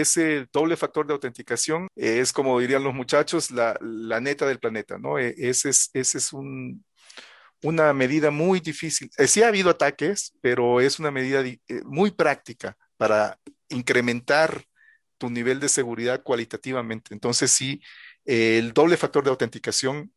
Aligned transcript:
ese 0.00 0.46
doble 0.52 0.76
factor 0.76 1.06
de 1.06 1.12
autenticación 1.14 1.88
es, 1.94 2.32
como 2.32 2.58
dirían 2.60 2.84
los 2.84 2.94
muchachos, 2.94 3.50
la, 3.50 3.76
neta 4.20 4.46
del 4.46 4.58
planeta, 4.58 4.98
¿no? 4.98 5.18
E, 5.18 5.34
ese 5.36 5.70
es, 5.70 5.90
ese 5.92 6.18
es 6.18 6.32
un, 6.32 6.84
una 7.62 7.92
medida 7.92 8.30
muy 8.30 8.60
difícil. 8.60 9.10
Eh, 9.18 9.26
sí 9.26 9.42
ha 9.42 9.48
habido 9.48 9.70
ataques, 9.70 10.34
pero 10.40 10.80
es 10.80 10.98
una 10.98 11.10
medida 11.10 11.40
eh, 11.46 11.60
muy 11.84 12.10
práctica 12.10 12.76
para 12.96 13.38
incrementar 13.68 14.64
tu 15.18 15.30
nivel 15.30 15.60
de 15.60 15.68
seguridad 15.68 16.22
cualitativamente. 16.22 17.14
Entonces, 17.14 17.50
sí, 17.50 17.80
el 18.24 18.72
doble 18.72 18.96
factor 18.96 19.24
de 19.24 19.30
autenticación 19.30 20.12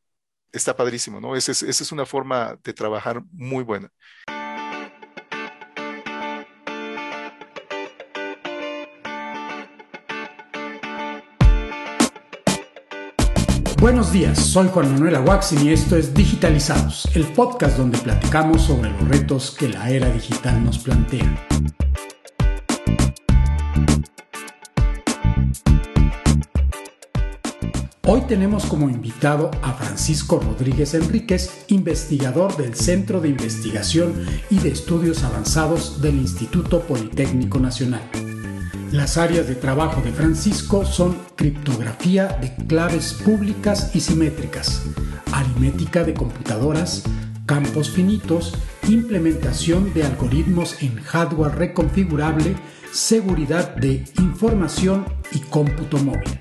está 0.52 0.76
padrísimo, 0.76 1.20
¿no? 1.22 1.36
Esa 1.36 1.52
es, 1.52 1.92
una 1.92 2.06
forma 2.06 2.60
de 2.64 2.74
trabajar 2.74 3.22
muy 3.32 3.64
buena. 3.64 3.92
Buenos 13.80 14.12
días, 14.12 14.40
soy 14.40 14.70
Juan 14.70 14.92
Manuel 14.92 15.18
Aguaxin 15.18 15.64
y 15.64 15.70
esto 15.70 15.98
es 15.98 16.12
Digitalizados, 16.12 17.08
el 17.14 17.26
podcast 17.28 17.78
donde 17.78 18.00
platicamos 18.00 18.64
sobre 18.64 18.90
los 18.90 19.08
retos 19.08 19.52
que 19.52 19.70
la 19.70 19.92
era 19.92 20.10
digital 20.10 20.64
nos 20.66 20.80
plantea. 20.80 21.48
Hoy 28.08 28.22
tenemos 28.22 28.66
como 28.66 28.90
invitado 28.90 29.52
a 29.62 29.74
Francisco 29.74 30.40
Rodríguez 30.40 30.96
Enríquez, 30.96 31.66
investigador 31.68 32.58
del 32.58 32.74
Centro 32.74 33.22
de 33.22 33.30
Investigación 33.30 34.26
y 34.50 34.58
de 34.58 34.70
Estudios 34.70 35.24
Avanzados 35.24 36.02
del 36.02 36.16
Instituto 36.16 36.82
Politécnico 36.82 37.60
Nacional. 37.60 38.02
Las 38.92 39.18
áreas 39.18 39.48
de 39.48 39.56
trabajo 39.56 40.02
de 40.02 40.14
Francisco 40.14 40.86
son 40.86 41.18
criptografía 41.36 42.28
de 42.40 42.56
claves 42.68 43.14
públicas 43.14 43.92
y 43.94 44.00
simétricas, 44.00 44.84
aritmética 45.34 46.06
de 46.06 46.14
computadoras, 46.14 47.04
campos 47.46 47.90
finitos, 47.90 48.54
implementación 48.88 49.94
de 49.94 50.04
algoritmos 50.04 50.82
en 50.82 50.96
hardware 51.02 51.56
reconfigurable, 51.56 52.56
seguridad 52.94 53.76
de 53.76 54.06
información 54.20 55.06
y 55.34 55.40
cómputo 55.40 55.98
móvil. 55.98 56.40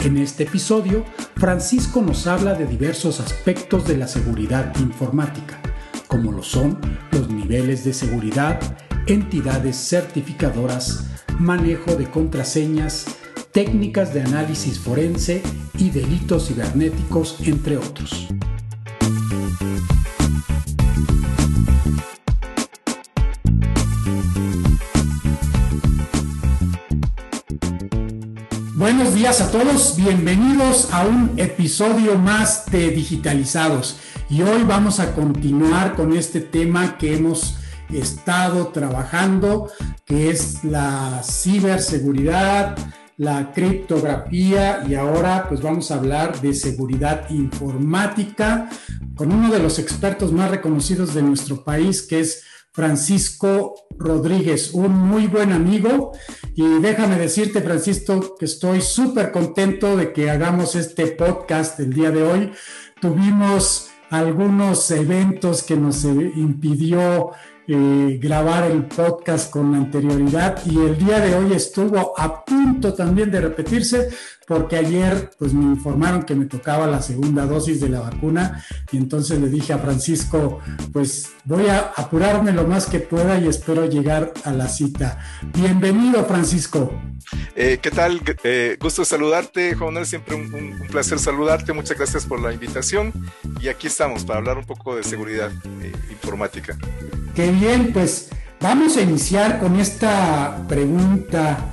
En 0.00 0.18
este 0.18 0.42
episodio, 0.42 1.06
Francisco 1.36 2.02
nos 2.02 2.26
habla 2.26 2.54
de 2.54 2.66
diversos 2.66 3.18
aspectos 3.18 3.86
de 3.86 3.96
la 3.96 4.08
seguridad 4.08 4.76
informática, 4.78 5.58
como 6.06 6.32
lo 6.32 6.42
son 6.42 6.78
los 7.12 7.30
niveles 7.30 7.82
de 7.84 7.94
seguridad, 7.94 8.60
entidades 9.06 9.76
certificadoras, 9.76 11.11
manejo 11.38 11.94
de 11.96 12.10
contraseñas, 12.10 13.06
técnicas 13.52 14.14
de 14.14 14.22
análisis 14.22 14.78
forense 14.78 15.42
y 15.78 15.90
delitos 15.90 16.48
cibernéticos, 16.48 17.36
entre 17.40 17.76
otros. 17.76 18.28
Buenos 28.74 29.14
días 29.14 29.40
a 29.40 29.50
todos, 29.52 29.94
bienvenidos 29.96 30.92
a 30.92 31.06
un 31.06 31.34
episodio 31.36 32.18
más 32.18 32.66
de 32.66 32.90
Digitalizados. 32.90 33.98
Y 34.28 34.42
hoy 34.42 34.64
vamos 34.64 34.98
a 34.98 35.14
continuar 35.14 35.94
con 35.94 36.16
este 36.16 36.40
tema 36.40 36.98
que 36.98 37.14
hemos 37.14 37.58
estado 37.94 38.68
trabajando, 38.68 39.70
que 40.04 40.30
es 40.30 40.64
la 40.64 41.22
ciberseguridad, 41.24 42.76
la 43.16 43.52
criptografía 43.52 44.84
y 44.88 44.94
ahora 44.94 45.46
pues 45.48 45.60
vamos 45.60 45.90
a 45.90 45.96
hablar 45.96 46.40
de 46.40 46.54
seguridad 46.54 47.28
informática 47.30 48.68
con 49.14 49.32
uno 49.32 49.50
de 49.52 49.58
los 49.58 49.78
expertos 49.78 50.32
más 50.32 50.50
reconocidos 50.50 51.14
de 51.14 51.22
nuestro 51.22 51.62
país 51.62 52.02
que 52.02 52.20
es 52.20 52.44
Francisco 52.72 53.74
Rodríguez, 53.98 54.72
un 54.72 54.92
muy 54.92 55.26
buen 55.26 55.52
amigo. 55.52 56.12
Y 56.54 56.80
déjame 56.80 57.18
decirte, 57.18 57.60
Francisco, 57.60 58.34
que 58.38 58.46
estoy 58.46 58.80
súper 58.80 59.30
contento 59.30 59.96
de 59.96 60.12
que 60.12 60.30
hagamos 60.30 60.74
este 60.74 61.08
podcast 61.08 61.78
el 61.80 61.92
día 61.92 62.10
de 62.10 62.22
hoy. 62.22 62.52
Tuvimos 63.00 63.90
algunos 64.08 64.90
eventos 64.90 65.62
que 65.62 65.76
nos 65.76 66.04
impidió 66.04 67.32
eh, 67.74 68.18
grabar 68.20 68.70
el 68.70 68.84
podcast 68.84 69.50
con 69.50 69.74
anterioridad 69.74 70.60
y 70.66 70.78
el 70.78 70.98
día 70.98 71.20
de 71.20 71.34
hoy 71.34 71.54
estuvo 71.54 72.12
a 72.18 72.44
punto 72.44 72.92
también 72.92 73.30
de 73.30 73.40
repetirse 73.40 74.10
porque 74.46 74.76
ayer 74.76 75.30
pues 75.38 75.54
me 75.54 75.64
informaron 75.64 76.24
que 76.24 76.34
me 76.34 76.44
tocaba 76.44 76.86
la 76.86 77.00
segunda 77.00 77.46
dosis 77.46 77.80
de 77.80 77.88
la 77.88 78.00
vacuna 78.00 78.62
y 78.90 78.98
entonces 78.98 79.40
le 79.40 79.48
dije 79.48 79.72
a 79.72 79.78
Francisco 79.78 80.60
pues 80.92 81.30
voy 81.44 81.68
a 81.68 81.92
apurarme 81.96 82.52
lo 82.52 82.66
más 82.66 82.84
que 82.84 83.00
pueda 83.00 83.38
y 83.38 83.48
espero 83.48 83.86
llegar 83.86 84.34
a 84.44 84.52
la 84.52 84.68
cita. 84.68 85.18
Bienvenido 85.54 86.26
Francisco. 86.26 86.92
Eh, 87.56 87.78
¿Qué 87.80 87.90
tal? 87.90 88.20
Eh, 88.44 88.76
gusto 88.78 89.06
saludarte, 89.06 89.74
Juan 89.76 90.04
siempre 90.04 90.34
un, 90.34 90.78
placer 90.90 91.18
saludarte, 91.18 91.72
muchas 91.72 91.96
gracias 91.96 92.26
por 92.26 92.38
la 92.38 92.52
invitación 92.52 93.14
y 93.62 93.68
aquí 93.68 93.86
estamos 93.86 94.26
para 94.26 94.40
hablar 94.40 94.58
un 94.58 94.66
poco 94.66 94.94
de 94.94 95.04
seguridad 95.04 95.50
informática. 96.10 96.76
Qué 97.34 97.50
bien, 97.50 97.92
pues 97.94 98.28
vamos 98.60 98.98
a 98.98 99.00
iniciar 99.00 99.58
con 99.58 99.80
esta 99.80 100.66
pregunta 100.68 101.72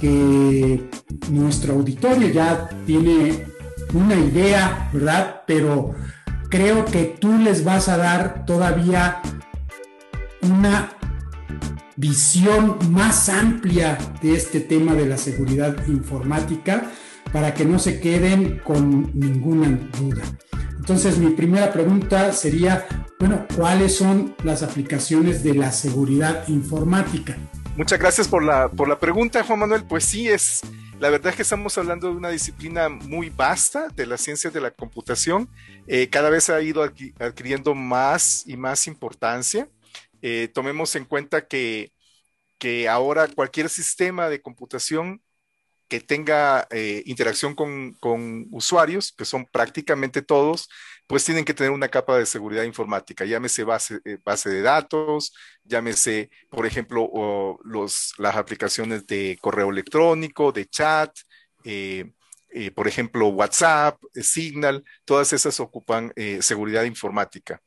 que 0.00 0.88
nuestro 1.30 1.74
auditorio 1.74 2.28
ya 2.28 2.70
tiene 2.86 3.44
una 3.92 4.14
idea, 4.14 4.88
¿verdad? 4.92 5.42
Pero 5.46 5.94
creo 6.48 6.86
que 6.86 7.16
tú 7.20 7.36
les 7.36 7.64
vas 7.64 7.90
a 7.90 7.98
dar 7.98 8.46
todavía 8.46 9.20
una 10.40 10.90
visión 11.96 12.78
más 12.90 13.28
amplia 13.28 13.98
de 14.22 14.34
este 14.34 14.60
tema 14.60 14.94
de 14.94 15.04
la 15.04 15.18
seguridad 15.18 15.86
informática 15.86 16.90
para 17.30 17.52
que 17.52 17.66
no 17.66 17.78
se 17.78 18.00
queden 18.00 18.60
con 18.64 19.10
ninguna 19.12 19.78
duda. 20.00 20.22
Entonces, 20.78 21.18
mi 21.18 21.30
primera 21.30 21.70
pregunta 21.72 22.32
sería, 22.32 22.86
bueno, 23.18 23.46
¿cuáles 23.54 23.96
son 23.96 24.34
las 24.42 24.62
aplicaciones 24.62 25.42
de 25.42 25.54
la 25.54 25.70
seguridad 25.70 26.48
informática? 26.48 27.36
Muchas 27.76 27.98
gracias 27.98 28.26
por 28.26 28.42
la, 28.42 28.68
por 28.68 28.88
la 28.88 28.98
pregunta, 28.98 29.44
Juan 29.44 29.58
Manuel. 29.58 29.84
Pues 29.84 30.04
sí, 30.04 30.28
es, 30.28 30.62
la 30.98 31.10
verdad 31.10 31.30
es 31.30 31.36
que 31.36 31.42
estamos 31.42 31.76
hablando 31.78 32.08
de 32.08 32.16
una 32.16 32.30
disciplina 32.30 32.88
muy 32.88 33.28
vasta 33.28 33.88
de 33.88 34.06
las 34.06 34.20
ciencias 34.20 34.52
de 34.52 34.60
la 34.60 34.70
computación. 34.70 35.48
Eh, 35.86 36.08
cada 36.08 36.30
vez 36.30 36.48
ha 36.48 36.60
ido 36.62 36.82
adquiriendo 36.82 37.74
más 37.74 38.44
y 38.46 38.56
más 38.56 38.86
importancia. 38.86 39.68
Eh, 40.22 40.48
tomemos 40.52 40.96
en 40.96 41.04
cuenta 41.04 41.46
que, 41.46 41.92
que 42.58 42.88
ahora 42.88 43.28
cualquier 43.28 43.68
sistema 43.68 44.28
de 44.28 44.40
computación 44.42 45.22
que 45.88 46.00
tenga 46.00 46.66
eh, 46.70 47.02
interacción 47.06 47.54
con, 47.54 47.96
usuarios, 48.50 49.12
que 49.12 49.24
son 49.24 49.46
prácticamente 49.46 50.22
todos, 50.22 50.68
pues 51.06 51.24
tienen 51.24 51.44
que 51.44 51.54
tener 51.54 51.72
una 51.72 51.88
capa 51.88 52.18
de 52.18 52.26
seguridad 52.26 52.64
informática, 52.64 53.24
llámese 53.24 53.64
base, 53.64 53.98
eh, 54.04 54.18
base 54.22 54.50
de 54.50 54.60
datos, 54.60 55.32
llámese, 55.64 56.30
por 56.50 56.66
ejemplo, 56.66 57.58
los, 57.64 58.12
las 58.18 58.36
aplicaciones 58.36 59.06
de 59.06 59.38
correo 59.40 59.70
electrónico, 59.70 60.52
de 60.52 60.66
chat, 60.66 61.16
eh, 61.64 62.12
por 62.74 62.86
ejemplo, 62.88 63.28
WhatsApp, 63.28 63.98
Signal, 64.14 64.84
todas 65.04 65.32
esas 65.32 65.58
ocupan 65.60 66.12
seguridad 66.40 66.84
informática. 66.84 67.60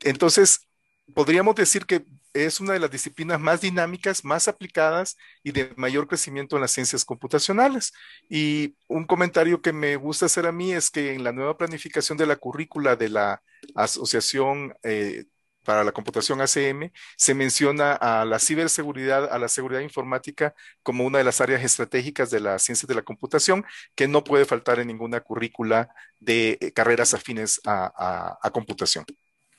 entonces, 0.00 0.68
podríamos 1.14 1.54
decir 1.54 1.86
que 1.86 2.04
es 2.34 2.60
una 2.60 2.74
de 2.74 2.80
las 2.80 2.90
disciplinas 2.90 3.40
más 3.40 3.60
dinámicas, 3.62 4.24
más 4.24 4.48
aplicadas 4.48 5.16
y 5.42 5.52
de 5.52 5.72
mayor 5.76 6.08
crecimiento 6.08 6.56
en 6.56 6.62
las 6.62 6.72
ciencias 6.72 7.04
computacionales. 7.04 7.92
Y 8.28 8.76
un 8.88 9.06
comentario 9.06 9.62
que 9.62 9.72
me 9.72 9.96
gusta 9.96 10.26
hacer 10.26 10.46
a 10.46 10.52
mí 10.52 10.72
es 10.72 10.90
que 10.90 11.14
en 11.14 11.24
la 11.24 11.32
nueva 11.32 11.56
planificación 11.56 12.18
de 12.18 12.26
la 12.26 12.36
currícula 12.36 12.96
de 12.96 13.08
la 13.08 13.42
Asociación 13.74 14.74
eh, 14.82 15.24
para 15.64 15.84
la 15.84 15.92
Computación 15.92 16.40
ACM 16.42 16.90
se 17.16 17.34
menciona 17.34 17.94
a 17.94 18.24
la 18.24 18.38
ciberseguridad, 18.38 19.32
a 19.32 19.38
la 19.38 19.48
seguridad 19.48 19.80
informática 19.80 20.54
como 20.82 21.04
una 21.06 21.18
de 21.18 21.24
las 21.24 21.40
áreas 21.40 21.64
estratégicas 21.64 22.30
de 22.30 22.40
las 22.40 22.62
ciencias 22.62 22.88
de 22.88 22.94
la 22.94 23.02
computación 23.02 23.64
que 23.94 24.08
no 24.08 24.24
puede 24.24 24.44
faltar 24.44 24.78
en 24.80 24.88
ninguna 24.88 25.20
currícula 25.20 25.88
de 26.20 26.58
eh, 26.60 26.72
carreras 26.72 27.14
afines 27.14 27.60
a 27.64 28.50
computación. 28.52 29.04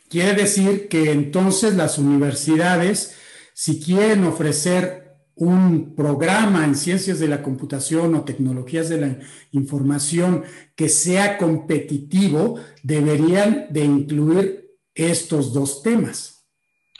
Quiere 0.10 0.34
decir 0.34 0.88
que 0.88 1.12
entonces 1.12 1.76
las 1.76 1.98
universidades, 1.98 3.16
si 3.54 3.80
quieren 3.80 4.24
ofrecer 4.24 5.06
un 5.36 5.96
programa 5.96 6.64
en 6.64 6.76
ciencias 6.76 7.20
de 7.20 7.28
la 7.28 7.44
computación 7.44 8.16
o 8.16 8.24
tecnologías 8.24 8.88
de 8.90 8.98
la 8.98 9.20
información 9.52 10.46
que 10.76 10.88
sea 10.90 11.38
competitivo, 11.38 12.60
deberían 12.84 13.68
de 13.70 13.84
incluir 13.84 14.78
estos 14.94 15.54
dos 15.54 15.84
temas. 15.84 16.36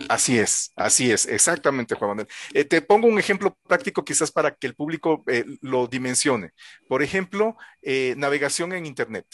Así 0.10 0.38
es, 0.38 0.74
así 0.76 1.10
es, 1.10 1.26
exactamente, 1.26 1.96
Juan 1.96 2.10
Manuel. 2.10 2.28
Eh, 2.54 2.66
te 2.66 2.82
pongo 2.82 3.08
un 3.08 3.18
ejemplo 3.18 3.58
práctico 3.66 4.04
quizás 4.04 4.30
para 4.30 4.54
que 4.54 4.68
el 4.68 4.76
público 4.76 5.24
eh, 5.28 5.46
lo 5.62 5.88
dimensione. 5.88 6.52
Por 6.90 7.02
ejemplo, 7.02 7.56
eh, 7.82 8.14
navegación 8.18 8.74
en 8.74 8.86
Internet, 8.86 9.26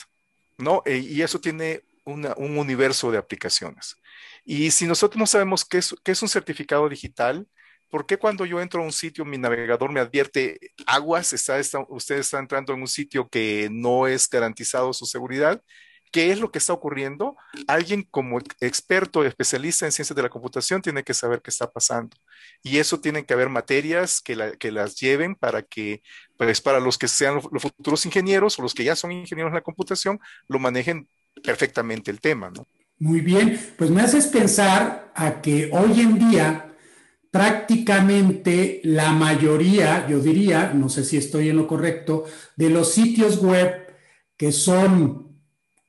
¿no? 0.59 0.83
y 0.85 1.23
eso 1.23 1.41
tiene 1.41 1.81
un 2.03 2.57
universo 2.57 3.11
de 3.11 3.17
aplicaciones. 3.17 3.95
Y 4.43 4.71
si 4.71 4.85
nosotros 4.87 5.19
no 5.19 5.27
sabemos 5.27 5.65
qué 5.65 5.77
es, 5.77 6.21
un 6.21 6.29
certificado 6.29 6.89
digital, 6.89 7.47
¿por 7.89 8.05
qué 8.05 8.17
cuando 8.17 8.45
yo 8.45 8.61
entro 8.61 8.81
a 8.81 8.85
un 8.85 8.91
sitio 8.91 9.25
mi 9.25 9.37
navegador 9.37 9.91
me 9.91 9.99
advierte 9.99 10.59
aguas, 10.87 11.33
está, 11.33 11.59
usted 11.89 12.17
está 12.17 12.39
entrando 12.39 12.73
en 12.73 12.81
un 12.81 12.87
sitio 12.87 13.29
que 13.29 13.69
no 13.71 14.07
es 14.07 14.29
garantizado 14.29 14.93
su 14.93 15.05
seguridad? 15.05 15.61
qué 16.11 16.31
es 16.31 16.39
lo 16.39 16.51
que 16.51 16.59
está 16.59 16.73
ocurriendo, 16.73 17.37
alguien 17.67 18.03
como 18.03 18.39
experto, 18.59 19.23
especialista 19.23 19.85
en 19.85 19.93
ciencias 19.93 20.15
de 20.15 20.21
la 20.21 20.29
computación, 20.29 20.81
tiene 20.81 21.03
que 21.03 21.13
saber 21.13 21.41
qué 21.41 21.49
está 21.49 21.71
pasando. 21.71 22.17
Y 22.61 22.77
eso 22.79 22.99
tienen 22.99 23.23
que 23.25 23.33
haber 23.33 23.49
materias 23.49 24.21
que, 24.21 24.35
las 24.35 24.95
lleven 24.99 25.35
para 25.35 25.61
que, 25.63 26.03
pues 26.37 26.59
para 26.59 26.79
los 26.81 26.97
que 26.97 27.07
sean 27.07 27.35
los, 27.35 27.61
futuros 27.61 28.05
ingenieros 28.05 28.59
o 28.59 28.61
los 28.61 28.73
que 28.73 28.83
ya 28.83 28.95
son 28.95 29.13
ingenieros 29.13 29.51
en 29.51 29.55
la 29.55 29.61
computación, 29.61 30.19
lo 30.49 30.59
manejen 30.59 31.07
perfectamente 31.43 32.11
el 32.11 32.19
tema, 32.19 32.49
¿no? 32.49 32.67
Muy 32.99 33.21
bien, 33.21 33.59
pues 33.77 33.89
me 33.89 34.01
haces 34.01 34.27
pensar 34.27 35.11
a 35.15 35.41
que 35.41 35.71
hoy 35.73 36.01
en 36.01 36.29
día 36.29 36.71
prácticamente 37.31 38.81
la 38.83 39.11
mayoría, 39.13 40.07
yo 40.07 40.19
diría, 40.19 40.73
no 40.73 40.89
sé 40.89 41.03
si 41.05 41.17
estoy 41.17 41.49
en 41.49 41.55
lo 41.57 41.65
correcto, 41.65 42.25
de 42.57 42.69
los 42.69 42.91
sitios 42.91 43.41
web 43.41 43.87
que 44.37 44.51
son 44.51 45.39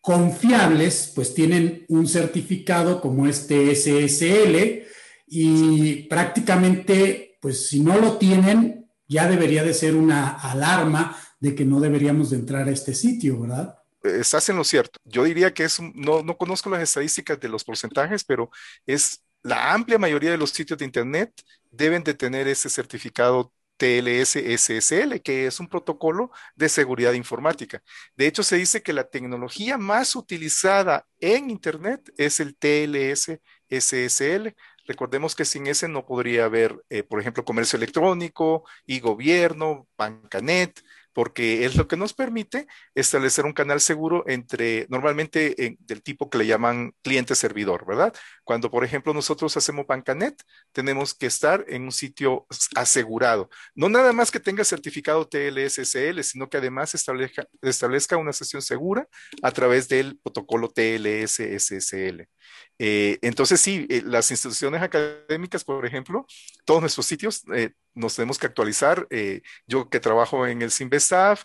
confiables, 0.00 1.12
pues 1.14 1.34
tienen 1.34 1.84
un 1.88 2.06
certificado 2.06 3.00
como 3.00 3.26
este 3.26 3.74
SSL 3.74 4.84
y 5.26 6.04
prácticamente, 6.08 7.38
pues 7.40 7.68
si 7.68 7.80
no 7.80 7.98
lo 7.98 8.18
tienen, 8.18 8.86
ya 9.08 9.28
debería 9.28 9.64
de 9.64 9.74
ser 9.74 9.94
una 9.94 10.30
alarma 10.30 11.16
de 11.40 11.54
que 11.54 11.64
no 11.64 11.80
deberíamos 11.80 12.30
de 12.30 12.36
entrar 12.36 12.68
a 12.68 12.72
este 12.72 12.94
sitio, 12.94 13.40
¿verdad? 13.40 13.74
Estás 14.02 14.48
lo 14.50 14.64
cierto. 14.64 14.98
Yo 15.04 15.24
diría 15.24 15.54
que 15.54 15.64
es, 15.64 15.80
no, 15.80 16.22
no 16.22 16.36
conozco 16.36 16.70
las 16.70 16.82
estadísticas 16.82 17.38
de 17.40 17.48
los 17.48 17.64
porcentajes, 17.64 18.24
pero 18.24 18.50
es 18.86 19.22
la 19.42 19.72
amplia 19.72 19.98
mayoría 19.98 20.30
de 20.30 20.38
los 20.38 20.50
sitios 20.50 20.78
de 20.78 20.84
Internet 20.84 21.32
deben 21.70 22.04
de 22.04 22.14
tener 22.14 22.48
ese 22.48 22.68
certificado 22.68 23.52
TLS-SSL, 23.78 25.22
que 25.22 25.46
es 25.46 25.58
un 25.58 25.68
protocolo 25.68 26.30
de 26.54 26.68
seguridad 26.68 27.12
informática. 27.14 27.82
De 28.16 28.26
hecho, 28.26 28.42
se 28.42 28.56
dice 28.56 28.82
que 28.82 28.92
la 28.92 29.08
tecnología 29.10 29.78
más 29.78 30.14
utilizada 30.14 31.06
en 31.20 31.50
Internet 31.50 32.12
es 32.16 32.38
el 32.40 32.56
TLS-SSL. 32.56 34.54
Recordemos 34.86 35.34
que 35.34 35.44
sin 35.44 35.66
ese 35.66 35.88
no 35.88 36.06
podría 36.06 36.44
haber, 36.44 36.76
eh, 36.90 37.02
por 37.02 37.20
ejemplo, 37.20 37.44
comercio 37.44 37.76
electrónico 37.76 38.64
y 38.86 39.00
gobierno, 39.00 39.88
bancanet, 39.96 40.80
porque 41.12 41.64
es 41.64 41.76
lo 41.76 41.88
que 41.88 41.96
nos 41.96 42.14
permite 42.14 42.66
establecer 42.94 43.44
un 43.44 43.52
canal 43.52 43.80
seguro 43.80 44.24
entre, 44.26 44.86
normalmente 44.88 45.76
del 45.80 46.02
tipo 46.02 46.30
que 46.30 46.38
le 46.38 46.46
llaman 46.46 46.94
cliente-servidor, 47.02 47.86
¿verdad? 47.86 48.14
Cuando, 48.44 48.70
por 48.70 48.84
ejemplo, 48.84 49.14
nosotros 49.14 49.56
hacemos 49.56 49.86
Bancanet, 49.86 50.42
tenemos 50.72 51.14
que 51.14 51.26
estar 51.26 51.64
en 51.68 51.82
un 51.82 51.92
sitio 51.92 52.46
asegurado. 52.74 53.50
No 53.74 53.88
nada 53.88 54.12
más 54.12 54.30
que 54.30 54.40
tenga 54.40 54.64
certificado 54.64 55.28
TLSSL, 55.28 56.22
sino 56.22 56.48
que 56.48 56.58
además 56.58 56.94
establezca, 56.94 57.46
establezca 57.60 58.16
una 58.16 58.32
sesión 58.32 58.62
segura 58.62 59.08
a 59.42 59.50
través 59.50 59.88
del 59.88 60.18
protocolo 60.18 60.68
TLS-SSL. 60.68 62.28
Eh, 62.84 63.18
entonces, 63.22 63.60
sí, 63.60 63.86
eh, 63.88 64.02
las 64.04 64.30
instituciones 64.32 64.82
académicas, 64.82 65.62
por 65.62 65.86
ejemplo, 65.86 66.26
todos 66.64 66.80
nuestros 66.80 67.06
sitios 67.06 67.44
eh, 67.54 67.70
nos 67.94 68.16
tenemos 68.16 68.38
que 68.38 68.46
actualizar. 68.46 69.06
yo 69.66 69.88
que 69.88 70.00
trabajo 70.00 70.46
en 70.46 70.62
el 70.62 70.70
Simvestaff, 70.72 71.44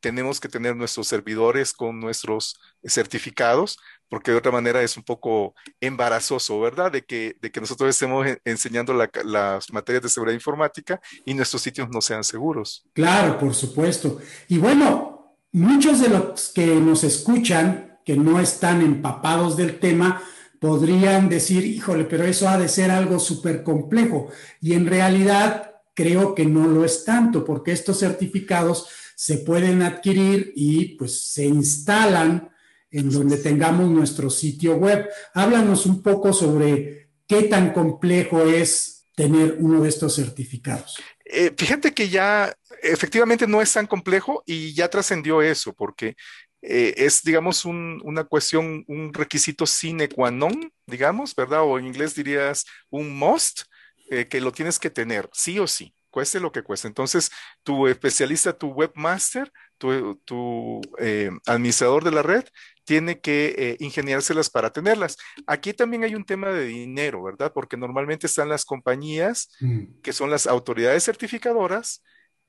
tenemos 0.00 0.40
que 0.40 0.48
tener 0.48 0.74
nuestros 0.76 1.06
servidores 1.06 1.72
con 1.72 2.00
nuestros 2.00 2.58
certificados, 2.84 3.78
porque 4.08 4.32
de 4.32 4.38
otra 4.38 4.52
manera 4.52 4.82
es 4.82 4.96
un 4.96 5.02
poco 5.02 5.54
embarazoso, 5.80 6.60
¿verdad? 6.60 6.90
De 6.92 7.02
que, 7.04 7.36
de 7.40 7.50
que 7.50 7.60
nosotros 7.60 7.88
estemos 7.90 8.26
enseñando 8.44 8.92
las 8.92 9.72
materias 9.72 10.02
de 10.02 10.08
seguridad 10.08 10.34
informática 10.34 11.00
y 11.24 11.34
nuestros 11.34 11.62
sitios 11.62 11.88
no 11.90 12.00
sean 12.00 12.24
seguros. 12.24 12.84
Claro, 12.92 13.38
por 13.38 13.54
supuesto. 13.54 14.18
Y 14.48 14.58
bueno, 14.58 15.36
muchos 15.52 16.00
de 16.00 16.08
los 16.08 16.52
que 16.54 16.66
nos 16.66 17.04
escuchan 17.04 17.89
que 18.04 18.16
no 18.16 18.40
están 18.40 18.82
empapados 18.82 19.56
del 19.56 19.78
tema 19.78 20.22
podrían 20.60 21.28
decir, 21.28 21.64
híjole, 21.64 22.04
pero 22.04 22.24
eso 22.24 22.48
ha 22.48 22.58
de 22.58 22.68
ser 22.68 22.90
algo 22.90 23.18
súper 23.18 23.62
complejo. 23.62 24.28
Y 24.60 24.74
en 24.74 24.86
realidad 24.86 25.70
creo 25.94 26.34
que 26.34 26.44
no 26.44 26.68
lo 26.68 26.84
es 26.84 27.04
tanto, 27.04 27.44
porque 27.44 27.72
estos 27.72 27.98
certificados 27.98 28.88
se 29.16 29.38
pueden 29.38 29.82
adquirir 29.82 30.52
y 30.54 30.96
pues 30.96 31.32
se 31.32 31.46
instalan 31.46 32.50
en 32.90 33.10
donde 33.10 33.38
tengamos 33.38 33.90
nuestro 33.90 34.30
sitio 34.30 34.76
web. 34.76 35.08
Háblanos 35.34 35.86
un 35.86 36.02
poco 36.02 36.32
sobre 36.32 37.10
qué 37.26 37.44
tan 37.44 37.72
complejo 37.72 38.42
es 38.42 39.04
tener 39.14 39.56
uno 39.60 39.82
de 39.82 39.88
estos 39.88 40.14
certificados. 40.16 40.98
Eh, 41.24 41.52
fíjate 41.56 41.92
que 41.92 42.08
ya 42.08 42.54
efectivamente 42.82 43.46
no 43.46 43.60
es 43.60 43.72
tan 43.72 43.86
complejo 43.86 44.42
y 44.46 44.72
ya 44.72 44.88
trascendió 44.88 45.42
eso, 45.42 45.72
porque 45.72 46.16
eh, 46.62 46.94
es, 46.98 47.22
digamos, 47.22 47.64
una 47.64 48.24
cuestión, 48.24 48.84
un 48.86 49.14
requisito 49.14 49.66
sine 49.66 50.08
qua 50.08 50.30
non, 50.30 50.72
digamos, 50.86 51.34
¿verdad? 51.34 51.62
O 51.62 51.78
en 51.78 51.86
inglés 51.86 52.14
dirías 52.14 52.66
un 52.90 53.16
must, 53.16 53.62
eh, 54.10 54.26
que 54.28 54.40
lo 54.40 54.52
tienes 54.52 54.78
que 54.78 54.90
tener, 54.90 55.28
sí 55.32 55.58
o 55.58 55.66
sí, 55.66 55.94
cueste 56.10 56.38
lo 56.38 56.52
que 56.52 56.62
cueste. 56.62 56.88
Entonces, 56.88 57.30
tu 57.62 57.86
especialista, 57.86 58.52
tu 58.52 58.68
webmaster, 58.68 59.50
tu, 59.78 60.80
eh, 60.98 61.30
administrador 61.46 62.04
de 62.04 62.10
la 62.10 62.22
red, 62.22 62.44
tiene 62.84 63.20
que 63.20 63.76
ingeniárselas 63.78 64.50
para 64.50 64.70
tenerlas. 64.70 65.16
Aquí 65.46 65.72
también 65.72 66.02
hay 66.02 66.14
un 66.14 66.24
tema 66.24 66.48
de 66.48 66.66
dinero, 66.66 67.22
¿verdad? 67.22 67.52
Porque 67.54 67.76
normalmente 67.76 68.26
están 68.26 68.48
las 68.48 68.64
compañías, 68.64 69.48
mm. 69.60 70.00
que 70.02 70.12
son 70.12 70.28
las 70.28 70.46
autoridades 70.46 71.04
certificadoras, 71.04 72.02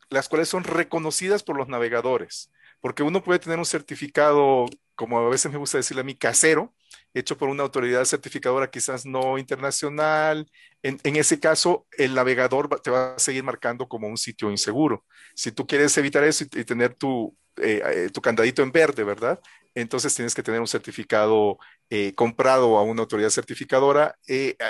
las 0.09 0.27
cuales 0.27 0.49
son 0.49 0.63
reconocidas 0.63 1.43
por 1.43 1.55
los 1.55 1.69
navegadores 1.69 2.49
porque 2.81 3.03
uno 3.03 3.23
puede 3.23 3.39
tener 3.39 3.59
un 3.59 3.65
certificado, 3.65 4.65
como 4.95 5.19
a 5.19 5.29
veces 5.29 5.51
me 5.51 5.57
gusta 5.57 5.77
decirle 5.77 6.01
a 6.01 6.03
mí, 6.03 6.15
casero, 6.15 6.73
hecho 7.13 7.37
por 7.37 7.49
una 7.49 7.63
autoridad 7.63 8.05
certificadora 8.05 8.69
quizás 8.69 9.05
no 9.05 9.37
internacional. 9.37 10.49
En, 10.83 11.15
ese 11.15 11.39
caso, 11.39 11.85
el 11.97 12.15
navegador 12.15 12.81
te 12.81 12.89
va 12.89 13.15
a 13.15 13.19
seguir 13.19 13.43
marcando 13.43 13.87
como 13.87 14.07
un 14.07 14.17
sitio 14.17 14.49
inseguro. 14.49 15.05
Si 15.35 15.51
tú 15.51 15.67
quieres 15.67 15.95
evitar 15.97 16.23
eso 16.23 16.43
y, 16.43 16.63
tener 16.65 16.95
tu, 16.95 17.35
eh, 17.57 17.81
eh, 17.85 18.09
tu 18.11 18.21
candadito 18.21 18.63
en 18.63 18.71
verde, 18.71 19.03
¿verdad? 19.03 19.39
Entonces 19.75 20.13
tienes 20.15 20.33
que 20.33 20.43
tener 20.43 20.59
un 20.59 20.67
certificado 20.67 21.57
eh, 21.89 22.13
comprado 22.15 22.77
a 22.77 22.83
una 22.83 23.01
autoridad 23.01 23.29
certificadora. 23.29 24.15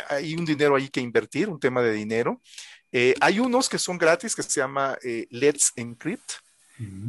hay 0.09 0.35
un 0.35 0.45
dinero 0.45 0.75
ahí 0.75 0.89
que 0.89 0.99
invertir, 0.99 1.49
un 1.49 1.59
tema 1.59 1.81
de 1.81 1.93
dinero. 1.93 2.41
hay 3.21 3.39
unos 3.39 3.69
que 3.69 3.79
son 3.79 3.97
gratis 3.97 4.35
que 4.35 4.43
se 4.43 4.59
llama 4.59 4.97
Let's 5.29 5.71
Encrypt 5.75 6.33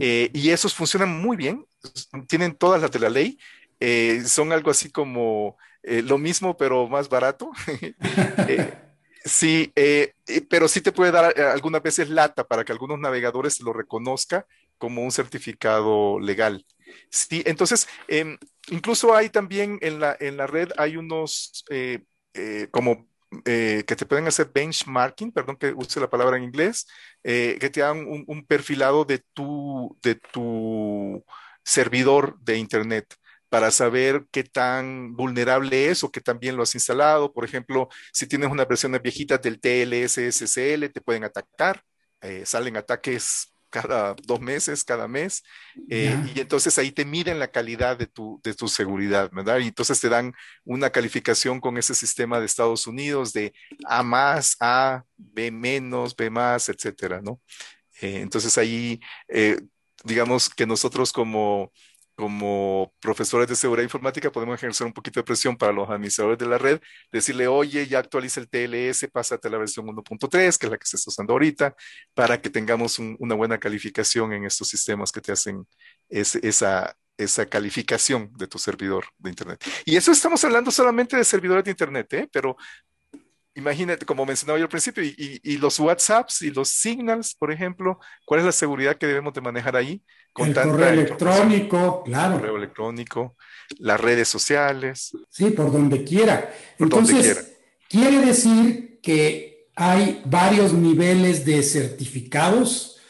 eh, 0.00 0.30
y 0.32 0.50
esos 0.50 0.74
funcionan 0.74 1.20
muy 1.20 1.36
bien, 1.36 1.66
tienen 2.28 2.54
todas 2.54 2.80
las 2.80 2.90
de 2.90 2.98
la 2.98 3.10
ley, 3.10 3.38
eh, 3.80 4.22
son 4.26 4.52
algo 4.52 4.70
así 4.70 4.90
como 4.90 5.56
eh, 5.82 6.02
lo 6.02 6.18
mismo 6.18 6.56
pero 6.56 6.88
más 6.88 7.08
barato. 7.08 7.50
sí, 9.24 9.72
pero 10.48 10.68
sí 10.68 10.80
te 10.80 10.92
puede 10.92 11.12
dar 11.12 11.38
algunas 11.40 11.82
veces 11.82 12.08
lata 12.08 12.44
para 12.44 12.64
que 12.64 12.72
algunos 12.72 12.98
navegadores 12.98 13.60
lo 13.60 13.72
reconozca 13.72 14.46
como 14.78 15.02
un 15.02 15.12
certificado 15.12 16.18
legal. 16.18 16.64
Sí, 17.08 17.42
entonces, 17.46 17.88
em, 18.08 18.36
incluso 18.68 19.14
hay 19.14 19.30
también 19.30 19.78
en 19.80 20.00
la, 20.00 20.16
en 20.18 20.36
la 20.36 20.46
red, 20.46 20.70
hay 20.76 20.96
unos 20.96 21.64
como 22.70 23.06
eh, 23.44 23.84
que 23.86 23.96
te 23.96 24.06
pueden 24.06 24.26
hacer 24.26 24.50
benchmarking, 24.52 25.32
perdón 25.32 25.56
que 25.56 25.72
use 25.72 26.00
la 26.00 26.10
palabra 26.10 26.36
en 26.36 26.44
inglés, 26.44 26.86
eh, 27.22 27.56
que 27.60 27.70
te 27.70 27.80
dan 27.80 28.04
un, 28.06 28.46
perfilado 28.46 29.04
de 29.04 29.20
tu, 29.32 29.98
de 30.02 30.16
tu 30.16 31.24
servidor 31.64 32.38
de 32.40 32.58
Internet 32.58 33.14
para 33.48 33.70
saber 33.70 34.26
qué 34.30 34.44
tan 34.44 35.14
vulnerable 35.14 35.90
es 35.90 36.04
o 36.04 36.10
qué 36.10 36.20
tan 36.20 36.38
bien 36.38 36.56
lo 36.56 36.62
has 36.62 36.74
instalado. 36.74 37.32
Por 37.32 37.44
ejemplo, 37.44 37.88
si 38.12 38.26
tienes 38.26 38.50
una 38.50 38.64
versión 38.64 38.98
viejita 39.02 39.38
del 39.38 39.60
TLS-SSL, 39.60 40.90
te 40.92 41.00
pueden 41.00 41.24
atacar. 41.24 41.82
Eh, 42.22 42.46
salen 42.46 42.76
ataques 42.76 43.51
cada 43.72 44.14
dos 44.22 44.40
meses, 44.40 44.84
cada 44.84 45.08
mes, 45.08 45.42
eh, 45.88 46.14
y 46.34 46.40
entonces 46.40 46.78
ahí 46.78 46.92
te 46.92 47.06
miden 47.06 47.38
la 47.38 47.48
calidad 47.48 47.96
de 47.96 48.06
tu, 48.06 48.38
de 48.44 48.54
tu 48.54 48.68
seguridad, 48.68 49.30
¿verdad? 49.32 49.58
Y 49.58 49.68
entonces 49.68 49.98
te 49.98 50.10
dan 50.10 50.34
una 50.64 50.90
calificación 50.90 51.58
con 51.58 51.78
ese 51.78 51.94
sistema 51.94 52.38
de 52.38 52.46
Estados 52.46 52.86
Unidos 52.86 53.32
de 53.32 53.54
A 53.86 54.02
más, 54.02 54.56
A, 54.60 55.04
B 55.16 55.50
menos, 55.50 56.14
B 56.14 56.28
más, 56.28 56.68
etcétera, 56.68 57.22
¿no? 57.22 57.40
Eh, 58.02 58.20
entonces 58.20 58.58
ahí, 58.58 59.00
eh, 59.28 59.58
digamos 60.04 60.50
que 60.50 60.66
nosotros 60.66 61.10
como, 61.10 61.72
como 62.22 62.94
profesores 63.00 63.48
de 63.48 63.56
seguridad 63.56 63.82
informática 63.82 64.30
podemos 64.30 64.54
ejercer 64.54 64.86
un 64.86 64.92
poquito 64.92 65.18
de 65.18 65.24
presión 65.24 65.56
para 65.56 65.72
los 65.72 65.90
administradores 65.90 66.38
de 66.38 66.46
la 66.46 66.56
red, 66.56 66.80
decirle, 67.10 67.48
oye, 67.48 67.84
ya 67.88 67.98
actualiza 67.98 68.38
el 68.38 68.48
TLS, 68.48 69.08
pásate 69.10 69.48
a 69.48 69.50
la 69.50 69.58
versión 69.58 69.88
1.3, 69.88 70.56
que 70.56 70.66
es 70.66 70.70
la 70.70 70.78
que 70.78 70.86
se 70.86 70.96
está 70.96 71.10
usando 71.10 71.32
ahorita, 71.32 71.74
para 72.14 72.40
que 72.40 72.48
tengamos 72.48 73.00
una 73.00 73.34
buena 73.34 73.58
calificación 73.58 74.32
en 74.34 74.44
estos 74.44 74.68
sistemas 74.68 75.10
que 75.10 75.20
te 75.20 75.32
hacen 75.32 75.66
esa, 76.08 76.96
esa 77.18 77.46
calificación 77.46 78.32
de 78.36 78.46
tu 78.46 78.60
servidor 78.60 79.06
de 79.18 79.30
Internet. 79.30 79.64
Y 79.84 79.96
eso 79.96 80.12
estamos 80.12 80.44
hablando 80.44 80.70
solamente 80.70 81.16
de 81.16 81.24
servidores 81.24 81.64
de 81.64 81.72
Internet, 81.72 82.12
¿eh? 82.12 82.28
pero 82.32 82.56
imagínate, 83.54 84.06
como 84.06 84.24
mencionaba 84.24 84.58
yo 84.58 84.64
al 84.64 84.70
principio, 84.70 85.02
y, 85.04 85.56
los 85.58 85.78
WhatsApps 85.78 86.42
y 86.42 86.50
los 86.50 86.68
Signals, 86.68 87.34
por 87.34 87.52
ejemplo, 87.52 87.98
¿cuál 88.24 88.40
es 88.40 88.46
la 88.46 88.52
seguridad 88.52 88.96
que 88.96 89.06
debemos 89.06 89.34
de 89.34 89.40
manejar 89.40 89.76
ahí? 89.76 90.02
Con 90.32 90.48
el 90.48 90.54
correo 90.54 90.88
electrónico, 90.88 92.02
claro. 92.04 92.36
Correo 92.36 92.56
electrónico, 92.56 93.36
las 93.78 94.00
redes 94.00 94.28
sociales. 94.28 95.16
Sí, 95.28 95.50
por 95.50 95.70
donde 95.70 96.04
quiera. 96.04 96.52
Entonces, 96.78 97.54
quiere 97.88 98.24
decir 98.24 99.00
que 99.02 99.68
hay 99.76 100.22
varios 100.24 100.72
niveles 100.72 101.44
de 101.44 101.62
certificados. 101.62 103.00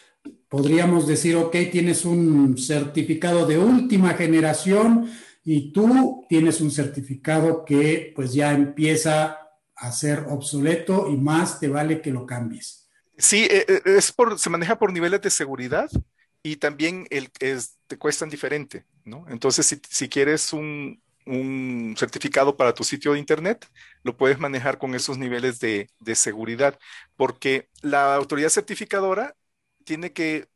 Podríamos 0.48 1.06
decir, 1.06 1.36
ok, 1.36 1.56
tienes 1.70 2.04
un 2.04 2.58
certificado 2.58 3.46
de 3.46 3.58
última 3.58 4.14
generación 4.14 5.10
y 5.44 5.72
tú 5.72 6.24
tienes 6.28 6.60
un 6.60 6.70
certificado 6.70 7.64
que 7.64 8.12
pues 8.14 8.32
ya 8.32 8.52
empieza 8.52 9.41
a 9.82 9.90
ser 9.90 10.26
obsoleto 10.28 11.08
y 11.10 11.16
más 11.16 11.58
te 11.58 11.66
vale 11.66 12.00
que 12.00 12.12
lo 12.12 12.24
cambies. 12.24 12.88
Sí, 13.18 13.48
eh, 13.50 13.66
eh, 13.68 13.82
es 13.84 14.12
por, 14.12 14.38
se 14.38 14.48
maneja 14.48 14.78
por 14.78 14.92
niveles 14.92 15.20
de 15.20 15.30
seguridad 15.30 15.90
y 16.42 16.56
también 16.56 17.06
el, 17.10 17.30
es, 17.40 17.78
te 17.88 17.98
cuestan 17.98 18.30
diferente, 18.30 18.86
¿no? 19.04 19.26
Entonces, 19.28 19.66
si, 19.66 19.80
si 19.90 20.08
quieres 20.08 20.52
un, 20.52 21.02
un, 21.26 21.96
certificado 21.98 22.56
para 22.56 22.74
tu 22.74 22.84
sitio 22.84 23.12
de 23.12 23.18
internet, 23.18 23.66
lo 24.04 24.16
puedes 24.16 24.38
manejar 24.38 24.78
con 24.78 24.94
esos 24.94 25.18
niveles 25.18 25.58
de, 25.58 25.90
de 25.98 26.14
seguridad, 26.14 26.78
porque 27.16 27.68
la 27.80 28.14
autoridad 28.14 28.50
certificadora 28.50 29.34
tiene 29.84 30.12
que 30.12 30.46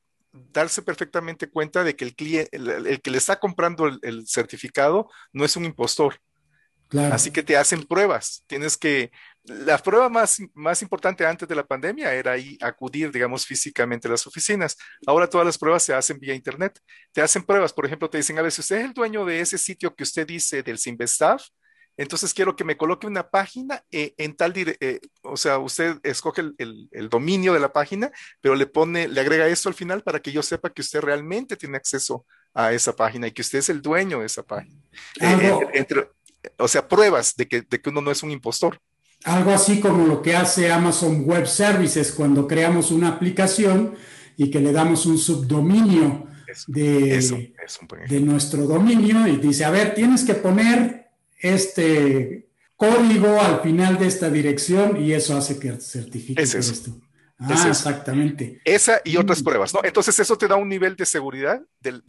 darse 0.52 0.82
perfectamente 0.82 1.48
cuenta 1.48 1.82
de 1.82 1.96
que 1.96 2.04
el 2.04 2.14
cliente, 2.14 2.56
el, 2.56 3.00
que 3.00 3.10
le 3.10 3.18
está 3.18 3.40
comprando 3.40 3.86
el, 3.86 4.26
certificado 4.28 5.10
no 5.32 5.44
es 5.44 5.56
un 5.56 5.64
impostor, 5.64 6.20
Así 7.12 7.30
que 7.30 7.42
te 7.42 7.56
hacen 7.56 7.84
pruebas. 7.84 8.44
Tienes 8.46 8.76
que, 8.76 9.10
la 9.44 9.78
prueba 9.78 10.08
más, 10.08 10.40
más 10.54 10.82
importante 10.82 11.26
antes 11.26 11.48
de 11.48 11.54
la 11.54 11.66
pandemia 11.66 12.12
era 12.14 12.32
ahí 12.32 12.56
acudir, 12.60 13.10
digamos, 13.10 13.46
físicamente 13.46 14.08
a 14.08 14.12
las 14.12 14.26
oficinas. 14.26 14.76
Ahora 15.06 15.28
todas 15.28 15.46
las 15.46 15.58
pruebas 15.58 15.82
se 15.82 15.94
hacen 15.94 16.18
vía 16.18 16.34
internet. 16.34 16.78
Te 17.12 17.22
hacen 17.22 17.42
pruebas, 17.44 17.72
por 17.72 17.86
ejemplo, 17.86 18.08
te 18.08 18.18
dicen, 18.18 18.38
a 18.38 18.42
ver, 18.42 18.52
si 18.52 18.60
usted 18.60 18.78
es 18.78 18.84
el 18.84 18.92
dueño 18.92 19.24
de 19.24 19.40
ese 19.40 19.58
sitio 19.58 19.94
que 19.94 20.04
usted 20.04 20.26
dice 20.26 20.62
del 20.62 20.78
Simvestav, 20.78 21.40
entonces 21.96 22.34
quiero 22.34 22.56
que 22.56 22.64
me 22.64 22.76
coloque 22.76 23.06
una 23.06 23.30
página 23.30 23.82
eh, 23.90 24.14
en 24.18 24.36
tal, 24.36 24.52
eh, 24.56 25.00
o 25.22 25.36
sea, 25.36 25.58
usted 25.58 25.98
escoge 26.02 26.42
el, 26.58 26.88
el, 26.90 27.08
dominio 27.08 27.54
de 27.54 27.60
la 27.60 27.72
página, 27.72 28.10
pero 28.40 28.54
le 28.54 28.66
pone, 28.66 29.08
le 29.08 29.20
agrega 29.20 29.48
esto 29.48 29.70
al 29.70 29.74
final 29.74 30.02
para 30.02 30.20
que 30.20 30.30
yo 30.30 30.42
sepa 30.42 30.70
que 30.70 30.82
usted 30.82 31.00
realmente 31.00 31.56
tiene 31.56 31.78
acceso 31.78 32.26
a 32.52 32.72
esa 32.72 32.94
página 32.94 33.26
y 33.26 33.32
que 33.32 33.42
usted 33.42 33.60
es 33.60 33.70
el 33.70 33.80
dueño 33.80 34.20
de 34.20 34.26
esa 34.26 34.42
página. 34.42 34.78
Eh, 35.20 35.58
entre, 35.72 36.10
o 36.58 36.68
sea, 36.68 36.88
pruebas 36.88 37.34
de 37.36 37.46
que, 37.46 37.62
de 37.62 37.80
que 37.80 37.90
uno 37.90 38.00
no 38.00 38.10
es 38.10 38.22
un 38.22 38.30
impostor. 38.30 38.78
Algo 39.24 39.50
así 39.50 39.80
como 39.80 40.06
lo 40.06 40.22
que 40.22 40.36
hace 40.36 40.70
Amazon 40.70 41.24
Web 41.24 41.46
Services 41.46 42.12
cuando 42.12 42.46
creamos 42.46 42.90
una 42.90 43.08
aplicación 43.08 43.94
y 44.36 44.50
que 44.50 44.60
le 44.60 44.72
damos 44.72 45.06
un 45.06 45.18
subdominio 45.18 46.26
de, 46.68 47.48
de 48.08 48.20
nuestro 48.20 48.66
dominio 48.66 49.26
y 49.26 49.36
dice, 49.36 49.64
a 49.64 49.70
ver, 49.70 49.94
tienes 49.94 50.24
que 50.24 50.34
poner 50.34 51.08
este 51.38 52.48
código 52.76 53.40
al 53.40 53.60
final 53.60 53.98
de 53.98 54.06
esta 54.06 54.30
dirección 54.30 55.02
y 55.02 55.12
eso 55.12 55.36
hace 55.36 55.58
que 55.58 55.72
certifique 55.80 56.42
esto. 56.42 57.00
Ah, 57.38 57.66
exactamente. 57.68 58.60
Esa 58.64 59.00
y 59.04 59.16
otras 59.16 59.42
pruebas, 59.42 59.74
¿no? 59.74 59.80
Entonces 59.84 60.18
eso 60.18 60.38
te 60.38 60.48
da 60.48 60.56
un 60.56 60.68
nivel 60.68 60.96
de 60.96 61.04
seguridad 61.04 61.60
del, 61.80 62.02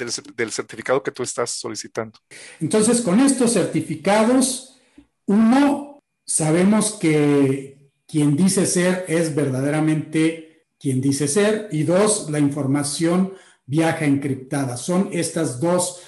certificado 0.52 1.04
que 1.04 1.12
tú 1.12 1.24
estás 1.24 1.52
solicitando. 1.52 2.18
Entonces, 2.62 3.02
con 3.02 3.20
estos 3.20 3.54
certificados, 3.54 4.80
uno, 5.26 6.00
sabemos 6.26 6.94
que 6.94 7.92
quien 8.08 8.38
dice 8.38 8.66
ser 8.66 9.04
es 9.10 9.36
verdaderamente 9.36 10.68
quien 10.80 11.02
dice 11.02 11.28
ser, 11.28 11.68
y 11.72 11.84
dos, 11.84 12.30
la 12.30 12.40
información 12.40 13.34
viaja 13.66 14.06
encriptada. 14.06 14.78
¿Son 14.78 15.10
estas 15.12 15.60
dos 15.60 16.04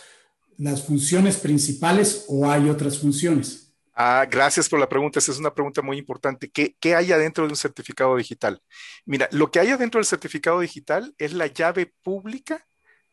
las 0.58 0.84
funciones 0.84 1.38
principales 1.38 2.26
o 2.28 2.50
hay 2.50 2.70
otras 2.70 3.00
funciones? 3.00 3.69
Ah, 4.02 4.26
gracias 4.30 4.70
por 4.70 4.80
la 4.80 4.88
pregunta. 4.88 5.20
Esa 5.20 5.32
es 5.34 5.40
una 5.40 5.54
pregunta 5.54 5.82
muy 5.82 5.98
importante. 5.98 6.50
¿Qué, 6.50 6.76
¿Qué, 6.80 6.96
hay 6.96 7.12
adentro 7.12 7.44
de 7.46 7.50
un 7.50 7.58
certificado 7.58 8.16
digital? 8.16 8.62
Mira, 9.06 9.28
lo 9.32 9.52
que 9.52 9.60
hay 9.60 9.70
adentro 9.72 10.00
del 10.00 10.06
certificado 10.06 10.62
digital 10.62 11.14
es 11.18 11.34
la 11.34 11.48
llave 11.48 11.94
pública 12.04 12.66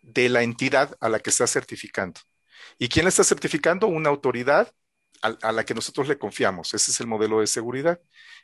de 0.02 0.28
la 0.28 0.42
entidad 0.42 0.96
a 1.00 1.08
la 1.08 1.18
que 1.20 1.30
está 1.30 1.46
certificando. 1.48 2.20
¿Y 2.78 2.88
quién 2.88 3.04
la 3.04 3.08
está 3.10 3.24
certificando? 3.24 3.88
Una 3.88 4.10
autoridad 4.10 4.72
a, 5.22 5.28
a, 5.42 5.52
la 5.52 5.64
que 5.64 5.74
nosotros 5.74 6.08
le 6.08 6.18
confiamos. 6.18 6.74
Ese 6.74 6.92
es 6.92 7.00
el 7.00 7.08
modelo 7.08 7.40
de 7.40 7.48
seguridad. 7.48 8.00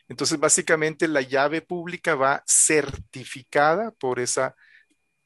Entonces, 0.08 0.38
básicamente, 0.40 1.08
la 1.08 1.22
llave 1.22 1.62
pública 1.62 2.16
va 2.16 2.42
certificada 2.46 3.92
por 3.92 4.20
esa, 4.20 4.56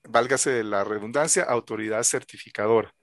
válgase 0.04 0.50
de 0.50 0.64
la 0.64 0.84
redundancia, 0.84 1.44
autoridad 1.44 2.04
certificadora. 2.04 2.95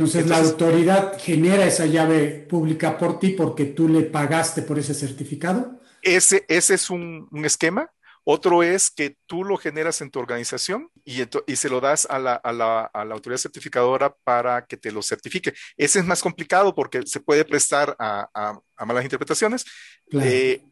Entonces, 0.00 0.26
la 0.28 0.38
autoridad 0.38 1.18
genera 1.18 1.66
esa 1.66 1.84
llave 1.84 2.46
pública 2.48 2.96
por 2.96 3.18
ti 3.18 3.30
porque 3.30 3.66
tú 3.66 3.86
le 3.86 4.00
pagaste 4.00 4.62
por 4.62 4.78
ese 4.78 4.94
certificado. 4.94 5.78
Ese, 6.00 6.46
ese 6.48 6.72
es 6.72 6.88
un, 6.88 7.28
esquema. 7.44 7.90
Otro 8.24 8.62
es 8.62 8.90
que 8.90 9.18
tú 9.26 9.44
lo 9.44 9.58
generas 9.58 10.00
en 10.00 10.10
tu 10.10 10.18
organización 10.18 10.88
y, 11.04 11.20
y 11.46 11.56
se 11.56 11.68
lo 11.68 11.82
das 11.82 12.06
a 12.08 12.18
la, 12.18 12.32
a, 12.32 12.50
la, 12.50 12.84
a 12.84 13.04
la, 13.04 13.14
autoridad 13.14 13.40
certificadora 13.40 14.14
para 14.24 14.64
que 14.64 14.78
te 14.78 14.90
lo 14.90 15.02
certifique. 15.02 15.52
Ese 15.76 15.98
es 15.98 16.06
más 16.06 16.22
complicado 16.22 16.74
porque 16.74 17.02
se 17.04 17.20
puede 17.20 17.44
prestar 17.44 17.94
a, 17.98 18.58
malas 18.86 19.04
interpretaciones. 19.04 19.66
Eh, 20.12 20.62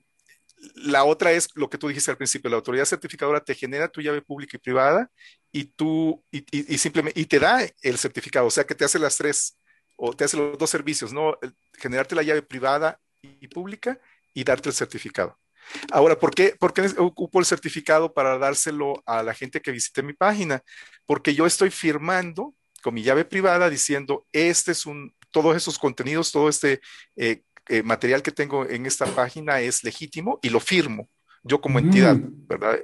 la 0.75 1.05
otra 1.05 1.33
es 1.33 1.49
lo 1.55 1.69
que 1.69 1.79
tú 1.79 1.88
dijiste 1.88 2.11
al 2.11 2.17
principio, 2.17 2.50
la 2.50 2.57
autoridad 2.57 2.85
certificadora 2.85 3.43
te 3.43 3.55
genera 3.55 3.88
tu 3.88 4.00
llave 4.00 4.23
pública 4.23 4.57
y 4.57 4.61
privada 4.61 5.11
y 5.53 5.65
tú, 5.65 6.23
y, 6.31 6.79
simplemente, 6.79 7.21
y 7.21 7.27
te 7.27 7.38
da 7.38 7.61
el 7.83 7.99
certificado, 7.99 8.47
o 8.47 8.50
sea 8.50 8.65
que 8.65 8.75
te 8.75 8.85
hace 8.85 8.99
las 8.99 9.17
tres, 9.17 9.57
o 9.97 10.15
te 10.15 10.25
hace 10.25 10.37
los 10.37 10.59
dos 10.59 10.71
servicios, 10.71 11.12
¿no? 11.12 11.38
Generarte 11.75 12.15
la 12.15 12.23
llave 12.23 12.43
privada 12.43 13.00
y 13.23 13.49
pública 13.49 13.99
y 14.35 14.45
darte 14.45 14.69
el 14.69 14.75
certificado. 14.75 15.38
Ahora, 15.91 16.19
¿por 16.19 16.35
qué, 16.35 16.55
¿por 16.59 16.73
qué 16.73 16.87
ocupo 16.99 17.41
el 17.41 17.45
certificado 17.45 18.12
para 18.15 18.38
dárselo 18.38 19.03
a 19.07 19.23
la 19.23 19.35
gente 19.35 19.61
que 19.61 19.73
visite 19.73 20.03
mi 20.03 20.12
página? 20.12 20.62
Porque 21.05 21.35
yo 21.35 21.47
estoy 21.47 21.71
firmando 21.71 22.55
con 22.83 22.95
mi 22.95 23.03
llave 23.03 23.25
privada 23.25 23.69
diciendo, 23.69 24.27
este 24.33 24.73
es 24.73 24.87
un, 24.87 25.12
todos 25.31 25.57
esos 25.57 25.79
contenidos, 25.79 26.33
todo 26.33 26.49
este 26.49 26.81
eh, 27.17 27.43
eh, 27.69 27.83
material 27.83 28.23
que 28.23 28.33
tengo 28.33 28.69
en 28.69 28.87
esta 28.87 29.07
página 29.07 29.61
es 29.61 29.85
legítimo 29.85 30.39
y 30.43 30.51
lo 30.51 30.61
firmo 30.61 31.09
yo 31.43 31.61
como 31.61 31.79
entidad, 31.79 32.17
mm. 32.17 32.47
¿verdad? 32.47 32.79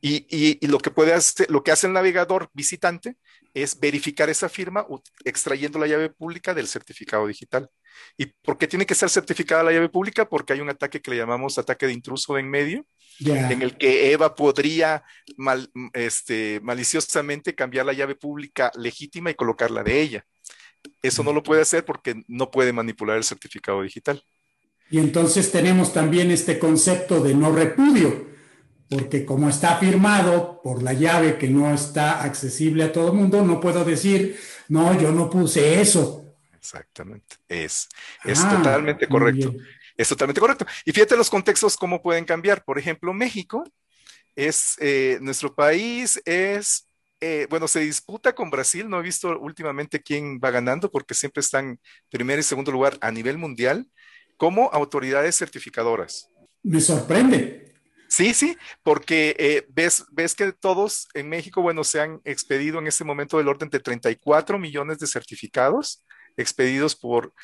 Y, 0.00 0.66
lo 0.66 0.78
que 0.78 0.90
puede 0.90 1.12
hacer, 1.12 1.50
lo 1.50 1.62
que 1.62 1.70
hace 1.70 1.86
el 1.86 1.92
navegador 1.92 2.50
visitante 2.52 3.16
es 3.54 3.78
verificar 3.78 4.28
esa 4.28 4.48
firma 4.48 4.86
extrayendo 5.24 5.78
la 5.78 5.86
llave 5.86 6.10
pública 6.10 6.54
del 6.54 6.68
certificado 6.68 7.26
digital. 7.26 7.68
¿Y 8.16 8.26
por 8.26 8.58
qué 8.58 8.66
tiene 8.66 8.86
que 8.86 8.94
ser 8.94 9.10
certificada 9.10 9.62
la 9.62 9.72
llave 9.72 9.88
pública? 9.88 10.28
Porque 10.28 10.52
hay 10.52 10.60
un 10.60 10.68
ataque 10.68 11.00
que 11.00 11.10
le 11.10 11.16
llamamos 11.16 11.58
ataque 11.58 11.86
de 11.86 11.92
intruso 11.92 12.34
de 12.34 12.40
en 12.40 12.50
medio, 12.50 12.86
en 13.20 13.62
el 13.62 13.76
que 13.76 14.12
Eva 14.12 14.34
podría 14.34 15.02
este, 15.92 16.60
maliciosamente 16.62 17.54
cambiar 17.54 17.86
la 17.86 17.92
llave 17.92 18.14
pública 18.14 18.70
legítima 18.76 19.30
y 19.30 19.34
colocarla 19.34 19.82
de 19.82 20.00
ella. 20.00 20.26
Eso 21.02 21.22
no 21.22 21.32
lo 21.32 21.42
puede 21.42 21.62
hacer 21.62 21.84
porque 21.84 22.22
no 22.26 22.50
puede 22.50 22.72
manipular 22.72 23.16
el 23.16 23.24
certificado 23.24 23.82
digital. 23.82 24.22
Y 24.90 24.98
entonces 24.98 25.52
tenemos 25.52 25.92
también 25.92 26.30
este 26.30 26.58
concepto 26.58 27.20
de 27.22 27.34
no 27.34 27.52
repudio, 27.52 28.26
porque 28.88 29.24
como 29.24 29.48
está 29.48 29.76
firmado 29.76 30.60
por 30.62 30.82
la 30.82 30.94
llave 30.94 31.36
que 31.36 31.48
no 31.48 31.72
está 31.72 32.22
accesible 32.22 32.84
a 32.84 32.92
todo 32.92 33.08
el 33.08 33.14
mundo, 33.14 33.42
no 33.44 33.60
puedo 33.60 33.84
decir, 33.84 34.38
no, 34.68 34.98
yo 34.98 35.12
no 35.12 35.28
puse 35.28 35.80
eso. 35.80 36.36
Exactamente, 36.56 37.36
es, 37.48 37.88
es 38.24 38.40
ah, 38.40 38.56
totalmente 38.56 39.06
correcto. 39.06 39.54
Es 39.96 40.08
totalmente 40.08 40.40
correcto. 40.40 40.64
Y 40.84 40.92
fíjate 40.92 41.16
los 41.16 41.28
contextos 41.28 41.76
cómo 41.76 42.00
pueden 42.00 42.24
cambiar. 42.24 42.64
Por 42.64 42.78
ejemplo, 42.78 43.12
México 43.12 43.64
es, 44.36 44.76
eh, 44.78 45.18
nuestro 45.20 45.52
país 45.52 46.22
es 46.24 46.87
eh, 47.20 47.46
bueno, 47.50 47.68
se 47.68 47.80
disputa 47.80 48.34
con 48.34 48.50
Brasil. 48.50 48.88
No 48.88 49.00
he 49.00 49.02
visto 49.02 49.38
últimamente 49.38 50.02
quién 50.02 50.40
va 50.42 50.50
ganando 50.50 50.90
porque 50.90 51.14
siempre 51.14 51.40
están 51.40 51.80
primer 52.10 52.38
y 52.38 52.42
segundo 52.42 52.72
lugar 52.72 52.96
a 53.00 53.10
nivel 53.10 53.38
mundial 53.38 53.86
como 54.36 54.70
autoridades 54.72 55.36
certificadoras. 55.36 56.28
Me 56.62 56.80
sorprende, 56.80 57.68
Sí, 58.08 58.32
sí, 58.32 58.56
porque 58.82 59.36
eh, 59.38 59.66
ves, 59.68 60.06
ves 60.10 60.34
que 60.34 60.50
todos 60.52 61.08
en 61.12 61.28
México, 61.28 61.60
bueno, 61.60 61.84
se 61.84 62.00
han 62.00 62.20
expedido 62.24 62.78
en 62.78 62.86
este 62.86 63.04
momento 63.04 63.36
del 63.36 63.48
orden 63.48 63.68
de 63.68 63.80
34 63.80 64.58
millones 64.58 64.98
de 64.98 65.06
certificados 65.06 66.04
expedidos 66.36 66.96
por 66.96 67.34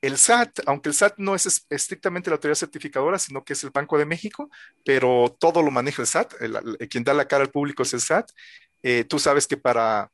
el 0.00 0.18
SAT, 0.18 0.60
aunque 0.66 0.90
el 0.90 0.94
SAT 0.94 1.14
no 1.18 1.34
es 1.34 1.66
estrictamente 1.70 2.30
la 2.30 2.36
autoridad 2.36 2.56
certificadora, 2.56 3.18
sino 3.18 3.42
que 3.42 3.54
es 3.54 3.64
el 3.64 3.70
Banco 3.70 3.98
de 3.98 4.04
México, 4.04 4.50
pero 4.84 5.34
todo 5.40 5.62
lo 5.62 5.70
maneja 5.70 6.02
el 6.02 6.08
SAT, 6.08 6.34
quien 6.90 7.04
da 7.04 7.14
la 7.14 7.26
cara 7.26 7.44
al 7.44 7.50
público 7.50 7.82
es 7.82 7.94
el 7.94 8.00
SAT. 8.00 8.30
Eh, 8.84 9.04
tú 9.04 9.18
sabes 9.18 9.46
que 9.46 9.56
para, 9.56 10.12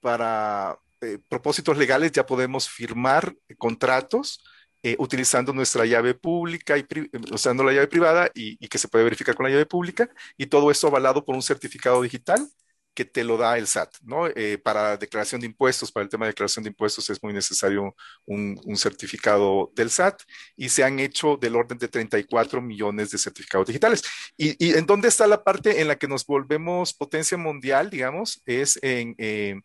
para 0.00 0.78
eh, 1.00 1.18
propósitos 1.28 1.76
legales 1.76 2.12
ya 2.12 2.24
podemos 2.24 2.68
firmar 2.68 3.34
contratos 3.58 4.44
eh, 4.84 4.94
utilizando 5.00 5.52
nuestra 5.52 5.84
llave 5.86 6.14
pública 6.14 6.78
y 6.78 6.86
usando 7.32 7.64
la 7.64 7.72
llave 7.72 7.88
privada 7.88 8.30
y, 8.32 8.64
y, 8.64 8.68
que 8.68 8.78
se 8.78 8.86
puede 8.86 9.02
verificar 9.04 9.34
con 9.34 9.44
la 9.44 9.50
llave 9.50 9.66
pública 9.66 10.08
y 10.36 10.46
todo 10.46 10.70
eso 10.70 10.86
avalado 10.86 11.24
por 11.24 11.34
un 11.34 11.42
certificado 11.42 12.00
digital 12.00 12.48
que 12.94 13.04
te 13.04 13.24
lo 13.24 13.36
da 13.36 13.56
el 13.56 13.66
SAT, 13.66 13.96
¿no? 14.02 14.26
Eh, 14.26 14.58
para 14.58 14.96
declaración 14.96 15.40
de 15.40 15.46
impuestos, 15.46 15.90
para 15.90 16.04
el 16.04 16.10
tema 16.10 16.26
de 16.26 16.30
declaración 16.32 16.62
de 16.62 16.70
impuestos 16.70 17.08
es 17.10 17.22
muy 17.22 17.32
necesario 17.32 17.94
un, 18.26 18.60
certificado 18.76 19.70
del 19.74 19.90
SAT 19.90 20.22
y 20.56 20.68
se 20.68 20.84
han 20.84 20.98
hecho 20.98 21.36
del 21.36 21.56
orden 21.56 21.78
de 21.78 21.88
34 21.88 22.60
millones 22.60 23.10
de 23.10 23.18
certificados 23.18 23.66
digitales. 23.66 24.02
Y, 24.36 24.74
en 24.74 24.86
dónde 24.86 25.08
está 25.08 25.26
la 25.26 25.42
parte 25.44 25.80
en 25.80 25.88
la 25.88 25.96
que 25.96 26.08
nos 26.08 26.26
volvemos 26.26 26.92
potencia 26.92 27.38
mundial, 27.38 27.90
digamos, 27.90 28.42
es 28.46 28.78
en, 28.82 29.14
eh, 29.18 29.60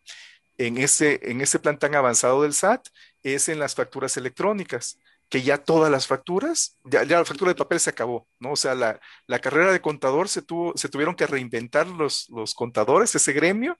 en, 0.56 0.78
ese, 0.78 1.20
en 1.22 1.40
ese 1.40 1.58
plan 1.58 1.78
tan 1.78 1.94
avanzado 1.94 2.42
del 2.42 2.54
SAT, 2.54 2.88
es 3.22 3.48
en 3.48 3.58
las 3.58 3.74
facturas 3.74 4.16
electrónicas 4.16 4.98
que 5.28 5.42
ya 5.42 5.58
todas 5.58 5.90
las 5.90 6.06
facturas, 6.06 6.78
ya, 6.84 7.04
la 7.04 7.24
factura 7.24 7.50
de 7.50 7.54
papel 7.54 7.78
se 7.80 7.90
acabó, 7.90 8.26
¿no? 8.40 8.52
O 8.52 8.56
sea, 8.56 8.74
la, 8.74 8.98
carrera 9.40 9.72
de 9.72 9.80
contador 9.80 10.28
se, 10.28 10.40
tuvo, 10.40 10.72
se 10.74 10.88
tuvieron 10.88 11.14
que 11.14 11.26
reinventar 11.26 11.86
los, 11.86 12.28
los 12.30 12.54
contadores, 12.54 13.14
ese 13.14 13.32
gremio, 13.34 13.78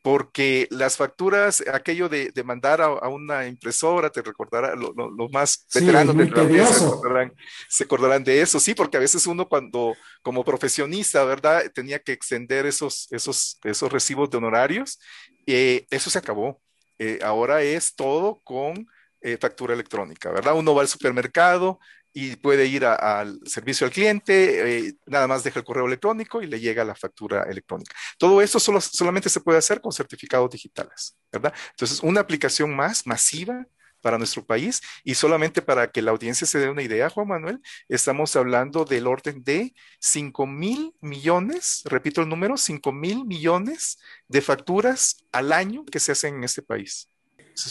porque 0.00 0.66
las 0.70 0.96
facturas, 0.96 1.62
aquello 1.72 2.08
de, 2.08 2.32
mandar 2.44 2.80
a, 2.80 3.08
una 3.08 3.46
impresora, 3.46 4.10
te 4.10 4.22
recordará, 4.22 4.74
los 4.74 5.30
más 5.32 5.66
veteranos 5.74 6.16
de 6.16 6.30
la 6.30 6.66
se 6.66 6.84
acordarán, 6.86 7.32
se 7.68 7.84
acordarán 7.84 8.24
de 8.24 8.40
eso, 8.40 8.58
sí, 8.58 8.74
porque 8.74 8.96
a 8.96 9.00
veces 9.00 9.26
uno 9.26 9.48
cuando, 9.48 9.94
como 10.22 10.44
profesionista, 10.44 11.24
¿verdad? 11.24 11.70
Tenía 11.74 11.98
que 11.98 12.12
extender 12.12 12.64
esos, 12.64 13.06
esos, 13.10 13.58
esos 13.64 13.92
recibos 13.92 14.30
de 14.30 14.38
honorarios, 14.38 14.98
eh, 15.46 15.86
eso 15.90 16.08
se 16.08 16.18
acabó. 16.18 16.60
Eh, 16.98 17.18
ahora 17.22 17.60
es 17.60 17.94
todo 17.94 18.40
con 18.42 18.86
eh, 19.26 19.38
factura 19.40 19.74
electrónica, 19.74 20.30
¿verdad? 20.30 20.54
Uno 20.54 20.72
va 20.72 20.82
al 20.82 20.88
supermercado 20.88 21.80
y 22.12 22.36
puede 22.36 22.66
ir 22.66 22.84
al 22.84 23.40
servicio 23.44 23.84
al 23.84 23.92
cliente, 23.92 24.86
eh, 24.86 24.94
nada 25.04 25.26
más 25.26 25.42
deja 25.42 25.58
el 25.58 25.64
correo 25.64 25.86
electrónico 25.86 26.40
y 26.40 26.46
le 26.46 26.60
llega 26.60 26.84
la 26.84 26.94
factura 26.94 27.42
electrónica. 27.42 27.92
Todo 28.18 28.40
eso 28.40 28.60
solo, 28.60 28.80
solamente 28.80 29.28
se 29.28 29.40
puede 29.40 29.58
hacer 29.58 29.80
con 29.80 29.90
certificados 29.90 30.48
digitales, 30.50 31.16
¿verdad? 31.32 31.52
Entonces, 31.70 32.00
una 32.04 32.20
aplicación 32.20 32.76
más 32.76 33.04
masiva 33.04 33.66
para 34.00 34.16
nuestro 34.16 34.46
país 34.46 34.80
y 35.02 35.16
solamente 35.16 35.60
para 35.60 35.90
que 35.90 36.02
la 36.02 36.12
audiencia 36.12 36.46
se 36.46 36.60
dé 36.60 36.70
una 36.70 36.82
idea, 36.82 37.10
Juan 37.10 37.26
Manuel, 37.26 37.60
estamos 37.88 38.36
hablando 38.36 38.84
del 38.84 39.08
orden 39.08 39.42
de 39.42 39.74
5 39.98 40.46
mil 40.46 40.94
millones, 41.00 41.82
repito 41.84 42.22
el 42.22 42.28
número, 42.28 42.56
5 42.56 42.92
mil 42.92 43.24
millones 43.24 43.98
de 44.28 44.40
facturas 44.40 45.16
al 45.32 45.52
año 45.52 45.84
que 45.84 45.98
se 45.98 46.12
hacen 46.12 46.36
en 46.36 46.44
este 46.44 46.62
país. 46.62 47.08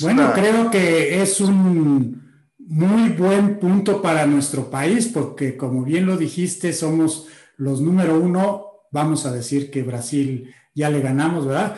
Bueno, 0.01 0.31
creo 0.33 0.71
que 0.71 1.21
es 1.21 1.39
un 1.41 2.23
muy 2.57 3.09
buen 3.09 3.59
punto 3.59 4.01
para 4.01 4.25
nuestro 4.25 4.69
país, 4.69 5.07
porque 5.07 5.55
como 5.55 5.83
bien 5.83 6.05
lo 6.05 6.17
dijiste, 6.17 6.73
somos 6.73 7.27
los 7.57 7.81
número 7.81 8.19
uno, 8.19 8.87
vamos 8.91 9.25
a 9.25 9.31
decir 9.31 9.69
que 9.69 9.83
Brasil 9.83 10.53
ya 10.73 10.89
le 10.89 11.01
ganamos, 11.01 11.45
¿verdad? 11.45 11.77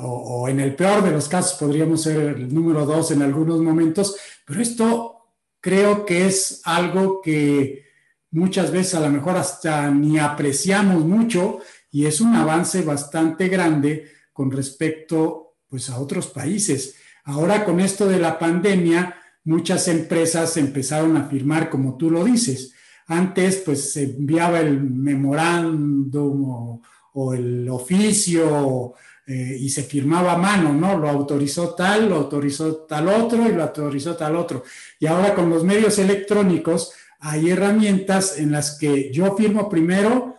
O, 0.00 0.48
en 0.48 0.60
el 0.60 0.74
peor 0.74 1.02
de 1.04 1.12
los 1.12 1.28
casos 1.28 1.58
podríamos 1.58 2.02
ser 2.02 2.18
el 2.20 2.52
número 2.52 2.84
dos 2.84 3.10
en 3.12 3.22
algunos 3.22 3.60
momentos, 3.60 4.16
pero 4.44 4.60
esto 4.60 5.18
creo 5.60 6.04
que 6.04 6.26
es 6.26 6.60
algo 6.64 7.20
que 7.22 7.84
muchas 8.30 8.70
veces 8.70 8.94
a 8.96 9.00
lo 9.00 9.10
mejor 9.10 9.36
hasta 9.36 9.90
ni 9.90 10.18
apreciamos 10.18 11.04
mucho 11.04 11.60
y 11.90 12.06
es 12.06 12.20
un 12.20 12.34
avance 12.34 12.82
bastante 12.82 13.48
grande 13.48 14.10
con 14.32 14.50
respecto 14.50 15.56
pues 15.68 15.88
a 15.90 15.98
otros 15.98 16.28
países. 16.28 16.96
Ahora 17.28 17.62
con 17.62 17.78
esto 17.78 18.08
de 18.08 18.18
la 18.18 18.38
pandemia, 18.38 19.14
muchas 19.44 19.86
empresas 19.88 20.56
empezaron 20.56 21.14
a 21.18 21.28
firmar, 21.28 21.68
como 21.68 21.98
tú 21.98 22.10
lo 22.10 22.24
dices. 22.24 22.72
Antes, 23.06 23.62
pues 23.66 23.92
se 23.92 24.04
enviaba 24.04 24.60
el 24.60 24.80
memorándum 24.80 26.80
o, 27.12 27.34
el 27.34 27.68
oficio 27.68 28.94
eh, 29.26 29.58
y 29.60 29.68
se 29.68 29.82
firmaba 29.82 30.32
a 30.32 30.38
mano, 30.38 30.72
¿no? 30.72 30.96
Lo 30.96 31.06
autorizó 31.06 31.74
tal, 31.74 32.08
lo 32.08 32.16
autorizó 32.16 32.86
tal 32.86 33.08
otro 33.08 33.46
y 33.46 33.52
lo 33.52 33.62
autorizó 33.62 34.16
tal 34.16 34.34
otro. 34.34 34.64
Y 34.98 35.04
ahora 35.04 35.34
con 35.34 35.50
los 35.50 35.64
medios 35.64 35.98
electrónicos 35.98 36.92
hay 37.20 37.50
herramientas 37.50 38.38
en 38.38 38.52
las 38.52 38.78
que 38.78 39.12
yo 39.12 39.36
firmo 39.36 39.68
primero 39.68 40.37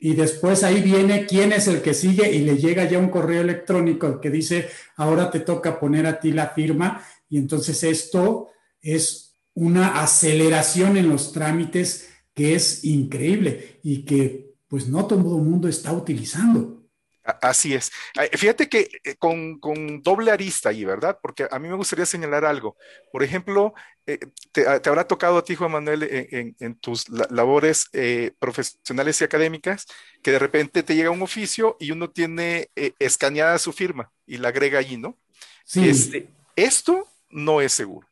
y 0.00 0.14
después 0.14 0.64
ahí 0.64 0.80
viene 0.80 1.26
quién 1.26 1.52
es 1.52 1.68
el 1.68 1.82
que 1.82 1.92
sigue 1.92 2.32
y 2.32 2.40
le 2.40 2.56
llega 2.56 2.88
ya 2.88 2.98
un 2.98 3.10
correo 3.10 3.42
electrónico 3.42 4.18
que 4.18 4.30
dice, 4.30 4.68
ahora 4.96 5.30
te 5.30 5.40
toca 5.40 5.78
poner 5.78 6.06
a 6.06 6.18
ti 6.18 6.32
la 6.32 6.48
firma 6.48 7.04
y 7.28 7.36
entonces 7.36 7.84
esto 7.84 8.48
es 8.80 9.34
una 9.52 10.00
aceleración 10.00 10.96
en 10.96 11.10
los 11.10 11.32
trámites 11.32 12.08
que 12.32 12.54
es 12.54 12.82
increíble 12.84 13.80
y 13.82 14.04
que 14.04 14.54
pues 14.68 14.88
no 14.88 15.06
todo 15.06 15.36
el 15.36 15.44
mundo 15.44 15.68
está 15.68 15.92
utilizando. 15.92 16.79
Así 17.40 17.74
es. 17.74 17.90
Fíjate 18.32 18.68
que 18.68 18.88
eh, 19.04 19.16
con, 19.16 19.58
doble 20.02 20.30
arista 20.30 20.70
ahí, 20.70 20.84
¿verdad? 20.84 21.18
Porque 21.20 21.46
a 21.50 21.58
mí 21.58 21.68
me 21.68 21.76
gustaría 21.76 22.06
señalar 22.06 22.44
algo. 22.44 22.76
Por 23.12 23.22
ejemplo, 23.22 23.74
eh, 24.06 24.18
te, 24.52 24.66
habrá 24.68 25.04
tocado 25.06 25.38
a 25.38 25.44
ti, 25.44 25.54
Juan 25.54 25.72
Manuel, 25.72 26.02
en, 26.58 26.74
tus 26.76 27.08
labores 27.08 27.88
eh, 27.92 28.32
profesionales 28.38 29.20
y 29.20 29.24
académicas, 29.24 29.86
que 30.22 30.32
de 30.32 30.38
repente 30.38 30.82
te 30.82 30.94
llega 30.94 31.10
un 31.10 31.22
oficio 31.22 31.76
y 31.80 31.92
uno 31.92 32.10
tiene 32.10 32.70
escaneada 32.98 33.58
su 33.58 33.72
firma 33.72 34.10
y 34.26 34.38
la 34.38 34.48
agrega 34.48 34.78
allí, 34.78 34.96
¿no? 34.96 35.16
Sí. 35.64 35.88
Este, 35.88 36.28
esto 36.56 37.06
no 37.28 37.60
es 37.60 37.72
seguro. 37.72 38.08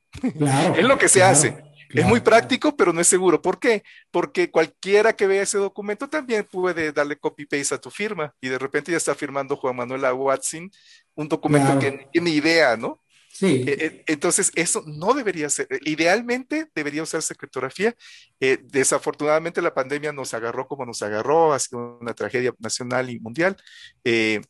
es 0.77 0.85
lo 0.85 0.99
que 0.99 1.09
se 1.09 1.23
hace. 1.23 1.68
Es 1.89 2.07
muy 2.07 2.21
práctico, 2.21 2.77
pero 2.77 2.93
no 2.93 3.01
es 3.01 3.07
seguro. 3.07 3.41
¿Por 3.41 3.59
qué? 3.59 3.83
Porque 4.11 4.51
cualquiera 4.51 5.15
que 5.15 5.27
vea 5.27 5.43
ese 5.43 5.59
documento 5.59 6.09
también 6.09 6.45
puede 6.45 6.93
darle 6.93 7.17
copy-paste 7.17 7.75
a 7.75 7.81
tu 7.81 7.91
firma 7.91 8.35
y 8.41 8.49
de 8.49 8.59
repente 8.59 8.91
ya 8.91 8.99
está 8.99 9.15
firmando 9.15 9.57
Juan 9.57 9.77
Manuel 9.77 10.05
A. 10.05 10.15
Watson 10.15 10.71
un 11.19 11.29
documento 11.29 11.79
que 11.81 11.91
no 11.91 12.11
tiene 12.13 12.31
idea, 12.31 12.77
¿no? 12.77 13.03
Sí. 13.29 13.65
E, 13.67 13.73
e, 13.73 14.05
entonces, 14.07 14.53
eso 14.55 14.85
no 14.87 15.15
debería 15.15 15.51
ser. 15.51 15.67
Idealmente 15.85 16.71
debería 16.75 17.03
usarse 17.03 17.35
criptografía. 17.35 17.95
Eh, 18.41 18.59
desafortunadamente, 18.63 19.61
la 19.61 19.75
pandemia 19.75 20.13
nos 20.13 20.33
agarró 20.33 20.69
como 20.69 20.87
nos 20.87 21.03
agarró, 21.03 21.53
ha 21.53 21.59
sido 21.59 21.99
una 22.01 22.15
tragedia 22.15 22.55
nacional 22.59 23.11
y 23.11 23.19
mundial. 23.19 23.57
Eh, 24.05 24.41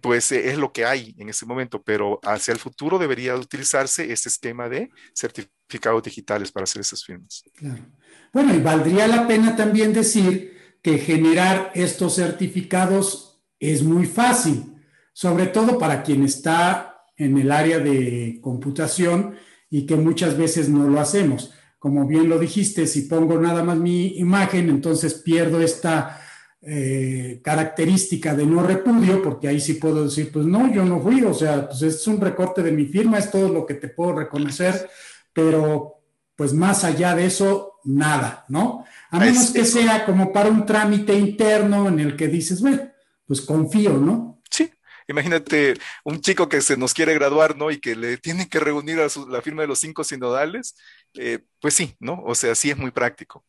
pues 0.00 0.30
eh, 0.32 0.50
es 0.50 0.58
lo 0.58 0.72
que 0.72 0.84
hay 0.84 1.14
en 1.18 1.28
ese 1.28 1.46
momento, 1.46 1.82
pero 1.82 2.20
hacia 2.22 2.52
el 2.52 2.58
futuro 2.58 2.98
debería 2.98 3.34
utilizarse 3.34 4.12
este 4.12 4.28
esquema 4.28 4.68
de 4.68 4.90
certificados 5.14 6.02
digitales 6.02 6.52
para 6.52 6.64
hacer 6.64 6.80
esas 6.80 7.04
firmas. 7.04 7.44
Claro. 7.54 7.86
Bueno, 8.32 8.54
y 8.54 8.60
valdría 8.60 9.06
la 9.06 9.26
pena 9.26 9.56
también 9.56 9.92
decir 9.92 10.76
que 10.82 10.98
generar 10.98 11.72
estos 11.74 12.16
certificados 12.16 13.40
es 13.58 13.82
muy 13.82 14.06
fácil, 14.06 14.76
sobre 15.12 15.46
todo 15.46 15.78
para 15.78 16.02
quien 16.02 16.24
está 16.24 17.04
en 17.16 17.36
el 17.38 17.50
área 17.50 17.78
de 17.78 18.38
computación 18.42 19.36
y 19.70 19.86
que 19.86 19.96
muchas 19.96 20.36
veces 20.36 20.68
no 20.68 20.88
lo 20.88 21.00
hacemos. 21.00 21.52
Como 21.78 22.06
bien 22.06 22.28
lo 22.28 22.38
dijiste, 22.38 22.86
si 22.86 23.02
pongo 23.02 23.40
nada 23.40 23.62
más 23.62 23.78
mi 23.78 24.18
imagen, 24.18 24.68
entonces 24.68 25.14
pierdo 25.14 25.60
esta 25.60 26.17
eh, 26.62 27.40
característica 27.42 28.34
de 28.34 28.44
no 28.44 28.62
repudio, 28.62 29.22
porque 29.22 29.48
ahí 29.48 29.60
sí 29.60 29.74
puedo 29.74 30.04
decir, 30.04 30.32
pues 30.32 30.44
no, 30.44 30.72
yo 30.72 30.84
no 30.84 31.00
fui, 31.00 31.22
o 31.22 31.32
sea, 31.32 31.68
pues 31.68 31.82
es 31.82 32.06
un 32.08 32.20
recorte 32.20 32.62
de 32.62 32.72
mi 32.72 32.86
firma, 32.86 33.18
es 33.18 33.30
todo 33.30 33.48
lo 33.48 33.64
que 33.64 33.74
te 33.74 33.88
puedo 33.88 34.12
reconocer, 34.12 34.90
pero 35.32 36.00
pues 36.34 36.52
más 36.52 36.84
allá 36.84 37.14
de 37.14 37.26
eso, 37.26 37.80
nada, 37.84 38.44
¿no? 38.48 38.84
A 39.10 39.18
menos 39.20 39.50
que 39.50 39.64
sea 39.64 40.04
como 40.04 40.32
para 40.32 40.50
un 40.50 40.66
trámite 40.66 41.14
interno 41.14 41.88
en 41.88 42.00
el 42.00 42.16
que 42.16 42.28
dices, 42.28 42.60
bueno, 42.60 42.90
pues 43.26 43.40
confío, 43.40 43.92
¿no? 43.94 44.40
Sí, 44.50 44.70
imagínate 45.06 45.74
un 46.04 46.20
chico 46.20 46.48
que 46.48 46.60
se 46.60 46.76
nos 46.76 46.92
quiere 46.92 47.14
graduar, 47.14 47.56
¿no? 47.56 47.70
Y 47.70 47.78
que 47.80 47.94
le 47.94 48.18
tiene 48.18 48.48
que 48.48 48.60
reunir 48.60 49.00
a 49.00 49.08
la 49.28 49.42
firma 49.42 49.62
de 49.62 49.68
los 49.68 49.78
cinco 49.78 50.02
sinodales, 50.04 50.76
eh, 51.14 51.40
pues 51.60 51.74
sí, 51.74 51.94
¿no? 52.00 52.22
O 52.24 52.34
sea, 52.34 52.54
sí 52.54 52.70
es 52.70 52.76
muy 52.76 52.90
práctico 52.90 53.44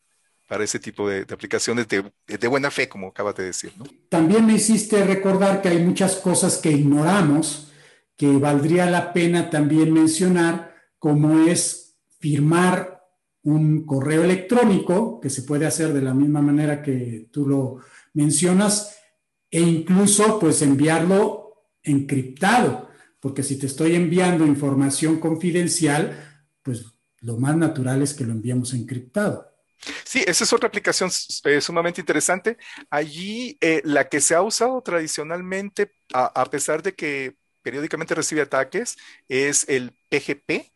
para 0.49 0.63
ese 0.63 0.79
tipo 0.79 1.07
de, 1.07 1.27
aplicaciones 1.31 1.87
de, 1.87 2.47
buena 2.47 2.71
fe, 2.71 2.89
como 2.89 3.09
acabas 3.09 3.35
de 3.35 3.45
decir. 3.45 3.71
También 4.09 4.47
me 4.47 4.53
hiciste 4.53 5.03
recordar 5.03 5.61
que 5.61 5.69
hay 5.69 5.77
muchas 5.77 6.15
cosas 6.15 6.57
que 6.57 6.71
ignoramos, 6.71 7.71
que 8.17 8.25
valdría 8.31 8.89
la 8.89 9.13
pena 9.13 9.51
también 9.51 9.93
mencionar, 9.93 10.73
como 10.97 11.47
es 11.47 11.99
firmar 12.19 12.99
un 13.43 13.85
correo 13.85 14.23
electrónico 14.23 15.19
que 15.19 15.29
se 15.29 15.43
puede 15.43 15.67
hacer 15.67 15.93
de 15.93 16.01
la 16.01 16.15
misma 16.15 16.41
manera 16.41 16.81
que 16.81 17.29
tú 17.31 17.45
lo 17.45 17.77
mencionas 18.15 18.97
e 19.51 19.61
incluso 19.61 20.39
pues 20.39 20.63
enviarlo 20.63 21.67
encriptado, 21.83 22.89
porque 23.19 23.43
si 23.43 23.59
te 23.59 23.67
estoy 23.67 23.93
enviando 23.93 24.47
información 24.47 25.19
confidencial, 25.19 26.17
pues 26.63 26.85
lo 27.19 27.37
más 27.37 27.55
natural 27.55 28.01
es 28.01 28.15
que 28.15 28.25
lo 28.25 28.31
enviemos 28.31 28.73
encriptado. 28.73 29.48
Sí, 30.03 30.23
esa 30.27 30.43
es 30.43 30.53
otra 30.53 30.67
aplicación 30.67 31.09
eh, 31.45 31.61
sumamente 31.61 32.01
interesante. 32.01 32.57
Allí 32.89 33.57
eh, 33.61 33.81
la 33.85 34.09
que 34.09 34.19
se 34.19 34.35
ha 34.35 34.41
usado 34.41 34.81
tradicionalmente, 34.81 35.93
a, 36.13 36.45
pesar 36.45 36.83
de 36.83 36.93
que 36.93 37.35
periódicamente 37.61 38.15
recibe 38.15 38.41
ataques, 38.41 38.97
es 39.27 39.67
el 39.69 39.91
PGP, 40.09 40.71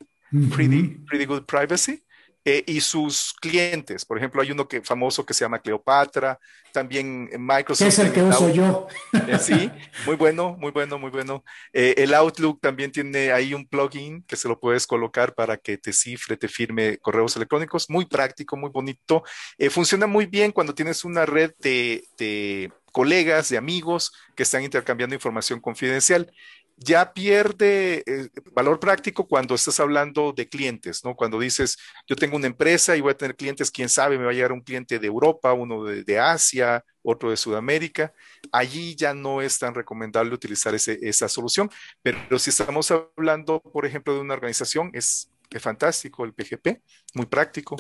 Pretty 1.08 1.26
Good 1.26 1.46
Privacy. 1.46 2.04
Eh, 2.46 2.62
y 2.68 2.82
sus 2.82 3.34
clientes. 3.40 4.04
Por 4.04 4.18
ejemplo, 4.18 4.42
hay 4.42 4.52
uno 4.52 4.68
que, 4.68 4.82
famoso 4.82 5.26
que 5.26 5.34
se 5.34 5.46
llama 5.46 5.60
Cleopatra, 5.60 6.38
también 6.74 7.30
Microsoft. 7.40 7.88
es 7.88 8.00
el 8.00 8.12
que 8.12 8.22
uso 8.22 8.50
yo. 8.50 8.88
Eh, 9.28 9.38
sí, 9.42 9.72
muy 10.06 10.18
bueno, 10.18 10.58
muy 10.60 10.72
bueno, 10.72 11.00
muy 11.00 11.10
bueno. 11.10 11.46
Eh, 11.72 11.96
el 11.98 12.14
Outlook 12.14 12.60
también 12.60 12.92
tiene 12.92 13.32
ahí 13.32 13.54
un 13.54 13.66
plugin 13.66 14.24
que 14.24 14.36
se 14.36 14.50
lo 14.50 14.60
puedes 14.60 14.86
colocar 14.86 15.34
para 15.36 15.56
que 15.56 15.78
te 15.78 15.94
cifre, 15.94 16.36
te 16.36 16.50
firme 16.50 16.98
correos 16.98 17.34
electrónicos. 17.38 17.90
Muy 17.90 18.06
práctico, 18.06 18.58
muy 18.58 18.72
bonito. 18.72 19.24
funciona 19.70 20.06
muy 20.06 20.26
bien 20.26 20.52
cuando 20.52 20.76
tienes 20.76 21.06
una 21.06 21.26
red 21.26 21.54
de, 21.60 22.04
de 22.18 22.74
colegas, 22.92 23.48
de 23.50 23.58
amigos 23.58 24.12
que 24.36 24.44
están 24.44 24.64
intercambiando 24.64 25.16
información 25.16 25.62
confidencial 25.62 26.30
ya 26.78 27.14
pierde 27.14 28.04
eh, 28.06 28.30
valor 28.52 28.80
práctico 28.80 29.28
cuando 29.28 29.56
estás 29.56 29.80
hablando 29.80 30.34
de 30.34 30.50
clientes, 30.50 31.04
¿no? 31.04 31.16
Cuando 31.16 31.40
dices, 31.40 31.78
yo 32.08 32.16
tengo 32.16 32.36
una 32.36 32.48
empresa 32.48 32.96
y 32.96 33.02
voy 33.02 33.12
a 33.12 33.18
tener 33.18 33.36
clientes, 33.36 33.72
quién 33.72 33.90
sabe, 33.90 34.18
me 34.18 34.26
va 34.26 34.32
a 34.32 34.34
llegar 34.34 34.52
un 34.52 34.62
cliente 34.62 35.00
de 35.00 35.08
Europa, 35.08 35.54
uno 35.54 35.84
de, 35.84 36.20
Asia, 36.20 36.84
otro 37.02 37.30
de 37.30 37.38
Sudamérica. 37.38 38.14
Allí 38.52 38.96
ya 38.96 39.14
no 39.14 39.42
es 39.42 39.60
tan 39.60 39.74
recomendable 39.74 40.34
utilizar 40.34 40.74
esa 40.76 41.30
solución, 41.30 41.70
pero 42.02 42.40
si 42.40 42.50
estamos 42.50 42.92
hablando, 42.92 43.62
por 43.62 43.86
ejemplo, 43.86 44.14
de 44.14 44.22
una 44.22 44.34
organización, 44.34 44.92
es, 44.94 45.30
fantástico 45.60 46.26
el 46.26 46.34
PGP, 46.34 46.82
muy 47.14 47.28
práctico, 47.28 47.76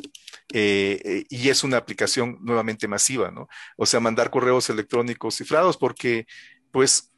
eh, 0.54 1.02
eh, 1.04 1.26
y 1.28 1.50
es 1.50 1.64
una 1.64 1.78
aplicación 1.78 2.38
nuevamente 2.42 2.88
masiva, 2.88 3.32
¿no? 3.32 3.48
O 3.78 3.88
sea, 3.88 4.00
mandar 4.00 4.30
correos 4.30 4.70
electrónicos 4.70 5.38
cifrados, 5.38 5.76
porque 5.76 6.28
pues 6.70 7.13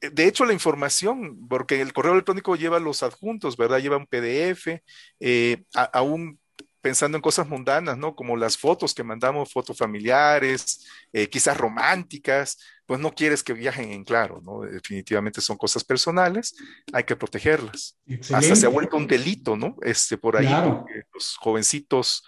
de 0.00 0.26
hecho, 0.26 0.44
la 0.44 0.52
información, 0.52 1.48
porque 1.48 1.80
el 1.80 1.92
correo 1.92 2.12
electrónico 2.12 2.56
lleva 2.56 2.78
los 2.78 3.02
adjuntos, 3.02 3.56
¿verdad? 3.56 3.80
Lleva 3.80 3.96
un 3.96 4.06
PDF, 4.06 4.82
eh, 5.20 5.64
aún 5.92 6.38
pensando 6.80 7.18
en 7.18 7.22
cosas 7.22 7.48
mundanas, 7.48 7.98
¿no? 7.98 8.14
Como 8.14 8.36
las 8.36 8.56
fotos 8.56 8.94
que 8.94 9.02
mandamos, 9.02 9.52
fotos 9.52 9.76
familiares, 9.76 10.86
eh, 11.12 11.28
quizás 11.28 11.56
románticas, 11.56 12.58
pues 12.86 13.00
no 13.00 13.12
quieres 13.12 13.42
que 13.42 13.52
viajen 13.52 13.92
en 13.92 14.04
claro, 14.04 14.40
¿no? 14.42 14.60
Definitivamente 14.60 15.40
son 15.40 15.56
cosas 15.56 15.84
personales, 15.84 16.54
hay 16.92 17.04
que 17.04 17.16
protegerlas. 17.16 17.98
Hasta 18.32 18.56
se 18.56 18.66
ha 18.66 18.70
vuelto 18.70 18.96
un 18.96 19.06
delito, 19.06 19.56
¿no? 19.56 19.76
Este, 19.82 20.16
por 20.16 20.36
ahí, 20.36 20.48
los 21.12 21.36
jovencitos, 21.36 22.24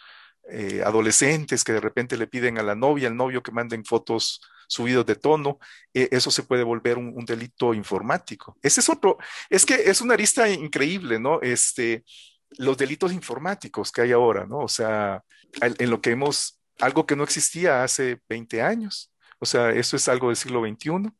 eh, 0.50 0.82
adolescentes 0.84 1.62
que 1.62 1.72
de 1.72 1.80
repente 1.80 2.16
le 2.16 2.26
piden 2.26 2.58
a 2.58 2.62
la 2.62 2.74
novia, 2.74 3.08
al 3.08 3.16
novio 3.16 3.42
que 3.42 3.52
manden 3.52 3.84
fotos 3.84 4.40
subidos 4.70 5.04
de 5.04 5.16
tono, 5.16 5.58
eh, 5.92 6.08
eso 6.12 6.30
se 6.30 6.44
puede 6.44 6.62
volver 6.62 6.96
un, 6.96 7.24
delito 7.24 7.74
informático. 7.74 8.56
Ese 8.62 8.80
es 8.80 8.88
otro, 8.88 9.18
es 9.48 9.66
que 9.66 9.74
es 9.74 10.00
una 10.00 10.14
arista 10.14 10.48
increíble, 10.48 11.18
¿no? 11.18 11.40
Este, 11.42 12.04
los 12.50 12.78
delitos 12.78 13.12
informáticos 13.12 13.90
que 13.90 14.02
hay 14.02 14.12
ahora, 14.12 14.46
¿no? 14.46 14.58
O 14.58 14.68
sea, 14.68 15.24
en 15.60 15.90
lo 15.90 16.00
que 16.00 16.10
hemos, 16.10 16.60
algo 16.78 17.04
que 17.04 17.16
no 17.16 17.24
existía 17.24 17.82
hace 17.82 18.20
20 18.28 18.62
años. 18.62 19.12
O 19.40 19.46
sea, 19.46 19.70
eso 19.70 19.96
es 19.96 20.08
algo 20.08 20.28
del 20.28 20.36
siglo 20.36 20.62
XXI. 20.64 21.10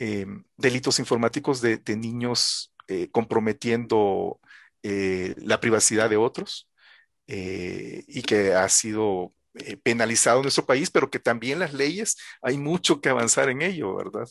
Eh, 0.00 0.26
delitos 0.56 0.98
informáticos 0.98 1.60
de, 1.60 1.80
niños 1.96 2.74
eh, 2.88 3.08
comprometiendo 3.10 4.40
la 4.82 5.60
privacidad 5.60 6.08
de 6.08 6.16
otros 6.16 6.70
y 7.26 8.22
que 8.22 8.54
ha 8.54 8.68
sido 8.68 9.34
eh, 9.54 9.76
penalizado 9.76 10.38
en 10.38 10.42
nuestro 10.44 10.66
país, 10.66 10.90
pero 10.90 11.10
que 11.10 11.18
también 11.18 11.58
las 11.58 11.72
leyes 11.72 12.16
hay 12.42 12.58
mucho 12.58 13.00
que 13.00 13.08
avanzar 13.08 13.48
en 13.48 13.62
ello, 13.62 13.96
¿verdad? 13.96 14.28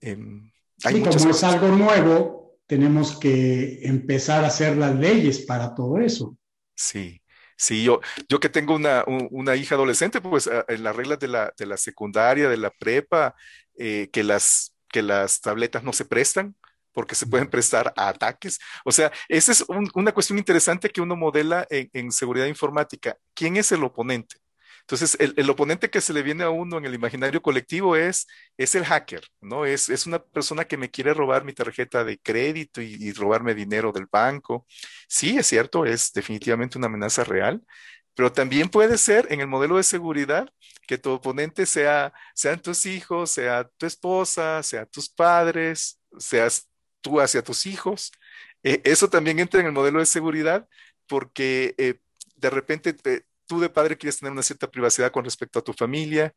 Em, 0.00 0.50
hay 0.84 1.02
como 1.02 1.30
es 1.30 1.44
algo 1.44 1.68
nuevo, 1.68 2.58
tenemos 2.66 3.18
que 3.18 3.80
empezar 3.82 4.44
a 4.44 4.48
hacer 4.48 4.76
las 4.76 4.94
leyes 4.94 5.40
para 5.40 5.74
todo 5.74 5.98
eso. 5.98 6.36
Sí, 6.74 7.20
sí, 7.56 7.82
yo, 7.82 8.00
yo 8.28 8.40
que 8.40 8.48
tengo 8.48 8.74
una, 8.74 9.04
una 9.06 9.56
hija 9.56 9.74
adolescente, 9.74 10.20
pues 10.20 10.48
en 10.68 10.82
las 10.82 10.94
reglas 10.94 11.18
de 11.18 11.28
la, 11.28 11.52
de 11.58 11.66
la 11.66 11.76
secundaria, 11.76 12.48
de 12.48 12.56
la 12.56 12.70
prepa, 12.70 13.34
eh, 13.76 14.08
que, 14.12 14.22
las, 14.22 14.74
que 14.88 15.02
las 15.02 15.40
tabletas 15.40 15.82
no 15.84 15.92
se 15.92 16.04
prestan, 16.04 16.54
porque 16.98 17.14
se 17.14 17.28
pueden 17.28 17.48
prestar 17.48 17.92
a 17.96 18.08
ataques. 18.08 18.58
O 18.84 18.90
sea, 18.90 19.12
esa 19.28 19.52
es 19.52 19.64
una 19.94 20.10
cuestión 20.10 20.36
interesante 20.36 20.90
que 20.90 21.00
uno 21.00 21.14
modela 21.14 21.64
en, 21.70 22.10
seguridad 22.10 22.46
informática. 22.46 23.16
¿Quién 23.34 23.56
es 23.56 23.70
el 23.70 23.84
oponente? 23.84 24.34
Entonces, 24.80 25.16
el, 25.20 25.48
oponente 25.48 25.90
que 25.90 26.00
se 26.00 26.12
le 26.12 26.24
viene 26.24 26.42
a 26.42 26.50
uno 26.50 26.76
en 26.76 26.86
el 26.86 26.94
imaginario 26.94 27.40
colectivo 27.40 27.94
es, 27.94 28.26
es 28.56 28.74
el 28.74 28.84
hacker, 28.84 29.22
¿no? 29.40 29.64
Es, 29.64 29.88
es 29.90 30.06
una 30.06 30.18
persona 30.18 30.64
que 30.64 30.76
me 30.76 30.90
quiere 30.90 31.14
robar 31.14 31.44
mi 31.44 31.52
tarjeta 31.52 32.02
de 32.02 32.18
crédito 32.18 32.82
y, 32.82 33.12
robarme 33.12 33.54
dinero 33.54 33.92
del 33.92 34.06
banco. 34.10 34.66
Sí, 35.06 35.38
es 35.38 35.46
cierto, 35.46 35.84
es 35.86 36.12
definitivamente 36.12 36.78
una 36.78 36.88
amenaza 36.88 37.22
real, 37.22 37.62
pero 38.14 38.32
también 38.32 38.70
puede 38.70 38.98
ser 38.98 39.28
en 39.30 39.40
el 39.40 39.46
modelo 39.46 39.76
de 39.76 39.84
seguridad 39.84 40.48
que 40.88 40.98
tu 40.98 41.10
oponente 41.10 41.64
sea, 41.64 42.12
sean 42.34 42.60
tus 42.60 42.86
hijos, 42.86 43.30
sea 43.30 43.70
tu 43.76 43.86
esposa, 43.86 44.64
sea 44.64 44.84
tus 44.84 45.08
padres, 45.08 46.00
seas 46.18 46.68
tú 47.00 47.20
hacia 47.20 47.42
tus 47.42 47.66
hijos. 47.66 48.12
Eh, 48.62 48.80
eso 48.84 49.08
también 49.08 49.38
entra 49.38 49.60
en 49.60 49.66
el 49.66 49.72
modelo 49.72 50.00
de 50.00 50.06
seguridad 50.06 50.66
porque 51.06 51.74
eh, 51.78 51.94
de 52.36 52.50
repente 52.50 52.94
tú 53.46 53.60
de 53.60 53.70
padre 53.70 53.96
quieres 53.96 54.18
tener 54.18 54.32
una 54.32 54.42
cierta 54.42 54.70
privacidad 54.70 55.10
con 55.10 55.24
respecto 55.24 55.58
a 55.58 55.62
tu 55.62 55.72
familia 55.72 56.32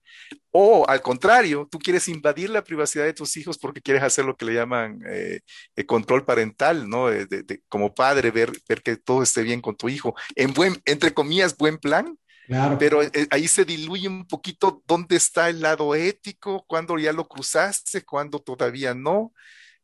o 0.50 0.88
al 0.88 1.02
contrario, 1.02 1.68
tú 1.70 1.78
quieres 1.78 2.08
invadir 2.08 2.50
la 2.50 2.64
privacidad 2.64 3.06
de 3.06 3.14
tus 3.14 3.36
hijos 3.38 3.58
porque 3.58 3.82
quieres 3.82 4.02
hacer 4.02 4.26
lo 4.26 4.36
que 4.36 4.46
le 4.46 4.54
llaman 4.54 5.02
eh, 5.08 5.42
control 5.86 6.26
parental, 6.26 6.90
¿no? 6.90 7.08
De, 7.10 7.62
como 7.68 7.94
padre, 7.94 8.32
ver, 8.32 8.52
ver 8.68 8.82
que 8.82 8.96
todo 8.96 9.22
esté 9.22 9.44
bien 9.44 9.62
con 9.62 9.76
tu 9.76 9.90
hijo, 9.90 10.16
en 10.36 10.54
buen, 10.54 10.82
entre 10.86 11.14
comillas, 11.14 11.56
buen 11.56 11.78
plan. 11.78 12.18
Claro. 12.48 12.78
Pero 12.78 13.02
ahí 13.30 13.48
se 13.48 13.64
diluye 13.64 14.10
un 14.10 14.28
poquito 14.28 14.84
dónde 14.86 15.16
está 15.16 15.50
el 15.50 15.62
lado 15.62 15.96
ético, 15.96 16.66
cuando 16.68 16.98
ya 16.98 17.14
lo 17.14 17.28
cruzaste, 17.28 18.04
cuando 18.04 18.40
todavía 18.40 18.94
no. 18.94 19.32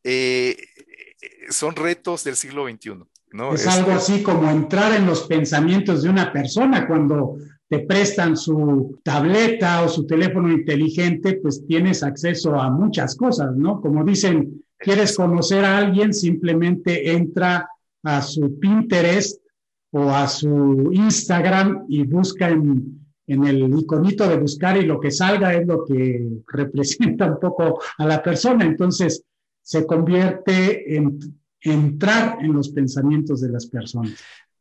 Eh, 0.09 0.55
son 1.49 1.75
retos 1.75 2.23
del 2.23 2.37
siglo 2.37 2.65
XXI. 2.65 2.91
¿no? 3.33 3.53
Es, 3.53 3.67
algo 3.67 3.91
así 3.91 4.23
como 4.23 4.49
entrar 4.49 4.93
en 4.93 5.05
los 5.05 5.23
pensamientos 5.23 6.03
de 6.03 6.09
una 6.09 6.31
persona 6.31 6.87
cuando 6.87 7.35
te 7.67 7.79
prestan 7.79 8.37
su 8.37 8.99
tableta 9.03 9.83
o 9.83 9.89
su 9.89 10.07
teléfono 10.07 10.49
inteligente, 10.49 11.39
pues 11.41 11.65
tienes 11.67 12.03
acceso 12.03 12.55
a 12.55 12.69
muchas 12.69 13.17
cosas, 13.17 13.53
¿no? 13.57 13.81
Como 13.81 14.05
dicen, 14.05 14.63
quieres 14.77 15.17
conocer 15.17 15.65
a 15.65 15.77
alguien, 15.77 16.13
simplemente 16.13 17.11
entra 17.11 17.69
a 18.03 18.21
su 18.21 18.57
Pinterest 18.59 19.41
o 19.91 20.09
a 20.09 20.29
su 20.29 20.89
Instagram 20.93 21.85
y 21.89 22.03
busca 22.03 22.47
en, 22.47 23.05
en 23.27 23.43
el 23.45 23.77
iconito 23.77 24.29
de 24.29 24.37
buscar 24.37 24.77
y 24.77 24.85
lo 24.85 25.01
que 25.01 25.11
salga 25.11 25.53
es 25.53 25.67
lo 25.67 25.83
que 25.83 26.25
representa 26.47 27.25
un 27.25 27.39
poco 27.41 27.81
a 27.97 28.05
la 28.05 28.23
persona. 28.23 28.63
Entonces, 28.63 29.25
se 29.67 29.85
convierte 29.85 30.95
en 30.95 31.19
entrar 31.59 32.37
en 32.39 32.53
los 32.53 32.69
pensamientos 32.69 33.41
de 33.41 33.49
las 33.49 33.65
personas. 33.65 34.17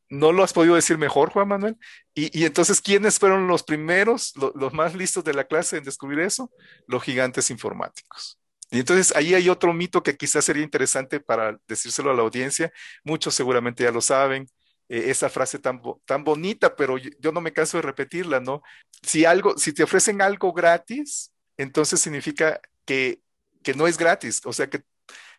No 0.09 0.33
lo 0.33 0.43
has 0.43 0.53
podido 0.53 0.75
decir 0.75 0.99
mejor, 0.99 1.31
Juan 1.31 1.47
Manuel. 1.47 1.77
Y, 2.13 2.45
entonces, 2.45 2.81
¿quiénes 2.81 3.21
fueron 3.21 3.47
los 3.47 3.63
primeros, 3.63 4.35
los 4.57 4.73
más 4.73 4.97
listos 4.97 5.23
de 5.23 5.33
la 5.33 5.45
clase 5.45 5.77
en 5.77 5.85
descubrir 5.85 6.19
eso? 6.19 6.51
Los 6.89 7.05
gigantes 7.05 7.51
informáticos. 7.53 8.41
Y 8.73 8.81
entonces 8.81 9.15
ahí 9.15 9.35
hay 9.35 9.49
otro 9.49 9.73
mito 9.73 10.03
que 10.03 10.17
quizás 10.17 10.45
sería 10.45 10.65
interesante 10.65 11.21
para 11.21 11.57
decírselo 11.69 12.11
a 12.11 12.15
la 12.15 12.23
audiencia. 12.23 12.73
Muchos 13.05 13.33
seguramente 13.33 13.85
ya 13.85 13.93
lo 13.93 14.01
saben. 14.01 14.49
Eh, 14.89 15.05
esa 15.11 15.29
frase 15.29 15.61
tan, 15.61 15.81
tan 16.05 16.25
bonita, 16.25 16.75
pero 16.75 16.99
yo, 16.99 17.11
yo, 17.21 17.31
no 17.31 17.41
me 17.41 17.53
canso 17.53 17.79
de 17.79 17.83
repetirla, 17.83 18.41
¿no? 18.41 18.61
Si 19.03 19.25
algo, 19.25 19.57
si 19.57 19.73
te 19.73 19.85
ofrecen 19.85 20.21
algo 20.21 20.53
gratis, 20.53 21.31
entonces 21.57 22.01
significa 22.01 22.61
que, 22.85 23.21
que 23.63 23.75
no 23.75 23.87
es 23.87 23.99
gratis, 23.99 24.41
o 24.45 24.53
sea 24.53 24.69
que 24.69 24.83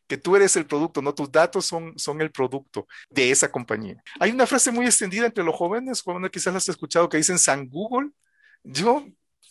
que 0.07 0.17
tú 0.17 0.35
eres 0.35 0.55
el 0.55 0.65
producto, 0.65 1.01
no 1.01 1.13
tus 1.13 1.31
datos 1.31 1.65
son, 1.65 1.97
son 1.97 2.21
el 2.21 2.31
producto 2.31 2.87
de 3.09 3.29
esa 3.31 3.51
compañía. 3.51 4.01
Hay 4.19 4.31
una 4.31 4.47
frase 4.47 4.71
muy 4.71 4.85
extendida 4.85 5.25
entre 5.25 5.43
los 5.43 5.55
jóvenes, 5.55 6.01
cuando 6.01 6.29
quizás 6.31 6.53
la 6.53 6.57
has 6.57 6.69
escuchado, 6.69 7.09
que 7.09 7.17
dicen 7.17 7.37
San 7.37 7.67
Google. 7.67 8.09
Yo 8.63 9.05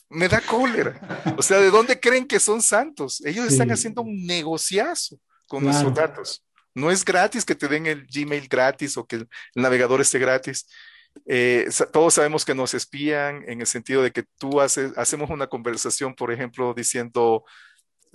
me 0.08 0.28
da 0.28 0.40
cólera. 0.40 1.34
O 1.36 1.42
sea, 1.42 1.58
¿de 1.58 1.70
dónde 1.70 2.00
creen 2.00 2.26
que 2.26 2.40
son 2.40 2.62
santos? 2.62 3.22
Ellos 3.24 3.46
están 3.46 3.70
haciendo 3.70 4.02
un 4.02 4.26
negociazo 4.26 5.20
con 5.46 5.64
nuestros 5.64 5.94
datos. 5.94 6.42
No 6.74 6.90
es 6.90 7.04
gratis 7.04 7.44
que 7.44 7.54
te 7.54 7.68
den 7.68 7.86
el 7.86 8.06
Gmail 8.06 8.48
gratis 8.48 8.96
o 8.96 9.06
que 9.06 9.16
el 9.16 9.28
navegador 9.54 10.00
esté 10.00 10.18
gratis. 10.18 10.68
Eh, 11.24 11.68
todos 11.92 12.14
sabemos 12.14 12.44
que 12.44 12.54
nos 12.54 12.74
espían 12.74 13.42
en 13.48 13.60
el 13.60 13.66
sentido 13.66 14.02
de 14.02 14.12
que 14.12 14.24
tú 14.36 14.60
haces, 14.60 14.92
hacemos 14.96 15.30
una 15.30 15.46
conversación, 15.46 16.14
por 16.14 16.30
ejemplo, 16.30 16.74
diciendo, 16.74 17.44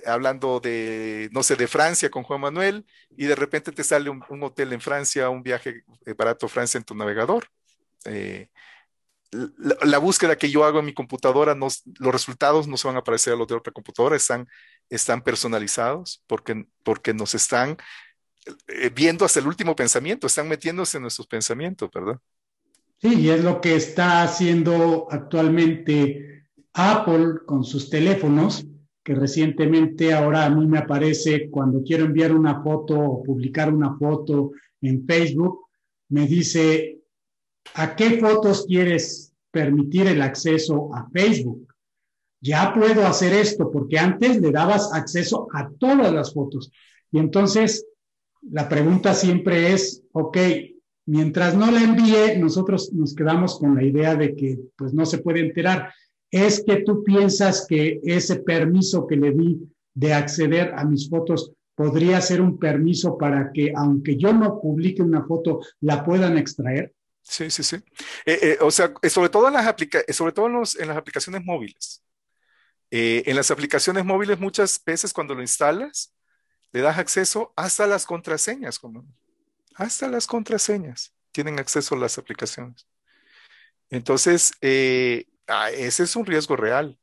hablando 0.06 0.60
de, 0.60 1.30
no 1.32 1.44
sé, 1.44 1.56
de 1.56 1.68
Francia 1.68 2.10
con 2.10 2.24
Juan 2.24 2.42
Manuel 2.42 2.86
y 3.16 3.26
de 3.26 3.36
repente 3.36 3.72
te 3.72 3.84
sale 3.84 4.10
un, 4.10 4.24
hotel 4.44 4.74
en 4.74 4.82
Francia, 4.82 5.30
un 5.30 5.44
viaje 5.44 5.84
eh, 6.06 6.14
barato 6.14 6.46
a 6.46 6.50
Francia 6.50 6.78
en 6.78 6.84
tu 6.84 6.96
navegador. 6.96 7.48
Eh, 8.06 8.50
la, 9.32 9.98
búsqueda 9.98 10.36
que 10.36 10.50
yo 10.50 10.66
hago 10.66 10.80
en 10.80 10.86
mi 10.86 10.94
computadora, 10.94 11.56
los 11.56 11.84
resultados 12.12 12.68
no 12.68 12.78
se 12.78 12.88
van 12.88 12.98
a 12.98 13.00
aparecer 13.00 13.34
a 13.34 13.38
los 13.38 13.48
de 13.48 13.56
otra 13.56 13.72
computadora, 13.72 14.16
están, 14.16 14.48
están 14.90 15.22
personalizados 15.22 16.22
porque, 16.28 16.66
porque 16.84 17.14
nos 17.14 17.34
están 17.34 17.78
eh, 18.68 18.90
viendo 18.94 19.24
hasta 19.24 19.40
el 19.40 19.48
último 19.48 19.76
pensamiento, 19.76 20.28
están 20.28 20.50
metiéndose 20.50 20.98
en 20.98 21.04
nuestros 21.04 21.28
pensamientos, 21.28 21.90
¿verdad? 21.94 22.20
Sí, 23.02 23.20
y 23.20 23.30
es 23.30 23.44
lo 23.44 23.62
que 23.62 23.76
está 23.76 24.22
haciendo 24.24 25.08
actualmente 25.10 26.46
Apple 26.74 27.46
con 27.46 27.64
sus 27.64 27.90
teléfonos, 27.90 28.66
que 29.04 29.16
recientemente 29.16 30.14
ahora 30.14 30.46
a 30.46 30.50
mí 30.50 30.68
me 30.68 30.78
aparece 30.78 31.50
cuando 31.50 31.82
quiero 31.84 32.06
enviar 32.06 32.34
una 32.34 32.62
foto 32.62 33.00
o 33.00 33.24
publicar 33.24 33.74
una 33.74 33.98
foto 33.98 34.52
en 34.82 35.06
Facebook, 35.06 35.66
me 36.10 36.28
dice, 36.28 37.00
¿a 37.76 37.96
qué 37.96 38.20
fotos 38.20 38.66
quieres 38.68 39.34
permitir 39.50 40.08
el 40.08 40.22
acceso 40.22 40.94
a 40.94 41.10
Facebook? 41.10 41.74
Ya 42.42 42.74
puedo 42.74 43.06
hacer 43.06 43.34
esto 43.34 43.72
porque 43.72 44.00
antes 44.00 44.42
le 44.42 44.52
dabas 44.52 44.94
acceso 44.94 45.48
a 45.54 45.70
todas 45.70 46.12
las 46.12 46.34
fotos. 46.34 46.72
Y 47.12 47.20
entonces 47.20 47.86
la 48.42 48.68
pregunta 48.68 49.14
siempre 49.14 49.74
es, 49.74 50.04
ok, 50.12 50.38
mientras 51.06 51.56
no 51.56 51.70
la 51.70 51.84
envíe, 51.84 52.40
nosotros 52.40 52.92
nos 52.94 53.14
quedamos 53.14 53.60
con 53.60 53.76
la 53.76 53.84
idea 53.84 54.16
de 54.16 54.36
que 54.36 54.60
pues 54.76 54.94
no 54.94 55.06
se 55.06 55.20
puede 55.20 55.42
enterar. 55.42 55.94
Es 56.32 56.64
que 56.66 56.78
tú 56.78 57.04
piensas 57.04 57.66
que 57.68 58.00
ese 58.04 58.38
permiso 58.38 59.06
que 59.06 59.18
le 59.18 59.32
di 59.32 59.60
de 59.94 60.14
acceder 60.14 60.74
a 60.76 60.86
mis 60.86 61.10
fotos 61.10 61.52
podría 61.76 62.22
ser 62.22 62.42
un 62.42 62.58
permiso 62.58 63.18
para 63.18 63.52
que, 63.52 63.74
aunque 63.76 64.18
yo 64.18 64.34
no 64.34 64.60
publique 64.62 65.02
una 65.02 65.26
foto, 65.26 65.60
la 65.82 66.04
puedan 66.04 66.38
extraer. 66.38 66.94
Sí, 67.22 67.52
sí, 67.52 67.64
sí. 67.64 67.76
Eh, 68.26 68.40
eh, 68.42 68.58
o 68.62 68.72
sea, 68.72 68.94
eh, 69.02 69.10
sobre 69.10 69.30
todo 69.30 69.48
en 69.48 69.54
las, 69.54 69.76
sobre 70.10 70.32
todo 70.32 70.48
en, 70.48 70.56
en 70.80 70.88
las 70.88 70.98
aplicaciones 70.98 71.44
móviles. 71.44 72.04
en 72.90 73.36
las 73.36 73.52
aplicaciones 73.52 74.04
móviles 74.04 74.40
muchas 74.40 74.82
veces 74.84 75.14
cuando 75.14 75.36
lo 75.36 75.42
instalas, 75.42 76.14
le 76.72 76.82
das 76.82 76.98
acceso 76.98 77.54
hasta 77.56 77.88
las 77.88 78.06
contraseñas, 78.06 78.80
como, 78.80 79.06
hasta 79.76 80.08
las 80.08 80.28
contraseñas 80.28 81.14
tienen 81.32 81.60
acceso 81.60 81.96
a 81.96 82.00
las 82.00 82.18
aplicaciones. 82.18 82.88
Entonces, 83.90 84.54
eh, 84.62 85.26
ah, 85.52 85.70
ese 85.72 86.04
es 86.04 86.16
un 86.16 86.26
riesgo 86.26 86.56
real. 86.56 86.98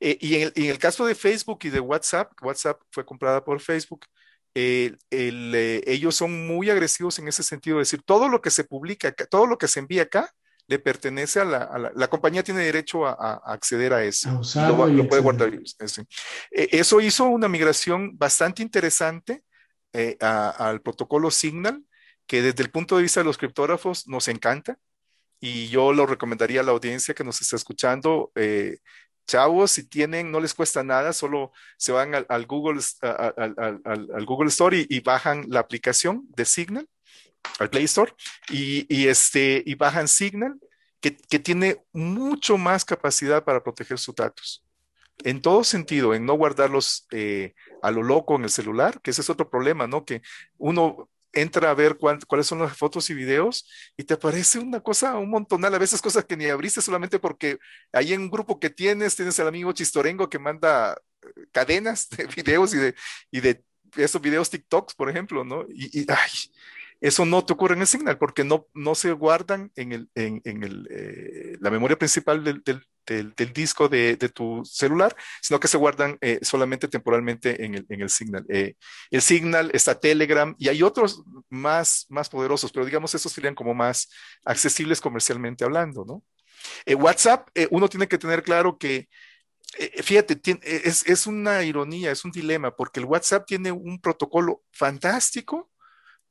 Eh, 0.00 0.18
y, 0.20 0.36
en 0.36 0.52
el, 0.70 0.78
caso 0.78 1.06
de 1.06 1.14
Facebook 1.14 1.60
y 1.62 1.70
de 1.70 1.80
WhatsApp, 1.80 2.32
WhatsApp 2.42 2.80
fue 2.90 3.04
comprada 3.04 3.44
por 3.44 3.60
Facebook, 3.60 4.06
eh, 4.54 4.96
ellos 5.10 6.16
son 6.16 6.46
muy 6.46 6.68
agresivos 6.70 7.18
en 7.18 7.28
ese 7.28 7.42
sentido, 7.42 7.80
es 7.80 7.90
decir, 7.90 8.04
todo 8.04 8.28
lo 8.28 8.40
que 8.40 8.50
se 8.50 8.64
publica, 8.64 9.12
todo 9.12 9.46
lo 9.46 9.56
que 9.56 9.68
se 9.68 9.80
envía 9.80 10.02
acá, 10.02 10.32
le 10.66 10.78
pertenece 10.78 11.40
a 11.40 11.44
la, 11.44 11.92
la, 11.94 12.08
compañía 12.08 12.42
tiene 12.42 12.60
derecho 12.60 13.06
a, 13.06 13.40
acceder 13.46 13.94
a 13.94 14.04
eso. 14.04 14.42
lo, 14.54 15.08
puede 15.08 15.22
guardar. 15.22 15.50
eso 16.50 17.00
hizo 17.00 17.24
una 17.24 17.48
migración 17.48 18.18
bastante 18.18 18.62
interesante 18.62 19.44
al 20.20 20.82
protocolo 20.82 21.30
Signal, 21.30 21.82
que 22.26 22.42
desde 22.42 22.62
el 22.62 22.70
punto 22.70 22.96
de 22.96 23.02
vista 23.02 23.20
de 23.20 23.24
los 23.24 23.38
criptógrafos 23.38 24.06
nos 24.08 24.28
encanta 24.28 24.78
y 25.40 25.68
yo 25.68 25.92
lo 25.92 26.06
recomendaría 26.06 26.60
a 26.60 26.64
la 26.64 26.72
audiencia 26.72 27.14
que 27.14 27.24
nos 27.24 27.40
está 27.40 27.56
escuchando. 27.56 28.32
Eh, 28.34 28.78
chavos, 29.26 29.70
si 29.70 29.84
tienen, 29.84 30.32
no 30.32 30.40
les 30.40 30.54
cuesta 30.54 30.82
nada, 30.82 31.12
solo 31.12 31.52
se 31.76 31.92
van 31.92 32.14
al, 32.14 32.46
Google, 32.46 32.80
al, 33.02 34.26
Google 34.26 34.48
Store 34.48 34.86
y, 34.88 35.00
bajan 35.00 35.44
la 35.48 35.60
aplicación 35.60 36.26
de 36.30 36.44
Signal, 36.44 36.88
al 37.60 37.70
Play 37.70 37.84
Store, 37.84 38.12
y, 38.48 39.06
este, 39.06 39.62
y 39.64 39.74
bajan 39.74 40.08
Signal, 40.08 40.58
que, 41.00 41.10
tiene 41.10 41.84
mucho 41.92 42.58
más 42.58 42.84
capacidad 42.84 43.44
para 43.44 43.62
proteger 43.62 43.98
sus 43.98 44.14
datos. 44.14 44.64
En 45.24 45.42
todo 45.42 45.62
sentido, 45.62 46.14
en 46.14 46.24
no 46.24 46.34
guardarlos 46.34 47.06
eh, 47.10 47.54
a 47.82 47.90
lo 47.90 48.02
loco 48.02 48.36
en 48.36 48.44
el 48.44 48.50
celular, 48.50 49.00
que 49.02 49.10
ese 49.10 49.20
es 49.20 49.30
otro 49.30 49.50
problema, 49.50 49.86
¿no? 49.86 50.04
Que 50.04 50.22
uno 50.56 51.10
entra 51.32 51.70
a 51.70 51.74
ver 51.74 51.98
cuáles 51.98 52.46
son 52.46 52.60
las 52.60 52.76
fotos 52.76 53.10
y 53.10 53.14
videos 53.14 53.68
y 53.96 54.04
te 54.04 54.14
aparece 54.14 54.58
una 54.58 54.80
cosa, 54.80 55.16
un 55.16 55.30
montonal, 55.30 55.74
a 55.74 55.78
veces 55.78 56.02
cosas 56.02 56.24
que 56.24 56.36
ni 56.36 56.46
abriste 56.46 56.80
solamente 56.80 57.18
porque 57.18 57.58
hay 57.92 58.12
en 58.12 58.22
un 58.22 58.30
grupo 58.30 58.58
que 58.58 58.70
tienes, 58.70 59.16
tienes 59.16 59.38
al 59.40 59.48
amigo 59.48 59.72
Chistorengo 59.72 60.28
que 60.28 60.38
manda 60.38 60.96
eh, 61.22 61.46
cadenas 61.52 62.08
de 62.08 62.26
videos 62.36 62.74
y 62.74 62.78
de, 62.78 62.94
y 63.30 63.40
de 63.40 63.64
esos 63.96 64.20
videos 64.20 64.50
TikToks, 64.50 64.94
por 64.94 65.08
ejemplo, 65.08 65.44
¿no? 65.44 65.64
Y, 65.68 66.06
ay, 66.10 66.30
eso 67.00 67.24
no 67.24 67.44
te 67.44 67.52
ocurre 67.52 67.74
en 67.74 67.80
el 67.80 67.86
Signal 67.86 68.18
porque 68.18 68.44
no, 68.44 68.66
no 68.74 68.94
se 68.94 69.12
guardan 69.12 69.70
en, 69.76 69.92
el, 69.92 70.10
en, 70.14 70.40
en 70.44 70.64
el, 70.64 70.88
eh, 70.90 71.56
la 71.60 71.70
memoria 71.70 71.96
principal 71.96 72.42
del, 72.42 72.62
del, 72.64 72.84
del, 73.06 73.52
disco 73.52 73.88
de, 73.88 74.16
de, 74.16 74.28
tu 74.28 74.64
celular, 74.64 75.14
sino 75.40 75.60
que 75.60 75.68
se 75.68 75.76
guardan 75.76 76.18
eh, 76.20 76.40
solamente 76.42 76.88
temporalmente 76.88 77.64
en 77.64 77.76
el, 77.76 77.86
en 77.88 78.00
el 78.02 78.10
Signal. 78.10 78.44
Eh, 78.48 78.74
el 79.10 79.22
Signal 79.22 79.70
está 79.72 79.98
Telegram 79.98 80.54
y 80.58 80.68
hay 80.68 80.82
otros 80.82 81.22
más, 81.48 82.06
más 82.08 82.28
poderosos, 82.28 82.72
pero 82.72 82.84
digamos 82.84 83.14
esos 83.14 83.32
serían 83.32 83.54
como 83.54 83.74
más 83.74 84.08
accesibles 84.44 85.00
comercialmente 85.00 85.64
hablando, 85.64 86.04
¿no? 86.04 86.24
WhatsApp, 86.96 87.48
uno 87.70 87.88
tiene 87.88 88.08
que 88.08 88.18
tener 88.18 88.42
claro 88.42 88.76
que 88.78 89.08
fíjate, 90.02 90.40
es, 90.62 91.06
es, 91.06 91.26
una 91.28 91.62
ironía, 91.62 92.10
es 92.10 92.24
un 92.24 92.32
dilema, 92.32 92.74
porque 92.74 92.98
el 92.98 93.06
WhatsApp 93.06 93.46
tiene 93.46 93.70
un 93.70 94.00
protocolo 94.00 94.64
fantástico 94.72 95.70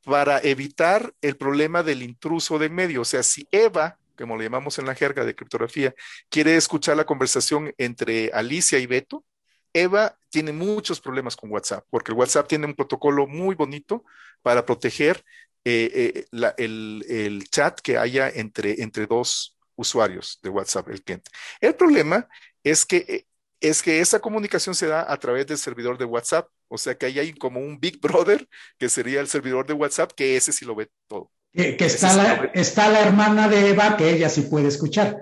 para 0.08 0.40
evitar 0.40 1.14
el 1.22 1.36
problema 1.36 1.84
del 1.84 2.02
intruso 2.02 2.58
de 2.58 2.68
en 2.68 2.76
medio. 2.76 3.02
O 3.02 3.06
sea, 3.06 3.24
si 3.24 3.46
Eva, 3.52 4.00
como 4.18 4.38
le 4.38 4.46
llamamos 4.46 4.80
en 4.80 4.86
la 4.86 4.96
jerga 4.96 5.26
de 5.26 5.36
criptografía, 5.36 5.94
quiere 6.30 6.56
escuchar 6.56 6.96
la 6.96 7.06
conversación 7.06 7.74
entre 7.78 8.32
Alicia 8.34 8.80
y 8.80 8.86
Beto, 8.86 9.26
Eva 9.74 10.18
tiene 10.30 10.54
muchos 10.54 11.02
problemas 11.02 11.36
con 11.36 11.52
WhatsApp, 11.52 11.86
porque 11.90 12.14
el 12.14 12.18
WhatsApp 12.18 12.48
tiene 12.48 12.68
un 12.68 12.74
protocolo 12.74 13.28
muy 13.28 13.54
bonito 13.54 14.06
para 14.42 14.66
proteger 14.66 15.26
eh, 15.66 16.26
eh, 16.32 16.54
el, 16.58 17.44
chat 17.52 17.82
que 17.82 17.98
haya 17.98 18.30
entre, 18.30 18.82
entre 18.82 19.08
dos 19.08 19.58
usuarios 19.76 20.40
de 20.42 20.50
WhatsApp, 20.50 20.88
el 20.88 21.04
cliente. 21.04 21.30
El 21.60 21.76
problema 21.76 22.30
es 22.64 22.86
que 22.86 22.98
eh, 23.10 23.28
es 23.62 23.82
que 23.82 24.00
esa 24.00 24.20
comunicación 24.20 24.76
se 24.76 24.88
da 24.88 25.12
a 25.12 25.18
través 25.18 25.48
del 25.48 25.58
servidor 25.58 25.98
de 25.98 26.06
WhatsApp. 26.06 26.48
O 26.68 26.78
sea 26.78 26.98
que 26.98 27.06
ahí 27.06 27.20
hay 27.20 27.34
como 27.34 27.60
un 27.60 27.80
Big 27.80 28.00
Brother, 28.00 28.48
que 28.78 28.90
sería 28.90 29.20
el 29.20 29.28
servidor 29.28 29.66
de 29.66 29.74
WhatsApp, 29.74 30.12
que 30.16 30.36
ese 30.36 30.52
sí 30.52 30.66
lo 30.66 30.76
ve 30.76 30.90
todo. 31.08 31.32
Que, 31.54 31.76
está, 31.80 32.14
la, 32.14 32.52
está 32.54 32.90
la 32.90 33.02
hermana 33.02 33.48
de 33.48 33.70
Eva, 33.70 33.98
que 33.98 34.12
ella 34.12 34.30
sí 34.30 34.42
puede 34.42 34.68
escuchar. 34.68 35.18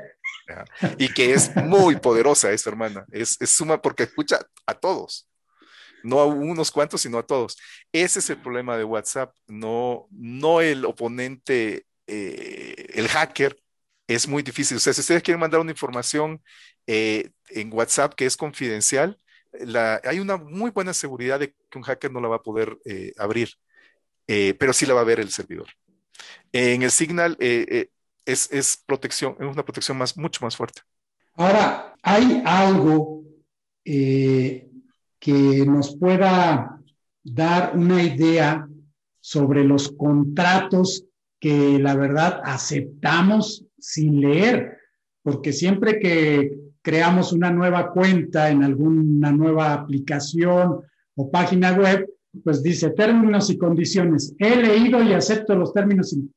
Y 0.98 1.10
que 1.10 1.34
es 1.34 1.56
muy 1.56 1.96
poderosa 1.96 2.52
esa 2.52 2.70
hermana. 2.70 3.06
Es, 3.12 3.38
suma 3.46 3.82
porque 3.82 4.04
escucha 4.04 4.40
a 4.66 4.74
todos. 4.74 5.30
No 6.04 6.20
a 6.20 6.26
unos 6.26 6.72
cuantos, 6.72 7.02
sino 7.02 7.18
a 7.18 7.26
todos. 7.26 7.58
Ese 7.92 8.20
es 8.20 8.30
el 8.30 8.42
problema 8.42 8.78
de 8.78 8.84
WhatsApp. 8.84 9.34
No, 9.48 10.08
no 10.12 10.62
el 10.62 10.86
oponente, 10.86 11.86
eh, 12.06 12.88
el 12.94 13.08
hacker, 13.08 13.58
es 14.08 14.28
muy 14.28 14.44
difícil. 14.44 14.78
O 14.78 14.80
sea, 14.80 14.94
si 14.94 15.02
ustedes 15.02 15.24
quieren 15.24 15.40
mandar 15.40 15.60
una 15.60 15.72
información 15.72 16.42
eh, 16.88 17.32
en 17.50 17.74
WhatsApp 17.74 18.14
que 18.14 18.26
es 18.26 18.38
confidencial, 18.38 19.20
hay 20.04 20.20
una 20.20 20.38
muy 20.38 20.72
buena 20.72 20.94
seguridad 20.94 21.40
de 21.40 21.54
que 21.70 21.78
un 21.78 21.84
hacker 21.84 22.12
no 22.12 22.20
la 22.20 22.28
va 22.28 22.36
a 22.38 22.44
poder 22.44 22.78
eh, 22.84 23.14
abrir, 23.18 23.50
eh, 24.28 24.54
pero 24.60 24.74
sí 24.74 24.86
la 24.86 24.94
va 24.94 25.02
a 25.02 25.06
ver 25.06 25.20
el 25.20 25.32
servidor. 25.32 25.68
En 26.52 26.84
el 26.84 26.92
Signal 26.92 27.38
es, 27.40 28.84
protección, 28.86 29.38
es 29.40 29.46
una 29.46 29.64
protección 29.64 29.98
más, 29.98 30.18
mucho 30.18 30.44
más 30.44 30.58
fuerte. 30.58 30.82
Ahora, 31.36 31.96
¿hay 32.02 32.42
algo 32.46 33.24
que 33.84 34.70
nos 35.66 35.98
pueda 35.98 36.82
dar 37.24 37.76
una 37.76 38.04
idea 38.04 38.68
sobre 39.20 39.64
los 39.64 39.92
contratos 39.92 41.06
que 41.40 41.80
la 41.80 41.96
verdad 41.96 42.42
aceptamos 42.44 43.65
sin 43.86 44.22
leer? 44.22 44.78
Porque 45.22 45.54
siempre 45.54 46.00
que 46.00 46.58
creamos 46.82 47.34
una 47.34 47.52
nueva 47.52 47.92
cuenta 47.92 48.50
en 48.50 48.64
alguna 48.64 49.32
nueva 49.32 49.74
aplicación 49.74 50.82
o 51.16 51.32
página 51.32 51.74
web, 51.74 52.08
pues 52.44 52.62
dice 52.62 52.92
términos 52.92 53.50
y 53.50 53.58
condiciones. 53.58 54.36
He 54.38 54.56
leído 54.56 55.02
y 55.02 55.14
acepto 55.14 55.56
los 55.56 55.74
términos 55.74 56.14
y 56.14 56.30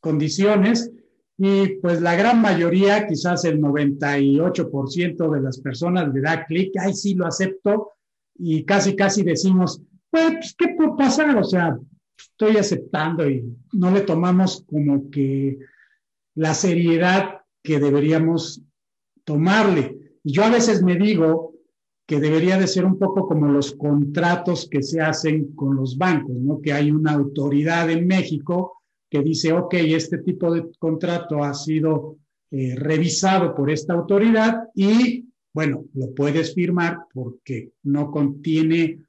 condiciones 0.00 0.90
y 1.38 1.76
pues 1.80 2.00
la 2.00 2.14
gran 2.14 2.40
mayoría, 2.40 3.06
quizás 3.06 3.44
el 3.44 3.60
98% 3.60 5.30
de 5.32 5.40
las 5.40 5.58
personas 5.60 6.12
le 6.12 6.20
da 6.20 6.44
clic, 6.44 6.72
ay, 6.78 6.94
sí, 6.94 7.14
lo 7.14 7.26
acepto 7.26 7.92
y 8.36 8.64
casi, 8.64 8.94
casi 8.94 9.22
decimos, 9.22 9.80
pues, 10.10 10.54
¿qué 10.56 10.74
puede 10.76 10.92
pasar? 10.96 11.36
O 11.36 11.44
sea, 11.44 11.76
estoy 12.16 12.56
aceptando 12.56 13.28
y 13.28 13.44
no 13.72 13.90
le 13.90 14.02
tomamos 14.02 14.64
como 14.66 15.10
que 15.10 15.58
la 16.34 16.54
seriedad 16.54 17.40
que 17.62 17.78
deberíamos 17.78 18.62
tomarle. 19.24 20.18
Yo 20.24 20.44
a 20.44 20.50
veces 20.50 20.82
me 20.82 20.96
digo 20.96 21.54
que 22.06 22.20
debería 22.20 22.58
de 22.58 22.66
ser 22.66 22.84
un 22.84 22.98
poco 22.98 23.26
como 23.26 23.46
los 23.48 23.72
contratos 23.74 24.68
que 24.68 24.82
se 24.82 25.00
hacen 25.00 25.54
con 25.54 25.76
los 25.76 25.96
bancos, 25.96 26.36
¿no? 26.36 26.60
Que 26.60 26.72
hay 26.72 26.90
una 26.90 27.12
autoridad 27.12 27.90
en 27.90 28.06
México 28.06 28.82
que 29.08 29.22
dice, 29.22 29.52
ok, 29.52 29.74
este 29.74 30.18
tipo 30.18 30.52
de 30.52 30.70
contrato 30.78 31.42
ha 31.44 31.54
sido 31.54 32.16
eh, 32.50 32.74
revisado 32.76 33.54
por 33.54 33.70
esta 33.70 33.94
autoridad 33.94 34.64
y, 34.74 35.26
bueno, 35.54 35.84
lo 35.94 36.12
puedes 36.14 36.54
firmar 36.54 36.98
porque 37.12 37.72
no 37.82 38.10
contiene 38.10 39.00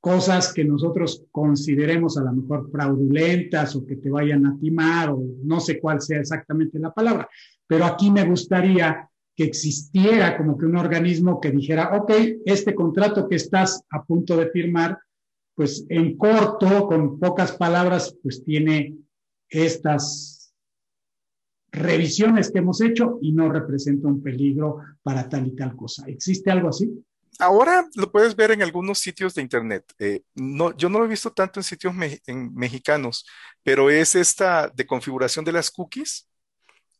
cosas 0.00 0.52
que 0.52 0.64
nosotros 0.64 1.24
consideremos 1.30 2.16
a 2.16 2.24
lo 2.24 2.32
mejor 2.32 2.70
fraudulentas 2.70 3.74
o 3.74 3.84
que 3.84 3.96
te 3.96 4.10
vayan 4.10 4.46
a 4.46 4.56
timar 4.58 5.10
o 5.10 5.20
no 5.42 5.60
sé 5.60 5.80
cuál 5.80 6.00
sea 6.00 6.20
exactamente 6.20 6.78
la 6.78 6.92
palabra. 6.92 7.28
Pero 7.66 7.84
aquí 7.84 8.10
me 8.10 8.24
gustaría 8.24 9.08
que 9.34 9.44
existiera 9.44 10.36
como 10.36 10.58
que 10.58 10.66
un 10.66 10.76
organismo 10.76 11.40
que 11.40 11.50
dijera, 11.50 11.96
ok, 11.96 12.12
este 12.44 12.74
contrato 12.74 13.28
que 13.28 13.36
estás 13.36 13.82
a 13.90 14.02
punto 14.02 14.36
de 14.36 14.50
firmar, 14.50 14.98
pues 15.54 15.84
en 15.88 16.16
corto, 16.16 16.86
con 16.86 17.18
pocas 17.18 17.52
palabras, 17.52 18.16
pues 18.22 18.44
tiene 18.44 18.96
estas 19.48 20.52
revisiones 21.70 22.50
que 22.50 22.58
hemos 22.58 22.80
hecho 22.80 23.18
y 23.20 23.32
no 23.32 23.48
representa 23.50 24.08
un 24.08 24.22
peligro 24.22 24.78
para 25.02 25.28
tal 25.28 25.46
y 25.46 25.54
tal 25.54 25.76
cosa. 25.76 26.04
¿Existe 26.06 26.50
algo 26.50 26.68
así? 26.68 26.90
Ahora 27.38 27.88
lo 27.94 28.10
puedes 28.10 28.34
ver 28.34 28.50
en 28.50 28.62
algunos 28.62 28.98
sitios 28.98 29.34
de 29.34 29.42
internet. 29.42 29.84
Eh, 29.98 30.22
no, 30.34 30.76
yo 30.76 30.88
no 30.88 30.98
lo 30.98 31.04
he 31.04 31.08
visto 31.08 31.32
tanto 31.32 31.60
en 31.60 31.64
sitios 31.64 31.94
mexicanos, 31.94 33.26
pero 33.62 33.90
es 33.90 34.14
esta 34.14 34.68
de 34.68 34.86
configuración 34.86 35.44
de 35.44 35.52
las 35.52 35.70
cookies, 35.70 36.28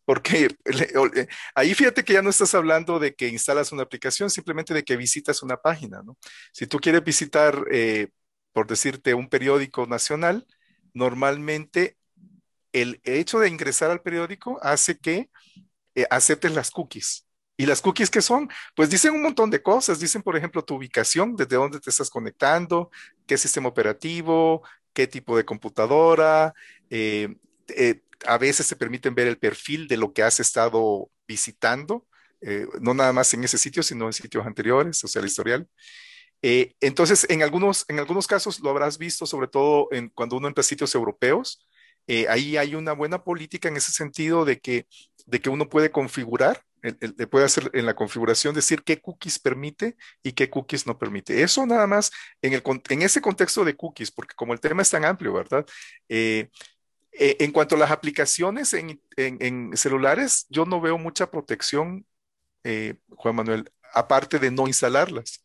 porque 0.05 0.49
eh, 1.17 1.29
ahí 1.55 1.75
fíjate 1.75 2.05
que 2.05 2.15
ya 2.15 2.23
no 2.23 2.31
estás 2.31 2.55
hablando 2.55 2.99
de 2.99 3.15
que 3.15 3.29
instalas 3.29 3.73
una 3.73 3.85
aplicación, 3.85 4.31
simplemente 4.31 4.75
de 4.75 4.85
que 4.85 4.97
visitas 4.97 5.43
una 5.43 5.57
página. 5.57 6.03
Si 6.53 6.67
tú 6.67 6.79
quieres 6.79 7.05
visitar, 7.05 7.65
eh, 7.73 8.09
por 8.53 8.67
decirte, 8.69 9.15
un 9.15 9.29
periódico 9.29 9.87
nacional, 9.87 10.47
normalmente 10.95 11.97
el 12.73 13.01
hecho 13.05 13.41
de 13.41 13.49
ingresar 13.49 13.91
al 13.91 14.03
periódico 14.03 14.59
hace 14.63 14.99
que 14.99 15.31
aceptes 16.11 16.55
las 16.55 16.71
cookies. 16.71 17.28
¿Y 17.61 17.67
las 17.67 17.83
cookies 17.83 18.09
qué 18.09 18.23
son? 18.23 18.49
Pues 18.77 18.89
dicen 18.89 19.13
un 19.15 19.23
montón 19.23 19.51
de 19.51 19.61
cosas. 19.61 19.99
Dicen, 19.99 20.23
por 20.23 20.37
ejemplo, 20.37 20.65
tu 20.65 20.77
ubicación, 20.77 21.35
desde 21.35 21.57
dónde 21.57 21.81
te 21.81 21.91
estás 21.91 22.09
conectando, 22.09 22.91
qué 23.27 23.37
sistema 23.37 23.69
operativo, 23.69 24.63
qué 24.93 25.09
tipo 25.09 25.37
de 25.37 25.45
computadora. 25.45 26.55
Eh, 26.89 27.35
eh, 27.77 28.01
a 28.27 28.39
veces 28.39 28.69
te 28.69 28.77
permiten 28.77 29.15
ver 29.15 29.27
el 29.27 29.39
perfil 29.39 29.89
de 29.89 29.97
lo 29.97 30.13
que 30.13 30.23
has 30.23 30.39
estado 30.39 31.11
visitando, 31.27 32.07
eh, 32.41 32.67
no 32.81 32.95
nada 32.95 33.13
más 33.13 33.35
en 33.35 33.43
ese 33.43 33.59
sitio, 33.59 33.83
sino 33.83 34.07
en 34.07 34.13
sitios 34.13 34.47
anteriores, 34.47 35.03
o 35.05 35.09
sea, 35.09 35.25
historial. 35.25 35.69
entonces, 36.43 37.27
en 37.29 37.43
algunos, 37.43 37.85
en 37.89 37.99
algunos 37.99 38.27
casos 38.29 38.61
lo 38.61 38.71
habrás 38.71 38.99
visto, 38.99 39.27
sobre 39.27 39.49
todo 39.49 39.89
en, 39.93 40.09
cuando 40.11 40.37
uno 40.37 40.49
entra 40.49 40.61
a 40.63 40.65
sitios 40.65 40.95
europeos. 40.95 41.67
ahí 42.29 42.57
hay 42.57 42.75
una 42.75 42.93
buena 42.93 43.25
política 43.25 43.69
en 43.69 43.77
ese 43.77 43.93
sentido 43.93 44.45
de 44.45 44.61
que, 44.61 44.87
de 45.27 45.41
que 45.41 45.51
uno 45.51 45.69
puede 45.69 45.91
configurar 45.91 46.63
le 47.01 47.27
puede 47.27 47.45
hacer 47.45 47.71
en 47.75 47.87
la 47.87 47.95
configuración 47.95 48.55
decir 48.55 48.83
qué 48.83 49.01
cookies 49.01 49.39
permite 49.39 49.97
y 50.23 50.33
qué 50.33 50.51
cookies 50.51 50.87
no 50.87 50.99
permite. 50.99 51.43
Eso 51.43 51.67
nada 51.67 51.87
más 51.87 52.11
en, 52.43 52.55
el, 52.55 52.63
en 52.89 53.03
ese 53.03 53.21
contexto 53.21 53.65
de 53.65 53.77
cookies, 53.77 54.11
porque 54.11 54.35
como 54.35 54.53
el 54.53 54.61
tema 54.61 54.83
es 54.83 54.91
tan 54.91 55.05
amplio, 55.05 55.33
¿verdad? 55.33 55.67
Eh, 56.09 56.49
eh, 57.13 57.37
en 57.41 57.53
cuanto 57.53 57.75
a 57.75 57.79
las 57.79 57.91
aplicaciones 57.91 58.75
en, 58.75 59.77
celulares, 59.77 60.47
yo 60.51 60.65
no 60.65 60.81
veo 60.81 60.99
mucha 60.99 61.31
protección, 61.31 62.07
eh, 62.65 62.95
Juan 63.11 63.37
Manuel, 63.37 63.71
aparte 63.93 64.39
de 64.39 64.51
no 64.51 64.67
instalarlas. 64.67 65.45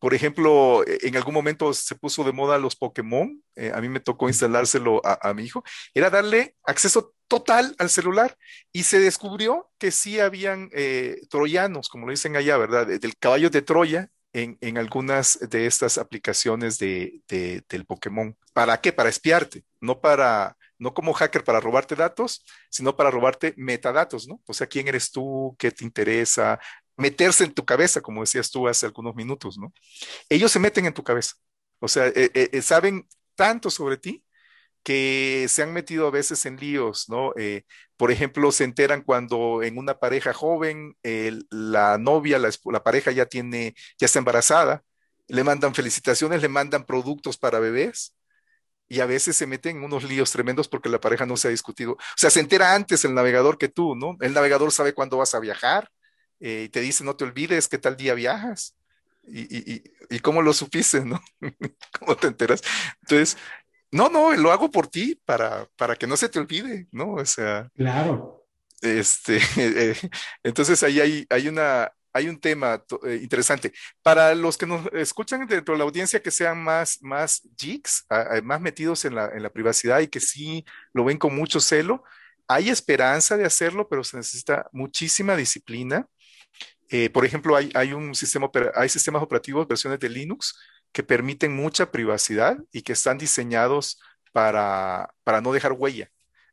Por 0.00 0.14
ejemplo, 0.14 0.82
en 0.86 1.16
algún 1.16 1.34
momento 1.34 1.72
se 1.72 1.94
puso 1.94 2.24
de 2.24 2.32
moda 2.32 2.58
los 2.58 2.74
Pokémon, 2.74 3.40
a 3.72 3.80
mí 3.80 3.88
me 3.88 4.00
tocó 4.00 4.28
instalárselo 4.28 5.00
a, 5.04 5.28
a 5.28 5.34
mi 5.34 5.44
hijo, 5.44 5.62
era 5.94 6.10
darle 6.10 6.56
acceso 6.64 7.14
total 7.30 7.76
al 7.78 7.88
celular 7.88 8.36
y 8.72 8.82
se 8.82 8.98
descubrió 8.98 9.70
que 9.78 9.92
sí 9.92 10.18
habían 10.18 10.68
eh, 10.72 11.20
troyanos, 11.30 11.88
como 11.88 12.06
lo 12.06 12.10
dicen 12.10 12.34
allá, 12.34 12.56
¿verdad? 12.56 12.88
Del 12.88 13.16
caballo 13.16 13.50
de 13.50 13.62
Troya 13.62 14.10
en, 14.32 14.78
algunas 14.78 15.38
de 15.38 15.66
estas 15.66 15.96
aplicaciones 15.96 16.78
de, 16.78 17.22
del 17.28 17.84
Pokémon. 17.86 18.36
¿Para 18.52 18.80
qué? 18.80 18.92
Para 18.92 19.08
espiarte, 19.08 19.64
no 19.80 20.00
para, 20.00 20.56
no 20.76 20.92
como 20.92 21.12
hacker 21.12 21.44
para 21.44 21.60
robarte 21.60 21.94
datos, 21.94 22.44
sino 22.68 22.96
para 22.96 23.12
robarte 23.12 23.54
metadatos, 23.56 24.26
¿no? 24.26 24.42
O 24.46 24.52
sea, 24.52 24.66
quién 24.66 24.88
eres 24.88 25.12
tú, 25.12 25.54
qué 25.56 25.70
te 25.70 25.84
interesa, 25.84 26.58
meterse 27.00 27.44
en 27.44 27.54
tu 27.54 27.64
cabeza, 27.64 28.00
como 28.00 28.22
decías 28.22 28.50
tú 28.50 28.68
hace 28.68 28.86
algunos 28.86 29.14
minutos, 29.14 29.58
¿no? 29.58 29.72
Ellos 30.28 30.52
se 30.52 30.60
meten 30.60 30.86
en 30.86 30.94
tu 30.94 31.04
cabeza, 31.04 31.34
o 31.80 31.88
sea, 31.88 32.08
eh, 32.08 32.30
eh, 32.34 32.62
saben 32.62 33.08
tanto 33.34 33.70
sobre 33.70 33.96
ti 33.96 34.24
que 34.82 35.46
se 35.48 35.62
han 35.62 35.72
metido 35.72 36.06
a 36.08 36.10
veces 36.10 36.46
en 36.46 36.56
líos, 36.56 37.08
¿no? 37.08 37.32
Eh, 37.36 37.64
por 37.96 38.10
ejemplo, 38.12 38.52
se 38.52 38.64
enteran 38.64 39.02
cuando 39.02 39.62
en 39.62 39.78
una 39.78 39.98
pareja 39.98 40.32
joven 40.32 40.96
la 41.50 41.98
novia, 41.98 42.38
la, 42.38 42.50
la, 42.66 42.82
pareja 42.82 43.10
ya 43.12 43.26
tiene, 43.26 43.74
ya 43.98 44.06
está 44.06 44.18
embarazada, 44.20 44.84
le 45.28 45.44
mandan 45.44 45.74
felicitaciones, 45.74 46.42
le 46.42 46.48
mandan 46.48 46.86
productos 46.86 47.38
para 47.38 47.60
bebés 47.60 48.14
y 48.88 49.00
a 49.00 49.06
veces 49.06 49.36
se 49.36 49.46
meten 49.46 49.78
en 49.78 49.84
unos 49.84 50.04
líos 50.04 50.32
tremendos 50.32 50.68
porque 50.68 50.88
la 50.88 51.00
pareja 51.00 51.26
no 51.26 51.36
se 51.36 51.48
ha 51.48 51.50
discutido. 51.52 51.92
O 51.92 51.98
sea, 52.16 52.30
se 52.30 52.40
entera 52.40 52.74
antes 52.74 53.04
el 53.04 53.14
navegador 53.14 53.58
que 53.58 53.68
tú, 53.68 53.94
¿no? 53.96 54.16
El 54.20 54.34
navegador 54.34 54.72
sabe 54.72 54.94
cuándo 54.94 55.18
vas 55.18 55.34
a 55.34 55.40
viajar 55.40 55.90
eh, 56.40 56.64
y 56.66 56.68
te 56.68 56.80
dice, 56.80 57.04
no 57.04 57.16
te 57.16 57.24
olvides 57.24 57.68
qué 57.68 57.78
tal 57.78 57.96
día 57.96 58.14
viajas. 58.14 58.76
Y, 59.22 59.42
y, 59.42 59.74
y, 59.74 59.82
y, 60.16 60.20
cómo 60.20 60.42
lo 60.42 60.52
supiste, 60.52 61.04
¿no? 61.04 61.20
¿Cómo 62.00 62.16
te 62.16 62.26
enteras? 62.26 62.62
Entonces, 63.02 63.36
no, 63.92 64.08
no, 64.08 64.34
lo 64.34 64.50
hago 64.50 64.70
por 64.70 64.88
ti 64.88 65.20
para, 65.24 65.68
para 65.76 65.94
que 65.96 66.06
no 66.06 66.16
se 66.16 66.28
te 66.28 66.38
olvide, 66.38 66.88
¿no? 66.90 67.12
O 67.12 67.24
sea. 67.24 67.70
Claro. 67.76 68.46
Este, 68.80 69.38
eh, 69.56 69.94
entonces 70.42 70.82
ahí 70.82 71.00
hay, 71.00 71.26
hay 71.28 71.48
una, 71.48 71.92
hay 72.12 72.28
un 72.28 72.40
tema 72.40 72.82
eh, 73.04 73.18
interesante. 73.22 73.72
Para 74.02 74.34
los 74.34 74.56
que 74.56 74.66
nos 74.66 74.86
escuchan 74.94 75.46
dentro 75.46 75.74
de 75.74 75.78
la 75.78 75.84
audiencia 75.84 76.22
que 76.22 76.30
sean 76.30 76.62
más, 76.62 76.98
más 77.02 77.42
geeks, 77.56 78.06
más 78.42 78.60
metidos 78.60 79.04
en 79.04 79.14
la, 79.14 79.26
en 79.26 79.42
la 79.42 79.50
privacidad 79.50 80.00
y 80.00 80.08
que 80.08 80.20
sí 80.20 80.64
lo 80.94 81.04
ven 81.04 81.18
con 81.18 81.34
mucho 81.34 81.60
celo, 81.60 82.02
hay 82.48 82.68
esperanza 82.68 83.36
de 83.36 83.44
hacerlo, 83.44 83.88
pero 83.88 84.02
se 84.02 84.16
necesita 84.16 84.68
muchísima 84.72 85.36
disciplina. 85.36 86.08
Eh, 86.90 87.10
por 87.10 87.24
ejemplo, 87.24 87.56
hay, 87.56 87.70
hay, 87.74 87.92
un 87.92 88.14
sistema, 88.14 88.50
hay 88.74 88.88
sistemas 88.88 89.22
operativos, 89.22 89.66
versiones 89.68 90.00
de 90.00 90.08
Linux, 90.08 90.58
que 90.92 91.02
permiten 91.02 91.54
mucha 91.54 91.90
privacidad 91.90 92.58
y 92.72 92.82
que 92.82 92.92
están 92.92 93.18
diseñados 93.18 94.00
para, 94.32 95.14
para 95.24 95.40
no 95.40 95.52
dejar 95.52 95.72
huella 95.72 96.10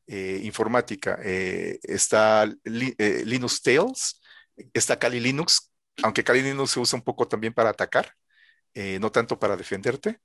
eh, 0.08 0.40
informática. 0.44 1.20
Eh, 1.22 1.80
está 1.84 2.46
eh, 2.64 3.24
Linux 3.26 3.62
Tails, 3.62 4.22
está 4.74 4.98
Kali 4.98 5.20
Linux, 5.20 5.72
aunque 6.02 6.24
Kali 6.24 6.42
Linux 6.42 6.72
se 6.72 6.80
usa 6.80 6.98
un 6.98 7.04
poco 7.04 7.28
también 7.28 7.54
para 7.54 7.72
atacar, 7.72 8.14
no 9.00 9.12
tanto 9.12 9.40
para 9.40 9.58
defenderte, 9.58 10.20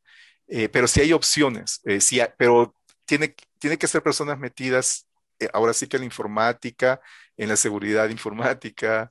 pero 0.73 0.87
sí 0.87 1.01
hay 1.01 1.15
opciones, 1.15 1.81
sí 2.01 2.21
pero 2.37 2.77
tiene, 3.07 3.35
tiene 3.59 3.79
que 3.79 3.87
ser 3.87 4.03
personas 4.03 4.39
metidas, 4.39 5.09
ahora 5.55 5.73
sí 5.73 5.87
que 5.87 5.97
en 5.97 6.03
la 6.03 6.07
informática, 6.07 7.01
en 7.39 7.49
la 7.49 7.57
seguridad 7.57 8.11
informática, 8.11 9.11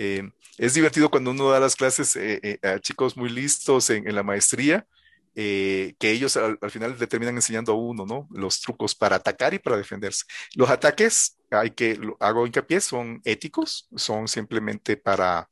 eh, 0.00 0.30
es 0.58 0.74
divertido 0.74 1.10
cuando 1.10 1.32
uno 1.32 1.50
da 1.50 1.58
las 1.58 1.74
clases 1.74 2.14
eh, 2.14 2.38
eh, 2.40 2.68
a 2.68 2.78
chicos 2.78 3.16
muy 3.16 3.30
listos 3.30 3.90
en, 3.90 4.14
la 4.14 4.22
maestría, 4.22 4.86
que 5.34 5.96
ellos 6.00 6.36
al, 6.36 6.58
final 6.70 6.96
le 6.98 7.06
terminan 7.06 7.34
enseñando 7.34 7.72
a 7.72 7.76
uno, 7.76 8.06
¿no? 8.06 8.28
Los 8.30 8.60
trucos 8.60 8.94
para 8.94 9.16
atacar 9.16 9.54
y 9.54 9.58
para 9.58 9.76
defenderse. 9.76 10.24
Los 10.54 10.70
ataques, 10.70 11.36
hay 11.50 11.70
que, 11.70 11.98
hago 12.20 12.46
hincapié, 12.46 12.80
son 12.80 13.20
éticos, 13.24 13.88
son 13.96 14.28
simplemente 14.28 14.96
para 14.96 15.48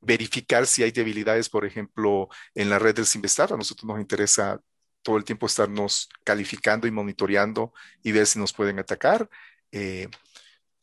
verificar 0.00 0.66
si 0.66 0.82
hay 0.82 0.90
debilidades, 0.90 1.48
por 1.48 1.64
ejemplo, 1.66 2.28
en 2.54 2.70
la 2.70 2.78
red 2.78 2.94
del 2.94 3.06
Simvestar. 3.06 3.52
A 3.52 3.56
nosotros 3.56 3.86
nos 3.86 4.00
interesa 4.00 4.60
todo 5.02 5.16
el 5.18 5.24
tiempo 5.24 5.46
estarnos 5.46 6.08
calificando 6.24 6.86
y 6.86 6.90
monitoreando 6.90 7.72
y 8.02 8.12
ver 8.12 8.26
si 8.26 8.38
nos 8.38 8.52
pueden 8.52 8.78
atacar 8.78 9.28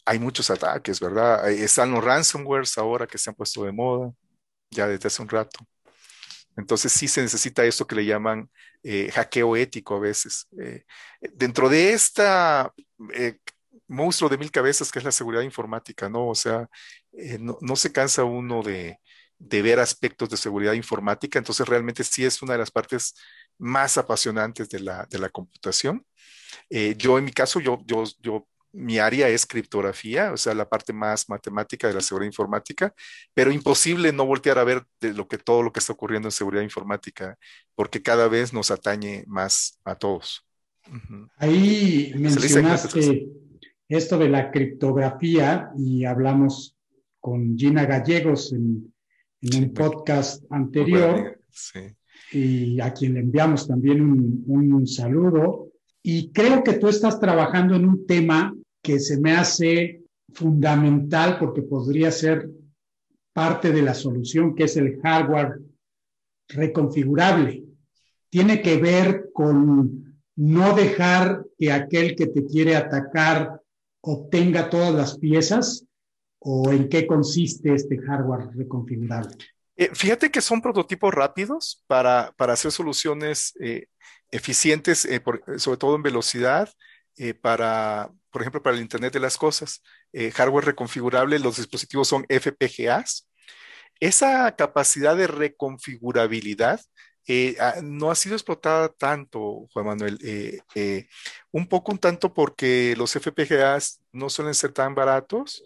hay 0.10 0.18
muchos 0.18 0.50
ataques, 0.50 1.00
¿verdad? 1.00 1.48
Están 1.52 1.92
los 1.92 2.04
ransomwares 2.04 2.76
ahora 2.80 3.06
que 3.06 3.20
se 3.20 3.30
han 3.30 3.36
puesto 3.36 3.64
de 3.64 3.72
moda, 3.72 4.12
ya 4.72 4.88
desde 4.88 5.08
hace 5.08 5.22
un 5.22 5.30
rato. 5.30 5.60
Entonces 6.58 6.92
sí 6.92 7.08
se 7.08 7.22
necesita 7.22 7.64
esto 7.64 7.86
que 7.86 7.96
le 7.96 8.06
llaman 8.06 8.50
eh, 8.82 9.12
hackeo 9.14 9.56
ético 9.56 9.96
a 9.96 10.00
veces. 10.00 10.48
Eh, 10.60 10.84
dentro 11.36 11.70
de 11.70 11.94
esta 11.94 12.74
eh, 13.14 13.38
monstruo 13.88 14.32
de 14.32 14.40
mil 14.40 14.50
cabezas 14.50 14.92
que 14.92 14.98
es 14.98 15.06
la 15.06 15.12
seguridad 15.12 15.44
informática, 15.44 16.10
¿no? 16.10 16.28
O 16.28 16.36
sea, 16.36 16.68
no, 17.40 17.76
se 17.76 17.92
cansa 17.92 18.24
uno 18.24 18.64
de, 18.64 19.00
ver 19.38 19.80
aspectos 19.80 20.30
de 20.30 20.38
seguridad 20.38 20.74
informática, 20.74 21.38
entonces 21.38 21.68
realmente 21.68 22.04
sí 22.04 22.26
es 22.26 22.42
una 22.42 22.54
de 22.54 22.60
las 22.60 22.72
partes 22.72 23.14
más 23.60 23.98
apasionantes 24.00 24.70
de 24.70 24.80
la, 24.80 25.06
de 25.06 25.20
la 25.20 25.30
computación. 25.30 26.04
yo 26.98 27.18
en 27.20 27.26
mi 27.26 27.32
caso, 27.32 27.60
yo, 27.60 27.80
yo, 27.86 28.04
yo 28.22 28.48
mi 28.72 29.00
área 29.00 29.28
es 29.30 29.46
criptografía, 29.46 30.32
o 30.32 30.38
sea, 30.38 30.54
la 30.54 30.70
parte 30.70 30.94
más 30.94 31.30
matemática 31.30 31.88
de 31.88 31.94
la 31.94 32.02
seguridad 32.02 32.30
informática, 32.30 32.94
pero 33.34 33.52
imposible 33.52 34.12
no 34.14 34.26
voltear 34.26 34.60
a 34.60 34.64
ver 34.64 34.84
de 35.02 35.14
lo 35.14 35.28
que 35.28 35.38
todo 35.38 35.64
lo 35.64 35.72
que 35.72 35.80
está 35.80 35.94
ocurriendo 35.94 36.28
en 36.28 36.32
seguridad 36.32 36.64
informática, 36.64 37.38
porque 37.76 38.02
cada 38.02 38.28
vez 38.28 38.54
nos 38.54 38.72
atañe 38.72 39.24
más 39.28 39.80
a 39.84 39.96
todos. 39.96 40.46
Ahí 41.38 42.14
mencionaste 42.16 43.28
esto 43.88 44.18
de 44.18 44.30
la 44.30 44.52
criptografía 44.52 45.72
y 45.78 46.06
hablamos 46.06 46.78
con 47.20 47.58
Gina 47.58 47.86
Gallegos 47.86 48.54
en, 48.54 48.94
un 49.42 49.74
podcast 49.74 50.44
anterior 50.52 51.40
y 52.34 52.80
a 52.82 52.94
quien 52.94 53.14
le 53.14 53.22
enviamos 53.22 53.68
también 53.68 54.02
un, 54.02 54.44
un 54.48 54.86
saludo. 54.86 55.69
Y 56.02 56.32
creo 56.32 56.64
que 56.64 56.74
tú 56.74 56.88
estás 56.88 57.20
trabajando 57.20 57.76
en 57.76 57.86
un 57.86 58.06
tema 58.06 58.54
que 58.82 59.00
se 59.00 59.20
me 59.20 59.34
hace 59.34 60.02
fundamental 60.34 61.38
porque 61.40 61.62
podría 61.62 62.12
ser 62.12 62.50
parte 63.34 63.72
de 63.72 63.82
la 63.82 63.94
solución, 63.94 64.56
que 64.56 64.66
es 64.66 64.78
el 64.78 65.00
hardware 65.02 65.60
reconfigurable. 66.48 67.64
Tiene 68.30 68.62
que 68.62 68.78
ver 68.78 69.30
con 69.34 70.22
no 70.36 70.76
dejar 70.76 71.46
que 71.58 71.72
aquel 71.72 72.16
que 72.16 72.28
te 72.28 72.46
quiere 72.46 72.76
atacar 72.76 73.62
obtenga 74.02 74.70
todas 74.70 74.94
las 74.94 75.18
piezas 75.18 75.86
o 76.40 76.72
en 76.72 76.88
qué 76.88 77.06
consiste 77.06 77.74
este 77.74 77.98
hardware 77.98 78.50
reconfigurable. 78.56 79.36
Eh, 79.76 79.90
fíjate 79.94 80.30
que 80.30 80.42
son 80.42 80.62
prototipos 80.62 81.14
rápidos 81.14 81.84
para, 81.88 82.34
para 82.38 82.54
hacer 82.54 82.72
soluciones 82.72 83.54
eh, 83.60 83.88
eficientes, 84.32 85.06
eh, 85.06 85.22
sobre 85.58 85.78
todo 85.78 85.96
en 85.96 86.04
velocidad, 86.04 86.70
para, 87.42 88.10
por 88.32 88.42
ejemplo, 88.42 88.64
para 88.64 88.78
el 88.78 88.82
Internet 88.82 89.12
de 89.12 89.20
las 89.20 89.38
Cosas. 89.38 89.84
hardware 90.34 90.68
reconfigurable, 90.68 91.38
los 91.40 91.58
dispositivos 91.58 92.08
son 92.08 92.26
FPGAs. 92.30 93.28
Esa 94.00 94.56
capacidad 94.56 95.18
de 95.18 95.28
reconfigurabilidad 95.28 96.80
ah, 97.60 97.76
no 97.84 98.10
ha 98.10 98.16
sido 98.16 98.36
explotada 98.36 98.88
tanto, 98.88 99.68
Juan 99.74 99.88
Manuel. 99.88 100.18
un 101.52 101.68
poco, 101.68 101.92
un 101.92 101.98
tanto 101.98 102.34
porque 102.34 102.96
los 102.98 103.12
FPGAs 103.12 104.00
no 104.14 104.30
suelen 104.30 104.54
ser 104.54 104.72
tan 104.72 104.96
baratos 104.96 105.62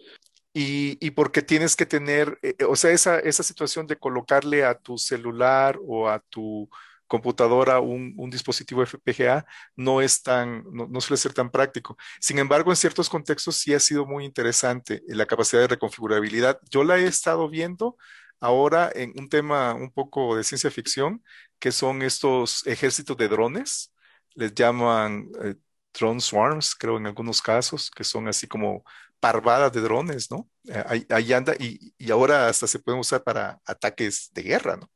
y, 0.56 1.10
porque 1.10 1.42
tienes 1.42 1.74
que 1.74 1.84
tener, 1.84 2.38
eh, 2.40 2.54
eh, 2.58 2.64
o 2.64 2.76
sea, 2.76 2.92
esa, 2.92 3.18
esa 3.18 3.42
situación 3.42 3.88
de 3.88 3.96
colocarle 3.96 4.64
a 4.64 4.78
tu 4.78 4.98
celular 4.98 5.78
o 5.84 6.08
a 6.08 6.20
tu 6.20 6.70
computadora 7.06 7.80
un, 7.80 8.14
un 8.16 8.30
dispositivo 8.30 8.82
FPGA 8.82 9.44
no 9.76 10.00
es 10.00 10.22
tan, 10.22 10.64
no, 10.72 11.00
suele 11.00 11.18
ser 11.18 11.32
tan 11.32 11.50
práctico. 11.50 11.96
Sin 12.20 12.38
embargo, 12.38 12.70
en 12.70 12.76
ciertos 12.76 13.08
contextos 13.08 13.56
sí 13.56 13.74
ha 13.74 13.80
sido 13.80 14.06
muy 14.06 14.24
interesante 14.24 15.02
la 15.08 15.26
capacidad 15.26 15.62
de 15.62 15.68
reconfigurabilidad. 15.68 16.60
Yo 16.70 16.84
la 16.84 16.98
he 16.98 17.06
estado 17.06 17.48
viendo 17.48 17.96
ahora 18.40 18.90
en 18.94 19.12
un 19.18 19.28
tema 19.28 19.74
un 19.74 19.90
poco 19.90 20.36
de 20.36 20.44
ciencia 20.44 20.70
ficción, 20.70 21.22
que 21.58 21.72
son 21.72 22.02
estos 22.02 22.66
ejércitos 22.66 23.16
de 23.16 23.28
drones, 23.28 23.92
les 24.34 24.54
llaman 24.54 25.28
eh, 25.42 25.54
drone 25.98 26.20
swarms, 26.20 26.74
creo 26.74 26.96
en 26.98 27.06
algunos 27.06 27.40
casos, 27.40 27.90
que 27.90 28.04
son 28.04 28.28
así 28.28 28.46
como 28.46 28.84
parvadas 29.20 29.72
de 29.72 29.80
drones, 29.80 30.30
¿no? 30.30 30.48
Eh, 30.68 31.06
ahí, 31.08 31.32
anda 31.32 31.54
y, 31.58 31.94
ahora 32.10 32.48
hasta 32.48 32.66
se 32.66 32.78
pueden 32.78 33.00
usar 33.00 33.22
para 33.22 33.60
ataques 33.64 34.30
de 34.34 34.42
guerra, 34.42 34.76
¿no? 34.76 34.90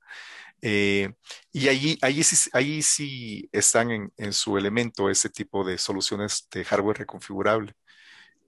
Eh, 0.62 1.12
y 1.52 1.68
allí, 1.68 1.98
allí, 2.02 2.22
sí, 2.24 2.50
ahí 2.52 2.82
sí 2.82 3.48
están 3.52 4.12
en, 4.16 4.32
su 4.32 4.58
elemento 4.58 5.10
ese 5.10 5.30
tipo 5.30 5.64
de 5.64 5.78
soluciones 5.78 6.48
de 6.52 6.64
hardware 6.64 6.98
reconfigurable. 6.98 7.74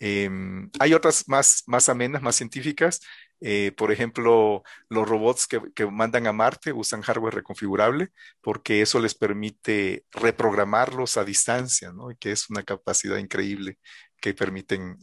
Em, 0.00 0.70
hay 0.80 0.94
otras 0.94 1.28
más, 1.28 1.62
más 1.66 1.88
amenas, 1.88 2.22
más 2.22 2.36
científicas. 2.36 3.00
Eh, 3.40 3.72
por 3.76 3.92
ejemplo, 3.92 4.62
los 4.88 5.08
robots 5.08 5.46
que, 5.46 5.60
que, 5.74 5.86
mandan 5.86 6.26
a 6.26 6.32
Marte 6.32 6.72
usan 6.72 7.02
hardware 7.02 7.34
reconfigurable 7.36 8.08
porque 8.40 8.82
eso 8.82 9.00
les 9.00 9.14
permite 9.14 10.04
reprogramarlos 10.12 11.16
a 11.16 11.24
distancia, 11.24 11.92
¿no? 11.92 12.10
Y 12.10 12.16
que 12.16 12.32
es 12.32 12.50
una 12.50 12.62
capacidad 12.64 13.16
increíble 13.18 13.78
que 14.20 14.34
permiten 14.34 14.98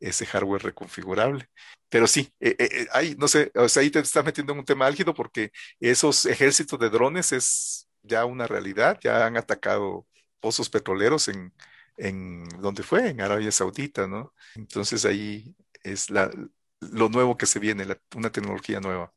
ese 0.00 0.26
hardware 0.26 0.62
reconfigurable. 0.62 1.48
Pero 1.88 2.06
sí, 2.06 2.32
eh, 2.40 2.56
eh, 2.58 2.86
eh 2.92 3.16
no 3.18 3.28
sé, 3.28 3.52
o 3.54 3.68
sea, 3.68 3.82
ahí 3.82 3.90
te 3.90 4.00
estás 4.00 4.24
metiendo 4.24 4.52
en 4.52 4.60
un 4.60 4.64
tema 4.64 4.86
álgido 4.86 5.14
porque 5.14 5.52
esos 5.78 6.26
ejércitos 6.26 6.78
de 6.78 6.90
drones 6.90 7.32
es 7.32 7.88
ya 8.02 8.24
una 8.24 8.46
realidad, 8.46 8.98
ya 9.02 9.26
han 9.26 9.36
atacado 9.36 10.06
pozos 10.40 10.70
petroleros 10.70 11.28
en, 11.28 11.52
en 11.96 12.48
donde 12.60 12.82
fue, 12.82 13.10
en 13.10 13.20
Arabia 13.20 13.52
Saudita, 13.52 14.06
¿no? 14.06 14.32
Entonces 14.54 15.04
ahí 15.04 15.54
es 15.82 16.10
la, 16.10 16.30
lo 16.80 17.08
nuevo 17.08 17.36
que 17.36 17.46
se 17.46 17.58
viene, 17.58 17.86
una 18.16 18.30
tecnología 18.30 18.80
nueva. 18.80 19.12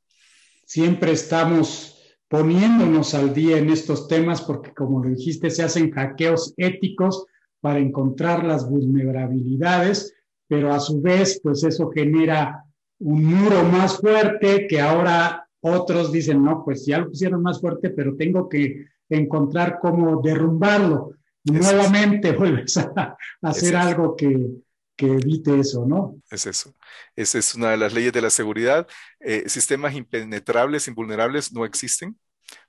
Siempre 0.65 1.11
estamos 1.11 2.15
poniéndonos 2.27 3.13
al 3.13 3.33
día 3.33 3.57
en 3.57 3.69
estos 3.69 4.07
temas 4.07 4.41
porque, 4.41 4.73
como 4.73 5.03
lo 5.03 5.09
dijiste, 5.09 5.49
se 5.49 5.63
hacen 5.63 5.91
hackeos 5.91 6.53
éticos 6.57 7.25
para 7.61 7.79
encontrar 7.79 8.43
las 8.43 8.69
vulnerabilidades 8.69 10.13
pero 10.53 10.71
a 10.71 10.79
su 10.79 11.01
vez, 11.01 11.39
pues 11.41 11.63
eso 11.63 11.89
genera 11.89 12.63
un 12.99 13.25
muro 13.25 13.63
más 13.63 13.97
fuerte 13.97 14.67
que 14.67 14.79
ahora 14.79 15.49
otros 15.61 16.11
dicen, 16.11 16.43
no, 16.43 16.63
pues 16.63 16.85
ya 16.85 16.99
lo 16.99 17.09
pusieron 17.09 17.41
más 17.41 17.59
fuerte, 17.59 17.89
pero 17.89 18.15
tengo 18.15 18.47
que 18.47 18.85
encontrar 19.09 19.79
cómo 19.81 20.21
derrumbarlo. 20.21 21.15
Y 21.43 21.53
nuevamente 21.53 22.33
vuelves 22.33 22.77
a, 22.77 23.17
hacer 23.41 23.75
algo 23.75 24.15
que, 24.15 24.47
evite 24.95 25.59
eso, 25.59 25.87
¿no? 25.87 26.17
Es 26.29 26.45
eso. 26.45 26.71
Esa 27.15 27.39
es 27.39 27.55
una 27.55 27.71
de 27.71 27.77
las 27.77 27.91
leyes 27.91 28.13
de 28.13 28.21
la 28.21 28.29
seguridad. 28.29 28.87
Eh, 29.21 29.49
sistemas 29.49 29.95
impenetrables, 29.95 30.87
invulnerables 30.87 31.51
no 31.51 31.65
existen. 31.65 32.15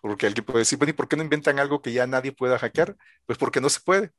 Porque 0.01 0.26
alguien 0.26 0.47
puede 0.47 0.61
decir, 0.61 0.78
bueno, 0.78 0.91
¿y 0.91 0.95
por 0.95 1.07
qué 1.07 1.16
no 1.16 1.22
inventan 1.22 1.59
algo 1.59 1.82
que 1.82 1.93
ya 1.93 2.07
nadie 2.07 2.32
pueda 2.32 2.59
hackear? 2.59 2.97
Pues 3.26 3.37
porque 3.37 3.61
no 3.61 3.68
se 3.68 3.80
puede. 3.80 4.11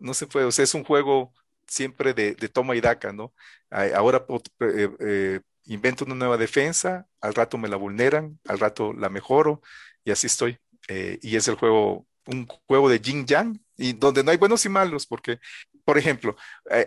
No 0.00 0.12
se 0.12 0.26
puede. 0.26 0.46
O 0.46 0.50
sea, 0.50 0.64
es 0.64 0.74
un 0.74 0.82
juego 0.82 1.32
siempre 1.72 2.12
de, 2.12 2.34
toma 2.48 2.76
y 2.76 2.80
daca, 2.80 3.12
¿no? 3.12 3.32
Ahora 3.70 4.26
eh, 4.60 4.90
eh, 5.00 5.40
invento 5.64 6.04
una 6.04 6.14
nueva 6.14 6.36
defensa, 6.36 7.06
al 7.20 7.34
rato 7.34 7.56
me 7.56 7.68
la 7.68 7.76
vulneran, 7.76 8.38
al 8.46 8.58
rato 8.58 8.92
la 8.92 9.08
mejoro 9.08 9.62
y 10.04 10.10
así 10.10 10.26
estoy. 10.26 10.58
Eh, 10.88 11.18
y 11.22 11.36
es 11.36 11.48
el 11.48 11.54
juego, 11.54 12.06
un 12.26 12.46
juego 12.66 12.90
de 12.90 13.00
yin 13.00 13.24
yang, 13.26 13.58
y 13.76 13.94
donde 13.94 14.22
no 14.22 14.30
hay 14.30 14.36
buenos 14.36 14.64
y 14.66 14.68
malos, 14.68 15.06
porque, 15.06 15.38
por 15.84 15.96
ejemplo, 15.96 16.36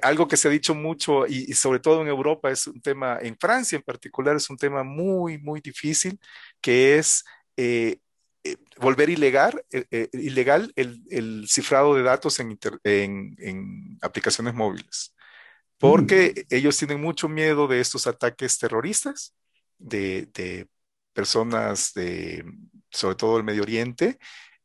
algo 0.02 0.28
que 0.28 0.38
se 0.38 0.48
ha 0.48 0.52
dicho 0.52 0.76
mucho 0.76 1.26
y, 1.28 1.54
sobre 1.54 1.80
todo 1.80 2.02
en 2.02 2.08
Europa 2.08 2.52
es 2.52 2.68
un 2.68 2.80
tema, 2.82 3.18
en 3.22 3.36
Francia 3.38 3.78
en 3.78 3.82
particular 3.82 4.36
es 4.36 4.50
un 4.50 4.58
tema 4.58 4.84
muy, 4.84 5.40
muy 5.40 5.62
difícil, 5.62 6.20
que 6.62 6.98
es 6.98 7.26
volver 8.78 9.10
ilegal, 9.10 9.64
eh, 9.72 9.86
eh, 9.92 10.10
ilegal 10.14 10.72
el, 10.76 11.48
cifrado 11.48 11.96
de 11.96 12.04
datos 12.04 12.40
en, 12.40 12.58
en, 12.84 13.98
aplicaciones 14.02 14.54
móviles, 14.54 15.16
porque 15.78 16.46
mm. 16.50 16.56
ellos 16.56 16.78
tienen 16.78 17.02
mucho 17.02 17.28
miedo 17.30 17.68
de 17.68 17.80
estos 17.80 18.08
ataques 18.08 18.58
terroristas, 18.58 19.36
de, 19.78 20.68
personas 21.14 21.94
de, 21.94 22.44
sobre 22.92 23.16
todo 23.16 23.36
del 23.36 23.46
Medio 23.46 23.64
Oriente, 23.64 24.20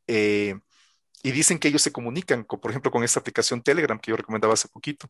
y 0.07 1.31
dicen 1.31 1.59
que 1.59 1.69
ellos 1.69 1.83
se 1.83 1.93
comunican, 1.93 2.45
por 2.45 2.71
ejemplo, 2.71 2.91
con 2.91 3.05
esta 3.05 3.21
aplicación 3.21 3.63
Telegram 3.63 3.99
que 3.99 4.11
yo 4.11 4.17
recomendaba 4.17 4.55
hace 4.55 4.69
poquito, 4.69 5.09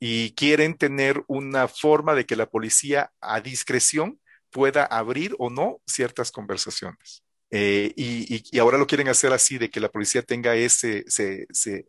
y 0.00 0.32
quieren 0.32 0.76
tener 0.76 1.22
una 1.26 1.68
forma 1.68 2.14
de 2.14 2.24
que 2.24 2.36
la 2.36 2.46
policía 2.46 3.12
a 3.20 3.40
discreción 3.40 4.20
pueda 4.50 4.84
abrir 4.84 5.34
o 5.38 5.50
no 5.50 5.80
ciertas 5.86 6.30
conversaciones. 6.32 7.22
Eh, 7.50 7.92
y, 7.96 8.58
ahora 8.58 8.78
lo 8.78 8.86
quieren 8.86 9.08
hacer 9.08 9.32
así, 9.32 9.58
de 9.58 9.70
que 9.70 9.80
la 9.80 9.90
policía 9.90 10.22
tenga 10.22 10.54
ese, 10.54 11.04
se, 11.08 11.86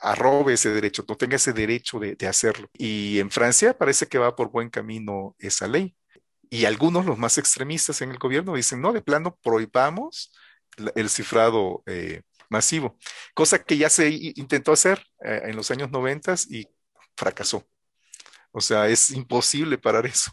arrobe 0.00 0.54
ese 0.54 0.70
derecho, 0.70 1.04
no 1.08 1.16
tenga 1.16 1.36
ese 1.36 1.52
derecho 1.52 1.98
de, 1.98 2.16
hacerlo. 2.26 2.68
Y 2.74 3.18
en 3.20 3.30
Francia 3.30 3.76
parece 3.76 4.06
que 4.06 4.18
va 4.18 4.36
por 4.36 4.50
buen 4.50 4.70
camino 4.70 5.36
esa 5.38 5.68
ley. 5.68 5.94
Y 6.50 6.64
algunos, 6.64 7.06
los 7.06 7.18
más 7.18 7.38
extremistas 7.38 8.02
en 8.02 8.10
el 8.10 8.18
gobierno, 8.18 8.54
dicen, 8.54 8.80
no, 8.80 8.92
de 8.92 9.02
plano 9.02 9.38
prohibamos 9.42 10.32
el 10.94 11.10
cifrado 11.10 11.82
eh, 11.86 12.22
masivo, 12.48 12.98
cosa 13.34 13.62
que 13.62 13.76
ya 13.78 13.90
se 13.90 14.10
intentó 14.10 14.72
hacer 14.72 15.04
eh, 15.24 15.42
en 15.44 15.56
los 15.56 15.70
años 15.70 15.90
90 15.90 16.34
y 16.50 16.66
fracasó. 17.16 17.66
O 18.52 18.60
sea, 18.60 18.88
es 18.88 19.10
imposible 19.12 19.78
parar 19.78 20.06
eso, 20.06 20.32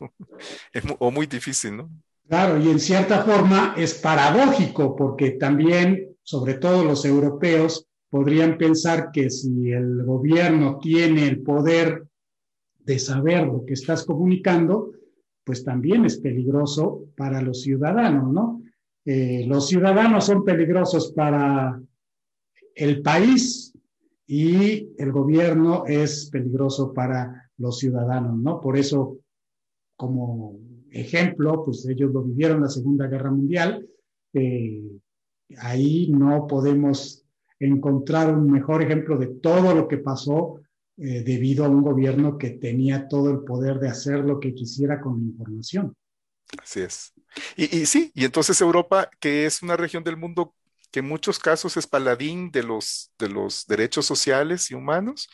o 1.00 1.12
muy 1.12 1.28
difícil, 1.28 1.78
¿no? 1.78 1.90
Claro, 2.28 2.60
y 2.60 2.70
en 2.70 2.80
cierta 2.80 3.24
forma 3.24 3.74
es 3.78 3.94
paradójico 3.94 4.96
porque 4.98 5.32
también, 5.32 6.18
sobre 6.24 6.56
todo 6.56 6.84
los 6.84 7.06
europeos, 7.06 7.88
podrían 8.10 8.58
pensar 8.58 9.12
que 9.14 9.30
si 9.30 9.72
el 9.72 10.04
gobierno 10.04 10.78
tiene 10.82 11.26
el 11.26 11.42
poder 11.42 12.06
de 12.80 13.00
saber 13.00 13.48
lo 13.48 13.66
que 13.66 13.74
estás 13.76 14.06
comunicando, 14.06 14.92
pues 15.46 15.64
también 15.64 16.04
es 16.04 16.18
peligroso 16.18 17.06
para 17.16 17.42
los 17.42 17.62
ciudadanos, 17.62 18.32
¿no? 18.34 18.62
Eh, 19.06 19.46
los 19.48 19.70
ciudadanos 19.70 20.26
son 20.26 20.44
peligrosos 20.44 21.14
para 21.14 21.82
el 22.76 23.02
país 23.02 23.74
y 24.26 24.90
el 24.98 25.14
gobierno 25.14 25.86
es 25.88 26.30
peligroso 26.30 26.94
para 26.94 27.50
los 27.58 27.80
ciudadanos, 27.80 28.38
¿no? 28.38 28.60
Por 28.60 28.78
eso, 28.78 29.18
como 29.96 30.60
ejemplo, 31.00 31.64
pues 31.66 31.86
ellos 31.88 32.12
lo 32.12 32.24
vivieron 32.24 32.62
la 32.62 32.70
Segunda 32.70 33.08
Guerra 33.08 33.32
Mundial, 33.32 33.88
eh, 34.34 34.82
ahí 35.58 36.10
no 36.12 36.48
podemos 36.48 37.26
encontrar 37.60 38.34
un 38.34 38.52
mejor 38.52 38.84
ejemplo 38.84 39.18
de 39.18 39.28
todo 39.28 39.74
lo 39.74 39.88
que 39.88 39.98
pasó 39.98 40.62
eh, 40.98 41.24
debido 41.24 41.66
a 41.66 41.70
un 41.70 41.82
gobierno 41.82 42.38
que 42.38 42.52
tenía 42.52 43.08
todo 43.08 43.32
el 43.32 43.40
poder 43.40 43.80
de 43.80 43.90
hacer 43.90 44.20
lo 44.20 44.40
que 44.40 44.54
quisiera 44.54 45.00
con 45.00 45.20
la 45.20 45.26
información. 45.26 45.96
Así 46.62 46.82
es. 46.82 47.14
Y, 47.56 47.78
y, 47.78 47.86
sí, 47.86 48.12
y 48.16 48.26
entonces 48.26 48.60
Europa, 48.62 49.10
que 49.20 49.46
es 49.46 49.62
una 49.62 49.78
región 49.78 50.04
del 50.04 50.18
mundo 50.18 50.56
que 50.92 51.00
en 51.00 51.08
muchos 51.08 51.40
casos 51.40 51.78
es 51.78 51.88
paladín 51.88 52.52
de 52.52 52.64
los, 52.64 53.12
de 53.20 53.30
los 53.30 53.68
derechos 53.68 54.06
sociales 54.06 54.72
y 54.72 54.74
humanos, 54.74 55.30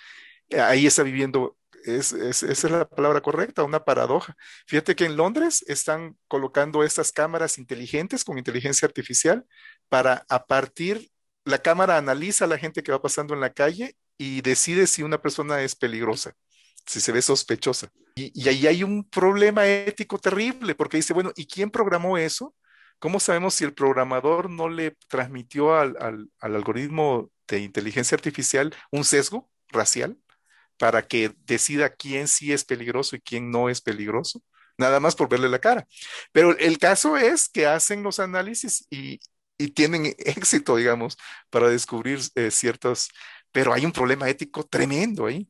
eh, 0.50 0.60
ahí 0.60 0.86
está 0.86 1.04
viviendo, 1.04 1.58
es, 1.84 2.14
esa 2.14 2.48
es 2.52 2.64
la 2.64 2.88
palabra 2.88 3.22
correcta, 3.22 3.64
una 3.64 3.84
paradoja. 3.84 4.36
Fíjate 4.68 4.96
que 4.96 5.06
en 5.06 5.18
Londres 5.18 5.64
están 5.68 6.18
colocando 6.28 6.84
estas 6.84 7.12
cámaras 7.12 7.58
inteligentes 7.58 8.24
con 8.24 8.38
inteligencia 8.38 8.88
artificial 8.88 9.46
para 9.90 10.26
a 10.30 10.46
partir, 10.46 11.12
la 11.46 11.60
cámara 11.60 11.98
analiza 11.98 12.46
a 12.46 12.48
la 12.48 12.58
gente 12.58 12.84
que 12.84 12.92
va 12.92 13.02
pasando 13.02 13.34
en 13.34 13.42
la 13.42 13.52
calle 13.52 13.96
y 14.18 14.42
decide 14.42 14.88
si 14.88 15.04
una 15.04 15.22
persona 15.22 15.62
es 15.62 15.76
peligrosa 15.76 16.34
si 16.86 17.00
se 17.00 17.12
ve 17.12 17.22
sospechosa. 17.22 17.90
Y, 18.16 18.32
y, 18.40 18.50
ahí 18.50 18.68
hay 18.68 18.84
un 18.84 19.04
problema 19.10 19.66
ético 19.68 20.20
terrible, 20.20 20.76
porque 20.76 20.98
dice, 20.98 21.14
bueno, 21.14 21.32
¿y 21.36 21.48
quién 21.48 21.72
programó 21.72 22.18
eso? 22.18 22.56
¿Cómo 23.00 23.20
sabemos 23.20 23.56
si 23.56 23.64
el 23.64 23.74
programador 23.74 24.50
no 24.50 24.70
le 24.70 24.98
transmitió 25.08 25.76
al, 25.76 25.98
al, 26.00 26.30
al 26.40 26.56
algoritmo 26.56 27.32
de 27.48 27.60
inteligencia 27.60 28.16
artificial 28.16 28.74
un 28.92 29.04
sesgo 29.04 29.50
racial 29.70 30.18
para 30.84 31.08
que 31.08 31.34
decida 31.46 31.96
quién 31.96 32.28
sí 32.28 32.52
es 32.52 32.66
peligroso 32.66 33.16
y 33.16 33.22
quién 33.22 33.50
no 33.50 33.70
es 33.70 33.80
peligroso? 33.80 34.44
Nada 34.78 35.00
más 35.00 35.16
por 35.16 35.30
verle 35.30 35.48
la 35.48 35.60
cara. 35.60 35.88
Pero 36.34 36.58
el 36.58 36.78
caso 36.78 37.16
es 37.16 37.48
que 37.48 37.66
hacen 37.66 38.04
los 38.04 38.20
análisis 38.20 38.86
y, 38.90 39.22
y 39.58 39.70
tienen 39.70 40.08
éxito, 40.20 40.76
digamos, 40.76 41.18
para 41.50 41.70
descubrir 41.70 42.20
eh, 42.36 42.52
ciertos, 42.52 43.08
pero 43.54 43.72
hay 43.72 43.86
un 43.86 43.94
problema 43.94 44.30
ético 44.30 44.66
tremendo 44.66 45.26
ahí. 45.26 45.50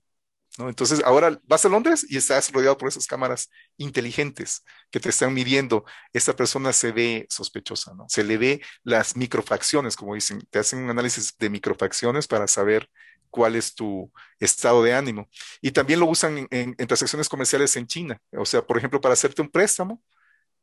¿no? 0.60 0.70
Entonces, 0.70 1.02
ahora 1.04 1.40
vas 1.46 1.66
a 1.66 1.70
Londres 1.70 2.06
y 2.08 2.18
estás 2.18 2.52
rodeado 2.52 2.78
por 2.78 2.88
esas 2.90 3.08
cámaras 3.08 3.50
inteligentes 3.78 4.64
que 4.92 5.00
te 5.00 5.10
están 5.10 5.34
midiendo. 5.34 5.84
Esta 6.14 6.36
persona 6.36 6.74
se 6.74 6.92
ve 6.92 7.26
sospechosa, 7.28 7.96
¿no? 7.96 8.06
Se 8.08 8.24
le 8.24 8.38
ve 8.38 8.62
las 8.84 9.18
microfacciones, 9.18 9.96
como 9.96 10.14
dicen, 10.14 10.42
te 10.52 10.60
hacen 10.60 10.78
un 10.84 10.92
análisis 10.92 11.36
de 11.40 11.50
microfacciones 11.50 12.28
para 12.28 12.48
saber 12.48 12.88
cuál 13.34 13.56
es 13.56 13.74
tu 13.76 14.12
estado 14.40 14.84
de 14.84 14.94
ánimo. 14.94 15.28
Y 15.62 15.72
también 15.72 16.00
lo 16.00 16.06
usan 16.08 16.38
en, 16.38 16.48
en, 16.52 16.76
en 16.78 16.88
transacciones 16.88 17.28
comerciales 17.30 17.76
en 17.78 17.88
China. 17.88 18.20
O 18.38 18.46
sea, 18.46 18.62
por 18.66 18.78
ejemplo, 18.78 19.02
para 19.02 19.14
hacerte 19.14 19.42
un 19.42 19.50
préstamo, 19.50 20.02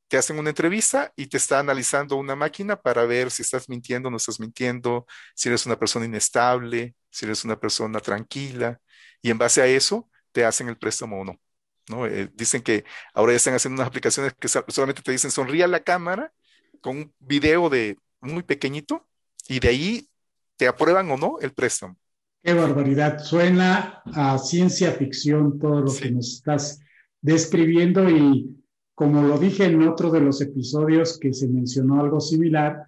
te 0.08 0.18
hacen 0.18 0.38
una 0.38 0.50
entrevista 0.50 1.12
y 1.16 1.26
te 1.28 1.36
está 1.38 1.60
analizando 1.60 2.16
una 2.16 2.36
máquina 2.36 2.76
para 2.80 3.04
ver 3.06 3.30
si 3.30 3.42
estás 3.42 3.68
mintiendo 3.68 4.08
o 4.08 4.10
no 4.12 4.18
estás 4.18 4.40
mintiendo, 4.40 5.06
si 5.34 5.48
eres 5.48 5.66
una 5.66 5.78
persona 5.78 6.06
inestable, 6.06 6.96
si 7.10 7.26
eres 7.26 7.44
una 7.44 7.58
persona 7.60 8.00
tranquila, 8.00 8.80
y 9.22 9.30
en 9.30 9.38
base 9.38 9.62
a 9.62 9.66
eso 9.66 10.10
te 10.32 10.44
hacen 10.44 10.68
el 10.68 10.78
préstamo 10.78 11.20
o 11.20 11.24
no. 11.24 11.40
¿no? 11.88 12.06
Eh, 12.06 12.30
dicen 12.34 12.62
que 12.62 12.84
ahora 13.14 13.32
ya 13.32 13.38
están 13.38 13.54
haciendo 13.54 13.76
unas 13.80 13.88
aplicaciones 13.88 14.34
que 14.38 14.48
solamente 14.48 15.02
te 15.02 15.12
dicen 15.12 15.30
sonríe 15.30 15.64
a 15.64 15.68
la 15.68 15.80
cámara 15.80 16.32
con 16.80 16.96
un 16.98 17.14
video 17.20 17.70
de 17.70 17.98
muy 18.20 18.42
pequeñito 18.42 19.08
y 19.48 19.60
de 19.60 19.68
ahí 19.68 20.10
te 20.56 20.68
aprueban 20.68 21.10
o 21.10 21.16
no 21.16 21.38
el 21.40 21.52
préstamo. 21.54 21.96
Qué 22.42 22.54
barbaridad. 22.54 23.18
Suena 23.18 24.02
a 24.06 24.38
ciencia 24.38 24.92
ficción 24.92 25.58
todo 25.58 25.82
lo 25.82 25.88
sí. 25.88 26.04
que 26.04 26.10
nos 26.12 26.34
estás 26.34 26.80
describiendo 27.20 28.08
y 28.08 28.56
como 28.94 29.22
lo 29.22 29.38
dije 29.38 29.64
en 29.64 29.82
otro 29.82 30.10
de 30.10 30.20
los 30.20 30.40
episodios 30.40 31.18
que 31.18 31.32
se 31.32 31.48
mencionó 31.48 32.00
algo 32.00 32.20
similar, 32.20 32.86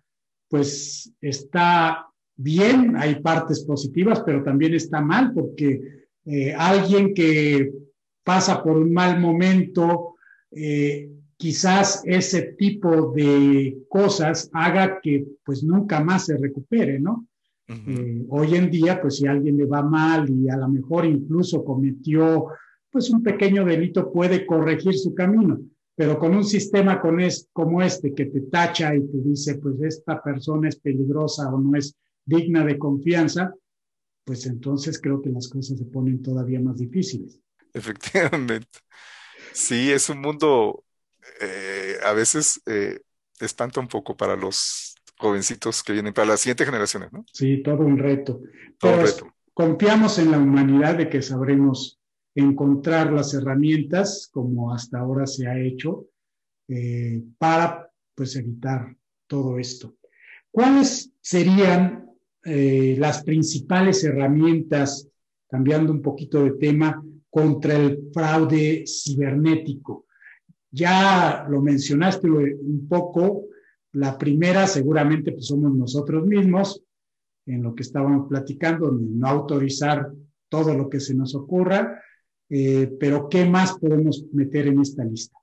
pues 0.48 1.12
está 1.20 2.06
bien, 2.36 2.96
hay 2.96 3.20
partes 3.20 3.64
positivas, 3.64 4.22
pero 4.24 4.42
también 4.42 4.74
está 4.74 5.00
mal 5.00 5.32
porque 5.32 6.06
eh, 6.24 6.54
alguien 6.54 7.14
que 7.14 7.72
pasa 8.24 8.62
por 8.62 8.76
un 8.76 8.92
mal 8.92 9.20
momento, 9.20 10.16
eh, 10.50 11.10
quizás 11.36 12.02
ese 12.04 12.54
tipo 12.58 13.12
de 13.12 13.78
cosas 13.88 14.50
haga 14.52 15.00
que 15.00 15.26
pues 15.44 15.62
nunca 15.62 16.02
más 16.02 16.26
se 16.26 16.36
recupere, 16.36 17.00
¿no? 17.00 17.26
Uh 17.68 17.72
-huh. 17.72 17.98
eh, 17.98 18.26
hoy 18.28 18.54
en 18.56 18.70
día, 18.70 19.00
pues 19.00 19.16
si 19.16 19.26
a 19.26 19.32
alguien 19.32 19.56
le 19.56 19.66
va 19.66 19.82
mal 19.82 20.28
y 20.28 20.48
a 20.48 20.56
lo 20.56 20.68
mejor 20.68 21.06
incluso 21.06 21.64
cometió 21.64 22.48
pues 22.90 23.08
un 23.10 23.22
pequeño 23.22 23.64
delito, 23.64 24.12
puede 24.12 24.44
corregir 24.44 24.94
su 24.94 25.14
camino, 25.14 25.58
pero 25.94 26.18
con 26.18 26.34
un 26.34 26.44
sistema 26.44 27.00
con 27.00 27.20
es, 27.20 27.48
como 27.52 27.80
este 27.80 28.12
que 28.12 28.26
te 28.26 28.42
tacha 28.42 28.94
y 28.94 29.00
te 29.00 29.18
dice, 29.22 29.54
pues 29.54 29.80
esta 29.80 30.22
persona 30.22 30.68
es 30.68 30.76
peligrosa 30.76 31.48
o 31.48 31.58
no 31.58 31.76
es 31.76 31.96
digna 32.24 32.64
de 32.64 32.76
confianza, 32.76 33.54
pues 34.24 34.44
entonces 34.46 35.00
creo 35.00 35.22
que 35.22 35.30
las 35.30 35.48
cosas 35.48 35.78
se 35.78 35.86
ponen 35.86 36.22
todavía 36.22 36.60
más 36.60 36.76
difíciles. 36.76 37.40
Efectivamente. 37.72 38.66
Sí, 39.54 39.90
es 39.90 40.10
un 40.10 40.20
mundo 40.20 40.84
eh, 41.40 41.96
a 42.04 42.12
veces 42.12 42.60
eh, 42.66 43.00
espanta 43.40 43.80
un 43.80 43.88
poco 43.88 44.16
para 44.16 44.36
los 44.36 44.91
jovencitos 45.22 45.82
que 45.82 45.94
vienen, 45.94 46.12
para 46.12 46.28
las 46.28 46.40
siguientes 46.40 46.66
generaciones, 46.66 47.12
¿no? 47.12 47.24
Sí, 47.32 47.62
todo 47.62 47.84
un 47.84 47.98
reto. 47.98 48.40
Todo 48.78 48.94
un 48.94 49.00
reto. 49.00 49.34
Confiamos 49.54 50.18
en 50.18 50.30
la 50.30 50.38
humanidad 50.38 50.96
de 50.96 51.08
que 51.08 51.22
sabremos 51.22 52.00
encontrar 52.34 53.12
las 53.12 53.32
herramientas, 53.34 54.28
como 54.32 54.74
hasta 54.74 54.98
ahora 54.98 55.26
se 55.26 55.46
ha 55.46 55.58
hecho, 55.58 56.06
eh, 56.68 57.22
para 57.38 57.90
pues 58.14 58.36
evitar 58.36 58.96
todo 59.26 59.58
esto. 59.58 59.94
¿Cuáles 60.50 61.10
serían 61.20 62.02
eh, 62.44 62.96
las 62.98 63.22
principales 63.22 64.02
herramientas, 64.02 65.08
cambiando 65.48 65.92
un 65.92 66.02
poquito 66.02 66.42
de 66.42 66.52
tema, 66.52 67.02
contra 67.30 67.76
el 67.76 68.10
fraude 68.12 68.84
cibernético. 68.86 70.06
Ya 70.70 71.46
lo 71.48 71.62
mencionaste 71.62 72.28
un 72.28 72.86
poco, 72.88 73.44
la 73.92 74.16
primera 74.16 74.66
seguramente 74.66 75.32
pues 75.32 75.46
somos 75.46 75.74
nosotros 75.74 76.26
mismos, 76.26 76.82
en 77.46 77.62
lo 77.62 77.74
que 77.74 77.82
estábamos 77.82 78.28
platicando, 78.28 78.90
no 78.92 79.28
autorizar 79.28 80.10
todo 80.48 80.74
lo 80.74 80.88
que 80.88 81.00
se 81.00 81.14
nos 81.14 81.34
ocurra, 81.34 82.02
eh, 82.48 82.90
pero 83.00 83.28
¿qué 83.28 83.44
más 83.44 83.78
podemos 83.78 84.24
meter 84.32 84.68
en 84.68 84.80
esta 84.80 85.04
lista? 85.04 85.36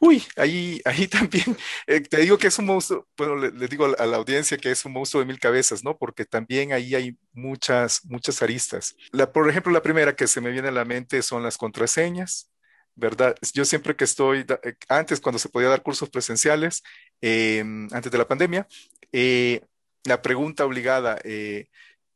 Uy, 0.00 0.22
ahí, 0.36 0.80
ahí 0.84 1.06
también 1.06 1.56
eh, 1.86 2.00
te 2.00 2.18
digo 2.18 2.36
que 2.36 2.48
es 2.48 2.58
un 2.58 2.66
monstruo, 2.66 3.06
bueno, 3.16 3.36
le, 3.36 3.52
le, 3.52 3.68
digo 3.68 3.86
a 3.96 4.06
la 4.06 4.16
audiencia 4.16 4.58
que 4.58 4.70
es 4.70 4.84
un 4.84 4.92
monstruo 4.92 5.20
de 5.20 5.26
mil 5.26 5.38
cabezas, 5.38 5.84
¿no? 5.84 5.96
Porque 5.96 6.24
también 6.24 6.72
ahí 6.72 6.94
hay 6.94 7.16
muchas, 7.32 8.04
muchas 8.04 8.42
aristas. 8.42 8.96
La, 9.12 9.32
por 9.32 9.48
ejemplo, 9.48 9.72
la 9.72 9.82
primera 9.82 10.16
que 10.16 10.26
se 10.26 10.40
me 10.40 10.50
viene 10.50 10.68
a 10.68 10.72
la 10.72 10.84
mente 10.84 11.22
son 11.22 11.42
las 11.42 11.56
contraseñas, 11.56 12.51
¿verdad? 12.94 13.36
Yo 13.54 13.64
siempre 13.64 13.96
que 13.96 14.04
estoy, 14.04 14.46
eh, 14.62 14.74
antes 14.88 15.20
cuando 15.20 15.38
se 15.38 15.48
podía 15.48 15.68
dar 15.68 15.82
cursos 15.82 16.10
presenciales, 16.10 16.82
eh, 17.20 17.60
antes 17.92 18.10
de 18.10 18.18
la 18.18 18.28
pandemia, 18.28 18.66
eh, 19.12 19.62
la 20.04 20.20
pregunta 20.22 20.64
obligada, 20.66 21.18
eh, 21.24 21.68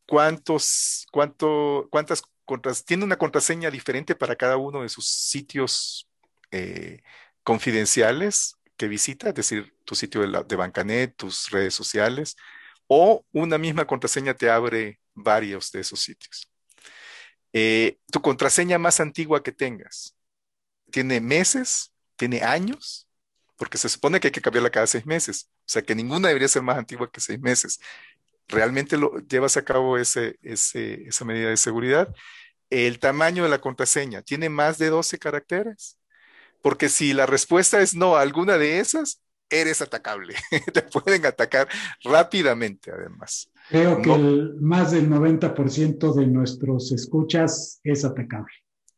¿cuántos, 0.07 1.07
cuánto, 1.13 1.89
cuántas 1.91 2.23
contras, 2.45 2.85
tiene 2.85 3.05
una 3.05 3.17
contraseña 3.19 3.71
diferente 3.71 4.15
para 4.15 4.37
cada 4.37 4.57
uno 4.57 4.83
de 4.83 4.89
sus 4.89 5.09
sitios? 5.09 6.09
Confidenciales 7.43 8.57
que 8.79 8.89
visita, 8.89 9.29
es 9.29 9.35
decir, 9.35 9.75
tu 9.85 9.95
sitio 9.95 10.23
de, 10.23 10.29
la, 10.29 10.43
de 10.43 10.57
Bancanet, 10.57 11.15
tus 11.15 11.51
redes 11.51 11.75
sociales, 11.75 12.35
o 12.87 13.25
una 13.33 13.59
misma 13.59 13.87
contraseña 13.87 14.33
te 14.35 14.49
abre 14.49 14.99
varios 15.15 15.71
de 15.71 15.81
esos 15.81 16.01
sitios. 16.01 16.51
Tu 17.53 18.23
contraseña 18.23 18.79
más 18.79 19.01
antigua 19.01 19.43
que 19.43 19.53
tengas, 19.53 20.16
¿tiene 20.91 21.21
meses? 21.21 21.93
¿Tiene 22.17 22.43
años? 22.43 23.09
Porque 23.57 23.79
se 23.79 23.89
supone 23.89 24.21
que 24.21 24.29
hay 24.29 24.33
que 24.33 24.41
cambiarla 24.41 24.71
cada 24.71 24.87
seis 24.87 25.07
meses, 25.07 25.49
o 25.61 25.69
sea 25.69 25.83
que 25.83 25.95
ninguna 25.95 26.29
debería 26.29 26.49
ser 26.49 26.63
más 26.63 26.79
antigua 26.79 27.11
que 27.11 27.21
seis 27.21 27.41
meses. 27.41 27.81
¿Realmente 28.49 28.97
lo, 28.97 29.19
llevas 29.21 29.57
a 29.57 29.65
cabo 29.65 29.99
ese, 29.99 30.39
ese, 30.43 31.09
esa 31.09 31.25
medida 31.25 31.49
de 31.51 31.57
seguridad? 31.57 32.15
El 32.71 32.99
tamaño 32.99 33.45
de 33.45 33.49
la 33.49 33.61
contraseña, 33.61 34.23
¿tiene 34.23 34.49
más 34.49 34.79
de 34.79 34.91
12 34.91 35.19
caracteres? 35.19 35.99
Porque 36.63 36.89
si 36.89 37.13
la 37.13 37.27
respuesta 37.27 37.81
es 37.81 37.95
no 37.95 38.17
a 38.17 38.23
alguna 38.23 38.59
de 38.59 38.81
esas, 38.81 39.21
eres 39.51 39.81
atacable. 39.83 40.35
Te 40.73 40.83
pueden 40.83 41.27
atacar 41.27 41.69
rápidamente, 42.03 42.91
además. 42.91 43.51
Creo 43.69 44.01
que 44.01 44.13
el, 44.13 44.55
más 44.61 44.93
del 44.93 45.11
90% 45.11 46.15
de 46.15 46.27
nuestros 46.27 46.93
escuchas 46.93 47.81
es 47.83 48.05
atacable. 48.05 48.53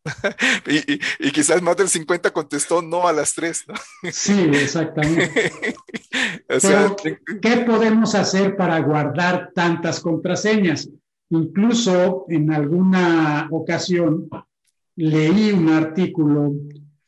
y, 0.66 0.94
y, 0.94 1.00
y, 1.18 1.30
quizás 1.30 1.60
más 1.62 1.76
del 1.76 1.88
50 1.88 2.30
contestó 2.32 2.82
no 2.82 3.06
a 3.06 3.12
las 3.12 3.34
tres, 3.34 3.64
¿no? 3.68 3.74
Sí, 4.10 4.48
exactamente. 4.52 5.52
o 6.48 6.60
sea, 6.60 6.94
Pero, 7.02 7.16
¿qué 7.40 7.56
podemos 7.66 8.14
hacer 8.14 8.56
para 8.56 8.80
guardar 8.80 9.50
tantas 9.54 10.00
contraseñas? 10.00 10.88
Incluso 11.30 12.24
en 12.28 12.52
alguna 12.52 13.48
ocasión 13.50 14.28
leí 14.96 15.52
un 15.52 15.68
artículo 15.68 16.54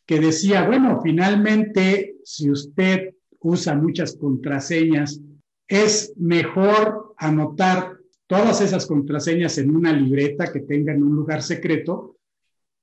que 0.04 0.20
decía, 0.20 0.66
bueno, 0.66 1.00
finalmente, 1.02 2.16
si 2.24 2.50
usted 2.50 3.14
usa 3.40 3.74
muchas 3.74 4.16
contraseñas, 4.16 5.20
es 5.66 6.12
mejor 6.16 7.14
anotar 7.16 7.96
todas 8.26 8.60
esas 8.60 8.86
contraseñas 8.86 9.56
en 9.58 9.74
una 9.74 9.92
libreta 9.92 10.52
que 10.52 10.60
tenga 10.60 10.92
en 10.92 11.02
un 11.02 11.16
lugar 11.16 11.42
secreto 11.42 12.16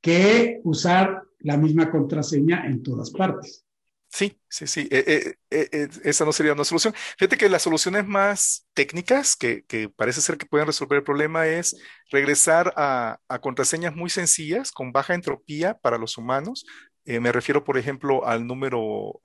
que 0.07 0.61
usar 0.63 1.23
la 1.39 1.57
misma 1.57 1.91
contraseña 1.91 2.65
en 2.65 2.81
todas 2.81 3.11
partes. 3.11 3.65
Sí, 4.07 4.39
sí, 4.47 4.65
sí. 4.65 4.87
Eh, 4.89 5.35
eh, 5.51 5.67
eh, 5.69 5.89
esa 6.05 6.23
no 6.23 6.31
sería 6.31 6.53
una 6.53 6.63
solución. 6.63 6.93
Fíjate 7.17 7.35
que 7.35 7.49
las 7.49 7.63
soluciones 7.63 8.07
más 8.07 8.65
técnicas 8.73 9.35
que, 9.35 9.65
parece 9.97 10.21
ser 10.21 10.37
que 10.37 10.45
pueden 10.45 10.65
resolver 10.65 10.99
el 10.99 11.03
problema 11.03 11.45
es 11.47 11.75
regresar 12.09 12.73
a, 12.77 13.19
contraseñas 13.41 13.93
muy 13.93 14.09
sencillas 14.09 14.71
con 14.71 14.93
baja 14.93 15.13
entropía 15.13 15.77
para 15.77 15.97
los 15.97 16.17
humanos. 16.17 16.65
me 17.03 17.33
refiero, 17.33 17.65
por 17.65 17.77
ejemplo, 17.77 18.25
al 18.25 18.47
número 18.47 19.19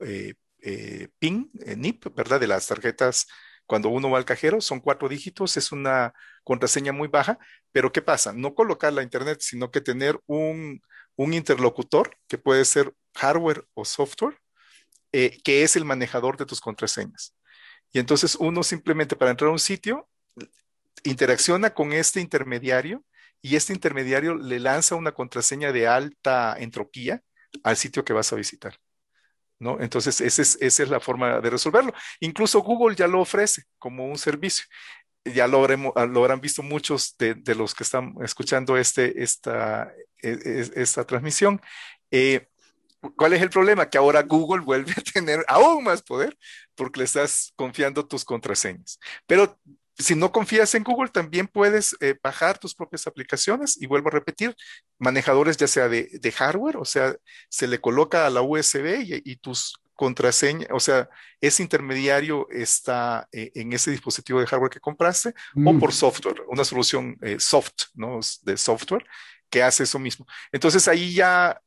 PIN, 1.19 1.49
NIP, 1.77 2.13
¿verdad? 2.13 2.41
De 2.41 2.47
las 2.47 2.67
tarjetas 2.67 3.27
cuando 3.65 3.89
uno 3.89 4.09
va 4.09 4.17
al 4.17 4.25
cajero, 4.25 4.61
son 4.61 4.79
cuatro 4.79 5.09
dígitos, 5.09 5.57
es 5.57 5.71
una 5.71 6.13
contraseña 6.43 6.91
muy 6.91 7.07
baja, 7.07 7.37
pero 7.71 7.91
¿qué 7.91 8.01
pasa? 8.01 8.33
No 8.33 8.55
colocarla 8.55 9.01
a 9.01 9.03
Internet, 9.03 9.39
sino 9.41 9.71
que 9.71 9.81
tener 9.81 10.19
un, 10.27 10.81
un 11.15 11.33
interlocutor 11.33 12.17
que 12.27 12.37
puede 12.37 12.65
ser 12.65 12.93
hardware 13.15 13.65
o 13.73 13.85
software 13.85 14.37
eh, 15.13 15.39
que 15.43 15.63
es 15.63 15.75
el 15.75 15.85
manejador 15.85 16.37
de 16.37 16.45
tus 16.45 16.59
contraseñas. 16.59 17.35
Y 17.91 17.99
entonces 17.99 18.35
uno 18.35 18.63
simplemente 18.63 19.15
para 19.15 19.31
entrar 19.31 19.49
a 19.49 19.53
un 19.53 19.59
sitio 19.59 20.09
interacciona 21.03 21.73
con 21.75 21.93
este 21.93 22.19
intermediario 22.19 23.05
y 23.41 23.55
este 23.55 23.73
intermediario 23.73 24.35
le 24.35 24.59
lanza 24.59 24.95
una 24.95 25.11
contraseña 25.13 25.71
de 25.71 25.87
alta 25.87 26.55
entropía 26.57 27.21
al 27.63 27.77
sitio 27.77 28.03
que 28.03 28.13
vas 28.13 28.33
a 28.33 28.37
visitar. 28.37 28.79
¿No? 29.63 29.79
Entonces, 29.79 30.21
esa 30.21 30.41
es, 30.59 30.89
la 30.89 30.99
forma 30.99 31.39
de 31.39 31.49
resolverlo. 31.49 31.93
Incluso 32.19 32.61
Google 32.61 32.95
ya 32.95 33.07
lo 33.07 33.21
ofrece 33.21 33.63
como 33.79 34.05
un 34.05 34.17
servicio. 34.17 34.65
Ya 35.25 35.47
lo, 35.47 35.63
habrán 35.63 36.41
visto 36.41 36.61
muchos 36.63 37.15
de, 37.17 37.55
los 37.55 37.73
que 37.73 37.83
están 37.83 38.15
escuchando 38.21 38.77
este, 38.77 39.23
esta, 39.23 39.93
e, 40.21 40.31
e, 40.31 40.81
esta 40.81 41.05
transmisión. 41.05 41.61
Eh, 42.11 42.47
¿Cuál 43.17 43.33
es 43.33 43.41
el 43.41 43.49
problema? 43.49 43.89
Que 43.89 43.97
ahora 43.97 44.21
Google 44.23 44.63
vuelve 44.63 44.93
a 44.97 45.01
tener 45.13 45.43
aún 45.47 45.83
más 45.83 46.01
poder 46.01 46.37
porque 46.75 46.99
le 46.99 47.05
estás 47.05 47.53
confiando 47.55 48.07
tus 48.07 48.25
contraseñas. 48.25 48.99
Pero 49.25 49.59
si 49.97 50.15
no 50.15 50.31
confías 50.31 50.73
en 50.75 50.83
Google, 50.83 51.09
también 51.09 51.47
puedes 51.47 51.95
eh, 51.99 52.15
bajar 52.21 52.57
tus 52.57 52.73
propias 52.73 53.05
aplicaciones 53.07 53.79
y 53.81 53.85
vuelvo 53.85 54.09
a 54.09 54.11
repetir, 54.11 54.55
manejadores 54.97 55.57
ya 55.57 55.67
sea 55.67 55.87
de, 55.87 56.33
hardware, 56.35 56.77
o 56.77 56.85
sea, 56.85 57.15
se 57.49 57.67
le 57.67 57.79
coloca 57.79 58.25
a 58.25 58.29
la 58.29 58.41
USB 58.41 59.21
y, 59.23 59.35
tus 59.37 59.75
contraseñas, 59.93 60.69
o 60.71 60.79
sea, 60.79 61.09
ese 61.39 61.61
intermediario 61.61 62.47
está 62.49 63.27
eh, 63.31 63.51
en 63.53 63.73
ese 63.73 63.91
dispositivo 63.91 64.39
de 64.39 64.47
hardware 64.47 64.71
que 64.71 64.79
compraste 64.79 65.33
o 65.55 65.79
por 65.79 65.89
mm. 65.89 65.93
software, 65.93 66.41
una 66.47 66.63
solución 66.63 67.17
eh, 67.21 67.37
soft, 67.39 67.85
¿no? 67.93 68.19
De 68.41 68.57
software 68.57 69.05
que 69.49 69.61
hace 69.61 69.83
eso 69.83 69.99
mismo. 69.99 70.25
Entonces 70.51 70.87
ahí 70.87 71.13
ya 71.13 71.61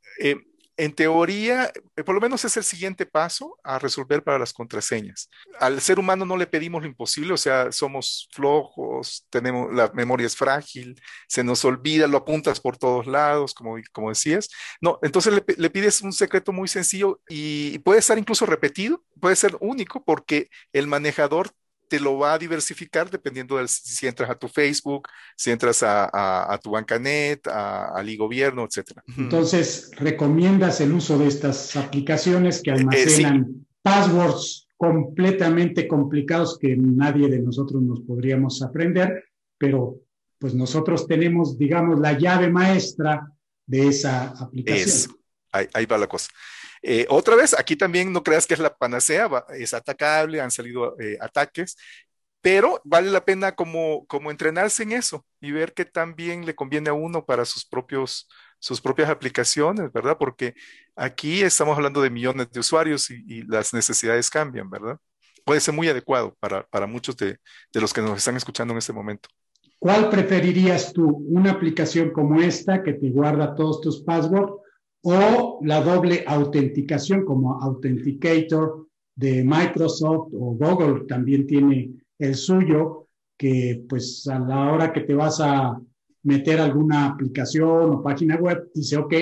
en 0.77 0.93
teoría, 0.93 1.72
eh, 1.97 2.05
por 2.05 2.14
lo 2.14 2.20
menos 2.20 2.45
es 2.45 2.57
el 2.57 2.64
siguiente 2.64 3.07
paso 3.07 3.59
a 3.64 3.79
resolver 3.79 4.22
para 4.22 4.39
las 4.39 4.53
contraseñas. 4.53 5.31
Al 5.59 5.81
ser 5.81 5.99
humano 5.99 6.24
no 6.24 6.37
le 6.37 6.47
pedimos 6.47 6.83
lo 6.83 6.89
imposible, 6.89 7.33
o 7.33 7.37
sea, 7.37 7.72
somos 7.72 8.29
flojos, 8.33 9.27
tenemos, 9.31 9.72
la 9.72 9.91
memoria 9.95 10.27
es 10.27 10.37
frágil, 10.37 11.01
se 11.29 11.43
nos 11.43 11.64
olvida, 11.64 12.07
lo 12.07 12.18
apuntas 12.18 12.61
por 12.61 12.77
todos 12.77 13.07
lados, 13.07 13.55
como, 13.55 13.77
como 13.93 14.11
decías. 14.11 14.51
No, 14.81 14.99
entonces 15.03 15.43
le, 15.57 15.70
pides 15.70 16.03
un 16.03 16.12
secreto 16.12 16.53
muy 16.53 16.68
sencillo 16.68 17.20
y 17.29 17.79
puede 17.81 18.01
estar 18.01 18.18
incluso 18.18 18.45
repetido, 18.47 19.03
puede 19.20 19.37
ser 19.37 19.57
único 19.61 20.05
porque 20.05 20.51
el 20.72 20.87
manejador 20.87 21.51
te 21.89 22.01
lo 22.01 22.18
va 22.18 22.34
a 22.34 22.39
diversificar 22.39 23.11
dependiendo 23.11 23.57
de 23.57 23.68
si 23.68 24.07
entras 24.07 24.30
a 24.30 24.34
tu 24.34 24.49
Facebook, 24.49 25.09
si 25.37 25.51
entras 25.51 25.82
a, 25.82 26.59
tu 26.62 26.70
bancanet, 26.70 27.47
al 27.47 28.09
e-gobierno, 28.09 28.64
etc. 28.64 28.99
Entonces, 29.16 29.91
¿recomiendas 29.97 30.80
el 30.80 30.93
uso 30.93 31.18
de 31.18 31.28
estas 31.28 31.76
aplicaciones 31.76 32.62
que 32.62 32.70
eh, 32.70 32.74
almacenan 32.74 33.66
passwords 33.82 34.68
completamente 34.76 35.89
complicados 35.89 36.59
que 36.59 36.76
nadie 36.76 37.28
de 37.28 37.41
nosotros 37.41 37.82
nos 37.82 38.01
podríamos 38.01 38.62
aprender, 38.62 39.24
pero 39.57 40.01
pues 40.39 40.55
nosotros 40.55 41.07
tenemos, 41.07 41.57
digamos, 41.57 41.99
la 42.01 42.18
llave 42.18 42.51
maestra 42.51 43.32
de 43.64 43.89
esa 43.89 44.28
aplicación? 44.28 45.16
ahí 45.53 45.87
va 45.87 45.97
la 45.97 46.07
cosa. 46.07 46.28
Eh, 46.89 47.05
otra 47.09 47.34
vez, 47.34 47.53
aquí 47.59 47.74
también 47.74 48.12
no 48.12 48.22
creas 48.22 48.47
que 48.47 48.55
es 48.55 48.61
la 48.61 48.72
panacea, 48.72 49.28
es 49.59 49.74
atacable, 49.74 50.41
han 50.41 50.53
salido 50.53 50.97
eh, 51.01 51.18
ataques, 51.20 51.76
pero 52.41 52.80
vale 52.84 53.11
la 53.11 53.24
pena 53.24 53.57
como, 53.57 54.07
como 54.07 54.30
entrenarse 54.30 54.84
en 54.84 54.93
eso 54.93 55.26
y 55.41 55.51
ver 55.51 55.74
qué 55.74 55.84
tan 55.84 56.14
bien 56.14 56.47
le 56.47 56.55
conviene 56.55 56.91
a 56.91 56.93
uno 56.93 57.26
para 57.26 57.45
sus 57.45 57.66
propios 57.66 58.28
sus 58.61 58.80
propias 58.80 59.11
aplicaciones, 59.11 59.93
¿verdad? 59.93 60.16
Porque 60.16 60.55
aquí 60.95 61.43
estamos 61.43 61.76
hablando 61.76 62.01
de 62.01 62.09
millones 62.09 62.53
de 62.53 62.61
usuarios 62.61 63.11
y, 63.11 63.43
las 63.43 63.74
necesidades 63.74 64.30
cambian, 64.30 64.70
¿verdad? 64.70 64.97
Puede 65.45 65.61
ser 65.61 65.74
muy 65.74 65.89
adecuado 65.89 66.37
para, 66.39 66.87
muchos 66.87 67.16
de, 67.16 67.39
de, 67.72 67.80
los 67.80 67.93
que 67.93 68.01
nos 68.01 68.16
están 68.16 68.37
escuchando 68.37 68.72
en 68.72 68.78
este 68.78 68.93
momento. 68.93 69.28
¿Cuál 69.80 70.09
preferirías 70.09 70.93
tú? 70.93 71.26
¿Una 71.28 71.51
aplicación 71.51 72.12
como 72.12 72.41
esta 72.41 72.84
que 72.84 72.93
te 72.93 73.11
guarda 73.11 73.57
todos 73.57 73.80
tus 73.80 74.03
passwords 74.03 74.66
o 75.09 75.61
la 75.63 75.81
doble 75.83 76.25
autenticación 76.27 77.25
como 77.25 77.63
Authenticator 77.63 78.89
de 79.15 79.45
Microsoft 79.45 80.33
o 80.35 80.57
Google 80.57 81.07
también 81.07 81.47
tiene 81.47 81.93
el 82.19 82.35
suyo, 82.35 83.07
que 83.39 83.85
pues 83.89 84.27
a 84.27 84.41
la 84.41 84.73
hora 84.73 84.93
que 84.93 85.03
te 85.03 85.15
vas 85.15 85.41
a 85.41 85.81
meter 86.25 86.59
alguna 86.59 87.07
aplicación 87.07 87.91
o 87.93 88.03
página 88.03 88.35
web, 88.35 88.69
dice, 88.75 88.97
ok, 88.97 89.15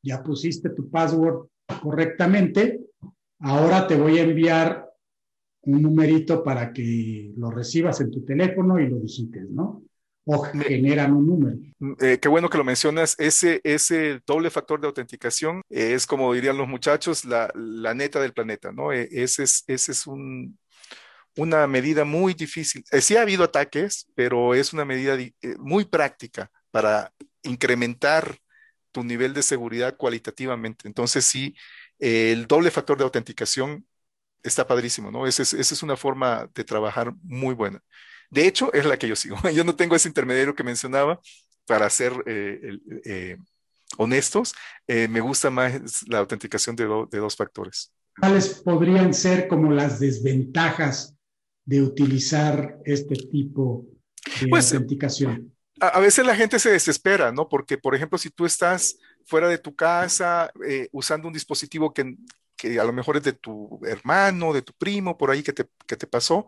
ya 0.00 0.22
pusiste 0.22 0.70
tu 0.70 0.88
password 0.88 1.48
correctamente, 1.82 2.80
ahora 3.40 3.88
te 3.88 3.96
voy 3.96 4.18
a 4.18 4.22
enviar 4.22 4.88
un 5.62 5.82
numerito 5.82 6.44
para 6.44 6.72
que 6.72 7.32
lo 7.36 7.50
recibas 7.50 8.00
en 8.00 8.12
tu 8.12 8.24
teléfono 8.24 8.78
y 8.78 8.88
lo 8.88 9.00
visites, 9.00 9.50
¿no? 9.50 9.82
O 10.24 10.42
generan 10.42 11.12
un 11.12 11.26
número. 11.26 11.56
Mm, 11.78 11.92
eh, 12.00 12.18
qué 12.20 12.28
bueno 12.28 12.48
que 12.48 12.58
lo 12.58 12.64
mencionas. 12.64 13.16
Ese, 13.18 13.60
ese 13.64 14.20
doble 14.26 14.50
factor 14.50 14.80
de 14.80 14.86
autenticación 14.86 15.62
es, 15.68 16.06
como 16.06 16.32
dirían 16.32 16.56
los 16.56 16.68
muchachos, 16.68 17.24
la, 17.24 17.50
la 17.54 17.94
neta 17.94 18.20
del 18.20 18.32
planeta, 18.32 18.72
¿no? 18.72 18.92
E, 18.92 19.08
ese 19.10 19.44
es, 19.44 19.64
ese 19.66 19.92
es 19.92 20.06
un, 20.06 20.58
una 21.36 21.66
medida 21.66 22.04
muy 22.04 22.34
difícil. 22.34 22.84
Eh, 22.92 23.00
sí 23.00 23.16
ha 23.16 23.22
habido 23.22 23.44
ataques, 23.44 24.06
pero 24.14 24.54
es 24.54 24.72
una 24.72 24.84
medida 24.84 25.14
eh, 25.18 25.32
muy 25.58 25.84
práctica 25.84 26.50
para 26.70 27.12
incrementar 27.42 28.38
tu 28.92 29.02
nivel 29.04 29.34
de 29.34 29.42
seguridad 29.42 29.96
cualitativamente. 29.96 30.86
Entonces, 30.86 31.24
sí, 31.24 31.54
el 31.98 32.46
doble 32.46 32.70
factor 32.70 32.98
de 32.98 33.04
autenticación 33.04 33.86
está 34.42 34.66
padrísimo, 34.66 35.10
¿no? 35.10 35.26
Esa 35.26 35.42
es, 35.42 35.52
esa 35.54 35.74
es 35.74 35.82
una 35.82 35.96
forma 35.96 36.48
de 36.54 36.64
trabajar 36.64 37.12
muy 37.22 37.54
buena. 37.54 37.80
De 38.32 38.46
hecho, 38.46 38.72
es 38.72 38.86
la 38.86 38.96
que 38.96 39.06
yo 39.06 39.14
sigo. 39.14 39.36
Yo 39.54 39.62
no 39.62 39.76
tengo 39.76 39.94
ese 39.94 40.08
intermediario 40.08 40.54
que 40.54 40.64
mencionaba 40.64 41.20
para 41.66 41.88
ser 41.90 42.14
eh, 42.26 42.78
eh, 43.04 43.36
honestos. 43.98 44.54
Eh, 44.88 45.06
me 45.06 45.20
gusta 45.20 45.50
más 45.50 46.02
la 46.08 46.18
autenticación 46.18 46.74
de, 46.74 46.86
dos 46.86 47.36
factores. 47.36 47.92
¿Cuáles 48.18 48.62
podrían 48.62 49.12
ser 49.12 49.48
como 49.48 49.70
las 49.70 50.00
desventajas 50.00 51.14
de 51.66 51.82
utilizar 51.82 52.78
este 52.86 53.16
tipo 53.16 53.86
de 54.40 54.48
pues, 54.48 54.72
autenticación? 54.72 55.54
A, 55.78 56.00
veces 56.00 56.24
la 56.24 56.34
gente 56.34 56.58
se 56.58 56.70
desespera, 56.70 57.32
¿no? 57.32 57.50
Porque, 57.50 57.76
por 57.76 57.94
ejemplo, 57.94 58.16
si 58.16 58.30
tú 58.30 58.46
estás 58.46 58.96
fuera 59.26 59.46
de 59.46 59.58
tu 59.58 59.74
casa 59.74 60.50
usando 60.90 61.28
un 61.28 61.34
dispositivo 61.34 61.92
que, 61.92 62.16
a 62.78 62.84
lo 62.84 62.92
mejor 62.92 63.18
es 63.18 63.24
de 63.24 63.32
tu 63.32 63.78
hermano, 63.84 64.54
de 64.54 64.62
tu 64.62 64.72
primo, 64.72 65.18
por 65.18 65.30
ahí 65.30 65.42
que 65.42 65.52
te, 65.52 65.66
que 65.86 65.96
te 65.96 66.06
pasó, 66.06 66.46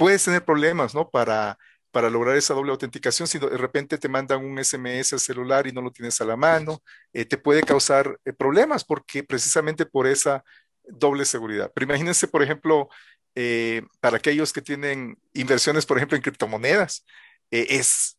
puedes 0.00 0.24
tener 0.24 0.42
problemas, 0.42 0.94
¿no? 0.94 1.10
Para, 1.10 1.58
para 1.90 2.08
lograr 2.08 2.34
esa 2.34 2.54
doble 2.54 2.70
autenticación, 2.70 3.28
si 3.28 3.38
de 3.38 3.58
repente 3.58 3.98
te 3.98 4.08
mandan 4.08 4.42
un 4.42 4.58
SMS 4.58 5.12
al 5.12 5.20
celular 5.20 5.66
y 5.66 5.72
no 5.72 5.82
lo 5.82 5.92
tienes 5.92 6.18
a 6.22 6.24
la 6.24 6.36
mano, 6.36 6.82
eh, 7.12 7.26
te 7.26 7.36
puede 7.36 7.62
causar 7.62 8.18
eh, 8.24 8.32
problemas 8.32 8.82
porque 8.82 9.22
precisamente 9.22 9.84
por 9.84 10.06
esa 10.06 10.42
doble 10.84 11.26
seguridad. 11.26 11.70
Pero 11.74 11.84
imagínense, 11.84 12.28
por 12.28 12.42
ejemplo, 12.42 12.88
eh, 13.34 13.82
para 14.00 14.16
aquellos 14.16 14.54
que 14.54 14.62
tienen 14.62 15.18
inversiones, 15.34 15.84
por 15.84 15.98
ejemplo, 15.98 16.16
en 16.16 16.22
criptomonedas, 16.22 17.04
es 17.50 18.16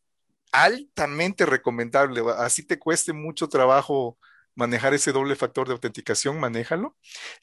altamente 0.52 1.48
recomendable, 1.48 2.22
así 2.38 2.64
te 2.64 2.78
cueste 2.78 3.12
mucho 3.12 3.50
trabajo 3.50 4.20
manejar 4.56 4.94
ese 4.94 5.12
doble 5.12 5.36
factor 5.36 5.68
de 5.68 5.74
autenticación, 5.74 6.40
manéjalo. 6.40 6.98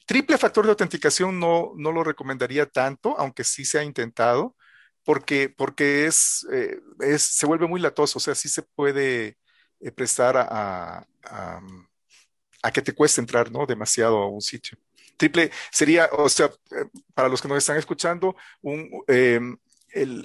Triple 0.05 0.37
factor 0.37 0.65
de 0.65 0.71
autenticación 0.71 1.39
no, 1.39 1.73
no 1.77 1.91
lo 1.91 2.03
recomendaría 2.03 2.65
tanto, 2.67 3.15
aunque 3.19 3.43
sí 3.43 3.65
se 3.65 3.79
ha 3.79 3.83
intentado. 3.83 4.55
porque, 5.03 5.49
porque 5.49 6.05
es, 6.05 6.45
eh, 6.51 6.79
es, 6.99 7.23
se 7.23 7.45
vuelve 7.47 7.67
muy 7.67 7.79
latoso, 7.81 8.19
o 8.19 8.21
sea, 8.21 8.35
sí 8.35 8.47
se 8.49 8.61
puede 8.63 9.37
eh, 9.79 9.91
prestar 9.91 10.37
a, 10.37 11.07
a, 11.23 12.71
que 12.71 12.81
te 12.81 12.93
cueste 12.93 13.21
entrar, 13.21 13.51
¿no? 13.51 13.65
Demasiado 13.65 14.17
a 14.17 14.29
un 14.29 14.41
sitio. 14.41 14.77
Triple 15.17 15.51
sería, 15.71 16.09
o 16.13 16.29
sea, 16.29 16.47
eh, 16.47 16.85
para 17.13 17.29
los 17.29 17.41
que 17.41 17.47
nos 17.47 17.57
están 17.57 17.77
escuchando, 17.77 18.35
un, 18.61 19.03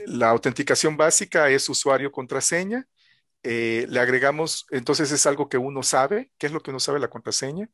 la 0.06 0.28
autenticación 0.30 0.96
básica 0.96 1.48
es 1.48 1.68
usuario-contraseña. 1.68 2.86
Eh, 3.44 3.86
le 3.90 4.00
agregamos, 4.00 4.66
entonces 4.70 5.12
es 5.12 5.26
algo 5.26 5.48
que 5.50 5.58
uno 5.58 5.82
sabe, 5.82 6.32
¿qué 6.38 6.46
es 6.46 6.52
lo 6.52 6.62
que 6.62 6.70
uno 6.70 6.80
sabe? 6.80 6.98
La 6.98 7.10
contraseña. 7.10 7.68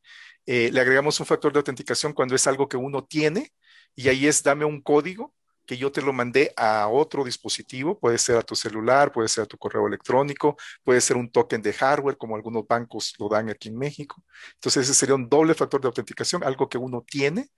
Eh, 0.45 0.69
le 0.71 0.81
agregamos 0.81 1.19
un 1.19 1.25
factor 1.25 1.53
de 1.53 1.59
autenticación 1.59 2.13
cuando 2.13 2.35
es 2.35 2.45
algo 2.47 2.67
que 2.67 2.77
uno 2.77 3.05
tiene 3.05 3.53
y 3.95 4.09
ahí 4.09 4.27
es 4.27 4.43
dame 4.43 4.65
un 4.65 4.81
código 4.81 5.33
que 5.65 5.77
yo 5.77 5.91
te 5.91 6.01
lo 6.01 6.11
mandé 6.11 6.53
a 6.57 6.87
otro 6.89 7.23
dispositivo, 7.23 7.97
puede 7.99 8.17
ser 8.17 8.35
a 8.37 8.41
tu 8.41 8.55
celular, 8.55 9.11
puede 9.11 9.29
ser 9.29 9.43
a 9.43 9.47
tu 9.47 9.57
correo 9.57 9.87
electrónico, 9.87 10.57
puede 10.83 10.99
ser 11.01 11.17
un 11.17 11.31
token 11.31 11.61
de 11.61 11.71
hardware, 11.73 12.17
como 12.17 12.35
algunos 12.35 12.67
bancos 12.67 13.13
lo 13.19 13.29
dan 13.29 13.49
aquí 13.49 13.69
en 13.69 13.77
México. 13.77 14.23
Entonces 14.55 14.83
ese 14.83 14.93
sería 14.93 15.15
un 15.15 15.29
doble 15.29 15.53
factor 15.53 15.79
de 15.79 15.87
autenticación, 15.87 16.43
algo 16.43 16.67
que 16.67 16.77
uno 16.77 17.05
tiene, 17.07 17.49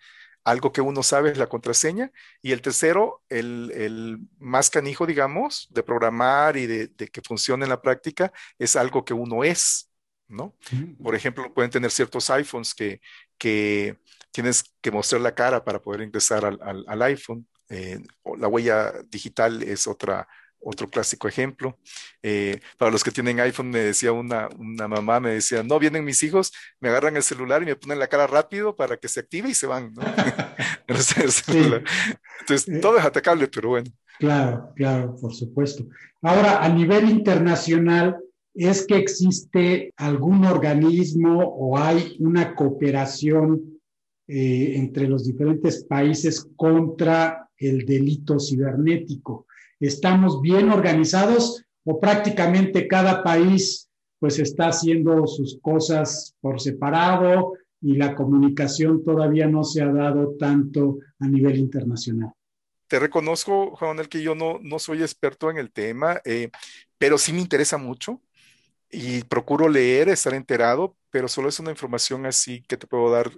algo 0.43 0.71
que 0.71 0.81
uno 0.81 1.03
sabe 1.03 1.31
es 1.31 1.37
la 1.37 1.47
contraseña, 1.47 2.11
y 2.41 2.51
el 2.51 2.61
tercero, 2.61 3.23
el, 3.29 3.71
el 3.73 4.19
más 4.39 4.69
canijo, 4.69 5.05
digamos, 5.05 5.67
de 5.71 5.83
programar 5.83 6.57
y 6.57 6.67
de, 6.67 6.87
de, 6.87 7.07
que 7.07 7.21
funcione 7.21 7.65
en 7.65 7.69
la 7.69 7.81
práctica, 7.81 8.31
es 8.59 8.75
algo 8.75 9.05
que 9.05 9.13
uno 9.13 9.43
es, 9.43 9.89
¿no? 10.27 10.55
Por 11.01 11.15
ejemplo, 11.15 11.53
pueden 11.53 11.71
tener 11.71 11.91
ciertos 11.91 12.29
iPhones 12.29 12.73
que, 12.73 12.99
que 13.37 13.97
tienes 14.31 14.63
que 14.81 14.91
mostrar 14.91 15.21
la 15.21 15.35
cara 15.35 15.63
para 15.63 15.81
poder 15.81 16.01
ingresar 16.01 16.43
al, 16.45 16.59
al, 16.61 16.83
al 16.87 17.01
iPhone. 17.03 17.47
Eh, 17.69 17.99
la 18.37 18.47
huella 18.47 18.93
digital 19.09 19.63
es 19.63 19.87
otra, 19.87 20.27
otro 20.63 20.89
clásico 20.89 21.27
ejemplo. 21.27 21.77
Eh, 22.21 22.59
para 22.77 22.91
los 22.91 23.03
que 23.03 23.11
tienen 23.11 23.39
iPhone, 23.39 23.69
me 23.69 23.79
decía 23.79 24.11
una, 24.11 24.49
una, 24.57 24.87
mamá, 24.87 25.19
me 25.19 25.31
decía, 25.31 25.63
no, 25.63 25.79
vienen 25.79 26.05
mis 26.05 26.23
hijos, 26.23 26.51
me 26.79 26.89
agarran 26.89 27.15
el 27.15 27.23
celular 27.23 27.61
y 27.61 27.65
me 27.65 27.75
ponen 27.75 27.99
la 27.99 28.07
cara 28.07 28.27
rápido 28.27 28.75
para 28.75 28.97
que 28.97 29.07
se 29.07 29.19
active 29.19 29.49
y 29.49 29.53
se 29.53 29.67
van. 29.67 29.93
¿no? 29.93 30.01
Entonces, 30.87 31.43
eh, 31.49 32.79
todo 32.79 32.97
es 32.97 33.05
atacable, 33.05 33.47
pero 33.47 33.69
bueno. 33.69 33.91
Claro, 34.19 34.71
claro, 34.75 35.15
por 35.19 35.33
supuesto. 35.33 35.85
Ahora, 36.21 36.63
a 36.63 36.69
nivel 36.69 37.09
internacional, 37.09 38.17
¿es 38.53 38.85
que 38.85 38.95
existe 38.95 39.93
algún 39.97 40.45
organismo 40.45 41.39
o 41.39 41.77
hay 41.77 42.15
una 42.19 42.55
cooperación 42.55 43.79
eh, 44.27 44.73
entre 44.75 45.07
los 45.07 45.25
diferentes 45.25 45.83
países 45.83 46.47
contra 46.55 47.49
el 47.57 47.85
delito 47.85 48.39
cibernético? 48.39 49.47
¿Estamos 49.79 50.41
bien 50.41 50.69
organizados 50.69 51.63
o 51.83 51.99
prácticamente 51.99 52.87
cada 52.87 53.23
país 53.23 53.89
pues 54.19 54.39
está 54.39 54.67
haciendo 54.67 55.27
sus 55.27 55.59
cosas 55.61 56.35
por 56.39 56.61
separado 56.61 57.53
y 57.81 57.97
la 57.97 58.15
comunicación 58.15 59.03
todavía 59.03 59.47
no 59.47 59.65
se 59.65 59.81
ha 59.81 59.91
dado 59.91 60.35
tanto 60.39 60.99
a 61.19 61.27
nivel 61.27 61.57
internacional? 61.57 62.31
Te 62.87 62.99
reconozco, 62.99 63.75
Juan, 63.75 63.99
el 63.99 64.07
que 64.07 64.21
yo 64.21 64.35
no, 64.35 64.59
no 64.61 64.79
soy 64.79 65.01
experto 65.01 65.49
en 65.49 65.57
el 65.57 65.71
tema, 65.71 66.21
eh, 66.23 66.51
pero 66.97 67.17
sí 67.17 67.33
me 67.33 67.41
interesa 67.41 67.77
mucho 67.77 68.21
y 68.89 69.23
procuro 69.23 69.67
leer, 69.67 70.07
estar 70.07 70.33
enterado, 70.33 70.95
pero 71.09 71.27
solo 71.27 71.49
es 71.49 71.59
una 71.59 71.71
información 71.71 72.25
así 72.25 72.63
que 72.67 72.77
te 72.77 72.87
puedo 72.87 73.11
dar 73.11 73.31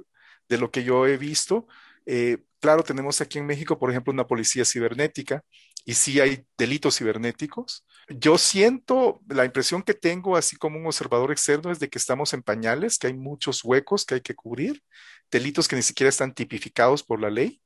de 0.49 0.57
lo 0.57 0.69
que 0.69 0.83
yo 0.83 1.07
he 1.07 1.17
visto. 1.17 1.67
Eh, 2.05 2.39
claro, 2.59 2.83
tenemos 2.83 3.21
aquí 3.21 3.39
en 3.39 3.45
México, 3.45 3.79
por 3.79 3.89
ejemplo, 3.89 4.13
una 4.13 4.27
policía 4.27 4.65
cibernética 4.65 5.43
y 5.85 5.93
sí 5.93 6.19
hay 6.19 6.45
delitos 6.57 6.97
cibernéticos. 6.97 7.85
Yo 8.09 8.37
siento, 8.37 9.21
la 9.27 9.45
impresión 9.45 9.83
que 9.83 9.93
tengo, 9.93 10.35
así 10.35 10.55
como 10.55 10.79
un 10.79 10.87
observador 10.87 11.31
externo, 11.31 11.71
es 11.71 11.79
de 11.79 11.89
que 11.89 11.99
estamos 11.99 12.33
en 12.33 12.41
pañales, 12.41 12.97
que 12.97 13.07
hay 13.07 13.13
muchos 13.13 13.63
huecos 13.63 14.05
que 14.05 14.15
hay 14.15 14.21
que 14.21 14.35
cubrir, 14.35 14.83
delitos 15.31 15.67
que 15.67 15.75
ni 15.75 15.83
siquiera 15.83 16.09
están 16.09 16.33
tipificados 16.33 17.03
por 17.03 17.21
la 17.21 17.29
ley. 17.29 17.61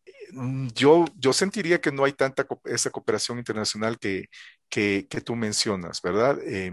Yo, 0.75 1.05
yo 1.15 1.33
sentiría 1.33 1.81
que 1.81 1.91
no 1.91 2.03
hay 2.03 2.13
tanta 2.13 2.45
esa 2.65 2.91
cooperación 2.91 3.39
internacional 3.39 3.97
que, 3.97 4.27
que, 4.69 5.07
que 5.09 5.21
tú 5.21 5.35
mencionas, 5.35 6.01
¿verdad? 6.01 6.37
Eh, 6.45 6.71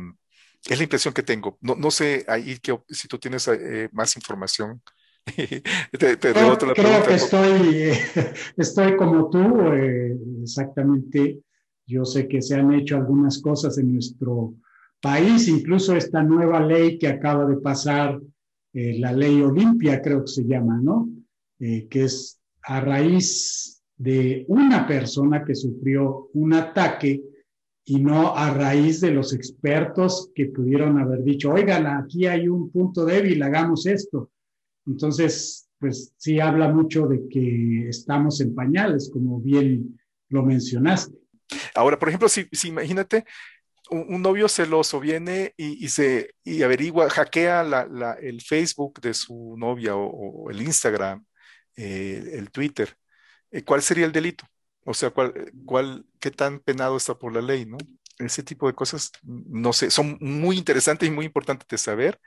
es 0.68 0.78
la 0.78 0.84
impresión 0.84 1.14
que 1.14 1.22
tengo. 1.22 1.58
No, 1.60 1.76
no 1.76 1.90
sé 1.90 2.24
ahí 2.28 2.58
que, 2.58 2.76
si 2.88 3.08
tú 3.08 3.18
tienes 3.18 3.46
eh, 3.48 3.88
más 3.92 4.16
información. 4.16 4.82
te, 5.98 6.16
te 6.16 6.32
creo, 6.32 6.56
creo 6.56 7.04
que 7.06 7.14
estoy, 7.14 7.90
estoy 8.56 8.96
como 8.96 9.28
tú, 9.28 9.72
eh, 9.72 10.16
exactamente. 10.42 11.40
Yo 11.86 12.04
sé 12.04 12.26
que 12.26 12.42
se 12.42 12.56
han 12.56 12.72
hecho 12.74 12.96
algunas 12.96 13.40
cosas 13.40 13.78
en 13.78 13.92
nuestro 13.92 14.54
país, 15.00 15.48
incluso 15.48 15.94
esta 15.94 16.22
nueva 16.22 16.60
ley 16.60 16.98
que 16.98 17.08
acaba 17.08 17.44
de 17.46 17.56
pasar, 17.56 18.20
eh, 18.72 18.98
la 18.98 19.12
ley 19.12 19.40
Olimpia, 19.42 20.00
creo 20.00 20.22
que 20.22 20.30
se 20.30 20.44
llama, 20.44 20.80
¿no? 20.82 21.08
Eh, 21.58 21.86
que 21.88 22.04
es 22.04 22.40
a 22.62 22.80
raíz 22.80 23.82
de 23.96 24.44
una 24.48 24.86
persona 24.86 25.44
que 25.44 25.54
sufrió 25.54 26.28
un 26.34 26.52
ataque 26.54 27.22
y 27.84 28.00
no 28.00 28.36
a 28.36 28.52
raíz 28.52 29.00
de 29.00 29.12
los 29.12 29.32
expertos 29.32 30.30
que 30.34 30.46
pudieron 30.46 30.98
haber 30.98 31.22
dicho, 31.22 31.52
oigan, 31.52 31.86
aquí 31.86 32.26
hay 32.26 32.48
un 32.48 32.70
punto 32.70 33.04
débil, 33.04 33.42
hagamos 33.42 33.86
esto. 33.86 34.30
Entonces, 34.86 35.68
pues 35.78 36.14
sí 36.16 36.40
habla 36.40 36.68
mucho 36.68 37.06
de 37.06 37.28
que 37.28 37.88
estamos 37.88 38.40
en 38.40 38.54
pañales, 38.54 39.10
como 39.12 39.40
bien 39.40 39.98
lo 40.28 40.42
mencionaste. 40.42 41.16
Ahora, 41.74 41.98
por 41.98 42.08
ejemplo, 42.08 42.28
si, 42.28 42.48
si 42.52 42.68
imagínate, 42.68 43.24
un, 43.90 44.20
novio 44.22 44.48
celoso 44.48 44.98
viene 44.98 45.54
y, 45.56 45.88
se 45.88 46.34
y 46.42 46.62
averigua, 46.62 47.08
hackea 47.08 47.86
el 48.20 48.40
Facebook 48.40 49.00
de 49.00 49.14
su 49.14 49.54
novia 49.56 49.94
o, 49.94 50.06
o 50.06 50.50
el 50.50 50.60
Instagram, 50.62 51.24
eh, 51.76 52.30
el 52.32 52.50
Twitter, 52.50 52.96
eh, 53.50 53.62
¿cuál 53.62 53.82
sería 53.82 54.06
el 54.06 54.12
delito? 54.12 54.44
O 54.84 54.94
sea, 54.94 55.10
¿cuál, 55.10 55.52
¿cuál, 55.64 56.06
qué 56.20 56.30
tan 56.30 56.60
penado 56.60 56.96
está 56.96 57.18
por 57.18 57.32
la 57.32 57.42
ley, 57.42 57.66
no? 57.66 57.76
Ese 58.18 58.42
tipo 58.42 58.66
de 58.66 58.74
cosas, 58.74 59.12
no 59.24 59.72
sé, 59.72 59.90
son 59.90 60.16
muy 60.20 60.56
interesantes 60.56 61.08
y 61.08 61.12
muy 61.12 61.26
importantes 61.26 61.68
de 61.68 61.78
saber 61.78 62.18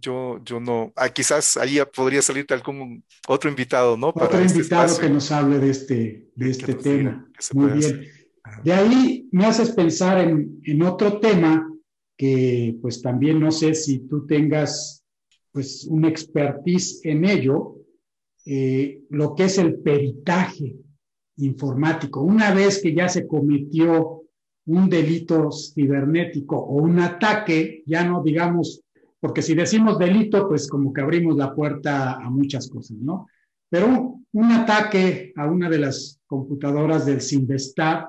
yo, 0.00 0.40
yo 0.44 0.60
no, 0.60 0.92
ah, 0.96 1.08
quizás 1.08 1.56
ahí 1.56 1.78
podría 1.94 2.22
salirte 2.22 2.54
algún 2.54 3.04
otro 3.28 3.50
invitado, 3.50 3.96
¿no? 3.96 4.12
Para 4.12 4.26
otro 4.26 4.38
este 4.38 4.58
invitado 4.58 4.86
espacio. 4.86 5.08
que 5.08 5.14
nos 5.14 5.32
hable 5.32 5.58
de 5.58 5.70
este, 5.70 6.28
de 6.34 6.50
este 6.50 6.74
tema. 6.74 7.28
Muy 7.54 7.72
bien. 7.72 8.06
De 8.64 8.72
ahí 8.72 9.28
me 9.32 9.46
haces 9.46 9.70
pensar 9.70 10.18
en, 10.18 10.60
en, 10.64 10.82
otro 10.82 11.20
tema 11.20 11.68
que 12.16 12.76
pues 12.82 13.00
también 13.00 13.40
no 13.40 13.50
sé 13.50 13.74
si 13.74 14.00
tú 14.00 14.26
tengas 14.26 15.04
pues 15.52 15.86
un 15.88 16.04
expertise 16.04 17.00
en 17.04 17.24
ello, 17.24 17.76
eh, 18.46 19.00
lo 19.10 19.34
que 19.34 19.44
es 19.44 19.58
el 19.58 19.76
peritaje 19.76 20.76
informático. 21.36 22.20
Una 22.20 22.52
vez 22.52 22.80
que 22.82 22.94
ya 22.94 23.08
se 23.08 23.26
cometió 23.26 24.21
un 24.66 24.88
delito 24.88 25.50
cibernético 25.50 26.56
o 26.56 26.76
un 26.82 27.00
ataque, 27.00 27.82
ya 27.86 28.04
no 28.04 28.22
digamos 28.22 28.82
porque 29.22 29.40
si 29.40 29.54
decimos 29.54 30.00
delito, 30.00 30.48
pues 30.48 30.66
como 30.66 30.92
que 30.92 31.00
abrimos 31.00 31.36
la 31.36 31.54
puerta 31.54 32.14
a 32.14 32.28
muchas 32.28 32.68
cosas, 32.68 32.96
¿no? 32.98 33.28
Pero 33.70 33.86
un, 33.86 34.26
un 34.32 34.50
ataque 34.50 35.32
a 35.36 35.46
una 35.46 35.70
de 35.70 35.78
las 35.78 36.20
computadoras 36.26 37.06
del 37.06 37.20
Sinvestab, 37.20 38.08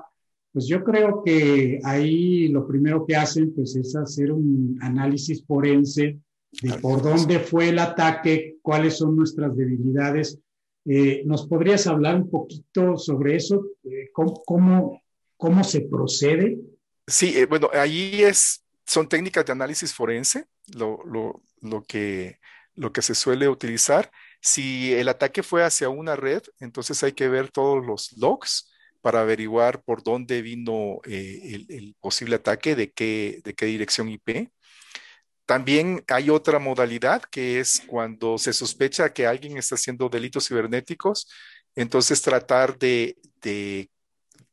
pues 0.52 0.66
yo 0.66 0.82
creo 0.82 1.22
que 1.24 1.78
ahí 1.84 2.48
lo 2.48 2.66
primero 2.66 3.06
que 3.06 3.14
hacen, 3.14 3.54
pues 3.54 3.76
es 3.76 3.94
hacer 3.94 4.32
un 4.32 4.76
análisis 4.80 5.44
forense 5.46 6.18
de 6.62 6.72
por 6.80 7.00
dónde 7.00 7.38
fue 7.38 7.68
el 7.68 7.78
ataque, 7.78 8.56
cuáles 8.60 8.96
son 8.96 9.14
nuestras 9.14 9.56
debilidades. 9.56 10.40
Eh, 10.84 11.22
¿Nos 11.26 11.46
podrías 11.46 11.86
hablar 11.86 12.16
un 12.16 12.28
poquito 12.28 12.96
sobre 12.96 13.36
eso? 13.36 13.64
Eh, 13.84 14.10
¿Cómo, 14.12 14.42
cómo, 14.44 15.00
cómo 15.44 15.62
se 15.62 15.82
procede? 15.82 16.56
Sí, 17.06 17.36
eh, 17.36 17.44
bueno, 17.44 17.68
ahí 17.74 18.22
es 18.22 18.64
son 18.86 19.08
técnicas 19.10 19.44
de 19.44 19.52
análisis 19.52 19.92
forense, 19.92 20.46
lo, 20.74 21.04
lo, 21.04 21.42
lo, 21.60 21.82
que, 21.84 22.38
lo 22.74 22.92
que 22.94 23.02
se 23.02 23.14
suele 23.14 23.46
utilizar. 23.46 24.10
Si 24.40 24.94
el 24.94 25.08
ataque 25.10 25.42
fue 25.42 25.64
hacia 25.64 25.90
una 25.90 26.16
red, 26.16 26.42
entonces 26.60 27.02
hay 27.02 27.12
que 27.12 27.28
ver 27.28 27.50
todos 27.50 27.84
los 27.84 28.12
logs 28.16 28.72
para 29.02 29.20
averiguar 29.20 29.82
por 29.82 30.02
dónde 30.02 30.40
vino 30.40 31.00
eh, 31.04 31.40
el, 31.54 31.66
el, 31.68 31.94
posible 32.00 32.36
ataque, 32.36 32.74
de 32.74 32.90
qué, 32.90 33.42
de 33.44 33.52
qué 33.52 33.66
dirección 33.66 34.08
IP. 34.08 34.50
También 35.44 36.02
hay 36.08 36.30
otra 36.30 36.58
modalidad 36.58 37.22
que 37.22 37.60
es 37.60 37.82
cuando 37.86 38.38
se 38.38 38.54
sospecha 38.54 39.12
que 39.12 39.26
alguien 39.26 39.58
está 39.58 39.74
haciendo 39.74 40.08
delitos 40.08 40.48
cibernéticos, 40.48 41.28
entonces 41.74 42.22
tratar 42.22 42.78
de, 42.78 43.18
de 43.42 43.90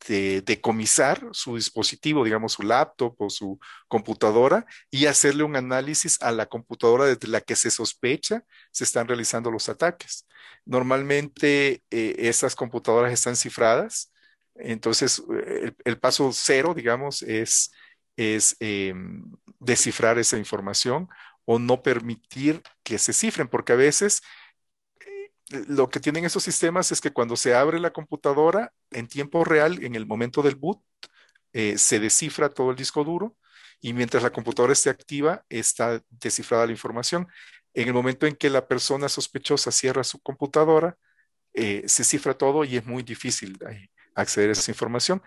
de 0.07 0.41
decomisar 0.41 1.21
su 1.31 1.55
dispositivo, 1.55 2.23
digamos 2.23 2.53
su 2.53 2.63
laptop 2.63 3.15
o 3.19 3.29
su 3.29 3.59
computadora 3.87 4.65
y 4.89 5.05
hacerle 5.05 5.43
un 5.43 5.55
análisis 5.55 6.21
a 6.21 6.31
la 6.31 6.47
computadora 6.47 7.05
desde 7.05 7.27
la 7.27 7.41
que 7.41 7.55
se 7.55 7.71
sospecha 7.71 8.43
se 8.71 8.83
están 8.83 9.07
realizando 9.07 9.51
los 9.51 9.69
ataques. 9.69 10.27
Normalmente 10.65 11.83
eh, 11.91 12.15
esas 12.19 12.55
computadoras 12.55 13.13
están 13.13 13.35
cifradas, 13.35 14.11
Entonces, 14.55 15.23
el, 15.85 15.99
paso 15.99 16.31
cero, 16.33 16.73
digamos, 16.75 17.21
es, 17.23 17.71
es 18.17 18.55
em, 18.59 19.23
descifrar 19.59 20.19
esa 20.19 20.37
información 20.37 21.07
o 21.45 21.59
no 21.59 21.81
permitir 21.83 22.61
que 22.83 22.97
se 22.99 23.13
cifren, 23.13 23.47
porque 23.47 23.73
a 23.73 23.75
veces 23.75 24.21
eh, 24.21 24.25
lo 25.67 25.89
que 25.89 25.99
tienen 25.99 26.25
esos 26.25 26.43
sistemas 26.43 26.91
es 26.91 27.01
que 27.01 27.11
cuando 27.11 27.35
se 27.35 27.55
abre 27.55 27.79
la 27.79 27.91
computadora 27.91 28.73
en 28.91 29.07
tiempo 29.07 29.43
real, 29.43 29.83
en 29.83 29.95
el 29.95 30.05
momento 30.05 30.41
del 30.41 30.55
boot, 30.55 30.81
eh, 31.53 31.77
se 31.77 31.99
descifra 31.99 32.49
todo 32.49 32.71
el 32.71 32.77
disco 32.77 33.03
duro 33.03 33.35
y 33.81 33.93
mientras 33.93 34.23
la 34.23 34.31
computadora 34.31 34.73
esté 34.73 34.89
activa, 34.89 35.45
está 35.49 36.01
descifrada 36.09 36.65
la 36.65 36.71
información. 36.71 37.27
En 37.73 37.87
el 37.87 37.93
momento 37.93 38.27
en 38.27 38.35
que 38.35 38.49
la 38.49 38.67
persona 38.67 39.09
sospechosa 39.09 39.71
cierra 39.71 40.03
su 40.03 40.19
computadora, 40.21 40.97
eh, 41.53 41.83
se 41.87 42.03
cifra 42.03 42.37
todo 42.37 42.63
y 42.63 42.77
es 42.77 42.85
muy 42.85 43.03
difícil 43.03 43.57
acceder 44.15 44.49
a 44.49 44.53
esa 44.53 44.71
información. 44.71 45.21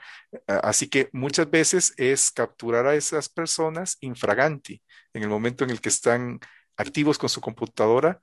Así 0.46 0.88
que 0.88 1.10
muchas 1.12 1.50
veces 1.50 1.94
es 1.96 2.30
capturar 2.30 2.86
a 2.86 2.94
esas 2.94 3.28
personas 3.28 3.96
infraganti, 4.00 4.82
en 5.12 5.22
el 5.22 5.28
momento 5.28 5.64
en 5.64 5.70
el 5.70 5.80
que 5.80 5.88
están 5.88 6.40
activos 6.76 7.18
con 7.18 7.28
su 7.28 7.40
computadora, 7.40 8.20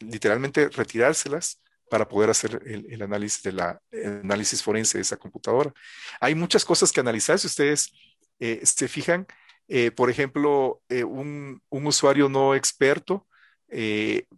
literalmente 0.00 0.68
retirárselas 0.68 1.62
para 1.90 2.08
poder 2.08 2.30
hacer 2.30 2.62
el, 2.66 3.02
análisis 3.02 3.42
de 3.42 3.52
la 3.52 3.80
análisis 4.22 4.62
forense 4.62 4.98
de 4.98 5.02
esa 5.02 5.16
computadora. 5.16 5.72
Hay 6.20 6.34
muchas 6.34 6.64
cosas 6.64 6.92
que 6.92 7.00
analizar. 7.00 7.38
Si 7.38 7.48
ustedes 7.48 7.92
eh, 8.38 8.60
se 8.64 8.88
fijan, 8.88 9.26
eh, 9.68 9.90
por 9.90 10.08
ejemplo, 10.08 10.82
eh, 10.88 11.04
un, 11.04 11.60
un, 11.68 11.86
usuario 11.86 12.28
no 12.28 12.54
experto, 12.54 13.26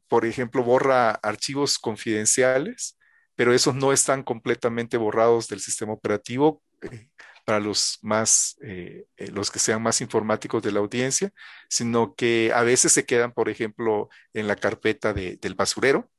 por 0.09 0.27
ejemplo, 0.27 0.63
borra 0.63 1.13
archivos 1.13 1.79
confidenciales 1.79 2.99
pero 3.35 3.55
esos 3.55 3.75
no 3.75 3.93
están 3.93 4.23
completamente 4.23 4.97
borrados 4.97 5.49
del 5.49 5.61
sistema 5.61 5.93
operativo 5.93 6.63
para 7.45 7.61
los 7.61 7.99
más, 8.03 8.57
eh, 8.63 9.07
eh, 9.17 9.31
los 9.33 9.51
que 9.51 9.59
sean 9.59 9.83
más 9.83 10.01
informáticos 10.01 10.63
de 10.63 10.73
la 10.73 10.81
audiencia, 10.81 11.33
sino 11.69 12.15
que 12.15 12.53
a 12.55 12.63
veces 12.63 12.93
se 12.93 13.05
quedan, 13.07 13.33
por 13.33 13.49
ejemplo, 13.49 14.09
en 14.33 14.47
la 14.49 14.57
carpeta 14.57 15.13
del 15.13 15.55
basurero 15.55 16.11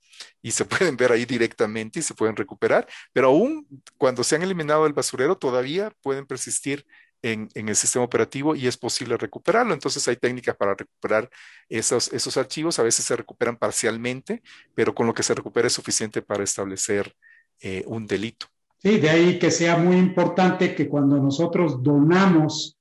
y 0.42 0.52
se 0.52 0.66
pueden 0.66 0.98
ver 0.98 1.12
ahí 1.12 1.26
directamente 1.26 2.00
y 2.00 2.02
se 2.04 2.14
pueden 2.14 2.36
recuperar, 2.36 2.88
pero 3.14 3.28
aún 3.28 3.68
cuando 3.98 4.24
se 4.24 4.36
han 4.36 4.44
eliminado 4.44 4.84
del 4.84 4.94
basurero 4.94 5.38
todavía 5.38 5.92
pueden 6.02 6.26
persistir 6.26 6.86
en, 7.24 7.50
el 7.56 7.76
sistema 7.76 8.06
operativo 8.06 8.56
y 8.56 8.68
es 8.68 8.78
posible 8.78 9.18
recuperarlo. 9.18 9.74
Entonces 9.74 10.08
hay 10.08 10.18
técnicas 10.18 10.56
para 10.56 10.76
recuperar 10.76 11.30
esos, 11.70 12.12
esos 12.14 12.38
archivos. 12.38 12.80
A 12.80 12.84
veces 12.84 13.06
se 13.06 13.16
recuperan 13.16 13.58
parcialmente, 13.58 14.44
pero 14.76 14.94
con 14.94 15.08
lo 15.08 15.14
que 15.14 15.24
se 15.24 15.34
recupera 15.34 15.68
es 15.68 15.74
suficiente 15.74 16.22
para 16.22 16.44
establecer 16.44 17.16
eh, 17.62 17.84
un 17.88 18.06
delito. 18.08 18.53
Sí, 18.84 19.00
de 19.00 19.10
ahí 19.10 19.40
que 19.40 19.50
sea 19.50 19.78
muy 19.78 19.96
importante 19.96 20.76
que 20.76 20.90
cuando 20.90 21.18
nosotros 21.18 21.82
donamos 21.82 22.78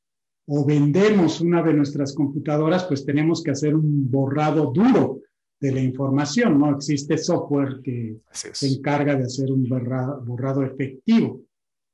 o 0.46 0.64
vendemos 0.64 1.40
una 1.40 1.62
de 1.62 1.72
nuestras 1.72 2.12
computadoras, 2.12 2.84
pues 2.84 3.06
tenemos 3.06 3.42
que 3.42 3.52
hacer 3.52 3.76
un 3.76 4.10
borrado 4.10 4.72
duro 4.72 5.20
de 5.60 5.70
la 5.70 5.80
información, 5.80 6.58
¿no? 6.58 6.74
Existe 6.74 7.16
software 7.16 7.80
que 7.84 8.16
se 8.32 8.66
encarga 8.66 9.14
de 9.14 9.24
hacer 9.24 9.52
un 9.52 9.68
borrado 9.68 10.64
efectivo. 10.64 11.42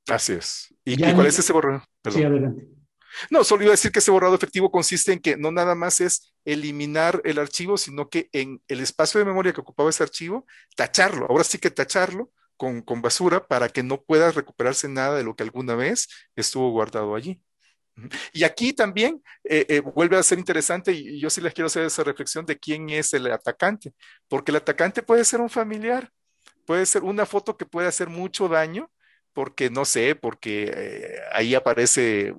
Así 0.09 0.32
es. 0.32 0.74
¿Y, 0.86 0.96
cuál 0.96 1.26
es 1.26 1.38
ese 1.38 1.52
borrado? 1.52 1.82
Sí, 2.11 2.22
adelante. 2.22 2.66
No, 3.30 3.44
solo 3.44 3.64
iba 3.64 3.72
a 3.72 3.76
decir 3.76 3.92
que 3.92 3.98
ese 3.98 4.11
borrado 4.11 4.34
efectivo 4.34 4.70
consiste 4.70 5.12
en 5.12 5.18
que 5.18 5.36
no 5.36 5.52
nada 5.52 5.74
más 5.74 6.00
es 6.00 6.32
eliminar 6.46 7.20
el 7.24 7.38
archivo, 7.38 7.76
sino 7.76 8.09
que 8.09 8.30
en 8.32 8.62
el 8.68 8.80
espacio 8.80 9.18
de 9.18 9.26
memoria 9.26 9.52
que 9.52 9.61
ocupaba 9.61 9.90
ese 9.90 10.02
archivo, 10.02 10.46
tacharlo. 10.76 11.26
Ahora 11.28 11.44
sí 11.44 11.59
que 11.59 11.70
tacharlo 11.70 12.30
con, 12.59 12.84
basura 13.00 13.46
para 13.46 13.68
que 13.70 13.82
no 13.82 14.02
pueda 14.02 14.32
recuperarse 14.32 14.88
nada 14.88 15.16
de 15.16 15.24
lo 15.24 15.34
que 15.36 15.44
alguna 15.44 15.74
vez 15.74 16.09
estuvo 16.36 16.70
guardado 16.70 17.14
allí. 17.14 17.40
Y 18.32 18.44
aquí 18.44 18.72
también 18.72 19.22
eh, 19.44 19.66
eh, 19.68 19.80
vuelve 19.80 20.16
a 20.16 20.22
ser 20.22 20.38
interesante 20.38 20.92
y 20.92 21.20
yo 21.20 21.30
sí 21.30 21.40
les 21.40 21.54
quiero 21.54 21.66
hacer 21.66 21.84
esa 21.84 22.04
reflexión 22.04 22.46
de 22.46 22.59
quién 22.59 22.90
es 22.90 23.14
el 23.14 23.30
atacante, 23.32 23.92
porque 24.28 24.52
el 24.52 24.56
atacante 24.56 25.02
puede 25.02 25.24
ser 25.24 25.40
un 25.40 25.50
familiar, 25.50 26.11
puede 26.66 26.86
ser 26.86 27.02
una 27.02 27.26
foto 27.26 27.56
que 27.56 27.66
puede 27.66 27.88
hacer 27.88 28.09
mucho 28.09 28.48
daño 28.48 28.90
porque 29.32 29.70
no 29.70 29.84
sé, 29.84 30.16
porque 30.16 30.72
eh, 30.74 31.20
ahí 31.32 31.54
aparece 31.54 32.34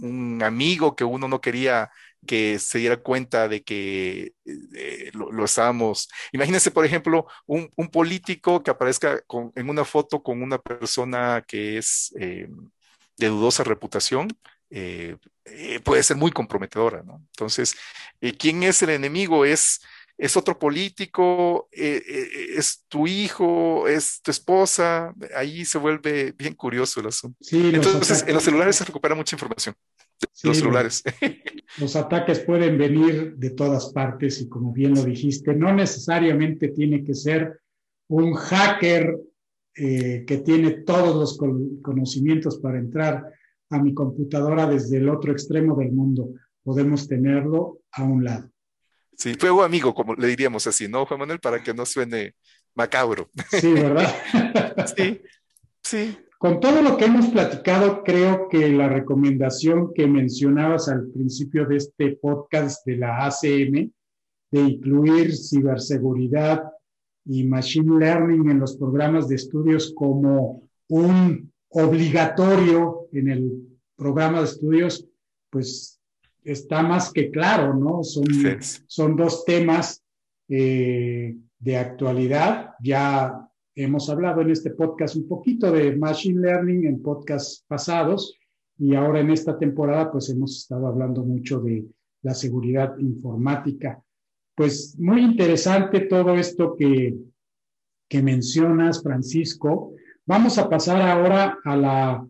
un 0.00 0.40
amigo 0.42 0.94
que 0.94 1.04
uno 1.04 1.28
no 1.28 1.40
quería 1.40 1.90
que 2.24 2.58
se 2.58 2.78
diera 2.78 2.96
cuenta 2.96 3.48
de 3.48 3.62
que 3.62 4.32
eh, 4.44 5.10
lo, 5.12 5.44
estábamos. 5.44 6.08
Imagínense, 6.32 6.70
por 6.70 6.84
ejemplo, 6.84 7.26
un, 7.46 7.70
político 7.92 8.62
que 8.62 8.70
aparezca 8.70 9.22
en 9.54 9.70
una 9.70 9.84
foto 9.84 10.22
con 10.22 10.42
una 10.42 10.58
persona 10.58 11.44
que 11.46 11.78
es 11.78 12.14
eh, 12.18 12.48
de 13.16 13.26
dudosa 13.28 13.64
reputación. 13.64 14.28
puede 15.84 16.02
ser 16.02 16.16
muy 16.16 16.30
comprometedora, 16.32 17.02
¿no? 17.02 17.22
Entonces, 17.32 17.76
¿quién 18.38 18.62
es 18.62 18.82
el 18.82 18.90
enemigo? 18.90 19.44
Es 19.44 19.80
es 20.16 20.36
otro 20.36 20.58
político, 20.58 21.68
eh, 21.72 22.02
eh, 22.06 22.28
es 22.56 22.84
tu 22.88 23.06
hijo, 23.06 23.88
es 23.88 24.20
tu 24.22 24.30
esposa, 24.30 25.12
ahí 25.36 25.64
se 25.64 25.78
vuelve 25.78 26.32
bien 26.32 26.54
curioso 26.54 27.00
el 27.00 27.08
asunto. 27.08 27.36
Entonces, 27.50 28.24
en 28.26 28.34
los 28.34 28.44
celulares 28.44 28.76
se 28.76 28.84
recupera 28.84 29.14
mucha 29.14 29.34
información. 29.34 29.74
Los 30.42 30.56
celulares. 30.58 31.02
Los, 31.78 31.96
ataques 31.96 32.38
pueden 32.40 32.78
venir 32.78 33.34
de 33.36 33.50
todas 33.50 33.92
partes 33.92 34.40
y 34.40 34.48
como 34.48 34.72
bien 34.72 34.94
lo 34.94 35.02
dijiste, 35.02 35.54
no 35.54 35.74
necesariamente 35.74 36.68
tiene 36.68 37.02
que 37.02 37.14
ser 37.14 37.60
un 38.08 38.34
hacker 38.34 39.18
eh, 39.74 40.24
que 40.24 40.38
tiene 40.38 40.70
todos 40.82 41.16
los 41.16 41.36
conocimientos 41.82 42.58
para 42.58 42.78
entrar 42.78 43.24
a 43.70 43.82
mi 43.82 43.92
computadora 43.92 44.68
desde 44.68 44.98
el 44.98 45.08
otro 45.08 45.32
extremo 45.32 45.74
del 45.76 45.90
mundo. 45.90 46.28
Podemos 46.62 47.08
tenerlo 47.08 47.80
a 47.90 48.04
un 48.04 48.22
lado. 48.22 48.50
Sí, 49.16 49.34
fuego 49.34 49.62
amigo, 49.62 49.94
como 49.94 50.14
le 50.14 50.28
diríamos 50.28 50.66
así, 50.66 50.86
¿no, 50.86 51.06
Juan 51.06 51.20
Manuel? 51.20 51.40
Para 51.40 51.62
que 51.62 51.74
no 51.74 51.84
suene 51.86 52.34
macabro. 52.74 53.30
Sí, 53.50 53.72
¿verdad? 53.72 54.14
sí, 54.96 55.20
sí. 55.82 56.16
Con 56.44 56.60
todo 56.60 56.82
lo 56.82 56.98
que 56.98 57.06
hemos 57.06 57.28
platicado, 57.28 58.02
creo 58.04 58.50
que 58.50 58.68
la 58.68 58.86
recomendación 58.86 59.94
que 59.94 60.06
mencionabas 60.06 60.90
al 60.90 61.06
principio 61.06 61.64
de 61.64 61.78
este 61.78 62.18
podcast 62.20 62.84
de 62.84 62.98
la 62.98 63.24
ACM, 63.24 63.90
de 64.50 64.60
incluir 64.60 65.34
ciberseguridad 65.34 66.62
y 67.24 67.44
machine 67.44 67.98
learning 67.98 68.50
en 68.50 68.60
los 68.60 68.76
programas 68.76 69.26
de 69.26 69.36
estudios 69.36 69.94
como 69.96 70.68
un 70.90 71.50
obligatorio 71.70 73.08
en 73.12 73.30
el 73.30 73.78
programa 73.96 74.40
de 74.40 74.44
estudios, 74.44 75.08
pues 75.48 75.98
está 76.42 76.82
más 76.82 77.10
que 77.10 77.30
claro, 77.30 77.72
¿no? 77.72 78.04
Son, 78.04 78.26
son 78.86 79.16
dos 79.16 79.46
temas 79.46 80.04
eh, 80.50 81.38
de 81.58 81.76
actualidad. 81.78 82.74
Ya 82.82 83.48
hemos 83.74 84.08
hablado 84.08 84.40
en 84.40 84.50
este 84.50 84.70
podcast 84.70 85.16
un 85.16 85.26
poquito 85.26 85.72
de 85.72 85.96
Machine 85.96 86.40
Learning 86.40 86.86
en 86.86 87.02
podcasts 87.02 87.64
pasados 87.66 88.38
y 88.78 88.94
ahora 88.94 89.20
en 89.20 89.30
esta 89.30 89.58
temporada 89.58 90.10
pues 90.12 90.28
hemos 90.30 90.56
estado 90.56 90.86
hablando 90.86 91.24
mucho 91.24 91.60
de 91.60 91.84
la 92.22 92.34
seguridad 92.34 92.96
informática. 92.98 94.02
Pues 94.54 94.96
muy 94.98 95.22
interesante 95.22 96.00
todo 96.00 96.34
esto 96.34 96.76
que, 96.76 97.16
que 98.08 98.22
mencionas, 98.22 99.02
Francisco. 99.02 99.92
Vamos 100.24 100.58
a 100.58 100.68
pasar 100.68 101.02
ahora 101.02 101.58
a 101.64 101.76
la 101.76 102.26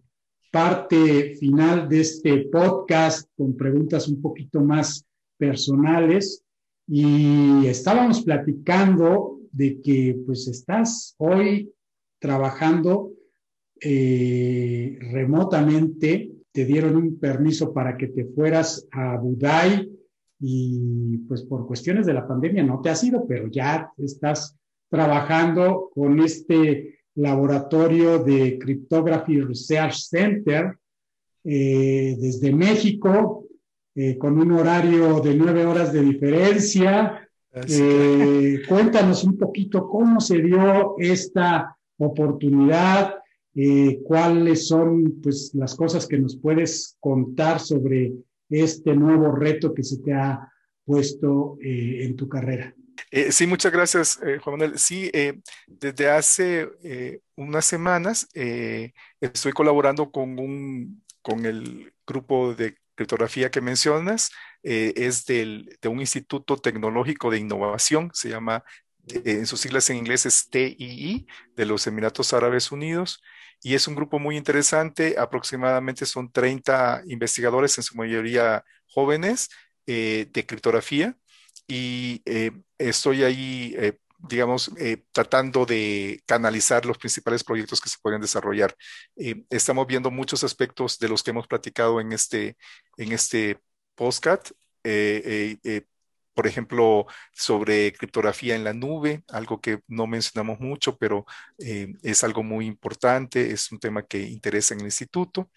parte 0.51 1.35
final 1.35 1.89
de 1.89 2.01
este 2.01 2.49
podcast 2.51 3.29
con 3.37 3.57
preguntas 3.57 4.09
un 4.09 4.23
poquito 4.23 4.61
más 4.61 5.05
personales 5.37 6.43
y 6.87 7.67
estábamos 7.67 8.23
platicando 8.23 9.41
de 9.55 9.81
que 9.81 10.21
pues 10.27 10.49
estás 10.49 11.15
hoy 11.19 11.73
trabajando 12.19 13.13
eh, 13.81 14.99
remotamente, 15.13 16.33
te 16.51 16.65
dieron 16.65 16.97
un 16.97 17.19
permiso 17.19 17.73
para 17.73 17.97
que 17.97 18.09
te 18.09 18.25
fueras 18.25 18.87
a 18.91 19.17
Budai 19.17 19.91
y 20.41 21.19
pues 21.29 21.43
por 21.43 21.67
cuestiones 21.67 22.07
de 22.07 22.15
la 22.15 22.27
pandemia 22.27 22.63
no 22.63 22.81
te 22.81 22.91
has 22.91 23.03
ido, 23.05 23.27
pero 23.27 23.49
ya 23.49 23.93
estás 23.99 24.57
trabajando 24.91 25.91
con 25.95 26.21
este 26.21 26.99
laboratorio 27.17 28.19
de 28.19 28.59
Cryptography 28.59 29.41
Research 29.41 29.95
Center 30.09 30.77
eh, 31.45 32.17
desde 32.19 32.53
México, 32.53 33.47
eh, 33.95 34.19
con 34.19 34.39
un 34.41 34.53
horario 34.53 35.21
de 35.21 35.35
nueve 35.35 35.65
horas 35.65 35.93
de 35.93 36.03
diferencia. 36.03 37.24
Eh, 37.55 38.63
cuéntanos 38.69 39.25
un 39.25 39.39
poquito 39.39 39.89
cómo 39.89 40.21
se 40.21 40.43
dio 40.43 40.97
esta 40.99 41.77
oportunidad, 41.99 43.15
cuáles 44.03 44.67
son 44.67 45.21
pues, 45.23 45.53
las 45.55 45.75
cosas 45.77 46.07
que 46.09 46.19
nos 46.19 46.37
puedes 46.37 46.97
contar 46.99 47.61
sobre 47.61 48.13
este 48.51 48.95
nuevo 48.95 49.31
reto 49.31 49.73
que 49.73 49.85
se 49.85 49.99
te 49.99 50.13
ha 50.13 50.49
puesto 50.85 51.57
en 51.61 52.17
tu 52.17 52.29
carrera. 52.29 52.75
Eh, 53.11 53.31
sí, 53.31 53.47
muchas 53.47 53.73
gracias, 53.73 54.19
eh, 54.27 54.39
Juan 54.39 54.59
Manuel. 54.59 54.79
Sí, 54.79 55.11
eh, 55.13 55.41
desde 55.67 56.11
hace 56.11 56.69
unas 57.37 57.65
semanas 57.65 58.29
estoy 59.21 59.53
colaborando 59.53 60.11
con, 60.11 60.39
un, 60.39 61.05
con 61.23 61.47
el 61.47 61.93
grupo 62.07 62.55
de 62.55 62.77
criptografía 62.95 63.51
que 63.51 63.61
mencionas. 63.61 64.31
Es 64.65 65.27
del, 65.27 65.79
de 65.81 65.89
un 65.89 66.01
instituto 66.01 66.57
tecnológico 66.57 67.31
de 67.31 67.39
innovación, 67.39 68.11
se 68.15 68.31
llama, 68.31 68.65
en 69.07 69.47
sus 69.47 69.61
siglas 69.61 69.91
en 69.91 69.99
inglés 69.99 70.25
es 70.25 70.49
TII, 70.49 71.27
de 71.55 71.67
los 71.67 71.87
Emiratos 71.87 72.33
Árabes 72.33 72.73
Unidos. 72.73 73.23
Y 73.63 73.75
es 73.75 73.87
un 73.87 73.95
grupo 73.95 74.19
muy 74.19 74.37
interesante, 74.37 75.17
aproximadamente 75.19 76.07
son 76.07 76.33
30 76.33 77.03
investigadores, 77.07 77.77
en 77.79 77.85
su 77.85 77.97
mayoría 77.97 78.65
jóvenes, 78.87 79.51
de 79.87 80.45
criptografía 80.47 81.17
y 81.67 82.23
eh, 82.25 82.53
estoy 82.79 83.25
ahí, 83.25 83.75
eh, 83.79 83.99
digamos, 84.19 84.71
eh, 84.79 85.05
tratando 85.13 85.67
de 85.67 86.23
canalizar 86.27 86.85
los 86.87 86.99
principales 86.99 87.45
proyectos 87.45 87.81
que 87.81 87.89
se 87.89 87.99
pueden 88.03 88.21
desarrollar. 88.21 88.75
estamos 89.51 89.87
viendo 89.87 90.11
muchos 90.11 90.45
aspectos 90.45 90.99
de 90.99 91.09
los 91.09 91.23
que 91.23 91.31
hemos 91.31 91.47
platicado 91.47 92.01
en 92.01 92.13
este, 92.13 92.57
en 92.97 93.13
este 93.13 93.59
postcat. 93.95 94.51
por 96.35 96.47
ejemplo, 96.49 97.07
sobre 97.33 97.93
criptografía 97.93 98.57
en 98.57 98.65
la 98.65 98.75
nube, 98.75 99.23
algo 99.29 99.61
que 99.61 99.81
no 99.87 100.07
mencionamos 100.07 100.59
mucho, 100.61 100.99
pero 100.99 101.25
es 101.59 102.25
algo 102.25 102.43
muy 102.43 102.67
importante, 102.67 103.53
es 103.53 103.71
un 103.73 103.79
tema 103.79 104.03
que 104.05 104.21
interesa 104.21 104.75
en 104.75 104.81
el 104.81 104.87
instituto. 104.87 105.51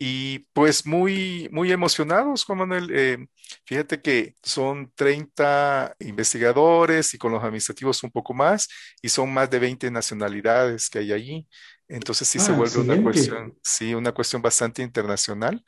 Y 0.00 0.40
pues 0.52 0.86
muy, 0.86 1.48
muy 1.50 1.72
emocionados, 1.72 2.44
Juan 2.44 2.58
Manuel. 2.60 2.88
Eh, 2.92 3.26
fíjate 3.64 4.00
que 4.00 4.36
son 4.44 4.92
30 4.94 5.96
investigadores 5.98 7.12
y 7.14 7.18
con 7.18 7.32
los 7.32 7.42
administrativos 7.42 8.04
un 8.04 8.12
poco 8.12 8.32
más, 8.32 8.68
y 9.02 9.08
son 9.08 9.32
más 9.34 9.50
de 9.50 9.58
20 9.58 9.90
nacionalidades 9.90 10.88
que 10.88 11.00
hay 11.00 11.12
allí. 11.12 11.48
Entonces 11.88 12.28
sí 12.28 12.38
se 12.38 12.52
ah, 12.52 12.54
vuelve 12.54 12.78
una 12.78 13.02
cuestión, 13.02 13.58
sí, 13.62 13.92
una 13.92 14.12
cuestión 14.12 14.40
bastante 14.40 14.82
internacional. 14.82 15.64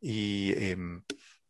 Y, 0.00 0.52
em, 0.56 1.02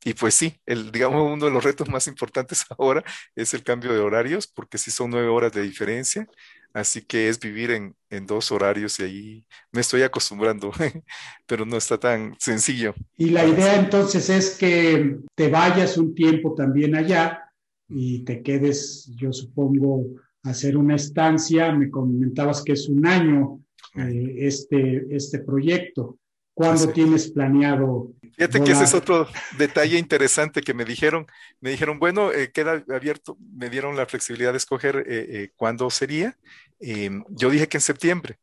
y 0.05 0.15
pues 0.15 0.35
sí, 0.35 0.55
el, 0.67 0.91
digamos, 0.91 1.31
uno 1.33 1.47
de 1.47 1.53
los 1.53 1.63
retos 1.63 1.89
más 1.89 2.07
importantes 2.07 2.65
ahora 2.79 3.05
es 3.37 3.55
el 3.55 3.63
cambio 3.63 3.93
de 3.93 4.01
horarios, 4.01 4.47
porque 4.47 4.79
sí 4.79 4.91
son 4.91 5.11
nueve 5.11 5.29
horas 5.29 5.53
de 5.53 5.63
diferencia. 5.63 6.29
Así 6.75 7.03
que 7.03 7.29
es 7.29 7.39
vivir 7.39 7.71
en, 7.71 7.95
dos 8.27 8.51
horarios 8.51 8.99
y 8.99 9.03
ahí 9.03 9.47
me 9.73 9.83
estoy 9.83 10.03
acostumbrando, 10.03 10.73
pero 11.47 11.67
no 11.67 11.77
está 11.77 11.99
tan 11.99 12.35
sencillo. 12.39 12.95
Y 13.17 13.31
la 13.31 13.47
idea 13.47 13.77
entonces 13.77 14.31
es 14.31 14.57
que 14.57 15.19
te 15.35 15.49
vayas 15.49 15.99
un 15.99 16.15
tiempo 16.15 16.55
también 16.55 16.97
allá 16.97 17.43
y 17.89 18.25
te 18.25 18.43
quedes, 18.43 19.11
yo 19.17 19.33
supongo, 19.33 20.07
a 20.45 20.51
hacer 20.51 20.79
una 20.79 20.97
estancia. 20.97 21.73
Me 21.73 21.91
comentabas 21.91 22.63
que 22.63 22.73
es 22.73 22.89
un 22.89 23.07
año 23.07 23.61
eh, 23.95 24.37
este, 24.39 25.07
este 25.15 25.41
proyecto. 25.41 26.19
¿Cuándo 26.55 26.89
tienes 26.89 27.31
planeado 27.31 28.13
Fíjate 28.37 28.65
que 28.65 28.73
ese 28.73 28.85
es 28.85 28.95
otro 28.95 29.29
detalle 29.59 29.99
interesante 29.99 30.63
que 30.63 30.75
me 30.75 30.85
dijeron. 30.85 31.27
Me 31.61 31.71
dijeron, 31.71 31.99
bueno, 31.99 32.33
eh, 32.33 32.51
queda 32.51 32.83
abierto, 32.89 33.37
me 33.39 33.69
dieron 33.69 33.97
la 33.97 34.07
flexibilidad 34.07 34.53
de 34.53 34.59
escoger 34.59 35.05
eh, 35.07 35.27
eh, 35.29 35.51
cuándo 35.57 35.91
sería. 35.91 36.37
Em, 36.81 37.25
yo 37.29 37.51
dije 37.51 37.69
que 37.69 37.77
en 37.77 37.83
septiembre. 37.83 38.39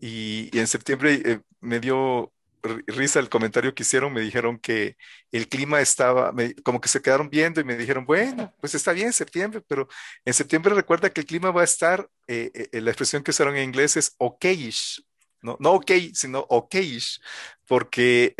Y, 0.00 0.50
en 0.58 0.66
septiembre 0.66 1.40
me 1.60 1.80
dio 1.80 2.32
risa 2.86 3.20
el 3.20 3.28
comentario 3.28 3.74
que 3.74 3.84
hicieron. 3.84 4.12
Me 4.12 4.20
dijeron 4.20 4.58
que 4.58 4.96
el 5.32 5.48
clima 5.48 5.80
estaba, 5.80 6.32
como 6.64 6.80
que 6.80 6.88
se 6.88 7.00
quedaron 7.00 7.30
viendo 7.30 7.60
y 7.60 7.64
me 7.64 7.76
dijeron, 7.76 8.04
bueno, 8.04 8.52
pues 8.60 8.74
está 8.74 8.92
bien 8.92 9.12
septiembre, 9.12 9.62
pero 9.66 9.88
en 10.24 10.34
septiembre 10.34 10.74
recuerda 10.74 11.10
que 11.10 11.20
el 11.20 11.26
clima 11.26 11.50
va 11.50 11.62
a 11.62 11.64
estar, 11.64 12.08
la 12.26 12.90
expresión 12.90 13.22
que 13.22 13.30
usaron 13.30 13.56
en 13.56 13.64
inglés 13.64 13.96
es 13.96 14.14
okayish, 14.18 15.07
no, 15.48 15.56
no 15.60 15.72
ok, 15.74 15.92
sino 16.14 16.46
okayish, 16.48 17.20
porque 17.66 18.34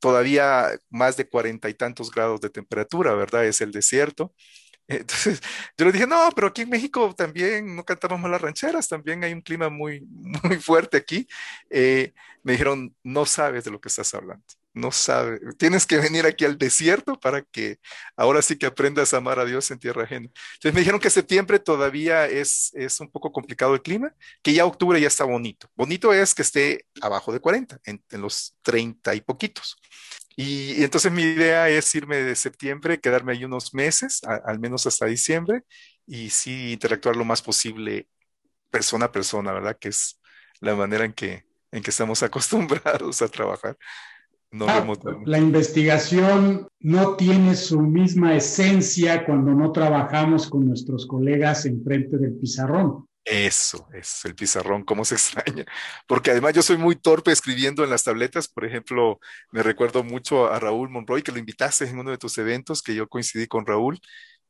todavía 0.00 0.70
más 0.90 1.16
de 1.16 1.28
cuarenta 1.28 1.68
y 1.68 1.74
tantos 1.74 2.10
grados 2.10 2.40
de 2.40 2.50
temperatura, 2.50 3.14
¿verdad? 3.14 3.46
Es 3.46 3.60
el 3.60 3.72
desierto. 3.72 4.34
Entonces, 4.88 5.40
yo 5.78 5.86
le 5.86 5.92
dije, 5.92 6.06
no, 6.06 6.28
pero 6.34 6.48
aquí 6.48 6.62
en 6.62 6.70
México 6.70 7.14
también 7.16 7.74
no 7.76 7.84
cantamos 7.84 8.30
las 8.30 8.40
rancheras, 8.40 8.88
también 8.88 9.24
hay 9.24 9.32
un 9.32 9.40
clima 9.42 9.70
muy, 9.70 10.00
muy 10.42 10.58
fuerte 10.58 10.96
aquí. 10.98 11.26
Eh, 11.70 12.12
me 12.42 12.52
dijeron, 12.52 12.94
no 13.02 13.26
sabes 13.26 13.64
de 13.64 13.70
lo 13.70 13.80
que 13.80 13.88
estás 13.88 14.12
hablando 14.14 14.44
no 14.74 14.90
sabe. 14.92 15.40
Tienes 15.56 15.86
que 15.86 15.98
venir 15.98 16.26
aquí 16.26 16.44
al 16.44 16.58
desierto 16.58 17.18
para 17.18 17.42
que 17.42 17.78
ahora 18.16 18.42
sí 18.42 18.58
que 18.58 18.66
aprendas 18.66 19.14
a 19.14 19.18
amar 19.18 19.38
a 19.38 19.44
Dios 19.44 19.70
en 19.70 19.78
tierra 19.78 20.02
ajena. 20.02 20.28
Entonces 20.54 20.74
me 20.74 20.80
dijeron 20.80 21.00
que 21.00 21.10
septiembre 21.10 21.60
todavía 21.60 22.26
es, 22.26 22.72
es 22.74 23.00
un 23.00 23.10
poco 23.10 23.32
complicado 23.32 23.74
el 23.74 23.82
clima, 23.82 24.12
que 24.42 24.52
ya 24.52 24.66
octubre 24.66 25.00
ya 25.00 25.06
está 25.06 25.24
bonito. 25.24 25.68
Bonito 25.76 26.12
es 26.12 26.34
que 26.34 26.42
esté 26.42 26.86
abajo 27.00 27.32
de 27.32 27.40
40, 27.40 27.80
en, 27.84 28.02
los 28.20 28.56
30 28.62 29.14
y 29.14 29.20
poquitos. 29.20 29.76
Y, 30.36 30.82
entonces 30.82 31.12
mi 31.12 31.22
idea 31.22 31.68
es 31.68 31.94
irme 31.94 32.16
de 32.16 32.34
septiembre, 32.34 32.98
quedarme 33.00 33.32
ahí 33.32 33.44
unos 33.44 33.74
meses, 33.74 34.22
al 34.24 34.58
menos 34.58 34.86
hasta 34.86 35.06
diciembre, 35.06 35.62
y 36.06 36.30
sí 36.30 36.72
interactuar 36.72 37.16
lo 37.16 37.24
más 37.24 37.42
posible 37.42 38.08
persona 38.70 39.06
a 39.06 39.12
persona, 39.12 39.52
¿verdad? 39.52 39.78
Que 39.78 39.88
es 39.90 40.20
la 40.60 40.74
manera 40.74 41.04
en 41.04 41.12
que, 41.12 41.44
en 41.70 41.82
que 41.82 41.90
estamos 41.90 42.22
acostumbrados 42.24 43.22
a 43.22 43.28
trabajar. 43.28 43.76
Ah, 44.60 44.86
la 45.24 45.38
investigación 45.38 46.68
no 46.80 47.16
tiene 47.16 47.56
su 47.56 47.80
misma 47.80 48.36
esencia 48.36 49.24
cuando 49.24 49.52
no 49.52 49.72
trabajamos 49.72 50.48
con 50.48 50.68
nuestros 50.68 51.06
colegas 51.06 51.66
enfrente 51.66 52.18
del 52.18 52.34
pizarrón. 52.34 53.08
Eso, 53.24 53.88
es 53.94 54.22
el 54.26 54.34
pizarrón, 54.34 54.84
cómo 54.84 55.04
se 55.04 55.14
extraña. 55.16 55.64
Porque 56.06 56.30
además 56.30 56.52
yo 56.52 56.62
soy 56.62 56.76
muy 56.76 56.94
torpe 56.94 57.32
escribiendo 57.32 57.82
en 57.82 57.90
las 57.90 58.04
tabletas. 58.04 58.48
Por 58.48 58.64
ejemplo, 58.64 59.18
me 59.50 59.62
recuerdo 59.62 60.04
mucho 60.04 60.52
a 60.52 60.60
Raúl 60.60 60.90
Monroy, 60.90 61.22
que 61.22 61.32
lo 61.32 61.38
invitaste 61.38 61.86
en 61.86 61.98
uno 61.98 62.10
de 62.10 62.18
tus 62.18 62.36
eventos, 62.38 62.82
que 62.82 62.94
yo 62.94 63.08
coincidí 63.08 63.46
con 63.46 63.66
Raúl, 63.66 63.98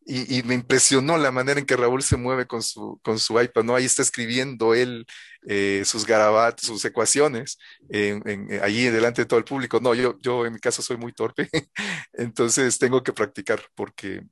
y, 0.06 0.42
me 0.42 0.54
impresionó 0.54 1.16
la 1.16 1.30
manera 1.30 1.58
en 1.58 1.66
que 1.66 1.76
Raúl 1.76 2.02
se 2.02 2.16
mueve 2.16 2.46
con 2.46 2.62
su, 2.62 2.98
con 3.02 3.18
su 3.18 3.40
iPad, 3.40 3.64
¿no? 3.64 3.74
Ahí 3.74 3.84
está 3.84 4.02
escribiendo 4.02 4.74
él 4.74 5.06
eh, 5.46 5.82
sus 5.84 6.06
garabatos, 6.06 6.66
sus 6.66 6.84
ecuaciones, 6.84 7.58
en, 7.88 8.22
eh, 8.50 8.60
allí 8.62 8.84
delante 8.84 9.22
de 9.22 9.26
todo 9.26 9.38
el 9.38 9.44
público. 9.44 9.80
No, 9.80 9.94
yo, 9.94 10.18
yo 10.20 10.44
en 10.46 10.54
mi 10.54 10.58
caso 10.58 10.82
soy 10.82 10.96
muy 10.96 11.12
torpe, 11.12 11.48
entonces 12.12 12.78
tengo 12.78 13.02
que 13.02 13.12
practicar 13.12 13.60
porque 13.74 14.22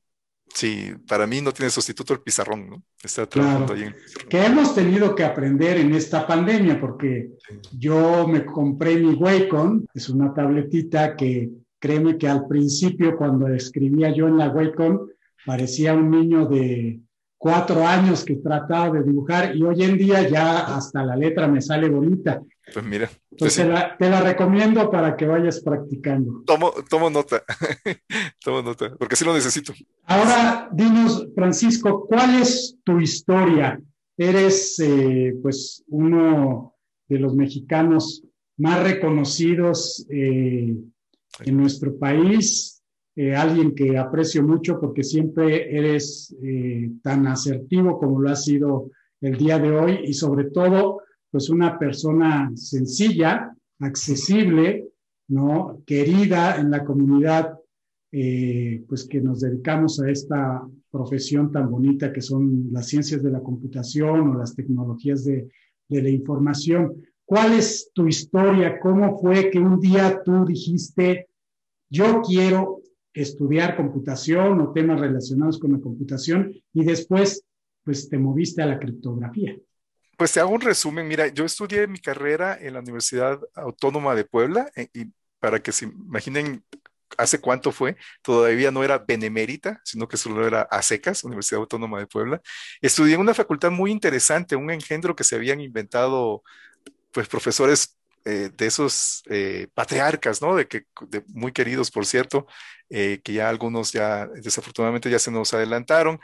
sí, 0.54 0.92
para 1.08 1.26
mí 1.26 1.40
no 1.40 1.52
tiene 1.52 1.70
sustituto 1.70 2.12
el 2.12 2.20
pizarrón, 2.20 2.68
¿no? 2.68 2.82
Está 3.02 3.26
trabajando 3.26 3.72
ahí 3.72 3.90
Que 4.28 4.44
hemos 4.44 4.74
tenido 4.74 5.14
que 5.14 5.24
aprender 5.24 5.78
en 5.78 5.94
esta 5.94 6.26
pandemia 6.26 6.80
porque 6.80 7.30
yo 7.78 8.28
me 8.28 8.44
compré 8.44 8.96
mi 8.96 9.14
Wacom, 9.14 9.86
es 9.94 10.08
una 10.08 10.34
tabletita 10.34 11.16
que 11.16 11.50
créeme 11.78 12.16
que 12.18 12.28
al 12.28 12.46
principio 12.46 13.16
cuando 13.16 13.48
escribía 13.48 14.14
yo 14.14 14.28
en 14.28 14.38
la 14.38 14.50
Wacom, 14.50 15.08
parecía 15.44 15.94
un 15.94 16.10
niño 16.10 16.46
de 16.46 17.00
cuatro 17.42 17.84
años 17.84 18.24
que 18.24 18.36
trataba 18.36 18.90
de 18.90 19.02
dibujar 19.02 19.56
y 19.56 19.62
hoy 19.64 19.82
en 19.82 19.98
día 19.98 20.28
ya 20.28 20.76
hasta 20.76 21.04
la 21.04 21.16
letra 21.16 21.48
me 21.48 21.60
sale 21.60 21.88
bonita. 21.88 22.40
Pues 22.72 22.84
mira. 22.84 23.10
Pues 23.36 23.56
te, 23.56 23.64
la, 23.64 24.20
recomiendo 24.20 24.88
para 24.90 25.16
que 25.16 25.26
vayas 25.26 25.60
practicando. 25.60 26.44
Tomo, 26.46 26.72
tomo 26.88 27.10
nota, 27.10 27.42
tomo 28.44 28.62
nota, 28.62 28.94
porque 28.96 29.16
sí 29.16 29.24
lo 29.24 29.34
necesito. 29.34 29.72
Ahora, 30.04 30.68
dinos, 30.72 31.26
Francisco, 31.34 32.06
¿cuál 32.06 32.40
es 32.40 32.76
tu 32.84 33.00
historia? 33.00 33.80
Eres, 34.16 34.78
eh, 34.78 35.34
pues, 35.42 35.82
uno 35.88 36.76
de 37.08 37.18
los 37.18 37.34
mexicanos 37.34 38.22
más 38.56 38.84
reconocidos 38.84 40.06
eh, 40.10 40.76
en 41.40 41.56
nuestro 41.56 41.98
país. 41.98 42.71
Eh, 43.14 43.34
alguien 43.34 43.74
que 43.74 43.98
aprecio 43.98 44.42
mucho 44.42 44.80
porque 44.80 45.04
siempre 45.04 45.76
eres 45.76 46.34
eh, 46.42 46.90
tan 47.02 47.26
asertivo 47.26 47.98
como 47.98 48.18
lo 48.20 48.30
has 48.30 48.44
sido 48.44 48.90
el 49.20 49.36
día 49.36 49.58
de 49.58 49.70
hoy 49.70 49.98
y 50.04 50.14
sobre 50.14 50.44
todo, 50.44 51.02
pues 51.30 51.50
una 51.50 51.78
persona 51.78 52.50
sencilla, 52.54 53.54
accesible, 53.80 54.88
¿no? 55.28 55.82
Querida 55.84 56.56
en 56.56 56.70
la 56.70 56.84
comunidad, 56.84 57.58
eh, 58.10 58.82
pues 58.88 59.06
que 59.06 59.20
nos 59.20 59.40
dedicamos 59.40 60.00
a 60.00 60.10
esta 60.10 60.66
profesión 60.90 61.52
tan 61.52 61.70
bonita 61.70 62.12
que 62.12 62.22
son 62.22 62.68
las 62.72 62.88
ciencias 62.88 63.22
de 63.22 63.30
la 63.30 63.40
computación 63.40 64.30
o 64.30 64.38
las 64.38 64.54
tecnologías 64.54 65.24
de, 65.24 65.48
de 65.88 66.02
la 66.02 66.08
información. 66.08 66.94
¿Cuál 67.26 67.52
es 67.52 67.90
tu 67.92 68.06
historia? 68.08 68.78
¿Cómo 68.80 69.18
fue 69.18 69.50
que 69.50 69.58
un 69.58 69.80
día 69.80 70.22
tú 70.24 70.44
dijiste, 70.44 71.28
yo 71.90 72.22
quiero 72.22 72.81
estudiar 73.14 73.76
computación 73.76 74.60
o 74.60 74.72
temas 74.72 75.00
relacionados 75.00 75.58
con 75.58 75.72
la 75.72 75.80
computación 75.80 76.52
y 76.72 76.84
después 76.84 77.44
pues 77.84 78.08
te 78.08 78.18
moviste 78.18 78.62
a 78.62 78.66
la 78.66 78.78
criptografía. 78.78 79.56
Pues 80.16 80.32
te 80.32 80.40
hago 80.40 80.50
un 80.50 80.60
resumen. 80.60 81.08
Mira, 81.08 81.28
yo 81.28 81.44
estudié 81.44 81.86
mi 81.86 81.98
carrera 81.98 82.56
en 82.60 82.74
la 82.74 82.80
Universidad 82.80 83.40
Autónoma 83.54 84.14
de 84.14 84.24
Puebla 84.24 84.70
eh, 84.76 84.88
y 84.94 85.06
para 85.40 85.60
que 85.60 85.72
se 85.72 85.86
imaginen 85.86 86.62
hace 87.18 87.40
cuánto 87.40 87.72
fue, 87.72 87.96
todavía 88.22 88.70
no 88.70 88.84
era 88.84 88.98
benemérita, 88.98 89.80
sino 89.84 90.08
que 90.08 90.16
solo 90.16 90.46
era 90.46 90.62
a 90.62 90.80
secas, 90.82 91.24
Universidad 91.24 91.60
Autónoma 91.60 91.98
de 91.98 92.06
Puebla. 92.06 92.40
Estudié 92.80 93.14
en 93.14 93.20
una 93.20 93.34
facultad 93.34 93.70
muy 93.70 93.90
interesante, 93.90 94.56
un 94.56 94.70
engendro 94.70 95.14
que 95.14 95.24
se 95.24 95.36
habían 95.36 95.60
inventado 95.60 96.42
pues 97.12 97.28
profesores 97.28 97.98
eh, 98.24 98.50
de 98.56 98.66
esos 98.66 99.22
eh, 99.30 99.68
patriarcas, 99.74 100.40
¿no? 100.42 100.56
De 100.56 100.66
que 100.68 100.84
muy 101.28 101.52
queridos, 101.52 101.90
por 101.90 102.06
cierto, 102.06 102.46
eh, 102.90 103.20
que 103.24 103.32
ya 103.34 103.48
algunos 103.48 103.92
ya 103.92 104.26
desafortunadamente 104.26 105.10
ya 105.10 105.18
se 105.18 105.30
nos 105.30 105.54
adelantaron, 105.54 106.20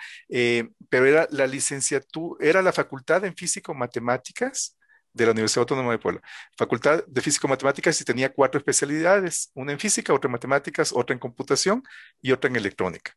pero 0.88 1.06
era 1.06 1.26
la 1.30 1.46
licenciatura, 1.46 2.44
era 2.46 2.62
la 2.62 2.72
facultad 2.72 3.24
en 3.24 3.34
físico-matemáticas 3.34 4.76
de 5.12 5.24
la 5.26 5.32
Universidad 5.32 5.62
Autónoma 5.62 5.92
de 5.92 5.98
Puebla. 5.98 6.22
Facultad 6.56 7.04
de 7.06 7.20
Físico-Matemáticas 7.20 8.00
y 8.00 8.04
tenía 8.04 8.32
cuatro 8.32 8.58
especialidades, 8.58 9.50
una 9.54 9.72
en 9.72 9.78
física, 9.80 10.14
otra 10.14 10.28
en 10.28 10.32
matemáticas, 10.32 10.92
otra 10.92 11.14
en 11.14 11.18
computación 11.18 11.82
y 12.22 12.32
otra 12.32 12.48
en 12.48 12.56
electrónica. 12.56 13.14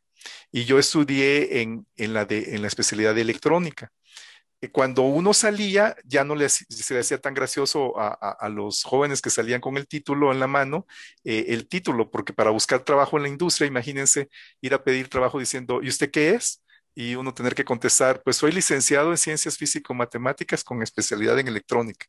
Y 0.51 0.65
yo 0.65 0.79
estudié 0.79 1.61
en, 1.61 1.85
la, 1.97 2.25
de, 2.25 2.55
en 2.55 2.61
la 2.61 2.67
especialidad 2.67 3.15
de 3.15 3.21
electrónica. 3.21 3.91
Cuando 4.71 5.01
uno 5.03 5.33
salía, 5.33 5.95
ya 6.05 6.23
no 6.23 6.35
le, 6.35 6.47
se 6.49 6.93
le 6.93 6.99
hacía 6.99 7.19
tan 7.19 7.33
gracioso 7.33 7.93
a, 7.97 8.47
los 8.49 8.83
jóvenes 8.83 9.21
que 9.21 9.29
salían 9.29 9.61
con 9.61 9.77
el 9.77 9.87
título 9.87 10.31
en 10.31 10.39
la 10.39 10.47
mano, 10.47 10.85
eh, 11.23 11.45
el 11.49 11.67
título, 11.67 12.11
porque 12.11 12.33
para 12.33 12.51
buscar 12.51 12.81
trabajo 12.81 13.17
en 13.17 13.23
la 13.23 13.29
industria, 13.29 13.67
imagínense 13.67 14.29
ir 14.61 14.73
a 14.73 14.83
pedir 14.83 15.09
trabajo 15.09 15.39
diciendo, 15.39 15.81
¿y 15.81 15.89
usted 15.89 16.11
qué 16.11 16.31
es? 16.31 16.61
y 16.93 17.15
uno 17.15 17.33
tener 17.33 17.55
que 17.55 17.63
contestar, 17.63 18.21
pues 18.21 18.35
soy 18.37 18.51
licenciado 18.51 19.11
en 19.11 19.17
ciencias 19.17 19.57
físico-matemáticas 19.57 20.63
con 20.63 20.83
especialidad 20.83 21.39
en 21.39 21.47
electrónica. 21.47 22.05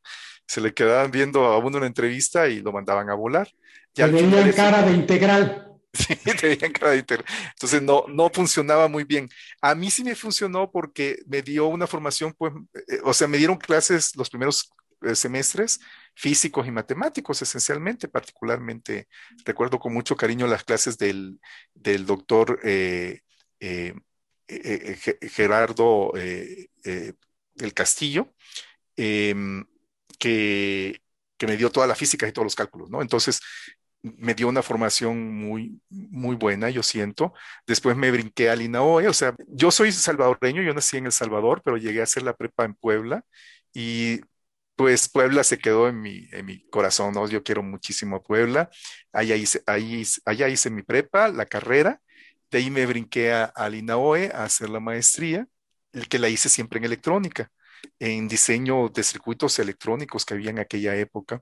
Se 0.46 0.60
le 0.60 0.74
quedaban 0.74 1.10
viendo 1.10 1.44
a 1.44 1.58
uno 1.58 1.78
una 1.78 1.86
entrevista 1.86 2.48
y 2.48 2.60
lo 2.60 2.72
mandaban 2.72 3.08
a 3.08 3.14
volar. 3.14 3.48
Ya 3.94 4.06
veían 4.08 4.52
cara 4.52 4.82
de 4.82 4.92
integral. 4.92 5.71
Sí. 5.92 6.14
Entonces 6.24 7.82
no, 7.82 8.04
no 8.08 8.30
funcionaba 8.30 8.88
muy 8.88 9.04
bien. 9.04 9.28
A 9.60 9.74
mí 9.74 9.90
sí 9.90 10.02
me 10.04 10.14
funcionó 10.14 10.70
porque 10.70 11.18
me 11.26 11.42
dio 11.42 11.66
una 11.66 11.86
formación, 11.86 12.32
pues, 12.36 12.52
eh, 12.88 13.00
o 13.04 13.12
sea, 13.12 13.28
me 13.28 13.38
dieron 13.38 13.58
clases 13.58 14.16
los 14.16 14.30
primeros 14.30 14.70
eh, 15.02 15.14
semestres 15.14 15.80
físicos 16.14 16.66
y 16.66 16.70
matemáticos 16.70 17.42
esencialmente, 17.42 18.08
particularmente 18.08 19.08
recuerdo 19.44 19.78
con 19.78 19.92
mucho 19.92 20.16
cariño 20.16 20.46
las 20.46 20.64
clases 20.64 20.98
del, 20.98 21.40
del 21.74 22.06
doctor 22.06 22.60
eh, 22.62 23.20
Gerardo 25.30 26.12
del 27.54 27.74
Castillo, 27.74 28.34
em, 28.96 29.64
que, 30.18 31.00
me 31.46 31.56
dio 31.56 31.70
toda 31.70 31.88
la 31.88 31.96
física 31.96 32.28
y 32.28 32.32
todos 32.32 32.46
los 32.46 32.54
cálculos, 32.54 32.88
¿no? 32.88 33.02
Entonces, 33.02 33.40
me 34.02 34.34
dio 34.34 34.48
una 34.48 34.62
formación 34.62 35.32
muy, 35.34 35.80
muy 35.90 36.36
buena, 36.36 36.70
yo 36.70 36.82
siento. 36.82 37.34
Después 37.66 37.96
me 37.96 38.10
brinqué 38.10 38.50
al 38.50 38.62
INAOE, 38.62 39.08
o 39.08 39.12
sea, 39.12 39.34
yo 39.48 39.70
soy 39.70 39.92
salvadoreño, 39.92 40.62
yo 40.62 40.74
nací 40.74 40.96
en 40.96 41.06
El 41.06 41.12
Salvador, 41.12 41.62
pero 41.64 41.76
llegué 41.76 42.00
a 42.00 42.04
hacer 42.04 42.22
la 42.24 42.34
prepa 42.36 42.64
en 42.64 42.74
Puebla 42.74 43.24
y 43.72 44.20
pues 44.76 45.08
Puebla 45.08 45.44
se 45.44 45.58
quedó 45.58 45.88
en 45.88 46.00
mi, 46.00 46.28
en 46.32 46.46
mi 46.46 46.68
corazón, 46.70 47.14
¿no? 47.14 47.28
Yo 47.28 47.42
quiero 47.44 47.62
muchísimo 47.62 48.16
a 48.16 48.22
Puebla. 48.22 48.70
Allá 49.12 49.36
hice, 49.36 49.62
ahí, 49.66 50.02
allá 50.24 50.48
hice 50.48 50.70
mi 50.70 50.82
prepa, 50.82 51.28
la 51.28 51.46
carrera, 51.46 52.00
de 52.50 52.58
ahí 52.58 52.70
me 52.70 52.86
brinqué 52.86 53.32
al 53.32 53.74
INAOE 53.74 54.30
a 54.34 54.44
hacer 54.44 54.70
la 54.70 54.80
maestría, 54.80 55.46
el 55.92 56.08
que 56.08 56.18
la 56.18 56.28
hice 56.28 56.48
siempre 56.48 56.78
en 56.78 56.84
electrónica, 56.84 57.50
en 57.98 58.28
diseño 58.28 58.88
de 58.88 59.02
circuitos 59.02 59.58
electrónicos 59.58 60.24
que 60.24 60.34
había 60.34 60.50
en 60.50 60.58
aquella 60.58 60.96
época. 60.96 61.40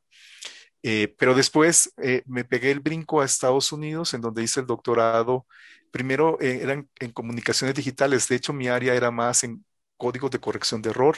Eh, 0.82 1.14
pero 1.18 1.34
después 1.34 1.92
eh, 2.02 2.22
me 2.26 2.44
pegué 2.44 2.70
el 2.70 2.80
brinco 2.80 3.20
a 3.20 3.24
Estados 3.24 3.72
Unidos, 3.72 4.14
en 4.14 4.20
donde 4.22 4.42
hice 4.42 4.60
el 4.60 4.66
doctorado. 4.66 5.46
Primero 5.90 6.38
eh, 6.40 6.60
eran 6.62 6.88
en 7.00 7.12
comunicaciones 7.12 7.74
digitales, 7.74 8.28
de 8.28 8.36
hecho 8.36 8.52
mi 8.52 8.68
área 8.68 8.94
era 8.94 9.10
más 9.10 9.44
en 9.44 9.64
códigos 9.96 10.30
de 10.30 10.40
corrección 10.40 10.82
de 10.82 10.90
error. 10.90 11.16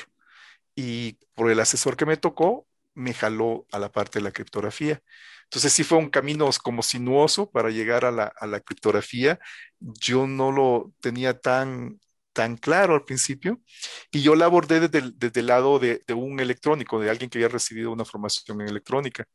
Y 0.75 1.19
por 1.35 1.51
el 1.51 1.61
asesor 1.61 1.97
que 1.97 2.07
me 2.07 2.17
tocó, 2.17 2.67
me 2.95 3.15
jaló 3.15 3.67
a 3.73 3.79
la 3.79 3.91
parte 3.93 4.19
de 4.19 4.25
la 4.25 4.33
criptografía. 4.33 5.03
Entonces 5.45 5.73
sí 5.73 5.85
fue 5.85 5.99
un 5.99 6.11
camino 6.11 6.49
como 6.63 6.83
sinuoso 6.83 7.51
para 7.51 7.71
llegar 7.71 8.05
a 8.05 8.11
la, 8.11 8.61
criptografía. 8.61 9.39
Yo 9.81 10.27
no 10.27 10.51
lo 10.53 10.95
tenía 11.01 11.39
tan, 11.39 12.01
tan 12.33 12.57
claro 12.57 12.95
al 12.95 13.05
principio 13.05 13.61
y 14.11 14.23
yo 14.23 14.35
la 14.35 14.47
abordé 14.47 14.81
desde 14.89 15.41
el, 15.41 15.47
lado 15.47 15.79
de, 15.79 16.03
un 16.15 16.41
electrónico, 16.41 17.01
de 17.01 17.11
alguien 17.11 17.31
que 17.31 17.39
había 17.39 17.49
recibido 17.49 17.93
una 17.93 18.05
formación 18.05 18.63
en 18.63 18.69
electrónica. 18.69 19.27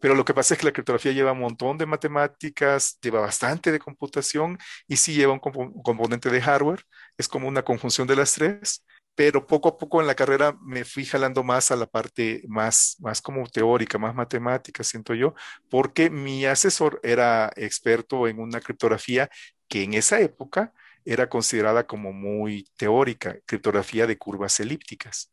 Pero 0.00 0.14
lo 0.14 0.24
que 0.24 0.34
pasa 0.34 0.54
es 0.54 0.60
que 0.60 0.66
la 0.66 0.72
criptografía 0.72 1.12
lleva 1.12 1.32
un 1.32 1.40
montón 1.40 1.78
de 1.78 1.86
matemáticas, 1.86 2.98
lleva 3.02 3.20
bastante 3.20 3.72
de 3.72 3.78
computación 3.78 4.58
y 4.88 4.96
sí 4.96 5.14
lleva 5.14 5.32
un 5.34 5.40
componente 5.40 6.30
de 6.30 6.40
hardware. 6.40 6.84
Es 7.18 7.28
como 7.28 7.48
una 7.48 7.62
conjunción 7.64 8.06
de 8.08 8.16
las 8.16 8.32
tres 8.34 8.84
pero 9.20 9.46
poco 9.46 9.68
a 9.68 9.76
poco 9.76 10.00
en 10.00 10.06
la 10.06 10.14
carrera 10.14 10.56
me 10.62 10.84
fui 10.84 11.04
jalando 11.04 11.42
más 11.42 11.70
a 11.70 11.76
la 11.76 11.86
parte 11.86 12.42
más, 12.48 12.96
más 13.00 13.20
como 13.20 13.46
teórica, 13.48 13.98
más 13.98 14.14
matemática, 14.14 14.82
siento 14.82 15.14
yo, 15.14 15.34
porque 15.68 16.08
mi 16.08 16.46
asesor 16.46 17.00
era 17.02 17.52
experto 17.56 18.28
en 18.28 18.38
una 18.40 18.60
criptografía 18.62 19.28
que 19.68 19.82
en 19.82 19.92
esa 19.94 20.20
época 20.20 20.72
era 21.04 21.28
considerada 21.28 21.86
como 21.86 22.12
muy 22.14 22.64
teórica, 22.78 23.36
criptografía 23.44 24.06
de 24.06 24.16
curvas 24.16 24.58
elípticas. 24.60 25.30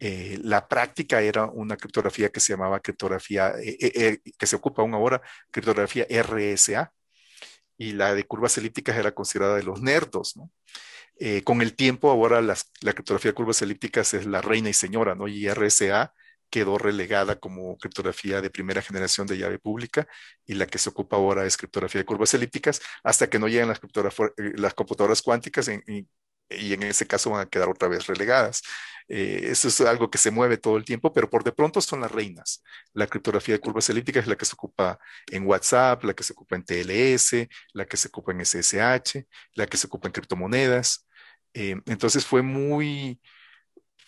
Eh, 0.00 0.38
la 0.42 0.68
práctica 0.68 1.20
era 1.20 1.46
una 1.46 1.76
criptografía 1.76 2.30
que 2.30 2.40
se 2.40 2.52
llamaba 2.52 2.80
criptografía, 2.80 3.54
eh, 3.60 3.76
eh, 3.80 4.20
que 4.38 4.46
se 4.46 4.56
ocupa 4.56 4.82
aún 4.82 4.94
ahora, 4.94 5.20
criptografía 5.50 6.06
RSA, 6.08 6.92
y 7.76 7.92
la 7.92 8.14
de 8.14 8.24
curvas 8.24 8.58
elípticas 8.58 8.96
era 8.96 9.12
considerada 9.12 9.56
de 9.56 9.62
los 9.62 9.80
nerdos, 9.82 10.36
¿no? 10.36 10.50
Con 11.44 11.62
el 11.62 11.74
tiempo, 11.74 12.10
ahora 12.10 12.40
la 12.40 12.54
criptografía 12.94 13.32
de 13.32 13.34
curvas 13.34 13.60
elípticas 13.62 14.14
es 14.14 14.24
la 14.26 14.40
reina 14.40 14.70
y 14.70 14.72
señora, 14.72 15.16
¿no? 15.16 15.26
Y 15.26 15.48
RSA 15.48 16.14
quedó 16.50 16.78
relegada 16.78 17.40
como 17.40 17.76
criptografía 17.78 18.40
de 18.40 18.50
primera 18.50 18.82
generación 18.82 19.26
de 19.26 19.38
llave 19.38 19.58
pública 19.58 20.06
y 20.46 20.54
la 20.54 20.66
que 20.66 20.78
se 20.78 20.90
ocupa 20.90 21.16
ahora 21.16 21.44
es 21.44 21.56
criptografía 21.56 22.00
de 22.00 22.04
curvas 22.04 22.34
elípticas 22.34 22.80
hasta 23.02 23.28
que 23.28 23.38
no 23.38 23.48
lleguen 23.48 23.68
las, 23.68 23.80
las 24.36 24.74
computadoras 24.74 25.22
cuánticas 25.22 25.68
y, 26.50 26.72
en 26.74 26.82
ese 26.84 27.06
caso 27.06 27.30
van 27.30 27.42
a 27.42 27.46
quedar 27.46 27.68
otra 27.68 27.88
vez 27.88 28.06
relegadas. 28.06 28.62
Eh, 29.08 29.48
eso 29.50 29.68
es 29.68 29.80
algo 29.80 30.10
que 30.10 30.18
se 30.18 30.30
mueve 30.30 30.58
todo 30.58 30.76
el 30.76 30.84
tiempo, 30.84 31.12
pero 31.12 31.30
por 31.30 31.42
de 31.44 31.52
pronto 31.52 31.80
son 31.80 32.00
las 32.02 32.12
reinas. 32.12 32.62
La 32.92 33.06
criptografía 33.06 33.54
de 33.54 33.60
curvas 33.60 33.88
elípticas 33.90 34.24
es 34.24 34.28
la 34.28 34.36
que 34.36 34.44
se 34.44 34.54
ocupa 34.54 34.98
en 35.30 35.46
WhatsApp, 35.46 36.04
la 36.04 36.14
que 36.14 36.22
se 36.22 36.32
ocupa 36.34 36.56
en 36.56 36.64
TLS, 36.64 37.48
la 37.72 37.86
que 37.86 37.96
se 37.96 38.08
ocupa 38.08 38.32
en 38.32 38.40
SSH, 38.42 39.26
la 39.54 39.66
que 39.66 39.76
se 39.76 39.86
ocupa 39.86 40.08
en 40.08 40.12
criptomonedas. 40.12 41.06
Eh, 41.54 41.76
entonces 41.86 42.26
fue 42.26 42.42
muy, 42.42 43.20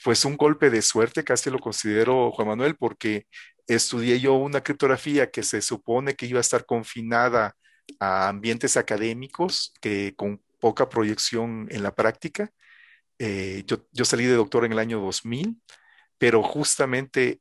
pues 0.04 0.24
un 0.24 0.36
golpe 0.36 0.70
de 0.70 0.82
suerte, 0.82 1.24
casi 1.24 1.50
lo 1.50 1.58
considero, 1.58 2.30
Juan 2.32 2.48
Manuel, 2.48 2.76
porque 2.76 3.26
estudié 3.66 4.20
yo 4.20 4.34
una 4.34 4.62
criptografía 4.62 5.30
que 5.30 5.42
se 5.42 5.62
supone 5.62 6.14
que 6.14 6.26
iba 6.26 6.38
a 6.38 6.40
estar 6.42 6.66
confinada 6.66 7.56
a 8.00 8.28
ambientes 8.28 8.76
académicos, 8.76 9.72
que 9.80 10.14
con 10.16 10.42
poca 10.60 10.88
proyección 10.88 11.68
en 11.70 11.82
la 11.82 11.94
práctica. 11.94 12.52
Eh, 13.18 13.64
yo, 13.66 14.04
salí 14.04 14.24
de 14.24 14.34
doctor 14.34 14.64
en 14.64 14.72
el 14.72 14.78
año 14.78 15.00
2000, 15.00 15.60
pero 16.18 16.42
justamente 16.42 17.40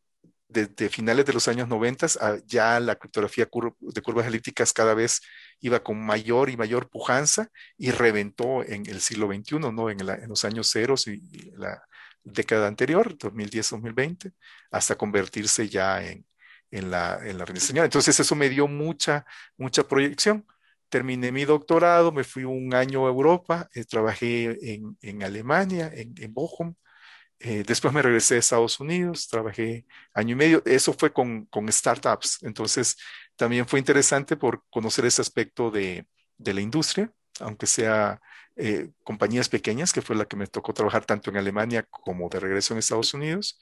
desde 0.49 0.89
finales 0.89 1.25
de 1.25 1.33
los 1.33 1.47
años 1.47 1.67
90 1.67 2.07
ah, 2.21 2.37
ya 2.45 2.79
la 2.79 2.95
criptografía 2.95 3.47
de 3.79 4.01
curvas 4.01 4.27
elípticas 4.27 4.73
cada 4.73 4.95
vez 4.95 5.21
iba 5.61 5.83
con 5.83 6.03
mayor 6.03 6.49
y 6.49 6.57
mayor 6.57 6.89
pujanza 6.89 7.49
y 7.77 7.91
reventó 7.91 8.63
en 8.63 8.87
el 8.87 8.99
siglo 8.99 9.27
XXI, 9.27 9.59
¿no? 9.71 9.89
En, 9.91 9.99
los 10.27 10.45
años 10.45 10.71
ceros 10.71 11.07
y, 11.07 11.51
la 11.55 11.83
década 12.23 12.67
anterior, 12.67 13.17
2010-2020, 13.17 14.33
hasta 14.71 14.95
convertirse 14.95 15.69
ya 15.69 16.03
en, 16.03 16.25
la, 16.91 17.19
en 17.23 17.37
la 17.37 17.45
Entonces 17.85 18.19
eso 18.19 18.35
me 18.35 18.49
dio 18.49 18.67
mucha, 18.67 19.25
mucha 19.57 19.87
proyección. 19.87 20.45
Terminé 20.89 21.31
mi 21.31 21.45
doctorado, 21.45 22.11
me 22.11 22.23
fui 22.23 22.43
un 22.43 22.73
año 22.73 23.05
a 23.05 23.09
Europa, 23.09 23.69
eh, 23.73 23.85
trabajé 23.85 24.57
en, 25.01 25.23
Alemania, 25.23 25.91
en, 25.93 26.13
en 26.17 26.33
Bochum, 26.33 26.73
eh, 27.39 27.63
después 27.65 27.93
me 27.93 28.01
regresé 28.01 28.35
a 28.35 28.39
Estados 28.39 28.79
Unidos, 28.79 29.27
trabajé 29.29 29.85
año 30.13 30.33
y 30.33 30.35
medio. 30.35 30.61
Eso 30.65 30.93
fue 30.93 31.13
con, 31.13 31.45
con 31.45 31.71
startups. 31.71 32.43
Entonces, 32.43 32.97
también 33.35 33.67
fue 33.67 33.79
interesante 33.79 34.35
por 34.35 34.63
conocer 34.69 35.05
ese 35.05 35.21
aspecto 35.21 35.71
de, 35.71 36.05
de 36.37 36.53
la 36.53 36.61
industria, 36.61 37.11
aunque 37.39 37.65
sea 37.67 38.19
eh, 38.57 38.89
compañías 39.03 39.47
pequeñas, 39.49 39.93
que 39.93 40.01
fue 40.01 40.15
la 40.17 40.25
que 40.25 40.35
me 40.35 40.47
tocó 40.47 40.73
trabajar 40.73 41.05
tanto 41.05 41.29
en 41.29 41.37
Alemania 41.37 41.83
como 41.89 42.27
de 42.29 42.39
regreso 42.41 42.73
en 42.73 42.79
Estados 42.79 43.13
Unidos. 43.13 43.59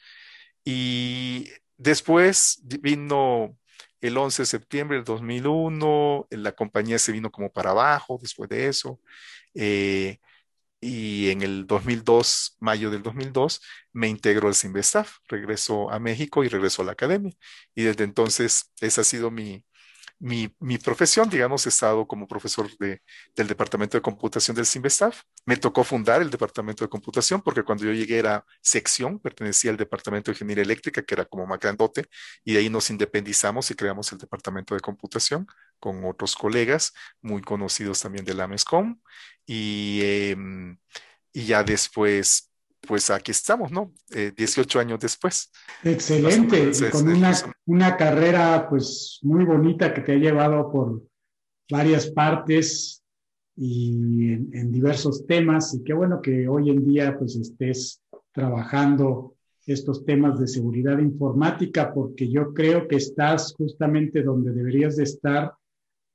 Y 0.65 1.49
después 1.77 2.59
vino 2.63 3.57
el 4.01 4.17
11 4.17 4.43
de 4.43 4.45
septiembre 4.47 4.97
del 4.97 5.05
2001, 5.05 6.27
la 6.31 6.51
compañía 6.53 6.99
se 6.99 7.11
vino 7.11 7.31
como 7.31 7.51
para 7.51 7.71
abajo 7.71 8.19
después 8.21 8.49
de 8.49 8.67
eso. 8.67 8.99
Eh, 9.55 10.19
y 10.79 11.29
en 11.31 11.41
el 11.41 11.67
2002, 11.67 12.57
mayo 12.59 12.91
del 12.91 13.03
2002, 13.03 13.61
me 13.93 14.07
integró 14.09 14.47
al 14.47 14.55
Sinvestaf, 14.55 15.17
regresó 15.27 15.89
a 15.91 15.99
México 15.99 16.43
y 16.43 16.49
regresó 16.49 16.83
a 16.83 16.85
la 16.85 16.91
academia. 16.93 17.33
Y 17.75 17.83
desde 17.83 18.03
entonces 18.03 18.71
esa 18.81 19.01
ha 19.01 19.03
sido 19.03 19.31
mi, 19.31 19.65
mi, 20.19 20.77
profesión, 20.79 21.29
digamos, 21.29 21.65
he 21.65 21.69
estado 21.69 22.07
como 22.07 22.27
profesor 22.27 22.69
de, 22.77 23.01
del 23.35 23.47
Departamento 23.47 23.97
de 23.97 24.01
Computación 24.01 24.55
del 24.55 24.65
CIMBESTAF. 24.65 25.21
Me 25.45 25.57
tocó 25.57 25.83
fundar 25.83 26.21
el 26.21 26.29
Departamento 26.29 26.83
de 26.83 26.89
Computación 26.89 27.41
porque 27.41 27.63
cuando 27.63 27.85
yo 27.85 27.93
llegué 27.93 28.17
era 28.19 28.45
sección, 28.61 29.19
pertenecía 29.19 29.71
al 29.71 29.77
Departamento 29.77 30.31
de 30.31 30.35
Ingeniería 30.35 30.63
Eléctrica, 30.63 31.03
que 31.03 31.13
era 31.13 31.25
como 31.25 31.45
más 31.45 31.59
grandote, 31.59 32.05
y 32.43 32.53
de 32.53 32.59
ahí 32.59 32.69
nos 32.69 32.89
independizamos 32.89 33.69
y 33.71 33.75
creamos 33.75 34.11
el 34.11 34.17
Departamento 34.17 34.73
de 34.73 34.81
Computación 34.81 35.47
con 35.79 36.03
otros 36.05 36.35
colegas 36.35 36.93
muy 37.21 37.41
conocidos 37.41 38.01
también 38.01 38.25
de 38.25 38.33
la 38.33 38.47
MESCOM. 38.47 38.99
Y, 39.45 39.99
eh, 40.03 40.35
y 41.33 41.45
ya 41.45 41.63
después 41.63 42.46
pues 42.87 43.09
aquí 43.09 43.31
estamos, 43.31 43.71
¿no? 43.71 43.91
18 44.09 44.79
eh, 44.79 44.81
años 44.81 44.99
después. 44.99 45.51
Excelente, 45.83 46.71
y 46.73 46.89
con 46.89 47.07
una, 47.09 47.33
una, 47.65 47.97
carrera 47.97 48.67
pues 48.69 49.19
muy 49.21 49.45
bonita 49.45 49.93
que 49.93 50.01
te 50.01 50.13
ha 50.13 50.17
llevado 50.17 50.71
por 50.71 51.03
varias 51.69 52.09
partes 52.09 53.03
y 53.55 54.33
en, 54.33 54.71
diversos 54.71 55.25
temas 55.25 55.73
y 55.73 55.83
qué 55.83 55.93
bueno 55.93 56.21
que 56.21 56.47
hoy 56.47 56.69
en 56.69 56.85
día 56.85 57.17
pues 57.17 57.35
estés 57.35 58.01
trabajando 58.31 59.35
estos 59.65 60.05
temas 60.05 60.39
de 60.39 60.47
seguridad 60.47 60.97
informática 60.99 61.93
porque 61.93 62.29
yo 62.29 62.53
creo 62.53 62.87
que 62.87 62.95
estás 62.95 63.53
justamente 63.57 64.23
donde 64.23 64.53
deberías 64.53 64.95
de 64.95 65.03
estar, 65.03 65.53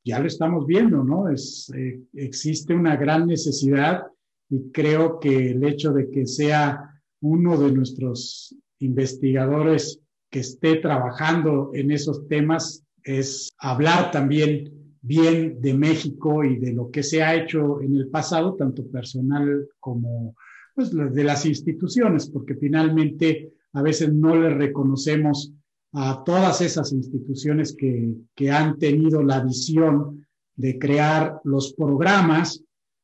ya 0.04 0.20
lo 0.20 0.26
estamos 0.26 0.66
viendo, 0.66 1.04
¿no? 1.04 1.28
Es, 1.28 1.70
eh, 1.76 2.00
existe 2.14 2.74
una 2.74 2.96
gran 2.96 3.26
necesidad 3.26 4.06
y 4.52 4.70
creo 4.70 5.18
que 5.18 5.52
el 5.52 5.64
hecho 5.64 5.94
de 5.94 6.10
que 6.10 6.26
sea 6.26 7.00
uno 7.22 7.58
de 7.58 7.72
nuestros 7.72 8.54
investigadores 8.80 9.98
que 10.30 10.40
esté 10.40 10.76
trabajando 10.76 11.70
en 11.72 11.90
esos 11.90 12.28
temas 12.28 12.84
es 13.02 13.50
hablar 13.58 14.10
también 14.10 14.70
bien 15.00 15.58
de 15.62 15.72
México 15.72 16.44
y 16.44 16.58
de 16.58 16.74
lo 16.74 16.90
que 16.90 17.02
se 17.02 17.22
ha 17.22 17.34
hecho 17.34 17.80
en 17.80 17.96
el 17.96 18.08
pasado, 18.08 18.54
tanto 18.54 18.86
personal 18.88 19.68
como 19.80 20.36
pues, 20.74 20.90
de 20.92 21.24
las 21.24 21.46
instituciones, 21.46 22.28
porque 22.28 22.54
finalmente 22.54 23.54
a 23.72 23.80
veces 23.80 24.12
no 24.12 24.36
le 24.36 24.50
reconocemos 24.50 25.50
a 25.94 26.22
todas 26.26 26.60
esas 26.60 26.92
instituciones 26.92 27.74
que, 27.74 28.14
que 28.34 28.50
han 28.50 28.78
tenido 28.78 29.22
la 29.22 29.42
visión 29.42 30.26
de 30.56 30.78
crear 30.78 31.40
los 31.42 31.72
programas 31.72 32.62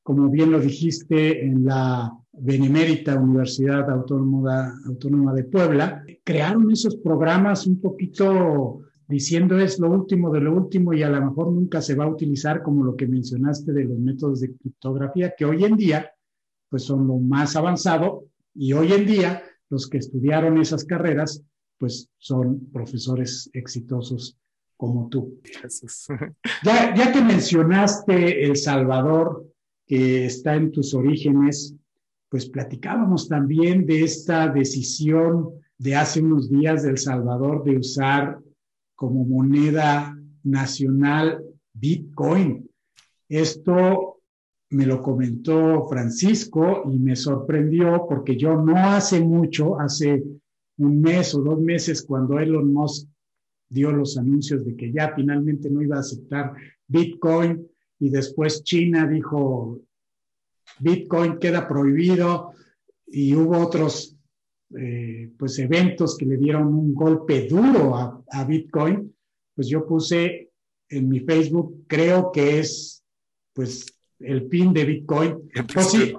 como 0.09 0.31
bien 0.31 0.51
lo 0.51 0.59
dijiste, 0.59 1.45
en 1.45 1.67
la 1.67 2.11
Benemérita 2.33 3.21
Universidad 3.21 3.91
Autónoma, 3.91 4.81
Autónoma 4.87 5.35
de 5.35 5.45
Puebla, 5.45 6.03
crearon 6.25 6.71
esos 6.71 6.97
programas 6.97 7.67
un 7.67 7.79
poquito 7.79 8.81
diciendo 9.07 9.59
es 9.59 9.79
lo 9.79 9.91
último 9.91 10.31
de 10.33 10.41
lo 10.41 10.57
último 10.57 10.95
y 10.95 11.03
a 11.03 11.11
lo 11.11 11.23
mejor 11.23 11.53
nunca 11.53 11.83
se 11.83 11.95
va 11.95 12.05
a 12.05 12.09
utilizar 12.09 12.63
como 12.63 12.85
lo 12.85 12.97
que 12.97 13.07
mencionaste 13.07 13.71
de 13.71 13.85
los 13.85 13.99
métodos 13.99 14.41
de 14.41 14.57
criptografía, 14.57 15.35
que 15.37 15.45
hoy 15.45 15.63
en 15.65 15.77
día 15.77 16.11
pues 16.71 16.85
son 16.85 17.07
lo 17.07 17.19
más 17.19 17.55
avanzado 17.55 18.29
y 18.55 18.73
hoy 18.73 18.95
en 18.95 19.05
día 19.05 19.43
los 19.69 19.91
que 19.91 19.99
estudiaron 19.99 20.57
esas 20.57 20.87
carreras 20.87 21.45
pues 21.77 22.09
son 22.17 22.71
profesores 22.73 23.51
exitosos 23.53 24.39
como 24.79 25.11
tú. 25.11 25.39
Ya, 26.63 26.95
ya 26.95 27.13
que 27.13 27.21
mencionaste 27.21 28.47
El 28.47 28.57
Salvador, 28.57 29.48
que 29.89 30.27
está 30.27 30.55
en 30.55 30.71
tus 30.71 30.95
orígenes, 30.95 31.75
pues 32.29 32.47
platicábamos 32.47 33.27
también 33.27 33.87
de 33.87 34.05
esta 34.05 34.49
decisión 34.49 35.51
de 35.79 35.97
hace 35.97 36.21
unos 36.21 36.51
días 36.51 36.83
de 36.83 36.91
El 36.91 36.99
Salvador 36.99 37.65
de 37.65 37.79
usar 37.79 38.39
como 38.95 39.25
moneda 39.25 40.15
nacional 40.45 41.43
Bitcoin. 41.73 42.69
Esto 43.29 44.21
me 44.71 44.85
lo 44.85 45.01
comentó 45.01 45.87
Francisco 45.89 46.83
y 46.93 46.99
me 46.99 47.17
sorprendió 47.17 48.05
porque 48.07 48.37
yo 48.37 48.61
no 48.61 48.77
hace 48.77 49.21
mucho, 49.21 49.81
hace 49.81 50.23
un 50.77 51.01
mes 51.01 51.35
o 51.35 51.43
dos 51.43 51.59
meses, 51.61 52.03
cuando 52.03 52.39
Elon 52.39 52.73
Musk 52.73 53.09
dio 53.71 53.91
los 53.91 54.19
anuncios 54.19 54.65
de 54.67 54.77
que 54.77 54.93
ya 54.93 55.15
finalmente 55.15 55.71
no 55.71 55.83
iba 55.83 55.97
a 55.97 56.01
aceptar 56.01 56.53
Bitcoin, 56.87 57.67
y 57.99 58.11
después 58.11 58.63
China 58.63 59.07
dijo, 59.07 59.81
Bitcoin 60.79 61.39
queda 61.39 61.67
prohibido 61.67 62.53
y 63.07 63.35
hubo 63.35 63.59
otros 63.59 64.17
eh, 64.79 65.33
pues 65.39 65.59
eventos 65.59 66.17
que 66.17 66.27
le 66.27 66.37
dieron 66.37 66.67
un 66.69 66.95
golpe 66.95 67.49
duro 67.49 67.97
a, 67.97 68.45
Bitcoin, 68.45 69.15
pues 69.55 69.69
yo 69.69 69.87
puse 69.87 70.51
en 70.89 71.09
mi 71.09 71.21
Facebook, 71.21 71.85
creo 71.87 72.31
que 72.31 72.61
es 72.61 73.03
pues 73.55 73.87
el 74.21 74.49
fin 74.49 74.73
de 74.73 74.85
Bitcoin, 74.85 75.51
o 75.77 75.83
si, 75.83 76.15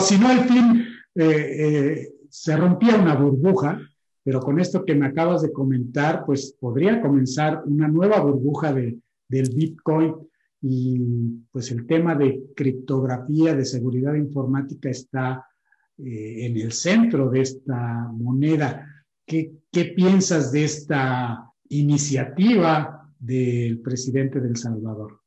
si, 0.00 0.18
no 0.18 0.30
el 0.30 0.40
fin, 0.40 0.86
eh, 1.14 1.56
eh, 1.58 2.12
se 2.28 2.56
rompía 2.56 2.96
una 2.96 3.14
burbuja, 3.14 3.80
pero 4.22 4.40
con 4.40 4.60
esto 4.60 4.84
que 4.84 4.94
me 4.94 5.06
acabas 5.06 5.42
de 5.42 5.52
comentar, 5.52 6.24
pues 6.26 6.56
podría 6.60 7.00
comenzar 7.00 7.62
una 7.64 7.88
nueva 7.88 8.20
burbuja 8.20 8.72
de, 8.72 8.98
del 9.28 9.50
Bitcoin 9.50 10.14
y 10.62 10.98
pues 11.50 11.70
el 11.70 11.86
tema 11.86 12.14
de 12.14 12.42
criptografía, 12.54 13.54
de 13.54 13.64
seguridad 13.64 14.14
informática 14.14 14.90
está 14.90 15.46
eh, 15.98 16.46
en 16.46 16.56
el 16.56 16.72
centro 16.72 17.30
de 17.30 17.40
esta 17.40 18.08
moneda. 18.12 19.04
¿Qué, 19.24 19.52
¿Qué, 19.72 19.86
piensas 19.86 20.52
de 20.52 20.64
esta 20.64 21.50
iniciativa 21.68 23.10
del 23.18 23.80
presidente 23.80 24.40
del 24.40 24.56
Salvador? 24.56 25.20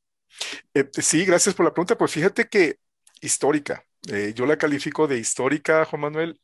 Eh, 0.73 0.89
sí, 0.93 1.25
gracias 1.25 1.55
por 1.55 1.65
la 1.65 1.73
pregunta. 1.73 1.97
Pues 1.97 2.11
fíjate 2.11 2.47
que 2.47 2.77
histórica. 3.21 3.83
Eh, 4.09 4.33
yo 4.35 4.45
la 4.45 4.57
califico 4.57 5.07
de 5.07 5.17
histórica, 5.17 5.85
Juan 5.85 6.01
Manuel, 6.01 6.39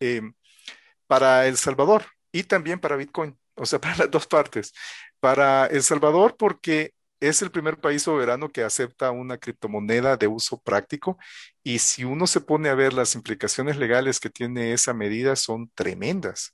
para 1.05 1.47
El 1.47 1.57
Salvador 1.57 2.05
y 2.31 2.43
también 2.43 2.79
para 2.79 2.95
Bitcoin, 2.95 3.37
o 3.55 3.65
sea, 3.65 3.79
para 3.81 3.97
las 3.97 4.11
dos 4.11 4.25
partes. 4.25 4.73
Para 5.19 5.67
El 5.67 5.83
Salvador 5.83 6.37
porque 6.37 6.93
es 7.19 7.41
el 7.41 7.51
primer 7.51 7.79
país 7.79 8.03
soberano 8.03 8.49
que 8.49 8.63
acepta 8.63 9.11
una 9.11 9.37
criptomoneda 9.37 10.17
de 10.17 10.27
uso 10.27 10.61
práctico 10.61 11.17
y 11.63 11.79
si 11.79 12.03
uno 12.03 12.27
se 12.27 12.41
pone 12.41 12.69
a 12.69 12.75
ver 12.75 12.93
las 12.93 13.15
implicaciones 13.15 13.77
legales 13.77 14.19
que 14.19 14.29
tiene 14.29 14.73
esa 14.73 14.93
medida 14.93 15.35
son 15.35 15.69
tremendas. 15.75 16.53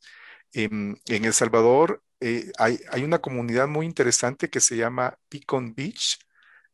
En, 0.54 1.00
El 1.08 1.34
Salvador 1.34 2.02
eh, 2.20 2.52
hay, 2.58 3.04
una 3.04 3.20
comunidad 3.20 3.68
muy 3.68 3.86
interesante 3.86 4.50
que 4.50 4.60
se 4.62 4.78
llama 4.78 5.18
Pecan 5.30 5.76
Beach. 5.76 6.18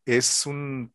Es 0.05 0.45
un, 0.45 0.93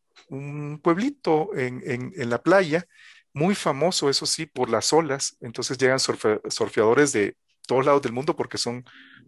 pueblito 0.82 1.50
en, 1.56 2.12
la 2.30 2.42
playa, 2.42 2.86
muy 3.32 3.54
famoso, 3.54 4.08
eso 4.08 4.26
sí, 4.26 4.46
por 4.46 4.70
las 4.70 4.92
olas. 4.92 5.36
Entonces 5.40 5.78
llegan 5.78 6.00
surfeadores 6.00 7.12
de 7.12 7.36
todos 7.66 7.84
lados 7.84 8.02
del 8.02 8.12
mundo 8.12 8.36
porque 8.36 8.58
son, 8.58 8.84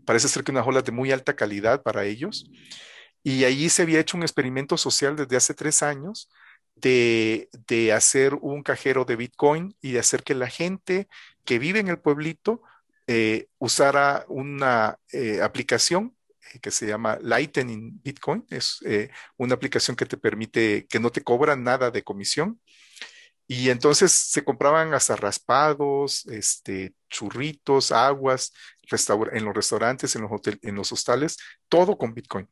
parece 0.07 0.29
ser 0.29 0.45
que 0.45 0.53
unas 0.53 0.67
olas 0.67 0.85
de 0.85 0.93
muy 0.93 1.13
alta 1.13 1.37
calidad 1.37 1.83
para 1.83 2.05
ellos. 2.05 2.51
Y 3.23 3.45
allí 3.45 3.69
se 3.69 3.83
había 3.83 4.01
hecho 4.01 4.17
un 4.17 4.23
experimento 4.23 4.77
social 4.77 5.17
desde 5.17 5.37
hace 5.37 5.55
tres 5.55 5.83
años 5.83 6.29
de, 6.81 7.93
hacer 7.95 8.35
un 8.35 8.63
cajero 8.63 9.05
de 9.05 9.17
Bitcoin 9.17 9.77
y 9.81 9.93
de 9.93 9.99
hacer 9.99 10.23
que 10.23 10.35
la 10.35 10.49
gente 10.49 11.09
que 11.45 11.59
vive 11.59 11.81
en 11.81 11.89
el 11.89 11.99
pueblito 11.99 12.63
eh, 13.07 13.49
usara 13.59 14.25
una 14.29 14.99
eh, 15.13 15.41
aplicación 15.43 16.15
eh, 16.55 16.59
que 16.61 16.71
se 16.71 16.87
llama 16.87 17.19
Lightning 17.23 18.01
Bitcoin. 18.03 18.45
Es 18.51 18.81
una 19.37 19.55
aplicación 19.55 19.97
que 19.97 20.07
te 20.07 20.17
permite, 20.17 20.87
que 20.89 21.01
no 21.01 21.11
te 21.11 21.23
cobra 21.23 21.57
nada 21.57 21.91
de 21.91 22.05
comisión. 22.05 22.61
Y 23.51 23.71
entonces 23.71 24.13
se 24.13 24.45
compraban 24.45 24.93
hasta 24.93 25.17
raspados, 25.17 26.27
este, 26.27 26.93
churritos, 27.09 27.93
aguas, 27.93 28.53
en 29.33 29.45
los 29.45 29.55
restaurantes, 29.55 30.17
en 30.17 30.23
los, 30.23 30.31
en 30.63 30.75
los 30.75 30.93
hostales, 30.93 31.39
todo 31.69 31.97
con 31.97 32.15
Bitcoin 32.15 32.49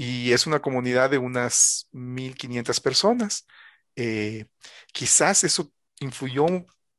y 0.00 0.32
es 0.32 0.46
una 0.46 0.60
comunidad 0.60 1.10
de 1.10 1.18
unas 1.18 1.88
1.500 1.92 2.80
personas. 2.80 3.48
Eh, 3.96 4.46
quizás 4.92 5.42
eso 5.42 5.72
influyó 5.98 6.46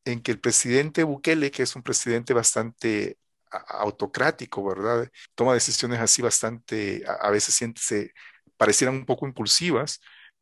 en 0.04 0.22
que 0.22 0.32
el 0.32 0.40
presidente 0.42 1.06
Bukele, 1.06 1.50
que 1.50 1.64
es 1.64 1.78
un 1.78 1.82
presidente 1.82 2.34
bastante 2.34 3.18
autocrático, 3.52 4.66
¿verdad? 4.66 5.10
Toma 5.34 5.54
decisiones 5.54 6.02
así 6.02 6.22
bastante, 6.22 7.06
a, 7.08 7.30
veces 7.30 7.56
se 7.56 8.12
parecieran 8.58 8.96
un 8.96 9.06
poco 9.06 9.26
impulsivas. 9.26 10.02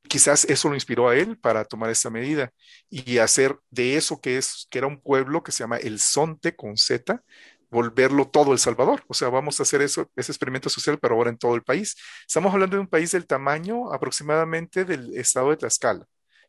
Quizás 0.09 0.45
eso 0.45 0.69
lo 0.69 0.73
inspiró 0.73 1.09
a 1.09 1.15
él 1.15 1.37
para 1.37 1.63
tomar 1.63 1.91
esta 1.91 2.09
medida 2.09 2.51
y 2.89 3.19
hacer 3.19 3.55
de 3.69 3.97
eso 3.97 4.19
que 4.19 4.37
es 4.37 4.65
que 4.71 4.79
era 4.79 4.87
un 4.87 4.99
pueblo 4.99 5.43
que 5.43 5.51
se 5.51 5.63
llama 5.63 5.77
El 5.77 5.99
Sonte 5.99 6.55
con 6.55 6.75
Z, 6.75 7.23
volverlo 7.69 8.27
todo 8.29 8.53
El 8.53 8.59
Salvador. 8.59 9.03
O 9.07 9.13
sea, 9.13 9.29
vamos 9.29 9.59
a 9.59 9.63
hacer 9.63 9.81
eso, 9.81 10.09
ese 10.15 10.31
experimento 10.31 10.69
social, 10.69 10.99
pero 10.99 11.15
ahora 11.15 11.29
en 11.29 11.37
todo 11.37 11.55
el 11.55 11.63
país. 11.63 11.95
Estamos 12.27 12.53
hablando 12.53 12.75
de 12.77 12.81
un 12.81 12.87
país 12.87 13.11
del 13.11 13.27
tamaño 13.27 13.93
aproximadamente 13.93 14.85
del 14.85 15.15
estado 15.17 15.49
de 15.49 15.57
Tlaxcala. 15.57 16.05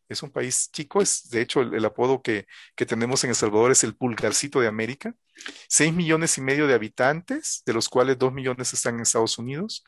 Es 0.08 0.22
un 0.22 0.30
país 0.30 0.70
chico, 0.72 1.02
es 1.02 1.28
de 1.28 1.42
hecho 1.42 1.60
el, 1.60 1.84
apodo 1.84 2.22
que, 2.22 2.46
tenemos 2.76 3.24
en 3.24 3.30
El 3.30 3.36
Salvador 3.36 3.70
es 3.70 3.84
el 3.84 3.94
pulgarcito 3.94 4.60
de 4.60 4.66
América. 4.66 5.14
Seis 5.68 5.92
millones 5.92 6.38
y 6.38 6.40
medio 6.40 6.66
de 6.66 6.74
habitantes, 6.74 7.62
de 7.66 7.74
los 7.74 7.88
cuales 7.88 8.18
dos 8.18 8.32
millones 8.32 8.72
están 8.72 8.96
en 8.96 9.02
Estados 9.02 9.38
Unidos. 9.38 9.84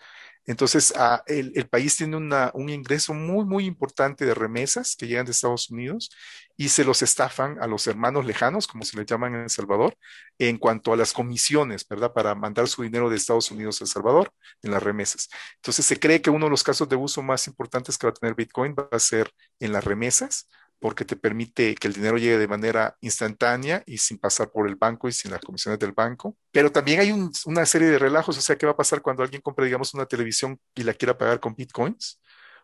Entonces, 0.46 0.92
ah, 0.96 1.22
el, 1.26 1.68
país 1.68 1.96
tiene 1.96 2.16
un 2.16 2.68
ingreso 2.70 3.14
muy, 3.14 3.44
muy 3.44 3.66
importante 3.66 4.24
de 4.24 4.34
remesas 4.34 4.96
que 4.96 5.06
llegan 5.06 5.26
de 5.26 5.32
Estados 5.32 5.70
Unidos 5.70 6.10
y 6.56 6.70
se 6.70 6.84
los 6.84 7.02
estafan 7.02 7.58
a 7.62 7.66
los 7.66 7.86
hermanos 7.86 8.26
lejanos, 8.26 8.66
como 8.66 8.84
se 8.84 8.96
les 8.96 9.06
llaman 9.06 9.34
en 9.34 9.42
El 9.42 9.50
Salvador, 9.50 9.96
en 10.38 10.58
cuanto 10.58 10.92
a 10.92 10.96
las 10.96 11.12
comisiones, 11.12 11.86
¿verdad? 11.88 12.12
Para 12.12 12.34
mandar 12.34 12.68
su 12.68 12.82
dinero 12.82 13.08
de 13.08 13.16
Estados 13.16 13.50
Unidos 13.50 13.80
a 13.80 13.84
El 13.84 13.88
Salvador 13.88 14.32
en 14.62 14.72
las 14.72 14.82
remesas. 14.82 15.28
Entonces, 15.56 15.86
se 15.86 15.98
cree 15.98 16.20
que 16.20 16.30
uno 16.30 16.46
de 16.46 16.50
los 16.50 16.62
casos 16.62 16.88
de 16.88 16.96
uso 16.96 17.22
más 17.22 17.46
importantes 17.46 17.96
que 17.96 18.06
va 18.06 18.10
a 18.10 18.14
tener 18.14 18.34
Bitcoin 18.34 18.74
va 18.78 18.88
a 18.90 18.98
ser 18.98 19.32
en 19.60 19.72
las 19.72 19.84
remesas 19.84 20.48
porque 20.80 21.04
te 21.04 21.14
permite 21.14 21.74
que 21.74 21.86
el 21.86 21.94
dinero 21.94 22.16
llegue 22.16 22.38
de 22.38 22.48
manera 22.48 22.96
instantánea 23.02 23.82
y 23.86 23.98
sin 23.98 24.18
pasar 24.18 24.50
por 24.50 24.66
el 24.66 24.76
banco 24.76 25.08
y 25.08 25.12
sin 25.12 25.30
las 25.30 25.40
comisiones 25.40 25.78
del 25.78 25.92
banco. 25.92 26.36
Pero 26.50 26.72
también 26.72 27.00
hay 27.00 27.12
una 27.44 27.66
serie 27.66 27.88
de 27.88 27.98
relajos, 27.98 28.38
o 28.38 28.40
sea, 28.40 28.56
¿qué 28.56 28.64
va 28.64 28.72
a 28.72 28.76
pasar 28.76 29.02
cuando 29.02 29.22
alguien 29.22 29.42
compre, 29.42 29.66
digamos, 29.66 29.92
una 29.92 30.06
televisión 30.06 30.58
y 30.74 30.82
la 30.82 30.94
quiera 30.94 31.16
pagar 31.16 31.38
con 31.38 31.54
bitcoins? 31.54 32.18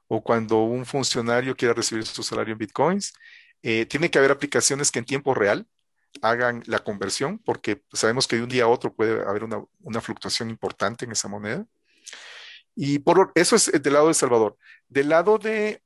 O 0.09 0.23
cuando 0.23 0.63
un 0.63 0.87
funcionario 0.87 1.55
quiera 1.55 1.75
recibir 1.75 2.07
su 2.07 2.23
salario 2.23 2.53
en 2.53 2.59
bitcoins. 2.59 3.13
Eh, 3.63 3.85
tiene 3.85 4.11
que 4.11 4.19
haber 4.19 4.31
aplicaciones 4.31 4.91
que 4.91 4.99
en 4.99 5.05
tiempo 5.05 5.35
real 5.35 5.67
hagan 6.23 6.63
la 6.67 6.79
conversión, 6.79 7.39
porque 7.39 7.83
sabemos 7.93 8.27
que 8.27 8.37
de 8.37 8.43
un 8.43 8.49
día 8.49 8.65
a 8.65 8.69
otro 8.69 8.95
puede 8.95 9.23
haber 9.29 9.45
una, 9.45 9.63
una 9.81 10.01
fluctuación 10.01 10.49
importante 10.49 11.05
en 11.05 11.13
esa 11.13 11.29
moneda. 11.29 11.67
Y 12.75 12.99
por 12.99 13.33
eso 13.35 13.57
es 13.57 13.71
del 13.83 13.93
lado 13.93 14.09
de 14.09 14.15
Salvador. 14.15 14.57
Del 14.89 15.11
lado 15.11 15.39
de 15.39 15.83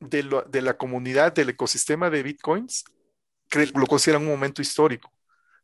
de, 0.00 0.62
la 0.62 0.76
comunidad, 0.76 1.32
del 1.32 1.50
ecosistema 1.50 2.10
de 2.10 2.22
bitcoins, 2.22 2.84
lo 3.74 3.86
consideran 3.86 4.22
un 4.22 4.28
momento 4.28 4.62
histórico, 4.62 5.12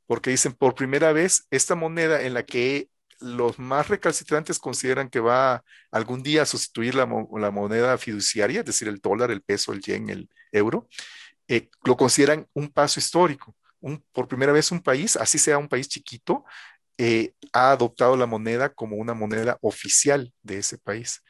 porque 0.07 0.31
dicen, 0.31 0.53
por 0.53 0.75
primera 0.75 1.13
vez, 1.13 1.47
esta 1.51 1.75
moneda 1.75 2.23
en 2.23 2.35
la 2.35 2.45
que 2.45 2.89
los 3.19 3.59
más 3.59 3.89
recalcitrantes 3.89 4.59
consideran 4.59 5.09
que 5.09 5.21
va 5.21 5.65
algún 5.91 6.23
día 6.23 6.43
a 6.43 6.47
sustituir 6.47 6.95
la, 6.95 7.07
moneda 7.07 7.97
fiduciaria, 7.97 8.61
es 8.61 8.67
decir, 8.67 8.89
el 8.89 8.99
dólar, 8.99 9.31
el 9.31 9.43
peso, 9.43 9.73
el 9.73 9.81
yen, 9.81 10.11
el 10.11 10.29
euro, 10.53 10.89
eh, 11.49 11.71
lo 11.85 11.97
consideran 11.97 12.47
un 12.53 12.69
paso 12.69 13.01
histórico. 13.01 13.55
por 14.13 14.29
primera 14.29 14.53
vez 14.53 14.73
un 14.73 14.83
país, 14.83 15.17
así 15.17 15.39
sea 15.39 15.59
un 15.59 15.69
país 15.69 15.89
chiquito, 15.89 16.45
eh, 16.99 17.35
ha 17.53 17.73
adoptado 17.73 18.17
la 18.17 18.27
moneda 18.27 18.71
como 18.71 18.97
una 18.97 19.15
moneda 19.15 19.59
oficial 19.61 20.33
de 20.43 20.59
ese 20.59 20.79
país. 20.79 21.23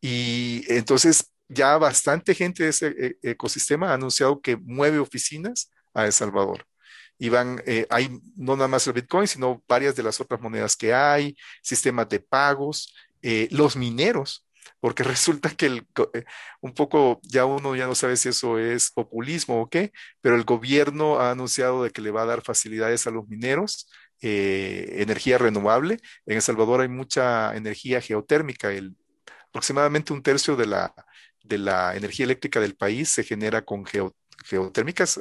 Y 0.00 0.64
entonces 0.68 1.33
ya 1.48 1.76
bastante 1.78 2.34
gente 2.34 2.64
de 2.64 2.70
ese 2.70 2.88
eh, 2.98 3.16
ecosistema 3.22 3.90
ha 3.90 3.94
anunciado 3.94 4.40
que 4.40 4.56
mueve 4.56 4.98
oficinas 4.98 5.70
a 5.92 6.06
El 6.06 6.12
Salvador. 6.12 6.66
Y 7.18 7.28
van, 7.28 7.62
eh, 7.66 7.86
hay 7.90 8.10
no 8.36 8.56
nada 8.56 8.68
más 8.68 8.86
el 8.86 8.94
Bitcoin, 8.94 9.28
sino 9.28 9.62
varias 9.68 9.94
de 9.96 10.02
las 10.02 10.20
otras 10.20 10.40
monedas 10.40 10.76
que 10.76 10.92
hay, 10.92 11.36
sistemas 11.62 12.08
de 12.08 12.20
pagos, 12.20 12.94
eh, 13.22 13.48
los 13.50 13.76
mineros, 13.76 14.46
porque 14.80 15.02
resulta 15.04 15.50
que 15.50 15.84
un 16.60 16.74
poco 16.74 17.20
ya 17.22 17.44
uno 17.44 17.76
ya 17.76 17.86
no 17.86 17.94
sabe 17.94 18.16
si 18.16 18.30
eso 18.30 18.58
es 18.58 18.90
populismo 18.90 19.60
o 19.62 19.68
qué, 19.68 19.92
pero 20.20 20.36
el 20.36 20.44
gobierno 20.44 21.20
ha 21.20 21.30
anunciado 21.30 21.84
de 21.84 21.90
que 21.90 22.02
le 22.02 22.10
va 22.10 22.22
a 22.22 22.26
dar 22.26 22.42
facilidades 22.42 23.06
a 23.06 23.10
los 23.10 23.28
mineros, 23.28 23.88
energía 24.20 25.36
renovable. 25.38 25.98
En 26.26 26.36
El 26.36 26.42
Salvador 26.42 26.80
hay 26.80 26.88
mucha 26.88 27.54
energía 27.54 28.00
geotérmica, 28.00 28.72
el, 28.72 28.96
aproximadamente 29.48 30.12
un 30.14 30.22
tercio 30.22 30.56
de 30.56 30.66
la, 30.66 30.94
de 31.44 31.58
la 31.58 31.94
energía 31.94 32.24
eléctrica 32.24 32.58
del 32.58 32.74
país 32.74 33.10
se 33.10 33.22
genera 33.22 33.62
con 33.64 33.84
geotérmicas, 34.44 35.20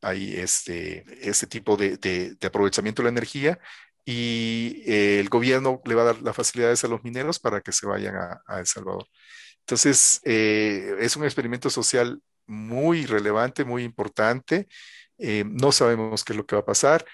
hay, 0.00 0.34
este, 0.34 1.04
este 1.20 1.46
tipo 1.46 1.76
de, 1.76 2.36
aprovechamiento 2.42 3.02
de 3.02 3.04
la 3.04 3.10
energía 3.10 3.58
y 4.04 4.82
eh, 4.86 5.18
el 5.20 5.28
gobierno 5.28 5.82
le 5.84 5.94
va 5.96 6.02
a 6.02 6.06
dar 6.06 6.22
las 6.22 6.36
facilidades 6.36 6.84
a 6.84 6.88
los 6.88 7.02
mineros 7.02 7.40
para 7.40 7.60
que 7.60 7.72
se 7.72 7.86
vayan 7.86 8.14
a, 8.16 8.58
El 8.58 8.66
Salvador. 8.66 9.06
Entonces, 9.60 10.20
eh, 10.24 10.94
es 11.00 11.16
un 11.16 11.24
experimento 11.24 11.68
social 11.70 12.20
muy 12.46 13.04
relevante, 13.06 13.64
muy 13.64 13.82
importante. 13.82 14.68
Eh, 15.18 15.44
no 15.44 15.72
sabemos 15.72 16.24
qué 16.24 16.32
es 16.32 16.36
lo 16.36 16.46
que 16.46 16.54
va 16.54 16.62
a 16.62 16.64
pasar. 16.64 17.04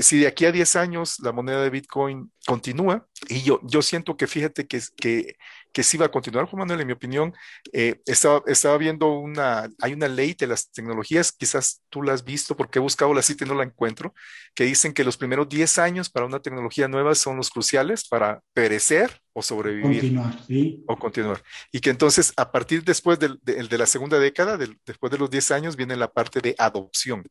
si 0.00 0.20
de 0.20 0.26
aquí 0.26 0.44
a 0.46 0.52
10 0.52 0.76
años 0.76 1.18
la 1.20 1.32
moneda 1.32 1.62
de 1.62 1.70
Bitcoin 1.70 2.32
continúa, 2.46 3.06
y 3.28 3.42
yo, 3.42 3.60
yo 3.64 3.82
siento 3.82 4.16
que 4.16 4.26
fíjate 4.26 4.66
que, 4.66 4.80
que 4.96 5.36
que 5.72 5.82
sí 5.82 5.96
va 5.96 6.06
a 6.06 6.10
continuar, 6.10 6.46
Juan 6.46 6.60
Manuel, 6.60 6.82
en 6.82 6.86
mi 6.86 6.92
opinión. 6.92 7.34
Eh, 7.72 8.00
estaba, 8.04 8.42
estaba 8.46 8.76
viendo 8.76 9.08
una, 9.18 9.68
hay 9.80 9.94
una 9.94 10.06
ley 10.06 10.34
de 10.34 10.46
las 10.46 10.70
tecnologías, 10.70 11.32
quizás 11.32 11.82
tú 11.88 12.02
la 12.02 12.12
has 12.12 12.24
visto 12.24 12.56
porque 12.56 12.78
he 12.78 12.82
buscado 12.82 13.14
la 13.14 13.22
cita 13.22 13.44
y 13.44 13.48
no 13.48 13.54
la 13.54 13.64
encuentro, 13.64 14.14
que 14.54 14.64
dicen 14.64 14.92
que 14.92 15.04
los 15.04 15.16
primeros 15.16 15.48
10 15.48 15.78
años 15.78 16.10
para 16.10 16.26
una 16.26 16.40
tecnología 16.40 16.88
nueva 16.88 17.14
son 17.14 17.36
los 17.36 17.50
cruciales 17.50 18.06
para 18.06 18.40
perecer 18.52 19.20
o 19.32 19.42
sobrevivir. 19.42 20.00
Continuar, 20.00 20.46
sí. 20.46 20.84
O 20.86 20.98
continuar. 20.98 21.42
Y 21.72 21.80
que 21.80 21.90
entonces, 21.90 22.32
a 22.36 22.52
partir 22.52 22.84
después 22.84 23.18
de, 23.18 23.34
de, 23.42 23.78
la 23.78 23.86
segunda 23.86 24.18
década, 24.18 24.58
después 24.84 25.10
de 25.10 25.18
los 25.18 25.30
10 25.30 25.50
años, 25.52 25.76
viene 25.76 25.96
la 25.96 26.12
parte 26.12 26.40
de 26.40 26.54
adopción. 26.58 27.24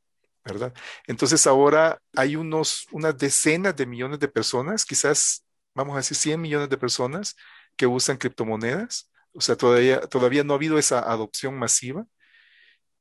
¿verdad? 0.44 0.74
Entonces 1.06 1.46
ahora 1.46 2.02
hay 2.16 2.36
unos, 2.36 2.88
unas 2.92 3.16
decenas 3.16 3.76
de 3.76 3.86
millones 3.86 4.20
de 4.20 4.28
personas, 4.28 4.86
quizás, 4.86 5.46
vamos 5.76 5.94
a 5.94 5.98
decir, 5.98 6.18
100 6.18 6.42
millones 6.42 6.68
de 6.68 6.78
personas 6.78 7.36
que 7.82 7.88
usan 7.88 8.18
criptomonedas. 8.18 9.12
O 9.34 9.42
sea, 9.42 9.56
todavía, 9.56 10.02
todavía 10.02 10.44
no 10.44 10.54
ha 10.54 10.58
habido 10.58 10.78
esa 10.78 11.00
adopción 11.00 11.58
masiva. 11.58 12.06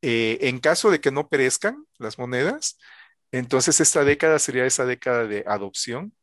Eh, 0.01 0.39
en 0.41 0.59
caso 0.59 0.91
de 0.91 1.03
que 1.03 1.11
no 1.11 1.29
perezcan 1.29 1.85
las 1.99 2.19
monedas, 2.19 2.79
entonces 3.31 3.79
esta 3.81 4.05
década 4.05 4.39
sería 4.39 4.65
esa 4.65 4.87
década 4.87 5.27
de 5.27 5.45
adopción 5.47 6.15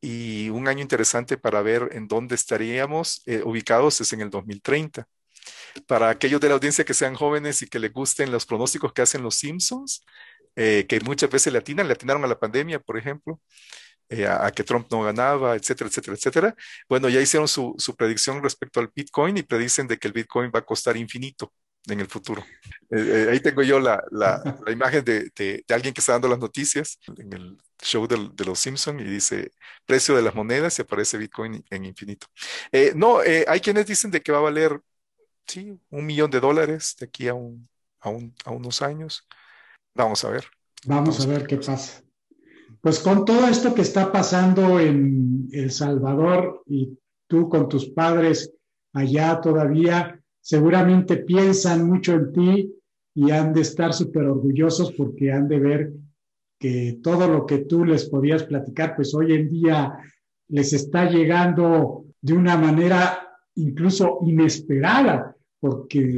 y 0.00 0.48
un 0.50 0.68
año 0.68 0.80
interesante 0.80 1.38
para 1.38 1.60
ver 1.60 1.88
en 1.90 2.06
dónde 2.06 2.36
estaríamos 2.36 3.20
eh, 3.26 3.42
ubicados 3.44 4.00
es 4.00 4.12
en 4.12 4.20
el 4.20 4.30
2030. 4.30 5.08
Para 5.88 6.10
aquellos 6.10 6.40
de 6.40 6.50
la 6.50 6.54
audiencia 6.54 6.84
que 6.84 6.94
sean 6.94 7.16
jóvenes 7.16 7.62
y 7.62 7.66
que 7.66 7.80
les 7.80 7.92
gusten 7.92 8.30
los 8.30 8.46
pronósticos 8.46 8.92
que 8.92 9.02
hacen 9.02 9.24
los 9.24 9.34
Simpsons, 9.34 10.04
eh, 10.54 10.86
que 10.88 11.00
muchas 11.00 11.30
veces 11.30 11.52
le 11.52 11.58
atinan, 11.58 11.88
le 11.88 11.94
atinaron 11.94 12.24
a 12.24 12.28
la 12.28 12.38
pandemia, 12.38 12.78
por 12.78 12.96
ejemplo, 12.96 13.40
eh, 14.10 14.26
a, 14.26 14.50
que 14.52 14.64
Trump 14.64 14.86
no 14.90 15.02
ganaba, 15.02 15.54
etcétera, 15.54 15.88
etcétera, 15.88 16.16
etcétera. 16.16 16.56
Bueno, 16.88 17.10
ya 17.10 17.20
hicieron 17.20 17.46
su, 17.46 17.76
predicción 17.96 18.42
respecto 18.42 18.80
al 18.80 18.90
Bitcoin 18.94 19.36
y 19.36 19.42
predicen 19.42 19.86
de 19.86 19.98
que 19.98 20.08
el 20.08 20.14
Bitcoin 20.14 20.50
va 20.54 20.60
a 20.60 20.64
costar 20.64 20.96
infinito 20.96 21.52
en 21.86 22.00
el 22.00 22.06
futuro. 22.06 22.42
Eh, 22.90 22.96
eh, 22.96 23.28
ahí 23.30 23.40
tengo 23.40 23.62
yo 23.62 23.78
la, 23.78 24.02
imagen 24.72 25.04
de, 25.04 25.62
alguien 25.68 25.92
que 25.92 26.00
está 26.00 26.12
dando 26.12 26.28
las 26.28 26.38
noticias 26.38 26.98
en 27.18 27.32
el 27.34 27.58
show 27.82 28.06
de, 28.06 28.44
los 28.46 28.58
Simpson 28.58 28.98
y 28.98 29.04
dice 29.04 29.52
precio 29.84 30.16
de 30.16 30.22
las 30.22 30.34
monedas 30.34 30.78
y 30.78 30.82
aparece 30.82 31.18
Bitcoin 31.18 31.62
en 31.68 31.84
infinito. 31.84 32.28
no, 32.94 33.18
hay 33.18 33.60
quienes 33.60 33.86
dicen 33.86 34.10
de 34.10 34.22
que 34.22 34.32
va 34.32 34.38
a 34.38 34.42
valer, 34.42 34.80
sí, 35.46 35.78
un 35.90 36.06
millón 36.06 36.30
de 36.30 36.40
dólares 36.40 36.96
de 36.98 37.04
aquí 37.04 37.28
a, 37.28 37.34
un, 37.34 37.68
a, 38.00 38.50
unos 38.50 38.80
años. 38.80 39.28
Vamos 39.94 40.24
a 40.24 40.30
ver. 40.30 40.46
Vamos, 40.86 41.20
a 41.20 41.26
ver 41.26 41.46
qué 41.46 41.56
pasa 41.56 42.02
pues 42.80 43.00
con 43.00 43.24
todo 43.24 43.48
esto 43.48 43.74
que 43.74 43.82
está 43.82 44.12
pasando 44.12 44.78
en 44.78 45.48
El 45.52 45.70
Salvador 45.70 46.62
y 46.66 46.98
tú 47.26 47.48
con 47.48 47.68
tus 47.68 47.86
padres 47.90 48.52
allá 48.92 49.40
todavía, 49.40 50.20
seguramente 50.40 51.18
piensan 51.18 51.88
mucho 51.88 52.14
en 52.14 52.32
ti 52.32 52.74
y 53.14 53.30
han 53.30 53.52
de 53.52 53.62
estar 53.62 53.92
súper 53.92 54.24
orgullosos 54.24 54.92
porque 54.92 55.32
han 55.32 55.48
de 55.48 55.58
ver 55.58 55.92
que 56.58 56.98
todo 57.02 57.28
lo 57.28 57.46
que 57.46 57.58
tú 57.58 57.84
les 57.84 58.08
podías 58.08 58.44
platicar, 58.44 58.96
pues 58.96 59.14
hoy 59.14 59.32
en 59.34 59.48
día 59.48 59.98
les 60.48 60.72
está 60.72 61.08
llegando 61.08 62.04
de 62.20 62.32
una 62.32 62.56
manera 62.56 63.28
incluso 63.54 64.20
inesperada, 64.22 65.36
porque 65.60 66.16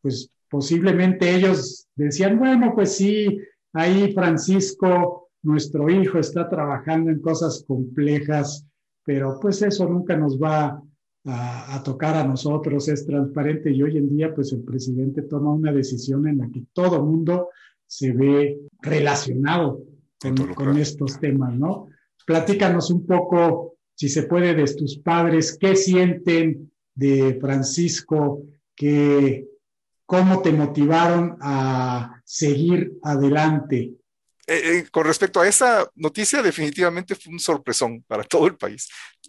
pues 0.00 0.30
posiblemente 0.48 1.34
ellos 1.34 1.88
decían, 1.94 2.38
bueno, 2.38 2.72
pues 2.74 2.96
sí, 2.96 3.38
ahí 3.72 4.12
Francisco 4.12 5.21
nuestro 5.42 5.90
hijo 5.90 6.18
está 6.18 6.48
trabajando 6.48 7.10
en 7.10 7.20
cosas 7.20 7.64
complejas, 7.66 8.66
pero 9.04 9.38
pues 9.40 9.62
eso 9.62 9.88
nunca 9.88 10.16
nos 10.16 10.40
va 10.40 10.80
a, 11.24 11.82
tocar 11.84 12.16
a 12.16 12.24
nosotros, 12.24 12.88
es 12.88 13.06
transparente 13.06 13.70
y 13.70 13.82
hoy 13.82 13.96
en 13.96 14.08
día 14.08 14.34
pues 14.34 14.52
el 14.52 14.62
presidente 14.62 15.22
toma 15.22 15.52
una 15.52 15.72
decisión 15.72 16.26
en 16.26 16.38
la 16.38 16.48
que 16.50 16.64
todo 16.72 17.04
mundo 17.04 17.48
se 17.86 18.12
ve 18.12 18.58
relacionado 18.80 19.82
con, 20.54 20.78
estos 20.78 21.18
temas, 21.20 21.54
¿no? 21.54 21.88
Platícanos 22.26 22.90
un 22.90 23.06
poco, 23.06 23.76
si 23.94 24.08
se 24.08 24.24
puede, 24.24 24.54
de 24.54 24.64
tus 24.74 24.98
padres, 24.98 25.56
qué 25.60 25.76
sienten 25.76 26.72
de 26.94 27.38
Francisco, 27.40 28.42
que, 28.74 29.48
cómo 30.06 30.40
te 30.42 30.52
motivaron 30.52 31.36
a 31.40 32.20
seguir 32.24 32.98
adelante 33.02 33.94
eh, 34.48 34.78
eh, 34.78 34.90
con 34.90 35.04
respecto 35.04 35.40
a 35.40 35.46
esa 35.46 35.88
noticia, 35.94 36.42
definitivamente 36.42 37.14
fue 37.14 37.32
un 37.32 37.38
sorpresón 37.38 38.02
para 38.08 38.24
todo 38.24 38.46
el 38.46 38.56
país, 38.56 38.88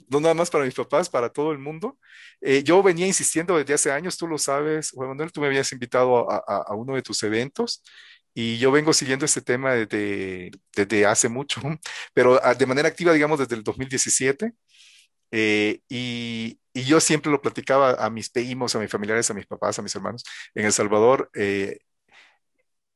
no 0.10 0.19
nada 0.19 0.34
más 0.34 0.49
para 0.49 0.65
mis 0.65 0.73
papás, 0.73 1.10
para 1.10 1.30
todo 1.30 1.52
el 1.52 1.60
mundo. 1.60 1.99
Eh, 2.41 2.64
yo 2.64 2.81
venía 2.81 3.06
insistiendo 3.07 3.57
desde 3.57 3.76
hace 3.76 3.91
años, 3.91 4.18
tú 4.18 4.27
lo 4.27 4.38
sabes, 4.38 4.91
Juan 4.91 5.10
Manuel, 5.10 5.31
tú 5.31 5.41
me 5.41 5.48
habías 5.48 5.72
invitado 5.72 6.30
a, 6.31 6.76
uno 6.76 6.95
de 6.95 7.02
tus 7.03 7.22
eventos 7.23 7.84
y 8.34 8.57
yo 8.57 8.72
vengo 8.72 8.94
siguiendo 8.94 9.26
este 9.26 9.41
tema 9.41 9.73
desde, 9.76 11.06
hace 11.06 11.30
mucho, 11.30 11.61
pero 12.14 12.40
ah, 12.44 12.56
de 12.56 12.65
manera 12.65 12.88
activa, 12.88 13.14
digamos, 13.14 13.40
desde 13.40 13.56
el 13.56 13.64
2017. 13.64 14.53
Eh, 15.31 15.81
y, 15.90 16.60
yo 16.76 16.99
siempre 16.99 17.31
lo 17.31 17.41
platicaba 17.41 17.91
a 17.91 18.10
mis 18.10 18.30
primos, 18.31 18.76
a 18.76 18.80
mis 18.80 18.90
familiares, 18.90 19.30
a 19.30 19.35
mis 19.35 19.45
papás, 19.45 19.77
a 19.77 19.84
mis 19.84 19.95
hermanos 19.95 20.23
en 20.56 20.65
El 20.65 20.73
Salvador, 20.73 21.30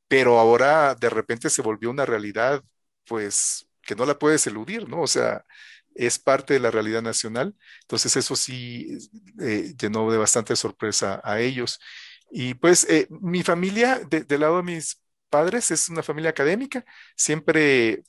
pero 0.07 0.39
ahora 0.39 0.95
de 0.95 1.09
repente 1.09 1.49
se 1.49 1.61
volvió 1.61 1.89
una 1.91 2.05
realidad, 2.05 2.63
pues, 3.05 3.67
que 3.81 3.95
no 3.95 4.05
la 4.05 4.19
puedes 4.19 4.45
eludir, 4.47 4.87
¿no? 4.89 5.01
O 5.01 5.07
sea, 5.07 5.45
es 5.95 6.19
parte 6.19 6.53
de 6.53 6.59
la 6.59 6.71
realidad 6.71 7.01
nacional. 7.01 7.55
Entonces 7.81 8.15
eso 8.17 8.35
sí 8.35 8.97
eh, 9.41 9.73
llenó 9.79 10.11
de 10.11 10.17
bastante 10.17 10.55
sorpresa 10.55 11.21
a 11.23 11.39
ellos. 11.39 11.79
Y 12.31 12.55
pues 12.55 12.85
mi 13.09 13.41
familia, 13.43 14.01
del 14.09 14.41
lado 14.41 14.57
de 14.57 14.63
mis 14.63 15.01
padres, 15.29 15.71
es 15.71 15.89
una 15.89 16.03
familia 16.03 16.29
académica, 16.31 16.83
siempre 17.15 18.03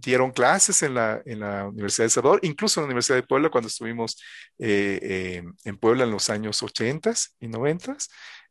dieron 0.00 0.30
clases 0.32 0.82
en 0.82 0.94
la, 0.94 1.22
en 1.24 1.40
la 1.40 1.66
Universidad 1.68 2.06
de 2.06 2.10
Salvador, 2.10 2.40
incluso 2.42 2.80
en 2.80 2.84
la 2.84 2.86
Universidad 2.86 3.16
de 3.16 3.22
Puebla 3.26 3.50
cuando 3.50 3.68
estuvimos 3.68 4.20
eh, 4.58 4.98
eh, 5.02 5.42
en 5.64 5.78
Puebla 5.78 6.04
en 6.04 6.10
los 6.10 6.30
años 6.30 6.62
80 6.62 7.12
y 7.40 7.48
90. 7.48 7.96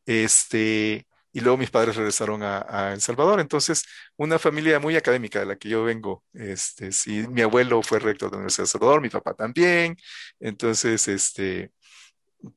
Este, 0.05 1.07
y 1.31 1.41
luego 1.41 1.57
mis 1.57 1.69
padres 1.69 1.95
regresaron 1.95 2.41
a, 2.43 2.91
El 2.93 3.01
Salvador. 3.01 3.39
Entonces, 3.39 3.83
una 4.17 4.39
familia 4.39 4.79
muy 4.79 4.95
académica 4.95 5.39
de 5.39 5.45
la 5.45 5.55
que 5.55 5.69
yo 5.69 5.83
vengo. 5.83 6.23
Este, 6.33 6.91
sí, 6.91 7.25
mi 7.29 7.41
abuelo 7.41 7.81
fue 7.83 7.99
rector 7.99 8.29
de 8.29 8.35
la 8.35 8.37
Universidad 8.39 8.63
de 8.63 8.67
El 8.67 8.71
Salvador, 8.71 9.01
mi 9.01 9.09
papá 9.09 9.33
también. 9.33 9.95
Entonces, 10.39 11.07
este, 11.07 11.71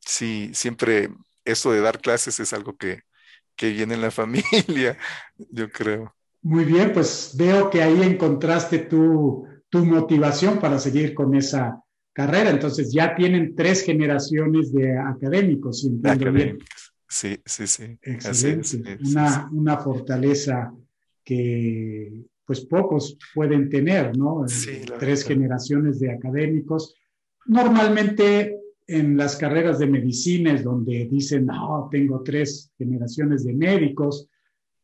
sí, 0.01 0.51
siempre 0.55 1.11
eso 1.45 1.73
de 1.73 1.81
dar 1.81 2.01
clases 2.01 2.41
es 2.41 2.53
algo 2.53 2.77
que, 2.77 3.03
que 3.57 3.71
viene 3.71 3.95
en 3.95 4.01
la 4.01 4.11
familia, 4.11 4.97
yo 5.37 5.71
creo. 5.71 6.15
Muy 6.43 6.65
bien, 6.65 6.93
pues 6.93 7.35
veo 7.39 7.71
que 7.71 7.83
ahí 7.83 8.03
encontraste 8.03 8.81
tu, 8.81 9.47
motivación 9.73 10.59
para 10.59 10.79
seguir 10.79 11.15
con 11.15 11.35
esa 11.35 11.81
carrera. 12.13 12.51
Entonces 12.51 12.93
ya 12.93 13.15
tienen 13.15 13.55
tres 13.55 13.83
generaciones 13.83 14.73
de 14.73 14.99
académicos, 14.99 15.89
académicos. 16.05 16.92
Sí, 17.13 17.39
sí, 17.45 17.67
sí. 17.67 17.99
Excelente. 18.01 18.99
una, 19.05 19.51
una 19.53 19.77
fortaleza 19.77 20.75
que 21.23 22.25
pues 22.47 22.63
pocos 22.63 23.19
pueden 23.35 23.69
tener, 23.69 24.17
¿no? 24.17 24.49
Sí, 24.49 24.81
tres 24.99 25.23
generaciones 25.23 26.01
de 26.01 26.11
académicos. 26.11 26.95
Normalmente 27.45 28.59
en 28.87 29.19
las 29.19 29.37
carreras 29.37 29.79
de 29.79 29.89
medicina 29.89 30.55
es 30.55 30.65
donde 30.65 31.07
dicen, 31.07 31.45
no, 31.45 31.87
tengo 31.91 32.23
tres 32.23 32.73
generaciones 32.79 33.45
de 33.45 33.53
médicos, 33.53 34.31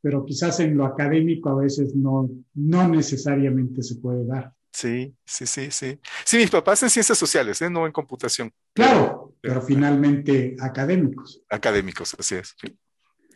pero 0.02 0.22
quizás 0.26 0.60
en 0.60 0.76
lo 0.76 0.84
académico 0.84 1.48
a 1.48 1.62
veces 1.62 1.96
no, 1.96 2.28
no 2.52 2.88
necesariamente 2.88 3.82
se 3.82 3.96
puede 3.96 4.26
dar. 4.26 4.52
Sí, 4.72 5.14
sí, 5.24 5.46
sí, 5.46 5.70
sí. 5.70 5.98
Sí, 6.24 6.36
mis 6.36 6.50
papás 6.50 6.82
en 6.82 6.90
ciencias 6.90 7.18
sociales, 7.18 7.60
¿eh? 7.62 7.70
no 7.70 7.86
en 7.86 7.92
computación. 7.92 8.52
Claro, 8.72 9.34
pero, 9.40 9.62
finalmente 9.62 10.56
académicos. 10.60 11.42
Académicos, 11.48 12.14
así 12.18 12.36
es. 12.36 12.54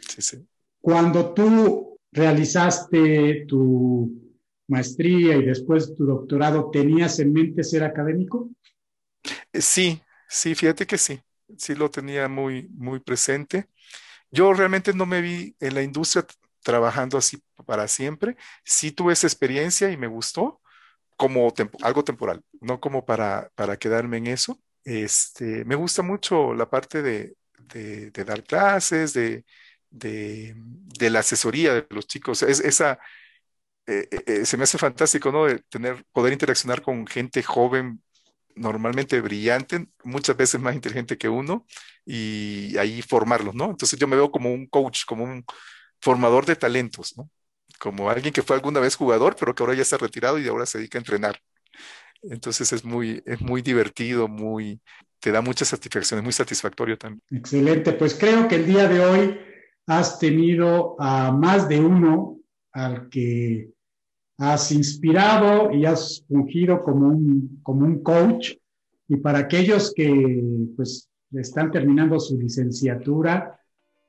Sí, 0.08 0.22
sí. 0.22 0.46
Cuando 0.80 1.32
tú 1.32 1.98
realizaste 2.12 3.46
tu 3.46 4.36
maestría 4.68 5.36
y 5.36 5.44
después 5.44 5.94
tu 5.94 6.04
doctorado, 6.04 6.70
¿tenías 6.70 7.18
en 7.18 7.32
mente 7.32 7.64
ser 7.64 7.84
académico? 7.84 8.50
Eh, 9.52 9.60
sí, 9.60 10.02
sí, 10.28 10.54
fíjate 10.54 10.86
que 10.86 10.98
sí. 10.98 11.20
Sí 11.56 11.74
lo 11.74 11.90
tenía 11.90 12.28
muy, 12.28 12.68
muy 12.70 13.00
presente. 13.00 13.66
Yo 14.30 14.52
realmente 14.54 14.94
no 14.94 15.04
me 15.04 15.20
vi 15.20 15.54
en 15.60 15.74
la 15.74 15.82
industria 15.82 16.26
trabajando 16.62 17.18
así 17.18 17.42
para 17.66 17.86
siempre. 17.88 18.36
Sí 18.64 18.92
tuve 18.92 19.12
esa 19.12 19.26
experiencia 19.26 19.90
y 19.90 19.96
me 19.96 20.06
gustó 20.06 20.61
como 21.22 21.52
algo 21.82 22.02
temporal, 22.02 22.42
no 22.60 22.80
como 22.80 23.06
para, 23.06 23.48
para 23.54 23.76
quedarme 23.76 24.16
en 24.18 24.26
eso. 24.26 24.60
Este, 24.82 25.64
me 25.64 25.76
gusta 25.76 26.02
mucho 26.02 26.52
la 26.52 26.68
parte 26.68 27.00
de, 27.00 27.36
de, 27.72 28.24
dar 28.24 28.42
clases, 28.42 29.12
de, 29.14 29.44
de, 29.88 31.10
la 31.10 31.20
asesoría 31.20 31.74
de 31.74 31.86
los 31.90 32.08
chicos. 32.08 32.42
Es, 32.42 32.58
esa, 32.58 32.98
eh, 33.86 34.08
eh, 34.10 34.22
eh, 34.26 34.46
se 34.46 34.56
me 34.56 34.64
hace 34.64 34.78
fantástico, 34.78 35.30
¿no? 35.30 35.46
De 35.46 35.60
tener, 35.60 36.04
poder 36.12 36.32
interaccionar 36.32 36.82
con 36.82 37.06
gente 37.06 37.40
joven, 37.44 38.02
normalmente 38.56 39.20
brillante, 39.20 39.86
muchas 40.02 40.36
veces 40.36 40.60
más 40.60 40.74
inteligente 40.74 41.16
que 41.16 41.28
uno, 41.28 41.66
y 42.04 42.76
ahí 42.78 43.00
formarlos, 43.02 43.54
¿no? 43.54 43.66
Entonces 43.70 43.96
yo 43.98 44.08
me 44.08 44.16
veo 44.16 44.32
como 44.32 44.52
un 44.52 44.66
coach, 44.66 45.04
como 45.06 45.22
un, 45.24 45.44
formador 46.00 46.46
de 46.46 46.56
talentos, 46.56 47.16
¿no? 47.16 47.30
Como 47.82 48.08
alguien 48.08 48.32
que 48.32 48.42
fue 48.42 48.54
alguna 48.54 48.78
vez 48.78 48.94
jugador, 48.94 49.34
pero 49.36 49.56
que 49.56 49.62
ahora 49.64 49.74
ya 49.74 49.82
está 49.82 49.96
retirado 49.96 50.38
y 50.38 50.46
ahora 50.46 50.66
se 50.66 50.78
dedica 50.78 50.98
a 50.98 51.00
entrenar. 51.00 51.36
Entonces 52.22 52.72
es 52.72 52.84
muy, 52.84 53.20
es 53.26 53.40
muy 53.40 53.60
divertido, 53.60 54.28
muy, 54.28 54.80
te 55.18 55.32
da 55.32 55.42
mucha 55.42 55.64
satisfacción, 55.64 56.18
es 56.18 56.24
muy 56.24 56.32
satisfactorio 56.32 56.96
también. 56.96 57.20
Excelente, 57.32 57.92
pues 57.94 58.14
creo 58.14 58.46
que 58.46 58.54
el 58.54 58.66
día 58.66 58.86
de 58.86 59.00
hoy 59.04 59.36
has 59.88 60.20
tenido 60.20 60.94
a 61.00 61.32
más 61.32 61.68
de 61.68 61.80
uno 61.80 62.38
al 62.70 63.08
que 63.08 63.72
has 64.38 64.70
inspirado 64.70 65.72
y 65.72 65.84
has 65.84 66.24
fungido 66.28 66.84
como 66.84 67.08
un, 67.08 67.58
como 67.64 67.84
un 67.84 68.00
coach. 68.00 68.52
Y 69.08 69.16
para 69.16 69.40
aquellos 69.40 69.92
que 69.92 70.40
pues 70.76 71.10
están 71.32 71.72
terminando 71.72 72.20
su 72.20 72.38
licenciatura, 72.38 73.58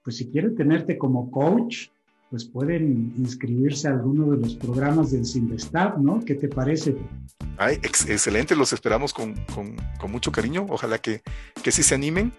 pues 0.04 0.18
si 0.18 0.30
quieren 0.30 0.54
tenerte 0.54 0.96
como 0.96 1.32
coach, 1.32 1.88
pues 2.34 2.46
pueden 2.46 3.14
inscribirse 3.16 3.88
a 3.88 3.92
alguno 3.92 4.32
de 4.32 4.38
los 4.38 4.56
programas 4.56 5.12
del 5.12 5.24
Sinvestab, 5.24 6.02
¿no? 6.02 6.20
¿Qué 6.26 6.34
te 6.34 6.48
parece? 6.48 6.96
Ay, 7.58 7.78
excelente, 7.84 8.56
los 8.56 8.74
esperamos 8.74 9.14
con, 9.14 9.36
mucho 10.10 10.32
cariño, 10.32 10.66
ojalá 10.68 10.98
que, 10.98 11.22
que 11.62 11.72
sí 11.72 11.84
se 11.84 11.94
animen 11.94 12.34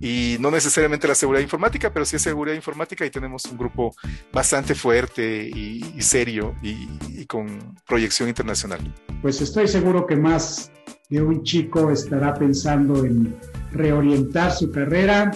y 0.00 0.36
no 0.40 0.50
necesariamente 0.50 1.06
la 1.06 1.14
seguridad 1.14 1.44
informática, 1.44 1.92
pero 1.92 2.04
sí 2.04 2.18
seguridad 2.18 2.56
informática 2.56 3.06
y 3.06 3.10
tenemos 3.10 3.44
un 3.44 3.56
grupo 3.56 3.94
bastante 4.32 4.74
fuerte 4.74 5.48
y, 5.48 6.02
serio 6.02 6.56
y, 6.60 6.88
y 7.08 7.24
con 7.26 7.76
proyección 7.86 8.28
internacional. 8.28 8.80
Pues 9.22 9.40
estoy 9.40 9.68
seguro 9.68 10.08
que 10.08 10.16
más 10.16 10.72
de 11.08 11.22
un 11.22 11.44
chico 11.44 11.92
estará 11.92 12.34
pensando 12.34 13.04
en 13.04 13.36
reorientar 13.70 14.50
su 14.50 14.72
carrera, 14.72 15.30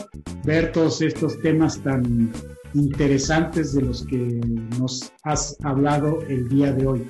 ver 0.45 0.73
todos 0.73 1.01
estos 1.01 1.41
temas 1.41 1.81
tan 1.81 2.33
interesantes 2.75 3.75
de 3.75 3.83
los 3.83 4.05
que 4.07 4.41
nos 4.79 5.13
has 5.25 5.57
hablado 5.63 6.21
el 6.29 6.49
día 6.49 6.73
de 6.73 6.87
hoy. 6.87 7.07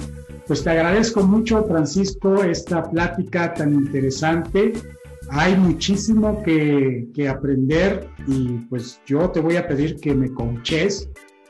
Pues 0.47 0.65
te 0.65 0.70
agradezco 0.70 1.23
mucho, 1.23 1.65
Francisco, 1.65 2.43
esta 2.43 2.89
plática 2.91 3.55
tan 3.55 3.74
interesante. 3.74 4.73
Hay 5.31 5.57
muchísimo 5.57 6.43
que, 6.43 7.07
aprender 7.28 8.09
y 8.27 8.59
pues 8.69 9.01
yo 9.07 9.31
te 9.31 9.41
voy 9.41 9.57
a 9.57 9.69
pedir 9.69 9.97
que 10.01 10.15
me 10.15 10.32
conches 10.32 11.09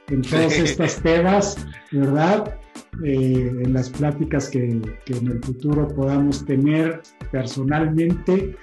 en 0.09 0.23
todos 0.23 0.53
estos 0.59 0.97
temas, 0.97 1.57
¿verdad? 1.91 2.59
Eh, 3.05 3.63
en 3.65 3.73
las 3.73 3.89
pláticas 3.89 4.51
que, 4.51 4.69
en 4.69 5.27
el 5.27 5.41
futuro 5.43 5.89
podamos 5.89 6.45
tener 6.45 7.01
personalmente. 7.31 8.57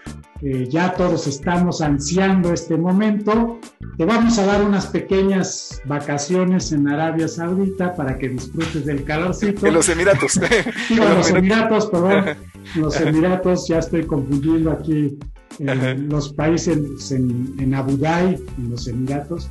Eh, 0.44 0.68
ya 0.70 0.94
todos 0.94 1.26
estamos 1.26 1.82
ansiando 1.82 2.54
este 2.54 2.78
momento. 2.78 3.60
Te 3.98 4.06
vamos 4.06 4.38
a 4.38 4.46
dar 4.46 4.64
unas 4.64 4.86
pequeñas 4.88 5.82
vacaciones 5.86 6.72
en 6.72 6.88
Arabia 6.88 7.28
Saudita 7.28 7.96
para 7.96 8.18
que 8.18 8.30
disfrutes 8.30 8.86
del 8.86 9.04
calorcito. 9.04 9.66
En 9.66 9.74
los 9.74 9.90
Emiratos. 9.90 10.38
en 10.90 11.16
los 11.16 11.32
Emiratos, 11.32 11.88
perdón. 11.88 12.26
En 12.76 12.82
los 12.82 13.02
Emiratos, 13.02 13.68
ya 13.68 13.80
estoy 13.80 14.06
confundiendo 14.06 14.72
aquí 14.72 15.18
en 15.60 16.10
los 16.10 16.34
países 16.34 17.12
en, 17.12 17.56
en 17.58 17.74
Abu 17.74 17.98
Dhabi, 17.98 18.36
en 18.58 18.70
los 18.70 18.88
Emiratos 18.88 19.50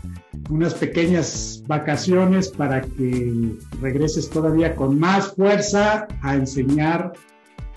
unas 0.51 0.75
pequeñas 0.75 1.63
vacaciones 1.67 2.49
para 2.49 2.83
que 2.83 3.57
regreses 3.81 4.31
todavía 4.31 4.75
con 4.75 4.99
más 4.99 5.35
fuerza 5.35 6.07
a 6.23 6.35
enseñar 6.35 7.13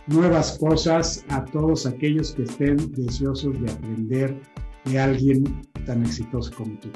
nuevas 0.09 0.57
cosas 0.57 1.23
a 1.29 1.45
todos 1.45 1.85
aquellos 1.85 2.33
que 2.33 2.43
estén 2.43 2.77
deseosos 2.93 3.59
de 3.61 3.71
aprender 3.71 4.35
de 4.85 4.99
alguien 4.99 5.61
tan 5.85 6.05
exitoso 6.05 6.51
como 6.55 6.77
tú. 6.79 6.89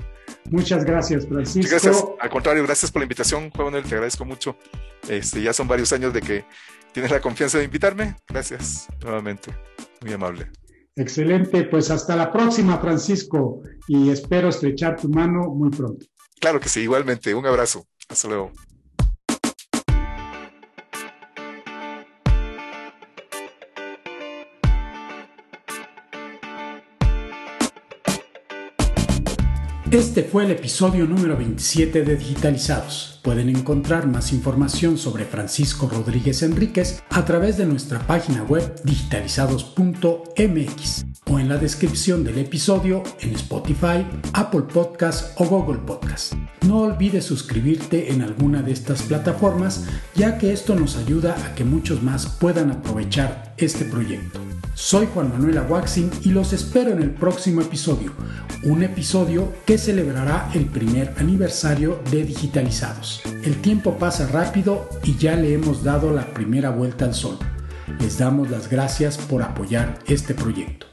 Muchas 0.49 0.83
gracias, 0.83 1.27
Francisco. 1.27 1.69
Gracias, 1.69 2.03
al 2.19 2.29
contrario, 2.29 2.63
gracias 2.63 2.91
por 2.91 3.01
la 3.01 3.05
invitación, 3.05 3.49
Juan 3.51 3.65
Manuel, 3.65 3.83
te 3.83 3.95
agradezco 3.95 4.25
mucho. 4.25 4.57
Este, 5.07 5.41
ya 5.41 5.53
son 5.53 5.67
varios 5.67 5.91
años 5.93 6.13
de 6.13 6.21
que 6.21 6.45
tienes 6.91 7.11
la 7.11 7.21
confianza 7.21 7.57
de 7.57 7.65
invitarme. 7.65 8.15
Gracias 8.27 8.87
nuevamente, 9.01 9.51
muy 10.01 10.13
amable. 10.13 10.49
Excelente, 10.95 11.63
pues 11.63 11.89
hasta 11.89 12.15
la 12.15 12.31
próxima, 12.31 12.79
Francisco, 12.79 13.61
y 13.87 14.09
espero 14.09 14.49
estrechar 14.49 14.99
tu 14.99 15.09
mano 15.09 15.49
muy 15.49 15.71
pronto. 15.71 16.05
Claro 16.39 16.59
que 16.59 16.69
sí, 16.69 16.81
igualmente. 16.81 17.33
Un 17.33 17.45
abrazo. 17.45 17.87
Hasta 18.09 18.27
luego. 18.27 18.51
Este 29.93 30.23
fue 30.23 30.45
el 30.45 30.49
episodio 30.49 31.05
número 31.05 31.37
27 31.37 32.01
de 32.01 32.15
Digitalizados. 32.15 33.19
Pueden 33.21 33.47
encontrar 33.47 34.07
más 34.07 34.33
información 34.33 34.97
sobre 34.97 35.23
Francisco 35.23 35.87
Rodríguez 35.87 36.41
Enríquez 36.41 37.03
a 37.11 37.23
través 37.25 37.57
de 37.57 37.67
nuestra 37.67 37.99
página 37.99 38.41
web 38.41 38.73
digitalizados.mx 38.83 41.05
o 41.29 41.39
en 41.39 41.47
la 41.47 41.57
descripción 41.57 42.23
del 42.23 42.39
episodio 42.39 43.03
en 43.21 43.35
Spotify, 43.35 44.03
Apple 44.33 44.63
Podcast 44.63 45.39
o 45.39 45.45
Google 45.45 45.81
Podcast. 45.85 46.33
No 46.65 46.79
olvides 46.79 47.25
suscribirte 47.25 48.11
en 48.11 48.23
alguna 48.23 48.63
de 48.63 48.71
estas 48.71 49.03
plataformas 49.03 49.85
ya 50.15 50.39
que 50.39 50.53
esto 50.53 50.73
nos 50.73 50.97
ayuda 50.97 51.35
a 51.45 51.53
que 51.53 51.65
muchos 51.65 52.01
más 52.01 52.25
puedan 52.25 52.71
aprovechar 52.71 53.52
este 53.63 53.85
proyecto. 53.85 54.39
Soy 54.75 55.07
Juan 55.13 55.29
Manuel 55.29 55.57
Aguaxin 55.57 56.09
y 56.23 56.29
los 56.29 56.51
espero 56.53 56.91
en 56.91 57.01
el 57.01 57.11
próximo 57.11 57.61
episodio, 57.61 58.11
un 58.63 58.83
episodio 58.83 59.51
que 59.65 59.77
celebrará 59.77 60.49
el 60.53 60.65
primer 60.65 61.13
aniversario 61.17 62.01
de 62.11 62.23
Digitalizados. 62.23 63.21
El 63.43 63.61
tiempo 63.61 63.97
pasa 63.97 64.27
rápido 64.27 64.89
y 65.03 65.15
ya 65.17 65.35
le 65.35 65.53
hemos 65.53 65.83
dado 65.83 66.11
la 66.11 66.33
primera 66.33 66.69
vuelta 66.71 67.05
al 67.05 67.13
sol. 67.13 67.37
Les 67.99 68.17
damos 68.17 68.49
las 68.49 68.69
gracias 68.69 69.17
por 69.17 69.43
apoyar 69.43 69.99
este 70.07 70.33
proyecto. 70.33 70.92